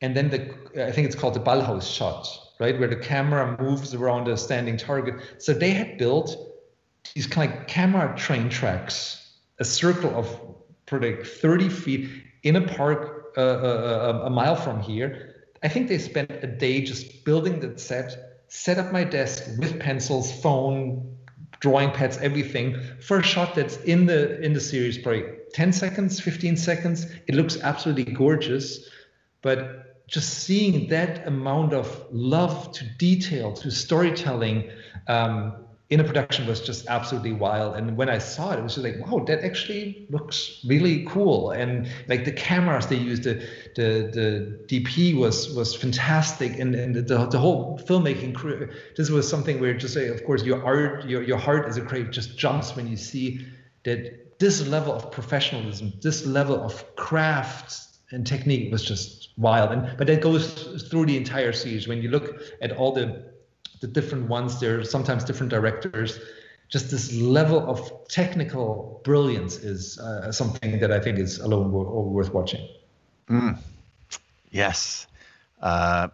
and 0.00 0.16
then 0.16 0.30
the 0.30 0.86
I 0.86 0.92
think 0.92 1.06
it's 1.06 1.16
called 1.16 1.34
the 1.34 1.40
Ballhaus 1.40 1.82
shot, 1.82 2.26
right, 2.60 2.78
where 2.78 2.88
the 2.88 2.96
camera 2.96 3.56
moves 3.60 3.94
around 3.94 4.28
a 4.28 4.36
standing 4.36 4.76
target. 4.76 5.14
So 5.38 5.52
they 5.52 5.70
had 5.70 5.98
built 5.98 6.36
these 7.14 7.26
kind 7.26 7.52
of 7.52 7.66
camera 7.66 8.14
train 8.16 8.48
tracks, 8.48 9.36
a 9.58 9.64
circle 9.64 10.14
of 10.14 10.28
probably 10.86 11.24
30 11.24 11.68
feet 11.68 12.10
in 12.42 12.56
a 12.56 12.60
park 12.60 13.32
uh, 13.36 13.40
uh, 13.40 14.22
a 14.24 14.30
mile 14.30 14.56
from 14.56 14.80
here. 14.80 15.34
I 15.62 15.68
think 15.68 15.88
they 15.88 15.98
spent 15.98 16.30
a 16.30 16.46
day 16.46 16.82
just 16.82 17.24
building 17.24 17.60
the 17.60 17.78
set, 17.78 18.42
set 18.48 18.78
up 18.78 18.92
my 18.92 19.04
desk 19.04 19.44
with 19.58 19.78
pencils, 19.78 20.32
phone, 20.40 21.16
drawing 21.60 21.90
pads, 21.90 22.18
everything 22.18 22.80
for 23.00 23.18
a 23.18 23.22
shot 23.22 23.54
that's 23.54 23.76
in 23.78 24.06
the 24.06 24.40
in 24.40 24.52
the 24.52 24.60
series, 24.60 24.98
probably 24.98 25.24
10 25.52 25.72
seconds, 25.72 26.20
15 26.20 26.56
seconds. 26.56 27.06
It 27.26 27.34
looks 27.34 27.60
absolutely 27.60 28.12
gorgeous, 28.12 28.88
but 29.42 29.89
just 30.10 30.40
seeing 30.40 30.88
that 30.88 31.26
amount 31.26 31.72
of 31.72 32.04
love 32.10 32.72
to 32.72 32.84
detail 32.98 33.52
to 33.52 33.70
storytelling 33.70 34.68
um, 35.06 35.54
in 35.88 35.98
a 35.98 36.04
production 36.04 36.46
was 36.46 36.60
just 36.60 36.86
absolutely 36.86 37.32
wild. 37.32 37.76
And 37.76 37.96
when 37.96 38.08
I 38.08 38.18
saw 38.18 38.52
it, 38.52 38.58
it 38.58 38.62
was 38.62 38.74
just 38.74 38.84
like, 38.84 39.04
wow, 39.04 39.24
that 39.24 39.44
actually 39.44 40.06
looks 40.10 40.64
really 40.64 41.04
cool. 41.06 41.50
And 41.50 41.88
like 42.08 42.24
the 42.24 42.32
cameras 42.32 42.86
they 42.86 42.96
used, 42.96 43.24
the 43.24 43.34
the, 43.76 44.10
the 44.12 44.80
DP 44.80 45.16
was 45.16 45.52
was 45.54 45.74
fantastic, 45.74 46.58
and 46.58 46.74
and 46.74 46.94
the, 46.94 47.26
the 47.26 47.38
whole 47.38 47.78
filmmaking 47.78 48.34
crew. 48.34 48.68
This 48.96 49.10
was 49.10 49.28
something 49.28 49.60
where 49.60 49.74
just 49.74 49.94
say, 49.94 50.08
of 50.08 50.24
course, 50.24 50.44
your 50.44 50.64
art, 50.64 51.08
your 51.08 51.22
your 51.22 51.38
heart 51.38 51.66
as 51.66 51.76
a 51.76 51.82
creative 51.82 52.12
just 52.12 52.38
jumps 52.38 52.76
when 52.76 52.86
you 52.88 52.96
see 52.96 53.46
that 53.84 54.38
this 54.38 54.66
level 54.66 54.92
of 54.92 55.10
professionalism, 55.10 55.92
this 56.00 56.24
level 56.24 56.62
of 56.62 56.96
craft 56.96 57.88
and 58.12 58.26
technique 58.26 58.72
was 58.72 58.84
just 58.84 59.19
wild. 59.40 59.72
And 59.72 59.96
but 59.96 60.06
that 60.06 60.20
goes 60.20 60.82
through 60.88 61.06
the 61.06 61.16
entire 61.16 61.52
series. 61.52 61.88
When 61.88 62.02
you 62.02 62.10
look 62.10 62.40
at 62.60 62.72
all 62.72 62.92
the 62.92 63.30
the 63.80 63.86
different 63.86 64.28
ones, 64.28 64.60
there 64.60 64.80
are 64.80 64.84
sometimes 64.84 65.24
different 65.24 65.50
directors. 65.50 66.18
Just 66.68 66.90
this 66.90 67.12
level 67.12 67.68
of 67.68 68.06
technical 68.08 69.00
brilliance 69.02 69.56
is 69.56 69.98
uh, 69.98 70.30
something 70.30 70.78
that 70.78 70.92
I 70.92 71.00
think 71.00 71.18
is 71.18 71.38
alone 71.40 71.72
worth 71.72 72.32
watching. 72.32 72.68
Mm. 73.28 73.58
Yes. 74.50 75.08
Uh, 75.60 76.08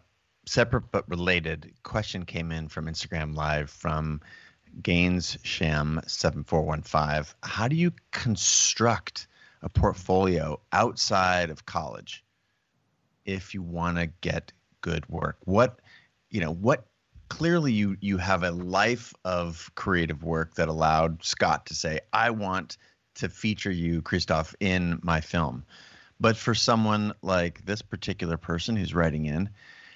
separate 0.46 0.90
but 0.90 1.08
related 1.10 1.72
question 1.82 2.24
came 2.24 2.52
in 2.52 2.68
from 2.68 2.86
Instagram 2.86 3.34
Live 3.34 3.68
from 3.68 4.22
Gaines 4.82 5.36
Sham 5.42 6.00
7415. 6.06 7.34
How 7.42 7.68
do 7.68 7.76
you 7.76 7.92
construct 8.12 9.26
a 9.62 9.68
portfolio 9.68 10.60
outside 10.72 11.50
of 11.50 11.66
college? 11.66 12.24
If 13.26 13.52
you 13.52 13.62
want 13.62 13.98
to 13.98 14.06
get 14.06 14.52
good 14.80 15.06
work? 15.08 15.38
What, 15.44 15.80
you 16.30 16.40
know, 16.40 16.52
what 16.52 16.86
clearly 17.28 17.72
you 17.72 17.96
you 18.00 18.18
have 18.18 18.42
a 18.42 18.50
life 18.50 19.12
of 19.24 19.70
creative 19.74 20.22
work 20.22 20.54
that 20.54 20.68
allowed 20.68 21.24
Scott 21.24 21.66
to 21.66 21.74
say, 21.74 22.00
"I 22.12 22.30
want 22.30 22.78
to 23.16 23.28
feature 23.28 23.70
you, 23.70 24.00
Christophe, 24.02 24.54
in 24.60 25.00
my 25.02 25.20
film." 25.20 25.64
But 26.18 26.36
for 26.36 26.54
someone 26.54 27.12
like 27.22 27.64
this 27.66 27.82
particular 27.82 28.38
person 28.38 28.76
who's 28.76 28.94
writing 28.94 29.26
in, 29.26 29.50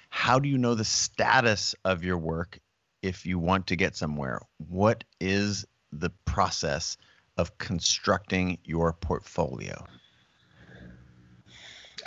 how 0.09 0.37
do 0.39 0.47
you 0.49 0.57
know 0.57 0.75
the 0.75 0.85
status 0.85 1.73
of 1.83 2.03
your 2.03 2.17
work 2.17 2.59
if 3.01 3.25
you 3.25 3.39
want 3.39 3.67
to 3.67 3.75
get 3.75 3.95
somewhere? 3.95 4.41
What 4.57 5.03
is 5.19 5.65
the 5.91 6.11
process 6.25 6.97
of 7.37 7.57
constructing 7.57 8.59
your 8.63 8.93
portfolio? 8.93 9.83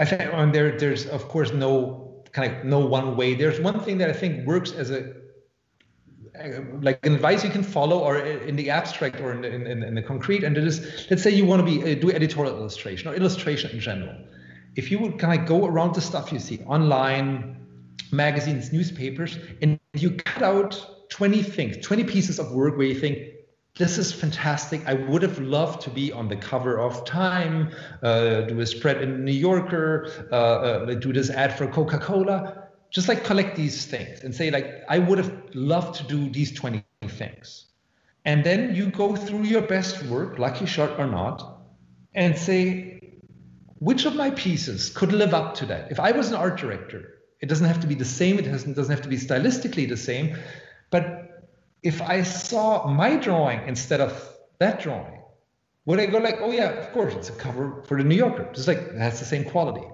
I 0.00 0.04
think 0.04 0.52
there, 0.52 0.78
there's 0.78 1.06
of 1.06 1.28
course 1.28 1.52
no 1.52 2.24
kind 2.32 2.52
of 2.52 2.64
no 2.64 2.80
one 2.80 3.16
way. 3.16 3.34
There's 3.34 3.60
one 3.60 3.80
thing 3.80 3.98
that 3.98 4.10
I 4.10 4.12
think 4.12 4.46
works 4.46 4.72
as 4.72 4.90
a 4.90 5.14
like 6.80 7.04
advice 7.06 7.44
you 7.44 7.50
can 7.50 7.62
follow 7.62 8.00
or 8.00 8.18
in 8.18 8.56
the 8.56 8.68
abstract 8.68 9.20
or 9.20 9.32
in 9.32 9.42
the, 9.42 9.54
in, 9.54 9.82
in 9.82 9.94
the 9.94 10.02
concrete 10.02 10.42
and 10.42 10.58
it 10.58 10.64
is 10.64 11.06
let's 11.08 11.22
say 11.22 11.30
you 11.30 11.44
want 11.44 11.64
to 11.64 11.64
be 11.64 11.80
uh, 11.80 11.94
do 11.94 12.10
editorial 12.10 12.56
illustration 12.56 13.08
or 13.08 13.14
illustration 13.14 13.70
in 13.70 13.78
general 13.78 14.16
if 14.74 14.90
you 14.90 14.98
would 14.98 15.16
kind 15.16 15.40
of 15.40 15.46
go 15.46 15.64
around 15.64 15.94
the 15.94 16.00
stuff 16.00 16.32
you 16.32 16.40
see 16.40 16.58
online 16.66 17.56
magazines 18.10 18.72
newspapers 18.72 19.38
and 19.62 19.78
you 19.92 20.10
cut 20.10 20.42
out 20.42 21.08
20 21.10 21.40
things 21.42 21.76
20 21.86 22.02
pieces 22.02 22.40
of 22.40 22.50
work 22.50 22.76
where 22.76 22.86
you 22.86 22.98
think 22.98 23.33
this 23.76 23.98
is 23.98 24.12
fantastic. 24.12 24.86
I 24.86 24.94
would 24.94 25.22
have 25.22 25.40
loved 25.40 25.82
to 25.82 25.90
be 25.90 26.12
on 26.12 26.28
the 26.28 26.36
cover 26.36 26.78
of 26.78 27.04
Time, 27.04 27.70
uh, 28.02 28.42
do 28.42 28.60
a 28.60 28.66
spread 28.66 29.02
in 29.02 29.24
New 29.24 29.32
Yorker, 29.32 30.28
uh, 30.30 30.34
uh, 30.34 30.94
do 30.94 31.12
this 31.12 31.28
ad 31.28 31.58
for 31.58 31.66
Coca 31.66 31.98
Cola. 31.98 32.68
Just 32.90 33.08
like 33.08 33.24
collect 33.24 33.56
these 33.56 33.86
things 33.86 34.22
and 34.22 34.32
say, 34.32 34.52
like, 34.52 34.84
I 34.88 35.00
would 35.00 35.18
have 35.18 35.32
loved 35.54 35.96
to 35.96 36.04
do 36.04 36.30
these 36.30 36.52
20 36.52 36.84
things. 37.08 37.66
And 38.24 38.44
then 38.44 38.76
you 38.76 38.86
go 38.86 39.16
through 39.16 39.42
your 39.42 39.62
best 39.62 40.04
work, 40.04 40.38
lucky 40.38 40.66
shot 40.66 40.98
or 41.00 41.08
not, 41.08 41.58
and 42.14 42.38
say, 42.38 43.18
which 43.80 44.06
of 44.06 44.14
my 44.14 44.30
pieces 44.30 44.90
could 44.90 45.12
live 45.12 45.34
up 45.34 45.56
to 45.56 45.66
that? 45.66 45.90
If 45.90 45.98
I 45.98 46.12
was 46.12 46.28
an 46.28 46.36
art 46.36 46.56
director, 46.56 47.14
it 47.40 47.48
doesn't 47.48 47.66
have 47.66 47.80
to 47.80 47.88
be 47.88 47.96
the 47.96 48.04
same, 48.04 48.38
it 48.38 48.42
doesn't, 48.42 48.74
doesn't 48.74 48.94
have 48.94 49.02
to 49.02 49.08
be 49.08 49.16
stylistically 49.16 49.88
the 49.88 49.96
same, 49.96 50.38
but 50.90 51.23
if 51.84 52.00
I 52.00 52.22
saw 52.22 52.88
my 52.88 53.16
drawing 53.16 53.60
instead 53.68 54.00
of 54.00 54.12
that 54.58 54.80
drawing, 54.80 55.20
would 55.84 56.00
I 56.00 56.06
go 56.06 56.18
like, 56.18 56.38
oh 56.40 56.50
yeah, 56.50 56.70
of 56.70 56.92
course, 56.92 57.14
it's 57.14 57.28
a 57.28 57.32
cover 57.32 57.82
for 57.86 57.98
the 57.98 58.04
New 58.04 58.16
Yorker. 58.16 58.50
Just 58.54 58.66
like 58.66 58.78
it 58.78 58.96
has 58.96 59.20
the 59.20 59.26
same 59.26 59.44
quality. 59.44 59.86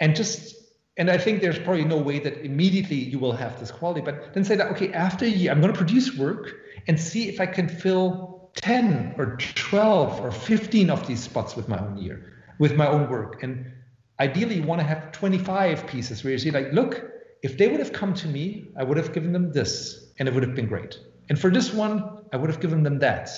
And 0.00 0.16
just 0.16 0.56
and 0.96 1.08
I 1.08 1.16
think 1.16 1.40
there's 1.40 1.58
probably 1.58 1.84
no 1.84 1.96
way 1.96 2.18
that 2.18 2.44
immediately 2.44 2.96
you 2.96 3.18
will 3.18 3.32
have 3.32 3.58
this 3.58 3.70
quality, 3.70 4.00
but 4.02 4.34
then 4.34 4.44
say 4.44 4.56
that, 4.56 4.70
okay, 4.72 4.92
after 4.92 5.24
a 5.24 5.28
year, 5.28 5.50
I'm 5.50 5.60
going 5.60 5.72
to 5.72 5.78
produce 5.78 6.14
work 6.16 6.52
and 6.88 7.00
see 7.00 7.28
if 7.28 7.40
I 7.40 7.46
can 7.46 7.68
fill 7.68 8.50
10 8.56 9.14
or 9.16 9.38
12 9.38 10.20
or 10.20 10.30
15 10.30 10.90
of 10.90 11.06
these 11.06 11.20
spots 11.20 11.56
with 11.56 11.68
my 11.68 11.78
own 11.78 11.96
year, 11.96 12.42
with 12.58 12.74
my 12.74 12.86
own 12.86 13.08
work. 13.08 13.42
And 13.42 13.72
ideally, 14.18 14.56
you 14.56 14.62
want 14.64 14.80
to 14.80 14.86
have 14.86 15.12
25 15.12 15.86
pieces 15.86 16.22
where 16.22 16.32
you 16.32 16.38
see, 16.38 16.50
like, 16.50 16.72
look, 16.72 17.02
if 17.42 17.56
they 17.56 17.68
would 17.68 17.80
have 17.80 17.92
come 17.92 18.12
to 18.14 18.28
me, 18.28 18.66
I 18.76 18.84
would 18.84 18.98
have 18.98 19.14
given 19.14 19.32
them 19.32 19.52
this 19.52 20.12
and 20.18 20.28
it 20.28 20.34
would 20.34 20.42
have 20.42 20.54
been 20.54 20.66
great. 20.66 20.98
And 21.30 21.38
for 21.38 21.48
this 21.48 21.72
one, 21.72 22.24
I 22.32 22.36
would 22.36 22.50
have 22.50 22.60
given 22.60 22.82
them 22.82 22.98
that. 22.98 23.30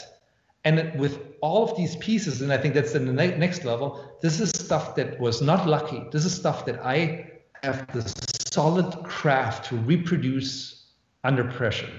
And 0.64 0.98
with 0.98 1.20
all 1.42 1.68
of 1.68 1.76
these 1.76 1.94
pieces, 1.96 2.40
and 2.40 2.52
I 2.52 2.56
think 2.56 2.72
that's 2.72 2.94
in 2.94 3.04
the 3.04 3.12
ne- 3.12 3.36
next 3.36 3.64
level, 3.64 4.16
this 4.22 4.40
is 4.40 4.50
stuff 4.50 4.96
that 4.96 5.20
was 5.20 5.42
not 5.42 5.68
lucky. 5.68 6.02
This 6.10 6.24
is 6.24 6.34
stuff 6.34 6.64
that 6.66 6.80
I 6.84 7.30
have 7.62 7.86
the 7.92 8.02
solid 8.50 9.04
craft 9.04 9.66
to 9.66 9.76
reproduce 9.76 10.92
under 11.22 11.44
pressure. 11.44 11.90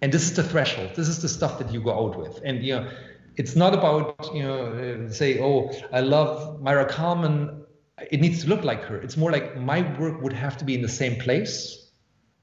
And 0.00 0.10
this 0.10 0.22
is 0.22 0.34
the 0.34 0.42
threshold. 0.42 0.92
This 0.94 1.08
is 1.08 1.20
the 1.20 1.28
stuff 1.28 1.58
that 1.58 1.72
you 1.72 1.82
go 1.82 1.92
out 1.92 2.18
with. 2.18 2.40
And 2.44 2.64
you 2.64 2.76
know, 2.76 2.90
it's 3.36 3.56
not 3.56 3.74
about 3.74 4.30
you 4.34 4.42
know 4.42 5.06
uh, 5.06 5.10
say, 5.10 5.40
oh, 5.40 5.70
I 5.92 6.00
love 6.00 6.60
Maira 6.62 6.88
Kalman. 6.88 7.62
It 8.10 8.20
needs 8.20 8.42
to 8.44 8.48
look 8.48 8.64
like 8.64 8.82
her. 8.84 8.96
It's 9.00 9.16
more 9.16 9.30
like 9.30 9.58
my 9.58 9.82
work 9.98 10.22
would 10.22 10.32
have 10.32 10.56
to 10.58 10.64
be 10.64 10.74
in 10.74 10.82
the 10.82 10.88
same 10.88 11.20
place, 11.20 11.90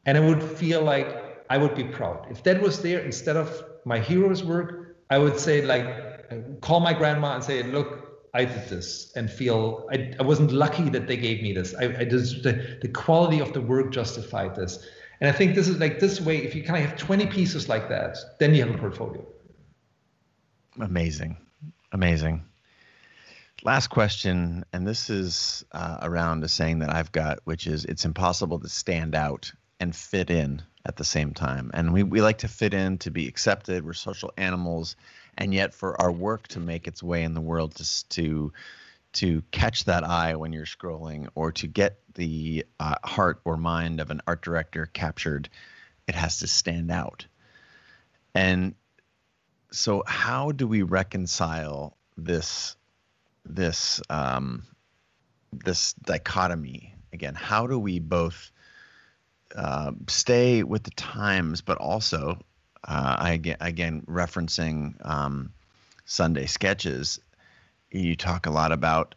and 0.06 0.18
I 0.18 0.22
would 0.22 0.44
feel 0.44 0.84
like 0.84 1.21
I 1.52 1.58
would 1.58 1.76
be 1.76 1.84
proud. 1.84 2.28
If 2.30 2.44
that 2.44 2.62
was 2.62 2.82
there 2.82 3.00
instead 3.00 3.36
of 3.36 3.50
my 3.84 4.00
hero's 4.00 4.42
work, 4.42 4.96
I 5.10 5.18
would 5.18 5.38
say 5.38 5.62
like 5.62 5.86
call 6.62 6.80
my 6.80 6.94
grandma 6.94 7.36
and 7.36 7.44
say, 7.44 7.62
look, 7.64 7.90
I 8.34 8.46
did 8.46 8.70
this 8.70 9.12
and 9.18 9.30
feel 9.30 9.86
I, 9.92 10.14
I 10.18 10.24
wasn't 10.24 10.54
lucky 10.54 10.88
that 10.96 11.08
they 11.08 11.18
gave 11.18 11.44
me 11.44 11.52
this. 11.52 11.76
I, 11.76 11.84
I 12.00 12.06
just 12.06 12.44
the, 12.44 12.78
the 12.82 12.88
quality 12.88 13.42
of 13.42 13.52
the 13.52 13.60
work 13.60 13.92
justified 13.92 14.56
this. 14.56 14.88
And 15.20 15.30
I 15.30 15.34
think 15.34 15.54
this 15.56 15.68
is 15.68 15.78
like 15.78 16.00
this 16.00 16.22
way, 16.22 16.38
if 16.38 16.56
you 16.56 16.64
kind 16.64 16.82
of 16.82 16.90
have 16.90 16.98
20 16.98 17.28
pieces 17.28 17.68
like 17.68 17.90
that, 17.90 18.18
then 18.40 18.56
you 18.56 18.64
have 18.66 18.74
a 18.74 18.78
portfolio. 18.78 19.26
Amazing. 20.80 21.36
Amazing. 21.92 22.46
Last 23.64 23.88
question, 23.88 24.64
and 24.72 24.88
this 24.88 25.10
is 25.10 25.66
uh, 25.74 25.98
around 26.02 26.46
a 26.46 26.48
saying 26.48 26.80
that 26.80 26.96
I've 26.96 27.12
got, 27.12 27.40
which 27.44 27.68
is 27.68 27.84
it's 27.84 28.06
impossible 28.06 28.60
to 28.62 28.70
stand 28.70 29.16
out 29.16 29.52
and 29.82 29.94
fit 29.94 30.30
in 30.30 30.62
at 30.86 30.96
the 30.96 31.04
same 31.04 31.34
time. 31.34 31.72
And 31.74 31.94
we, 31.94 32.04
we 32.04 32.22
like 32.22 32.40
to 32.40 32.48
fit 32.48 32.74
in 32.74 32.98
to 33.00 33.12
be 33.12 33.28
accepted. 33.28 33.86
We're 33.86 33.94
social 33.94 34.32
animals. 34.38 34.96
And 35.38 35.54
yet, 35.54 35.74
for 35.74 36.00
our 36.02 36.12
work 36.12 36.48
to 36.50 36.60
make 36.60 36.88
its 36.88 37.02
way 37.02 37.24
in 37.24 37.34
the 37.34 37.42
world, 37.42 37.76
just 37.76 38.10
to 38.12 38.52
to 39.14 39.44
catch 39.52 39.86
that 39.86 40.06
eye 40.06 40.36
when 40.36 40.54
you're 40.54 40.66
scrolling, 40.66 41.28
or 41.36 41.52
to 41.52 41.68
get 41.68 42.00
the 42.16 42.66
uh, 42.80 42.96
heart 43.04 43.42
or 43.44 43.58
mind 43.58 44.00
of 44.00 44.10
an 44.10 44.22
art 44.26 44.42
director 44.42 44.86
captured, 44.86 45.50
it 46.08 46.16
has 46.16 46.40
to 46.40 46.48
stand 46.48 46.90
out. 46.92 47.26
And 48.34 48.76
so, 49.72 50.04
how 50.06 50.52
do 50.52 50.68
we 50.68 50.82
reconcile 50.82 51.98
this 52.18 52.76
this 53.46 54.02
um, 54.10 54.64
this 55.52 55.94
dichotomy 55.94 56.96
again? 57.14 57.36
How 57.36 57.68
do 57.68 57.80
we 57.80 58.00
both 58.00 58.52
uh, 59.56 59.92
stay 60.08 60.64
with 60.64 60.84
the 60.84 60.92
times, 60.92 61.62
but 61.62 61.78
also, 61.78 62.40
uh, 62.84 63.16
I 63.20 63.34
again, 63.34 63.58
again 63.60 64.04
referencing 64.08 64.96
um, 65.06 65.54
Sunday 66.06 66.46
sketches, 66.46 67.20
you 67.92 68.16
talk 68.16 68.46
a 68.46 68.52
lot 68.52 68.72
about 68.72 69.16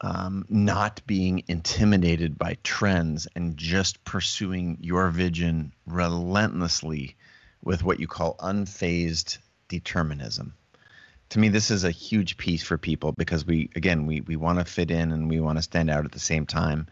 um, 0.00 0.44
not 0.48 1.00
being 1.06 1.44
intimidated 1.48 2.36
by 2.36 2.58
trends 2.62 3.26
and 3.34 3.56
just 3.56 4.04
pursuing 4.04 4.76
your 4.80 5.10
vision 5.10 5.72
relentlessly 5.86 7.16
with 7.62 7.82
what 7.82 8.00
you 8.00 8.06
call 8.06 8.36
unfazed 8.38 9.38
determinism. 9.68 10.54
To 11.30 11.38
me, 11.38 11.48
this 11.48 11.70
is 11.70 11.84
a 11.84 11.90
huge 11.90 12.36
piece 12.36 12.62
for 12.62 12.76
people 12.76 13.12
because 13.12 13.46
we, 13.46 13.70
again, 13.74 14.06
we 14.06 14.20
we 14.20 14.36
want 14.36 14.58
to 14.58 14.64
fit 14.64 14.90
in 14.90 15.10
and 15.10 15.28
we 15.28 15.40
want 15.40 15.56
to 15.58 15.62
stand 15.62 15.90
out 15.90 16.04
at 16.04 16.12
the 16.12 16.20
same 16.20 16.46
time. 16.46 16.86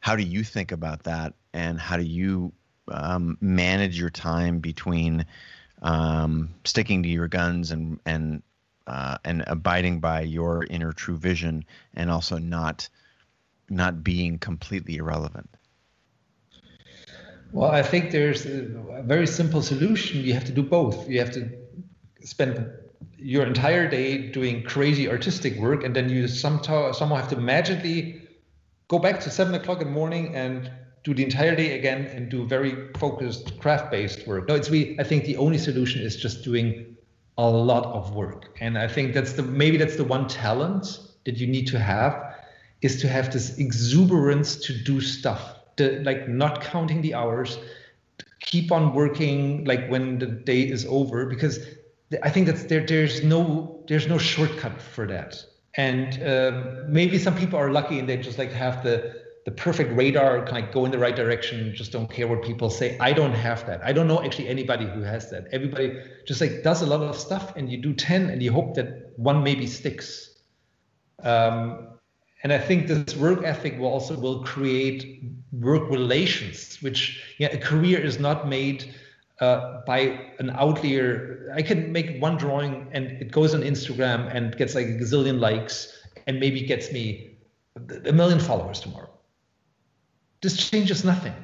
How 0.00 0.16
do 0.16 0.22
you 0.22 0.44
think 0.44 0.72
about 0.72 1.04
that 1.04 1.34
and 1.52 1.78
how 1.78 1.96
do 1.96 2.04
you 2.04 2.52
um, 2.90 3.36
manage 3.40 3.98
your 3.98 4.10
time 4.10 4.60
between 4.60 5.26
um, 5.82 6.54
sticking 6.64 7.02
to 7.02 7.08
your 7.08 7.28
guns 7.28 7.70
and 7.70 8.00
and 8.06 8.42
uh, 8.86 9.18
and 9.24 9.44
abiding 9.46 10.00
by 10.00 10.22
your 10.22 10.64
inner 10.64 10.92
true 10.92 11.16
vision, 11.16 11.64
and 11.94 12.10
also 12.10 12.38
not 12.38 12.88
not 13.68 14.02
being 14.02 14.38
completely 14.38 14.96
irrelevant? 14.96 15.48
Well, 17.52 17.70
I 17.70 17.82
think 17.82 18.10
there's 18.10 18.46
a 18.46 19.02
very 19.02 19.26
simple 19.26 19.62
solution. 19.62 20.20
You 20.22 20.34
have 20.34 20.44
to 20.44 20.52
do 20.52 20.62
both. 20.62 21.08
You 21.08 21.18
have 21.20 21.30
to 21.32 21.48
spend 22.20 22.70
your 23.16 23.46
entire 23.46 23.88
day 23.88 24.28
doing 24.30 24.62
crazy 24.62 25.08
artistic 25.08 25.56
work, 25.56 25.84
and 25.84 25.94
then 25.94 26.08
you 26.08 26.28
somehow 26.28 26.92
somehow 26.92 27.16
have 27.16 27.28
to 27.30 27.36
magically 27.36 28.27
go 28.88 28.98
back 28.98 29.20
to 29.20 29.30
seven 29.30 29.54
o'clock 29.54 29.80
in 29.80 29.88
the 29.88 29.92
morning 29.92 30.34
and 30.34 30.70
do 31.04 31.14
the 31.14 31.22
entire 31.22 31.54
day 31.54 31.78
again 31.78 32.06
and 32.06 32.30
do 32.30 32.46
very 32.46 32.92
focused 32.94 33.58
craft-based 33.60 34.26
work. 34.26 34.48
No, 34.48 34.54
it's 34.54 34.70
we. 34.70 34.98
I 34.98 35.04
think 35.04 35.24
the 35.24 35.36
only 35.36 35.58
solution 35.58 36.02
is 36.02 36.16
just 36.16 36.42
doing 36.42 36.96
a 37.36 37.48
lot 37.48 37.86
of 37.86 38.14
work, 38.14 38.56
and 38.60 38.76
I 38.76 38.88
think 38.88 39.14
that's 39.14 39.34
the 39.34 39.42
maybe 39.42 39.76
that's 39.76 39.96
the 39.96 40.04
one 40.04 40.26
talent 40.26 41.00
that 41.24 41.36
you 41.36 41.46
need 41.46 41.66
to 41.68 41.78
have 41.78 42.34
is 42.82 43.00
to 43.00 43.08
have 43.08 43.32
this 43.32 43.58
exuberance 43.58 44.56
to 44.56 44.72
do 44.72 45.00
stuff, 45.00 45.56
the, 45.76 46.00
like 46.04 46.28
not 46.28 46.60
counting 46.60 47.02
the 47.02 47.14
hours, 47.14 47.58
keep 48.40 48.70
on 48.70 48.94
working 48.94 49.64
like 49.64 49.88
when 49.88 50.18
the 50.18 50.26
day 50.26 50.62
is 50.62 50.86
over 50.86 51.26
because 51.26 51.58
I 52.22 52.30
think 52.30 52.46
that's 52.46 52.64
there. 52.64 52.86
There's 52.86 53.22
no 53.22 53.84
there's 53.88 54.06
no 54.06 54.18
shortcut 54.18 54.80
for 54.80 55.06
that, 55.06 55.44
and 55.78 56.20
um, 56.24 56.92
maybe 56.92 57.18
some 57.18 57.36
people 57.36 57.58
are 57.58 57.70
lucky 57.70 58.00
and 58.00 58.08
they 58.08 58.16
just 58.16 58.36
like 58.36 58.52
have 58.52 58.82
the 58.82 59.26
the 59.44 59.52
perfect 59.52 59.96
radar, 59.96 60.44
kind 60.44 60.66
of 60.66 60.74
go 60.74 60.84
in 60.84 60.90
the 60.90 60.98
right 60.98 61.16
direction, 61.16 61.74
just 61.74 61.90
don't 61.90 62.10
care 62.10 62.28
what 62.28 62.42
people 62.42 62.68
say. 62.68 62.98
I 63.00 63.14
don't 63.14 63.32
have 63.32 63.64
that. 63.66 63.80
I 63.82 63.94
don't 63.94 64.06
know 64.06 64.22
actually 64.22 64.48
anybody 64.48 64.84
who 64.84 65.00
has 65.00 65.30
that. 65.30 65.46
Everybody 65.52 66.02
just 66.26 66.42
like 66.42 66.62
does 66.62 66.82
a 66.82 66.86
lot 66.86 67.00
of 67.00 67.16
stuff 67.16 67.56
and 67.56 67.70
you 67.72 67.78
do 67.78 67.94
10 67.94 68.28
and 68.28 68.42
you 68.42 68.52
hope 68.52 68.74
that 68.74 69.14
one 69.16 69.42
maybe 69.42 69.66
sticks. 69.66 70.38
Um, 71.22 71.88
and 72.42 72.52
I 72.52 72.58
think 72.58 72.88
this 72.88 73.16
work 73.16 73.42
ethic 73.42 73.78
will 73.78 73.88
also 73.88 74.18
will 74.18 74.44
create 74.44 75.22
work 75.50 75.88
relations, 75.88 76.82
which 76.82 77.24
yeah, 77.38 77.48
a 77.48 77.58
career 77.58 77.98
is 77.98 78.18
not 78.18 78.48
made 78.48 78.94
uh, 79.40 79.82
by 79.86 80.32
an 80.38 80.50
outlier. 80.50 81.52
I 81.54 81.62
can 81.62 81.92
make 81.92 82.20
one 82.20 82.36
drawing 82.36 82.88
and 82.92 83.06
it 83.06 83.30
goes 83.30 83.54
on 83.54 83.62
Instagram 83.62 84.34
and 84.34 84.56
gets 84.56 84.74
like 84.74 84.86
a 84.86 84.92
gazillion 84.92 85.40
likes 85.40 85.96
and 86.26 86.38
maybe 86.40 86.60
gets 86.62 86.92
me 86.92 87.38
a 88.06 88.12
million 88.12 88.40
followers 88.40 88.80
tomorrow. 88.80 89.10
This 90.40 90.56
changes 90.56 91.04
nothing. 91.04 91.34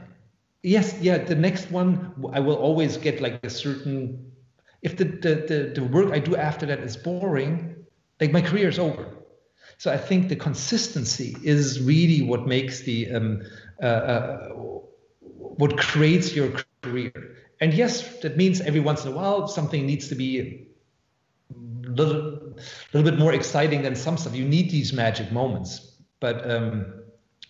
Yes, 0.63 0.99
yeah, 1.01 1.19
the 1.19 1.35
next 1.35 1.71
one 1.71 2.15
I 2.33 2.41
will 2.41 2.57
always 2.57 2.97
get 2.97 3.21
like 3.21 3.45
a 3.45 3.51
certain 3.51 4.33
if 4.85 4.99
the, 4.99 5.05
the, 5.05 5.35
the, 5.49 5.73
the 5.75 5.85
work 5.85 6.13
I 6.13 6.19
do 6.19 6.37
after 6.37 6.67
that 6.67 6.81
is 6.81 6.97
boring, 6.97 7.75
like 8.21 8.33
my 8.33 8.43
career 8.43 8.69
is 8.69 8.79
over. 8.79 9.17
So 9.79 9.91
I 9.91 9.97
think 9.97 10.29
the 10.29 10.37
consistency 10.37 11.37
is 11.43 11.81
really 11.81 12.23
what 12.23 12.47
makes 12.47 12.83
the 12.83 13.11
um, 13.11 13.43
uh, 13.83 13.87
uh, 13.87 14.49
what 14.51 15.79
creates 15.79 16.37
your 16.37 16.53
career. 16.83 17.37
And 17.65 17.73
yes, 17.73 18.19
that 18.19 18.37
means 18.37 18.61
every 18.61 18.81
once 18.81 19.07
in 19.07 19.13
a 19.13 19.17
while 19.17 19.49
something 19.49 19.87
needs 19.87 20.09
to 20.09 20.15
be 20.15 20.67
a 21.51 21.89
little, 21.89 22.59
little 22.93 23.11
bit 23.11 23.19
more 23.19 23.33
exciting 23.33 23.81
than 23.81 23.97
some 23.97 24.19
stuff. 24.19 24.35
You 24.37 24.45
need 24.45 24.71
these 24.71 24.93
magic 24.93 25.33
moments, 25.33 25.97
but 26.21 26.51
um, 26.51 26.93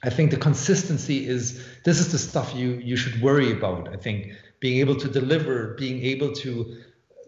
I 0.04 0.10
think 0.10 0.30
the 0.30 0.36
consistency 0.36 1.26
is 1.26 1.66
this 1.82 1.98
is 1.98 2.12
the 2.12 2.18
stuff 2.18 2.54
you 2.54 2.74
you 2.90 2.94
should 2.94 3.20
worry 3.20 3.50
about. 3.50 3.88
I 3.92 3.96
think 3.96 4.30
being 4.60 4.78
able 4.78 4.94
to 4.94 5.08
deliver, 5.08 5.74
being 5.80 6.00
able 6.04 6.30
to 6.44 6.76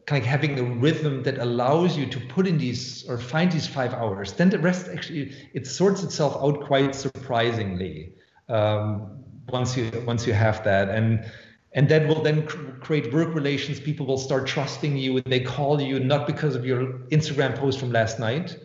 kind 0.06 0.22
of 0.22 0.28
having 0.28 0.56
a 0.56 0.62
rhythm 0.62 1.24
that 1.24 1.38
allows 1.38 1.98
you 1.98 2.06
to 2.06 2.20
put 2.20 2.46
in 2.46 2.56
these 2.56 3.04
or 3.08 3.18
find 3.18 3.50
these 3.50 3.66
five 3.66 3.94
hours, 3.94 4.34
then 4.34 4.48
the 4.48 4.60
rest 4.60 4.86
actually 4.94 5.34
it 5.54 5.66
sorts 5.66 6.04
itself 6.04 6.36
out 6.36 6.64
quite 6.64 6.94
surprisingly 6.94 8.12
um, 8.48 9.24
once 9.48 9.76
you 9.76 9.90
once 10.06 10.24
you 10.24 10.34
have 10.34 10.62
that 10.62 10.88
and 10.88 11.28
and 11.76 11.88
that 11.90 12.08
will 12.08 12.22
then 12.22 12.46
cr- 12.46 12.70
create 12.80 13.12
work 13.12 13.32
relations. 13.34 13.78
People 13.78 14.06
will 14.06 14.18
start 14.18 14.46
trusting 14.46 14.96
you 14.96 15.18
and 15.18 15.26
they 15.26 15.40
call 15.40 15.80
you 15.80 16.00
not 16.00 16.26
because 16.26 16.56
of 16.56 16.66
your 16.66 16.80
instagram 17.10 17.56
post 17.56 17.78
from 17.78 17.92
last 17.92 18.18
night 18.18 18.56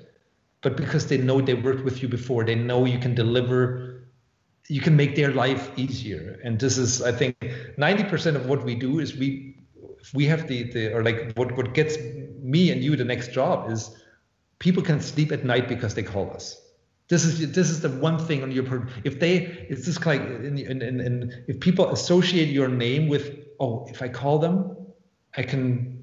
but 0.61 0.77
because 0.77 1.07
they 1.07 1.17
know 1.17 1.41
they 1.41 1.55
worked 1.55 1.83
with 1.83 2.01
you 2.01 2.07
before. 2.07 2.43
They 2.43 2.55
know 2.55 2.85
you 2.85 2.99
can 2.99 3.13
deliver 3.13 3.89
you 4.67 4.79
can 4.79 4.95
make 4.95 5.15
their 5.15 5.31
life 5.33 5.71
easier. 5.77 6.39
And 6.43 6.59
this 6.59 6.77
is 6.77 7.01
i 7.01 7.11
think 7.11 7.35
90% 7.77 8.35
of 8.35 8.45
what 8.47 8.63
we 8.63 8.75
do 8.75 8.99
is 8.99 9.15
we 9.15 9.57
we 10.13 10.25
have 10.25 10.47
the 10.47 10.63
the 10.71 10.93
or 10.93 11.03
like 11.03 11.33
what 11.35 11.55
what 11.57 11.73
gets 11.73 11.97
me 12.41 12.71
and 12.71 12.83
you 12.83 12.95
the 12.95 13.03
next 13.03 13.33
job 13.33 13.69
is 13.69 13.95
people 14.59 14.83
can 14.83 15.01
sleep 15.01 15.31
at 15.31 15.43
night 15.43 15.67
because 15.67 15.93
they 15.95 16.03
call 16.03 16.31
us 16.31 16.59
this 17.11 17.25
is 17.25 17.51
this 17.51 17.69
is 17.69 17.81
the 17.81 17.89
one 17.89 18.17
thing 18.17 18.41
on 18.41 18.51
your 18.51 18.87
if 19.03 19.19
they 19.19 19.33
it's 19.69 19.85
just 19.85 20.05
like 20.05 20.21
in, 20.21 20.57
in, 20.57 20.81
in, 20.81 20.99
in 20.99 21.43
if 21.47 21.59
people 21.59 21.91
associate 21.91 22.49
your 22.49 22.69
name 22.69 23.09
with 23.09 23.25
oh 23.59 23.85
if 23.89 24.01
i 24.01 24.07
call 24.07 24.39
them 24.39 24.55
i 25.35 25.43
can 25.43 26.01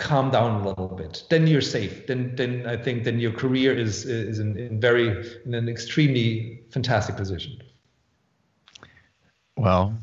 calm 0.00 0.30
down 0.30 0.62
a 0.62 0.68
little 0.68 0.88
bit. 0.88 1.24
Then 1.28 1.46
you're 1.46 1.60
safe. 1.60 2.06
Then 2.06 2.34
then 2.34 2.66
i 2.66 2.76
think 2.76 3.04
then 3.04 3.20
your 3.20 3.32
career 3.32 3.72
is 3.74 4.04
is 4.06 4.38
in, 4.38 4.56
in 4.56 4.80
very 4.80 5.08
in 5.44 5.54
an 5.54 5.68
extremely 5.68 6.62
fantastic 6.70 7.16
position. 7.16 7.62
Well 9.56 9.94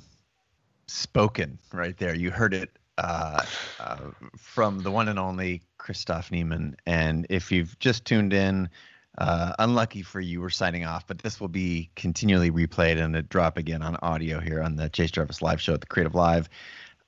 spoken 0.88 1.60
right 1.74 1.98
there. 1.98 2.16
You 2.16 2.32
heard 2.32 2.54
it 2.54 2.70
uh, 2.98 3.44
uh, 3.80 3.98
from 4.38 4.80
the 4.80 4.92
one 4.92 5.10
and 5.10 5.20
only 5.20 5.62
Christoph 5.78 6.32
Niemann. 6.32 6.78
And 6.86 7.28
if 7.30 7.52
you've 7.52 7.78
just 7.80 8.06
tuned 8.06 8.34
in, 8.34 8.70
uh, 9.18 9.54
unlucky 9.60 10.02
for 10.02 10.20
you, 10.20 10.42
we're 10.42 10.50
signing 10.50 10.86
off, 10.86 11.08
but 11.08 11.20
this 11.20 11.40
will 11.42 11.48
be 11.48 11.90
continually 11.96 12.52
replayed 12.52 13.02
and 13.02 13.16
a 13.16 13.22
drop 13.22 13.58
again 13.58 13.82
on 13.82 13.98
audio 14.02 14.40
here 14.40 14.62
on 14.62 14.76
the 14.76 14.90
Chase 14.90 15.12
Jarvis 15.12 15.42
live 15.42 15.60
show 15.60 15.74
at 15.74 15.82
the 15.82 15.88
Creative 15.88 16.14
Live. 16.14 16.50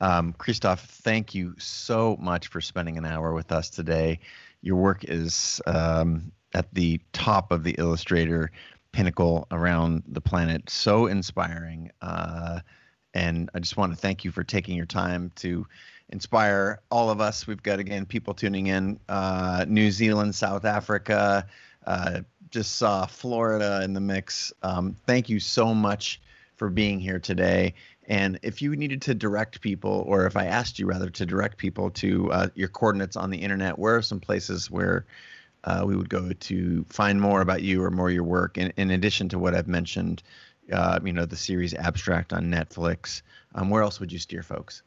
Um, 0.01 0.33
Christoph, 0.33 0.83
thank 0.85 1.35
you 1.35 1.53
so 1.59 2.17
much 2.19 2.47
for 2.47 2.61
spending 2.61 2.97
an 2.97 3.05
hour 3.05 3.33
with 3.33 3.51
us 3.51 3.69
today. 3.69 4.19
Your 4.61 4.77
work 4.77 5.03
is 5.03 5.61
um, 5.67 6.31
at 6.53 6.73
the 6.73 6.99
top 7.13 7.51
of 7.51 7.63
the 7.63 7.75
Illustrator 7.77 8.51
pinnacle 8.91 9.47
around 9.51 10.03
the 10.07 10.21
planet. 10.21 10.69
So 10.69 11.05
inspiring. 11.05 11.91
Uh, 12.01 12.61
and 13.13 13.49
I 13.53 13.59
just 13.59 13.77
want 13.77 13.91
to 13.91 13.97
thank 13.97 14.23
you 14.23 14.31
for 14.31 14.43
taking 14.43 14.75
your 14.75 14.85
time 14.85 15.31
to 15.37 15.67
inspire 16.09 16.81
all 16.89 17.09
of 17.09 17.21
us. 17.21 17.45
We've 17.45 17.61
got, 17.61 17.79
again, 17.79 18.05
people 18.05 18.33
tuning 18.33 18.67
in 18.67 18.99
uh, 19.09 19.65
New 19.67 19.91
Zealand, 19.91 20.33
South 20.33 20.65
Africa, 20.65 21.45
uh, 21.85 22.21
just 22.49 22.77
saw 22.77 23.05
Florida 23.05 23.81
in 23.83 23.93
the 23.93 24.01
mix. 24.01 24.51
Um, 24.63 24.95
thank 25.05 25.29
you 25.29 25.39
so 25.39 25.73
much 25.73 26.21
for 26.55 26.69
being 26.69 26.99
here 26.99 27.19
today. 27.19 27.73
And 28.07 28.39
if 28.41 28.61
you 28.61 28.75
needed 28.75 29.01
to 29.03 29.13
direct 29.13 29.61
people, 29.61 30.03
or 30.07 30.25
if 30.25 30.35
I 30.35 30.45
asked 30.45 30.79
you 30.79 30.87
rather 30.87 31.09
to 31.11 31.25
direct 31.25 31.57
people 31.57 31.91
to 31.91 32.31
uh, 32.31 32.47
your 32.55 32.67
coordinates 32.67 33.15
on 33.15 33.29
the 33.29 33.37
internet, 33.37 33.77
where 33.77 33.95
are 33.95 34.01
some 34.01 34.19
places 34.19 34.71
where 34.71 35.05
uh, 35.63 35.83
we 35.85 35.95
would 35.95 36.09
go 36.09 36.31
to 36.31 36.85
find 36.89 37.21
more 37.21 37.41
about 37.41 37.61
you 37.61 37.83
or 37.83 37.91
more 37.91 38.09
your 38.09 38.23
work, 38.23 38.57
in, 38.57 38.73
in 38.77 38.91
addition 38.91 39.29
to 39.29 39.37
what 39.37 39.53
I've 39.53 39.67
mentioned 39.67 40.23
uh, 40.71 40.99
you 41.03 41.13
know, 41.13 41.25
the 41.25 41.35
series 41.35 41.73
Abstract 41.73 42.33
on 42.33 42.45
Netflix. 42.45 43.21
Um, 43.55 43.69
where 43.69 43.81
else 43.81 43.99
would 43.99 44.11
you 44.11 44.19
steer 44.19 44.43
folks? 44.43 44.83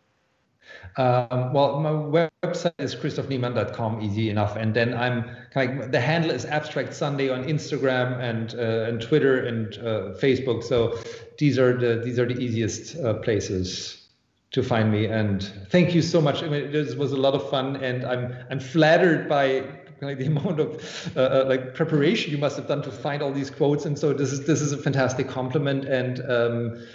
Um, 0.97 1.53
well, 1.55 1.81
my 1.81 1.91
website 1.91 2.75
is 2.79 2.95
christophniemann.com, 2.95 4.03
easy 4.03 4.29
enough. 4.29 4.57
And 4.57 4.75
then 4.75 4.95
I'm 4.95 5.25
kind 5.51 5.81
of 5.81 5.93
the 5.93 6.01
handle 6.01 6.31
is 6.31 6.45
Abstract 6.45 6.93
Sunday 6.95 7.31
on 7.31 7.45
Instagram 7.45 8.19
and 8.21 8.55
uh, 8.55 8.89
and 8.89 9.01
Twitter 9.01 9.47
and 9.47 9.75
uh, 9.79 10.19
Facebook. 10.21 10.63
So 10.63 10.99
these 11.39 11.59
are 11.59 11.77
the 11.77 12.03
these 12.05 12.19
are 12.19 12.27
the 12.27 12.39
easiest 12.39 12.97
uh, 12.97 13.15
places 13.15 14.07
to 14.51 14.63
find 14.63 14.93
me. 14.93 15.07
And 15.07 15.43
thank 15.71 15.95
you 15.95 16.03
so 16.03 16.21
much. 16.21 16.43
I 16.43 16.49
mean, 16.49 16.71
this 16.71 16.95
was 16.95 17.13
a 17.13 17.17
lot 17.17 17.35
of 17.35 17.49
fun, 17.49 17.77
and 17.77 18.05
I'm 18.05 18.37
I'm 18.51 18.61
flattered 18.61 19.29
by 19.29 19.65
like 20.03 20.19
the 20.19 20.27
amount 20.35 20.61
of 20.61 21.13
uh, 21.17 21.21
uh, 21.21 21.45
like 21.49 21.75
preparation 21.75 22.33
you 22.33 22.39
must 22.39 22.57
have 22.57 22.69
done 22.69 22.83
to 22.83 22.91
find 22.91 23.23
all 23.23 23.33
these 23.33 23.51
quotes. 23.51 23.87
And 23.87 23.99
so 23.99 24.13
this 24.13 24.33
is 24.33 24.47
this 24.47 24.61
is 24.61 24.73
a 24.73 24.79
fantastic 24.79 25.29
compliment. 25.29 25.87
And 25.87 26.21
um, 26.31 26.87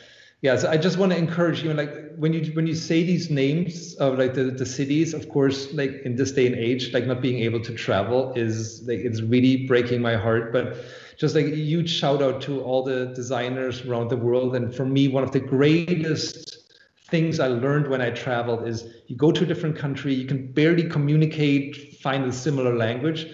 yeah, 0.41 0.55
so 0.55 0.69
I 0.69 0.77
just 0.77 0.97
want 0.97 1.11
to 1.11 1.17
encourage 1.17 1.63
you, 1.63 1.73
like 1.73 2.15
when 2.15 2.31
you 2.31 2.51
when 2.53 2.67
you 2.67 2.75
say 2.75 3.03
these 3.03 3.31
names 3.31 3.95
of 3.95 4.19
like 4.19 4.35
the, 4.35 4.45
the 4.45 4.65
cities, 4.65 5.15
of 5.15 5.29
course, 5.29 5.73
like 5.73 6.01
in 6.05 6.15
this 6.15 6.31
day 6.31 6.45
and 6.45 6.55
age, 6.55 6.93
like 6.93 7.07
not 7.07 7.21
being 7.21 7.39
able 7.39 7.59
to 7.61 7.73
travel 7.73 8.33
is 8.35 8.83
like 8.87 8.99
it's 8.99 9.21
really 9.21 9.65
breaking 9.65 9.99
my 9.99 10.15
heart. 10.15 10.53
But 10.53 10.77
just 11.17 11.33
like 11.33 11.45
a 11.45 11.55
huge 11.55 11.89
shout 11.89 12.21
out 12.21 12.39
to 12.41 12.61
all 12.61 12.83
the 12.83 13.07
designers 13.15 13.81
around 13.81 14.09
the 14.09 14.17
world. 14.17 14.55
And 14.55 14.73
for 14.73 14.85
me, 14.85 15.07
one 15.07 15.23
of 15.23 15.31
the 15.31 15.39
greatest 15.39 16.71
things 17.09 17.39
I 17.39 17.47
learned 17.47 17.87
when 17.87 18.01
I 18.01 18.11
traveled 18.11 18.67
is 18.67 18.85
you 19.07 19.15
go 19.15 19.31
to 19.31 19.43
a 19.43 19.47
different 19.47 19.75
country, 19.75 20.13
you 20.13 20.27
can 20.27 20.51
barely 20.51 20.87
communicate, 20.87 21.97
find 21.99 22.25
a 22.25 22.31
similar 22.31 22.75
language, 22.75 23.25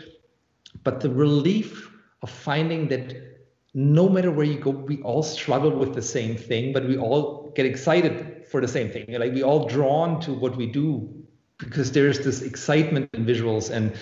but 0.84 1.02
the 1.02 1.10
relief 1.10 1.92
of 2.22 2.30
finding 2.30 2.88
that 2.90 3.33
no 3.74 4.08
matter 4.08 4.32
where 4.32 4.46
you 4.46 4.60
go, 4.60 4.70
we 4.70 5.02
all 5.02 5.24
struggle 5.24 5.72
with 5.72 5.94
the 5.94 6.02
same 6.02 6.36
thing, 6.38 6.74
but 6.74 6.88
we 6.88 6.98
all 6.98 7.52
get 7.56 7.66
excited 7.66 8.46
for 8.50 8.62
the 8.62 8.68
same 8.68 8.92
thing. 8.92 9.06
Like 9.10 9.34
we 9.34 9.44
all 9.44 9.68
drawn 9.68 10.20
to 10.22 10.34
what 10.34 10.56
we 10.56 10.68
do 10.68 11.10
because 11.58 11.92
there's 11.92 12.20
this 12.20 12.42
excitement 12.42 13.10
in 13.14 13.26
visuals 13.26 13.70
and 13.70 13.96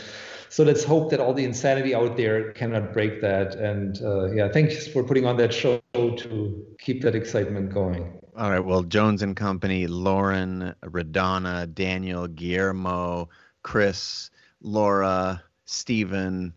so 0.52 0.66
let's 0.66 0.84
hope 0.84 1.12
that 1.12 1.22
all 1.22 1.34
the 1.34 1.46
insanity 1.46 1.96
out 1.96 2.18
there 2.18 2.52
cannot 2.52 2.92
break 2.92 3.22
that. 3.22 3.56
And 3.56 4.02
uh, 4.02 4.34
yeah, 4.34 4.50
thanks 4.52 4.86
for 4.86 5.02
putting 5.02 5.26
on 5.26 5.38
that 5.38 5.54
show 5.54 5.82
to 5.94 6.66
keep 6.78 7.02
that 7.04 7.16
excitement 7.16 7.74
going. 7.74 8.20
All 8.36 8.50
right. 8.50 8.60
Well, 8.60 8.84
Jones 8.84 9.22
and 9.22 9.34
Company, 9.34 9.88
Lauren, 9.88 10.76
Radana, 10.84 11.74
Daniel, 11.74 12.28
Guillermo, 12.28 13.30
Chris, 13.64 14.30
Laura, 14.62 15.42
Stephen, 15.64 16.54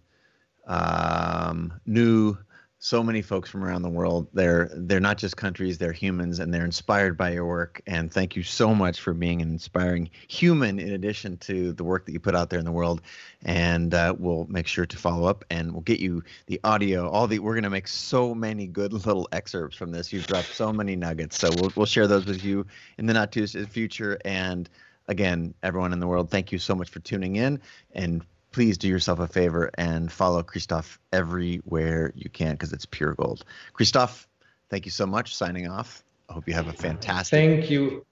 um, 0.67 1.73
New, 1.87 2.37
so 2.85 3.03
many 3.03 3.23
folks 3.23 3.49
from 3.49 3.65
around 3.65 3.81
the 3.81 3.89
world. 3.89 4.29
They're 4.35 4.69
they're 4.75 5.01
not 5.01 5.17
just 5.17 5.39
countries; 5.39 5.79
they're 5.79 5.91
humans, 5.91 6.39
and 6.39 6.53
they're 6.53 6.67
inspired 6.67 7.17
by 7.17 7.31
your 7.31 7.47
work. 7.47 7.81
And 7.87 8.13
thank 8.13 8.37
you 8.37 8.43
so 8.43 8.75
much 8.75 9.01
for 9.01 9.15
being 9.15 9.41
an 9.41 9.49
inspiring 9.49 10.11
human, 10.29 10.79
in 10.79 10.93
addition 10.93 11.39
to 11.39 11.73
the 11.73 11.83
work 11.83 12.05
that 12.05 12.13
you 12.13 12.21
put 12.21 12.35
out 12.35 12.51
there 12.51 12.59
in 12.59 12.67
the 12.67 12.73
world. 12.73 13.01
And 13.43 13.95
uh, 13.95 14.15
we'll 14.19 14.45
make 14.51 14.67
sure 14.67 14.85
to 14.85 14.97
follow 14.99 15.27
up, 15.27 15.47
and 15.49 15.73
we'll 15.73 15.81
get 15.81 15.99
you 15.99 16.23
the 16.45 16.61
audio. 16.63 17.09
All 17.09 17.27
the 17.27 17.39
we're 17.39 17.55
going 17.55 17.65
to 17.65 17.71
make 17.71 17.89
so 17.89 18.35
many 18.35 18.67
good 18.67 18.93
little 19.07 19.31
excerpts 19.33 19.79
from 19.79 19.91
this. 19.91 20.13
You've 20.13 20.27
dropped 20.27 20.53
so 20.53 20.71
many 20.71 20.95
nuggets, 20.95 21.39
so 21.39 21.49
we'll 21.57 21.73
we'll 21.75 21.87
share 21.87 22.07
those 22.07 22.27
with 22.27 22.45
you 22.45 22.67
in 22.99 23.07
the 23.07 23.15
not 23.15 23.33
too 23.33 23.41
distant 23.41 23.71
future. 23.71 24.19
And 24.27 24.69
again, 25.09 25.55
everyone 25.63 25.95
in 25.95 26.01
the 26.01 26.07
world, 26.07 26.31
thank 26.31 26.53
you 26.53 26.59
so 26.59 26.75
much 26.75 26.91
for 26.91 27.01
tuning 27.01 27.37
in 27.37 27.63
and 27.95 28.27
please 28.55 28.79
do 28.79 28.87
yourself 28.87 29.19
a 29.19 29.27
favor 29.27 29.69
and 29.77 30.13
follow 30.13 30.41
Christoph 30.41 31.01
everywhere 31.13 32.13
you 32.15 32.31
can 32.31 32.53
because 32.53 32.73
it's 32.73 32.87
pure 32.87 33.13
gold. 33.15 33.45
Christoph, 33.73 34.29
thank 34.71 34.85
you 34.85 34.93
so 34.93 35.07
much. 35.07 35.35
Signing 35.35 35.67
off. 35.67 36.05
I 36.29 36.35
hope 36.35 36.47
you 36.47 36.55
have 36.55 36.69
a 36.69 36.73
fantastic. 36.73 37.37
Thank 37.37 37.69
you. 37.69 38.07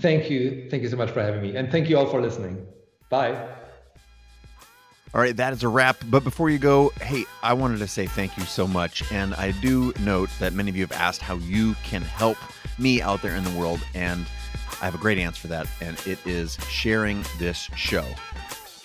Thank 0.00 0.30
you. 0.30 0.68
Thank 0.70 0.82
you 0.82 0.88
so 0.88 0.96
much 0.96 1.10
for 1.10 1.22
having 1.22 1.42
me. 1.42 1.54
And 1.54 1.70
thank 1.70 1.90
you 1.90 1.98
all 1.98 2.06
for 2.06 2.22
listening. 2.22 2.66
Bye. 3.10 3.34
All 5.14 5.20
right, 5.20 5.36
that 5.36 5.52
is 5.52 5.62
a 5.62 5.68
wrap. 5.68 5.98
But 6.06 6.24
before 6.24 6.48
you 6.48 6.58
go, 6.58 6.88
hey, 7.02 7.26
I 7.42 7.52
wanted 7.52 7.78
to 7.80 7.88
say 7.88 8.06
thank 8.06 8.38
you 8.38 8.44
so 8.44 8.66
much. 8.66 9.12
And 9.12 9.34
I 9.34 9.50
do 9.60 9.92
note 10.00 10.30
that 10.40 10.54
many 10.54 10.70
of 10.70 10.76
you 10.76 10.82
have 10.82 10.92
asked 10.92 11.20
how 11.20 11.36
you 11.36 11.74
can 11.84 12.00
help 12.00 12.38
me 12.78 13.02
out 13.02 13.20
there 13.20 13.36
in 13.36 13.44
the 13.44 13.58
world. 13.58 13.80
And 13.94 14.24
I 14.80 14.86
have 14.86 14.94
a 14.94 14.98
great 14.98 15.18
answer 15.18 15.42
for 15.42 15.48
that. 15.48 15.66
And 15.82 16.00
it 16.06 16.18
is 16.26 16.56
sharing 16.70 17.22
this 17.38 17.68
show 17.76 18.06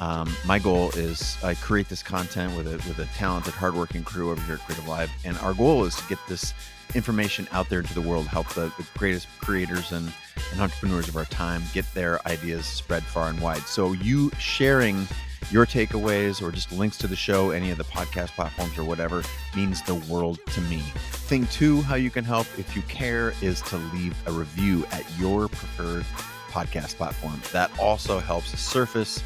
Um, 0.02 0.36
my 0.46 0.58
goal 0.58 0.90
is 0.96 1.38
I 1.44 1.54
create 1.54 1.88
this 1.88 2.02
content 2.02 2.58
with 2.58 2.66
a 2.66 2.78
with 2.90 2.98
a 2.98 3.06
talented, 3.16 3.54
hardworking 3.54 4.04
crew 4.04 4.32
over 4.32 4.42
here 4.42 4.56
at 4.56 4.62
Creative 4.62 4.88
Live, 4.88 5.12
and 5.24 5.38
our 5.38 5.54
goal 5.54 5.86
is 5.86 5.96
to 5.96 6.04
get 6.10 6.18
this 6.28 6.56
information 6.96 7.48
out 7.52 7.70
there 7.70 7.80
into 7.80 7.94
the 7.94 8.02
world, 8.02 8.26
help 8.26 8.50
the, 8.50 8.74
the 8.78 8.86
greatest 8.98 9.28
creators 9.40 9.92
and, 9.92 10.12
and 10.52 10.60
entrepreneurs 10.60 11.08
of 11.08 11.16
our 11.16 11.26
time 11.26 11.62
get 11.72 11.86
their 11.94 12.20
ideas 12.28 12.66
spread 12.66 13.04
far 13.04 13.30
and 13.30 13.40
wide. 13.40 13.62
So 13.62 13.94
you 13.94 14.32
sharing 14.40 15.08
your 15.52 15.68
takeaways 15.68 16.42
or 16.42 16.52
just 16.52 16.72
links 16.72 16.98
to 16.98 17.08
the 17.08 17.16
show, 17.16 17.52
any 17.52 17.70
of 17.70 17.78
the 17.78 17.84
podcast 17.84 18.30
platforms 18.30 18.78
or 18.80 18.84
whatever, 18.84 19.22
means 19.56 19.84
the 19.84 19.96
world 19.96 20.40
to 20.48 20.62
me. 20.62 20.80
Thing 21.12 21.46
two, 21.48 21.82
how 21.84 21.96
you 21.96 22.10
can 22.10 22.26
help 22.26 22.48
if 22.58 22.76
you 22.76 22.82
care, 22.84 23.34
is 23.42 23.62
to 23.64 23.78
leave 23.78 24.16
a 24.28 24.32
review 24.32 24.84
at 24.92 25.06
your 25.20 25.48
preferred 25.48 26.06
podcast 26.50 26.96
platform. 26.96 27.40
That 27.54 27.72
also 27.80 28.20
helps 28.20 28.58
surface 28.60 29.24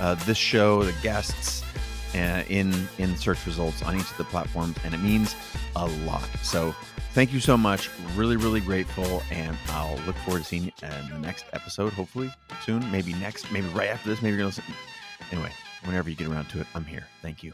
uh, 0.00 0.14
this 0.26 0.38
show, 0.38 0.82
the 0.82 0.94
guests, 1.02 1.62
uh, 2.14 2.44
in 2.48 2.72
in 2.98 3.16
search 3.16 3.44
results 3.46 3.82
on 3.82 3.96
each 3.96 4.10
of 4.10 4.16
the 4.16 4.24
platforms, 4.24 4.76
and 4.84 4.94
it 4.94 4.98
means 4.98 5.34
a 5.76 5.86
lot. 6.04 6.28
So 6.42 6.74
thank 7.12 7.32
you 7.32 7.40
so 7.40 7.56
much. 7.56 7.90
Really, 8.14 8.36
really 8.36 8.60
grateful, 8.60 9.22
and 9.30 9.56
I'll 9.68 9.98
look 10.06 10.16
forward 10.18 10.42
to 10.42 10.44
seeing 10.44 10.64
you 10.64 10.72
in 10.82 11.10
the 11.10 11.18
next 11.18 11.46
episode. 11.52 11.92
Hopefully 11.92 12.32
soon, 12.64 12.88
maybe 12.90 13.14
next, 13.14 13.50
maybe 13.50 13.66
right 13.68 13.88
after 13.88 14.08
this. 14.08 14.22
Maybe 14.22 14.36
you're 14.36 14.38
gonna 14.38 14.48
listen. 14.48 14.64
Anyway, 15.32 15.50
whenever 15.84 16.08
you 16.08 16.16
get 16.16 16.28
around 16.28 16.48
to 16.50 16.60
it, 16.60 16.66
I'm 16.74 16.84
here. 16.84 17.06
Thank 17.22 17.42
you. 17.42 17.52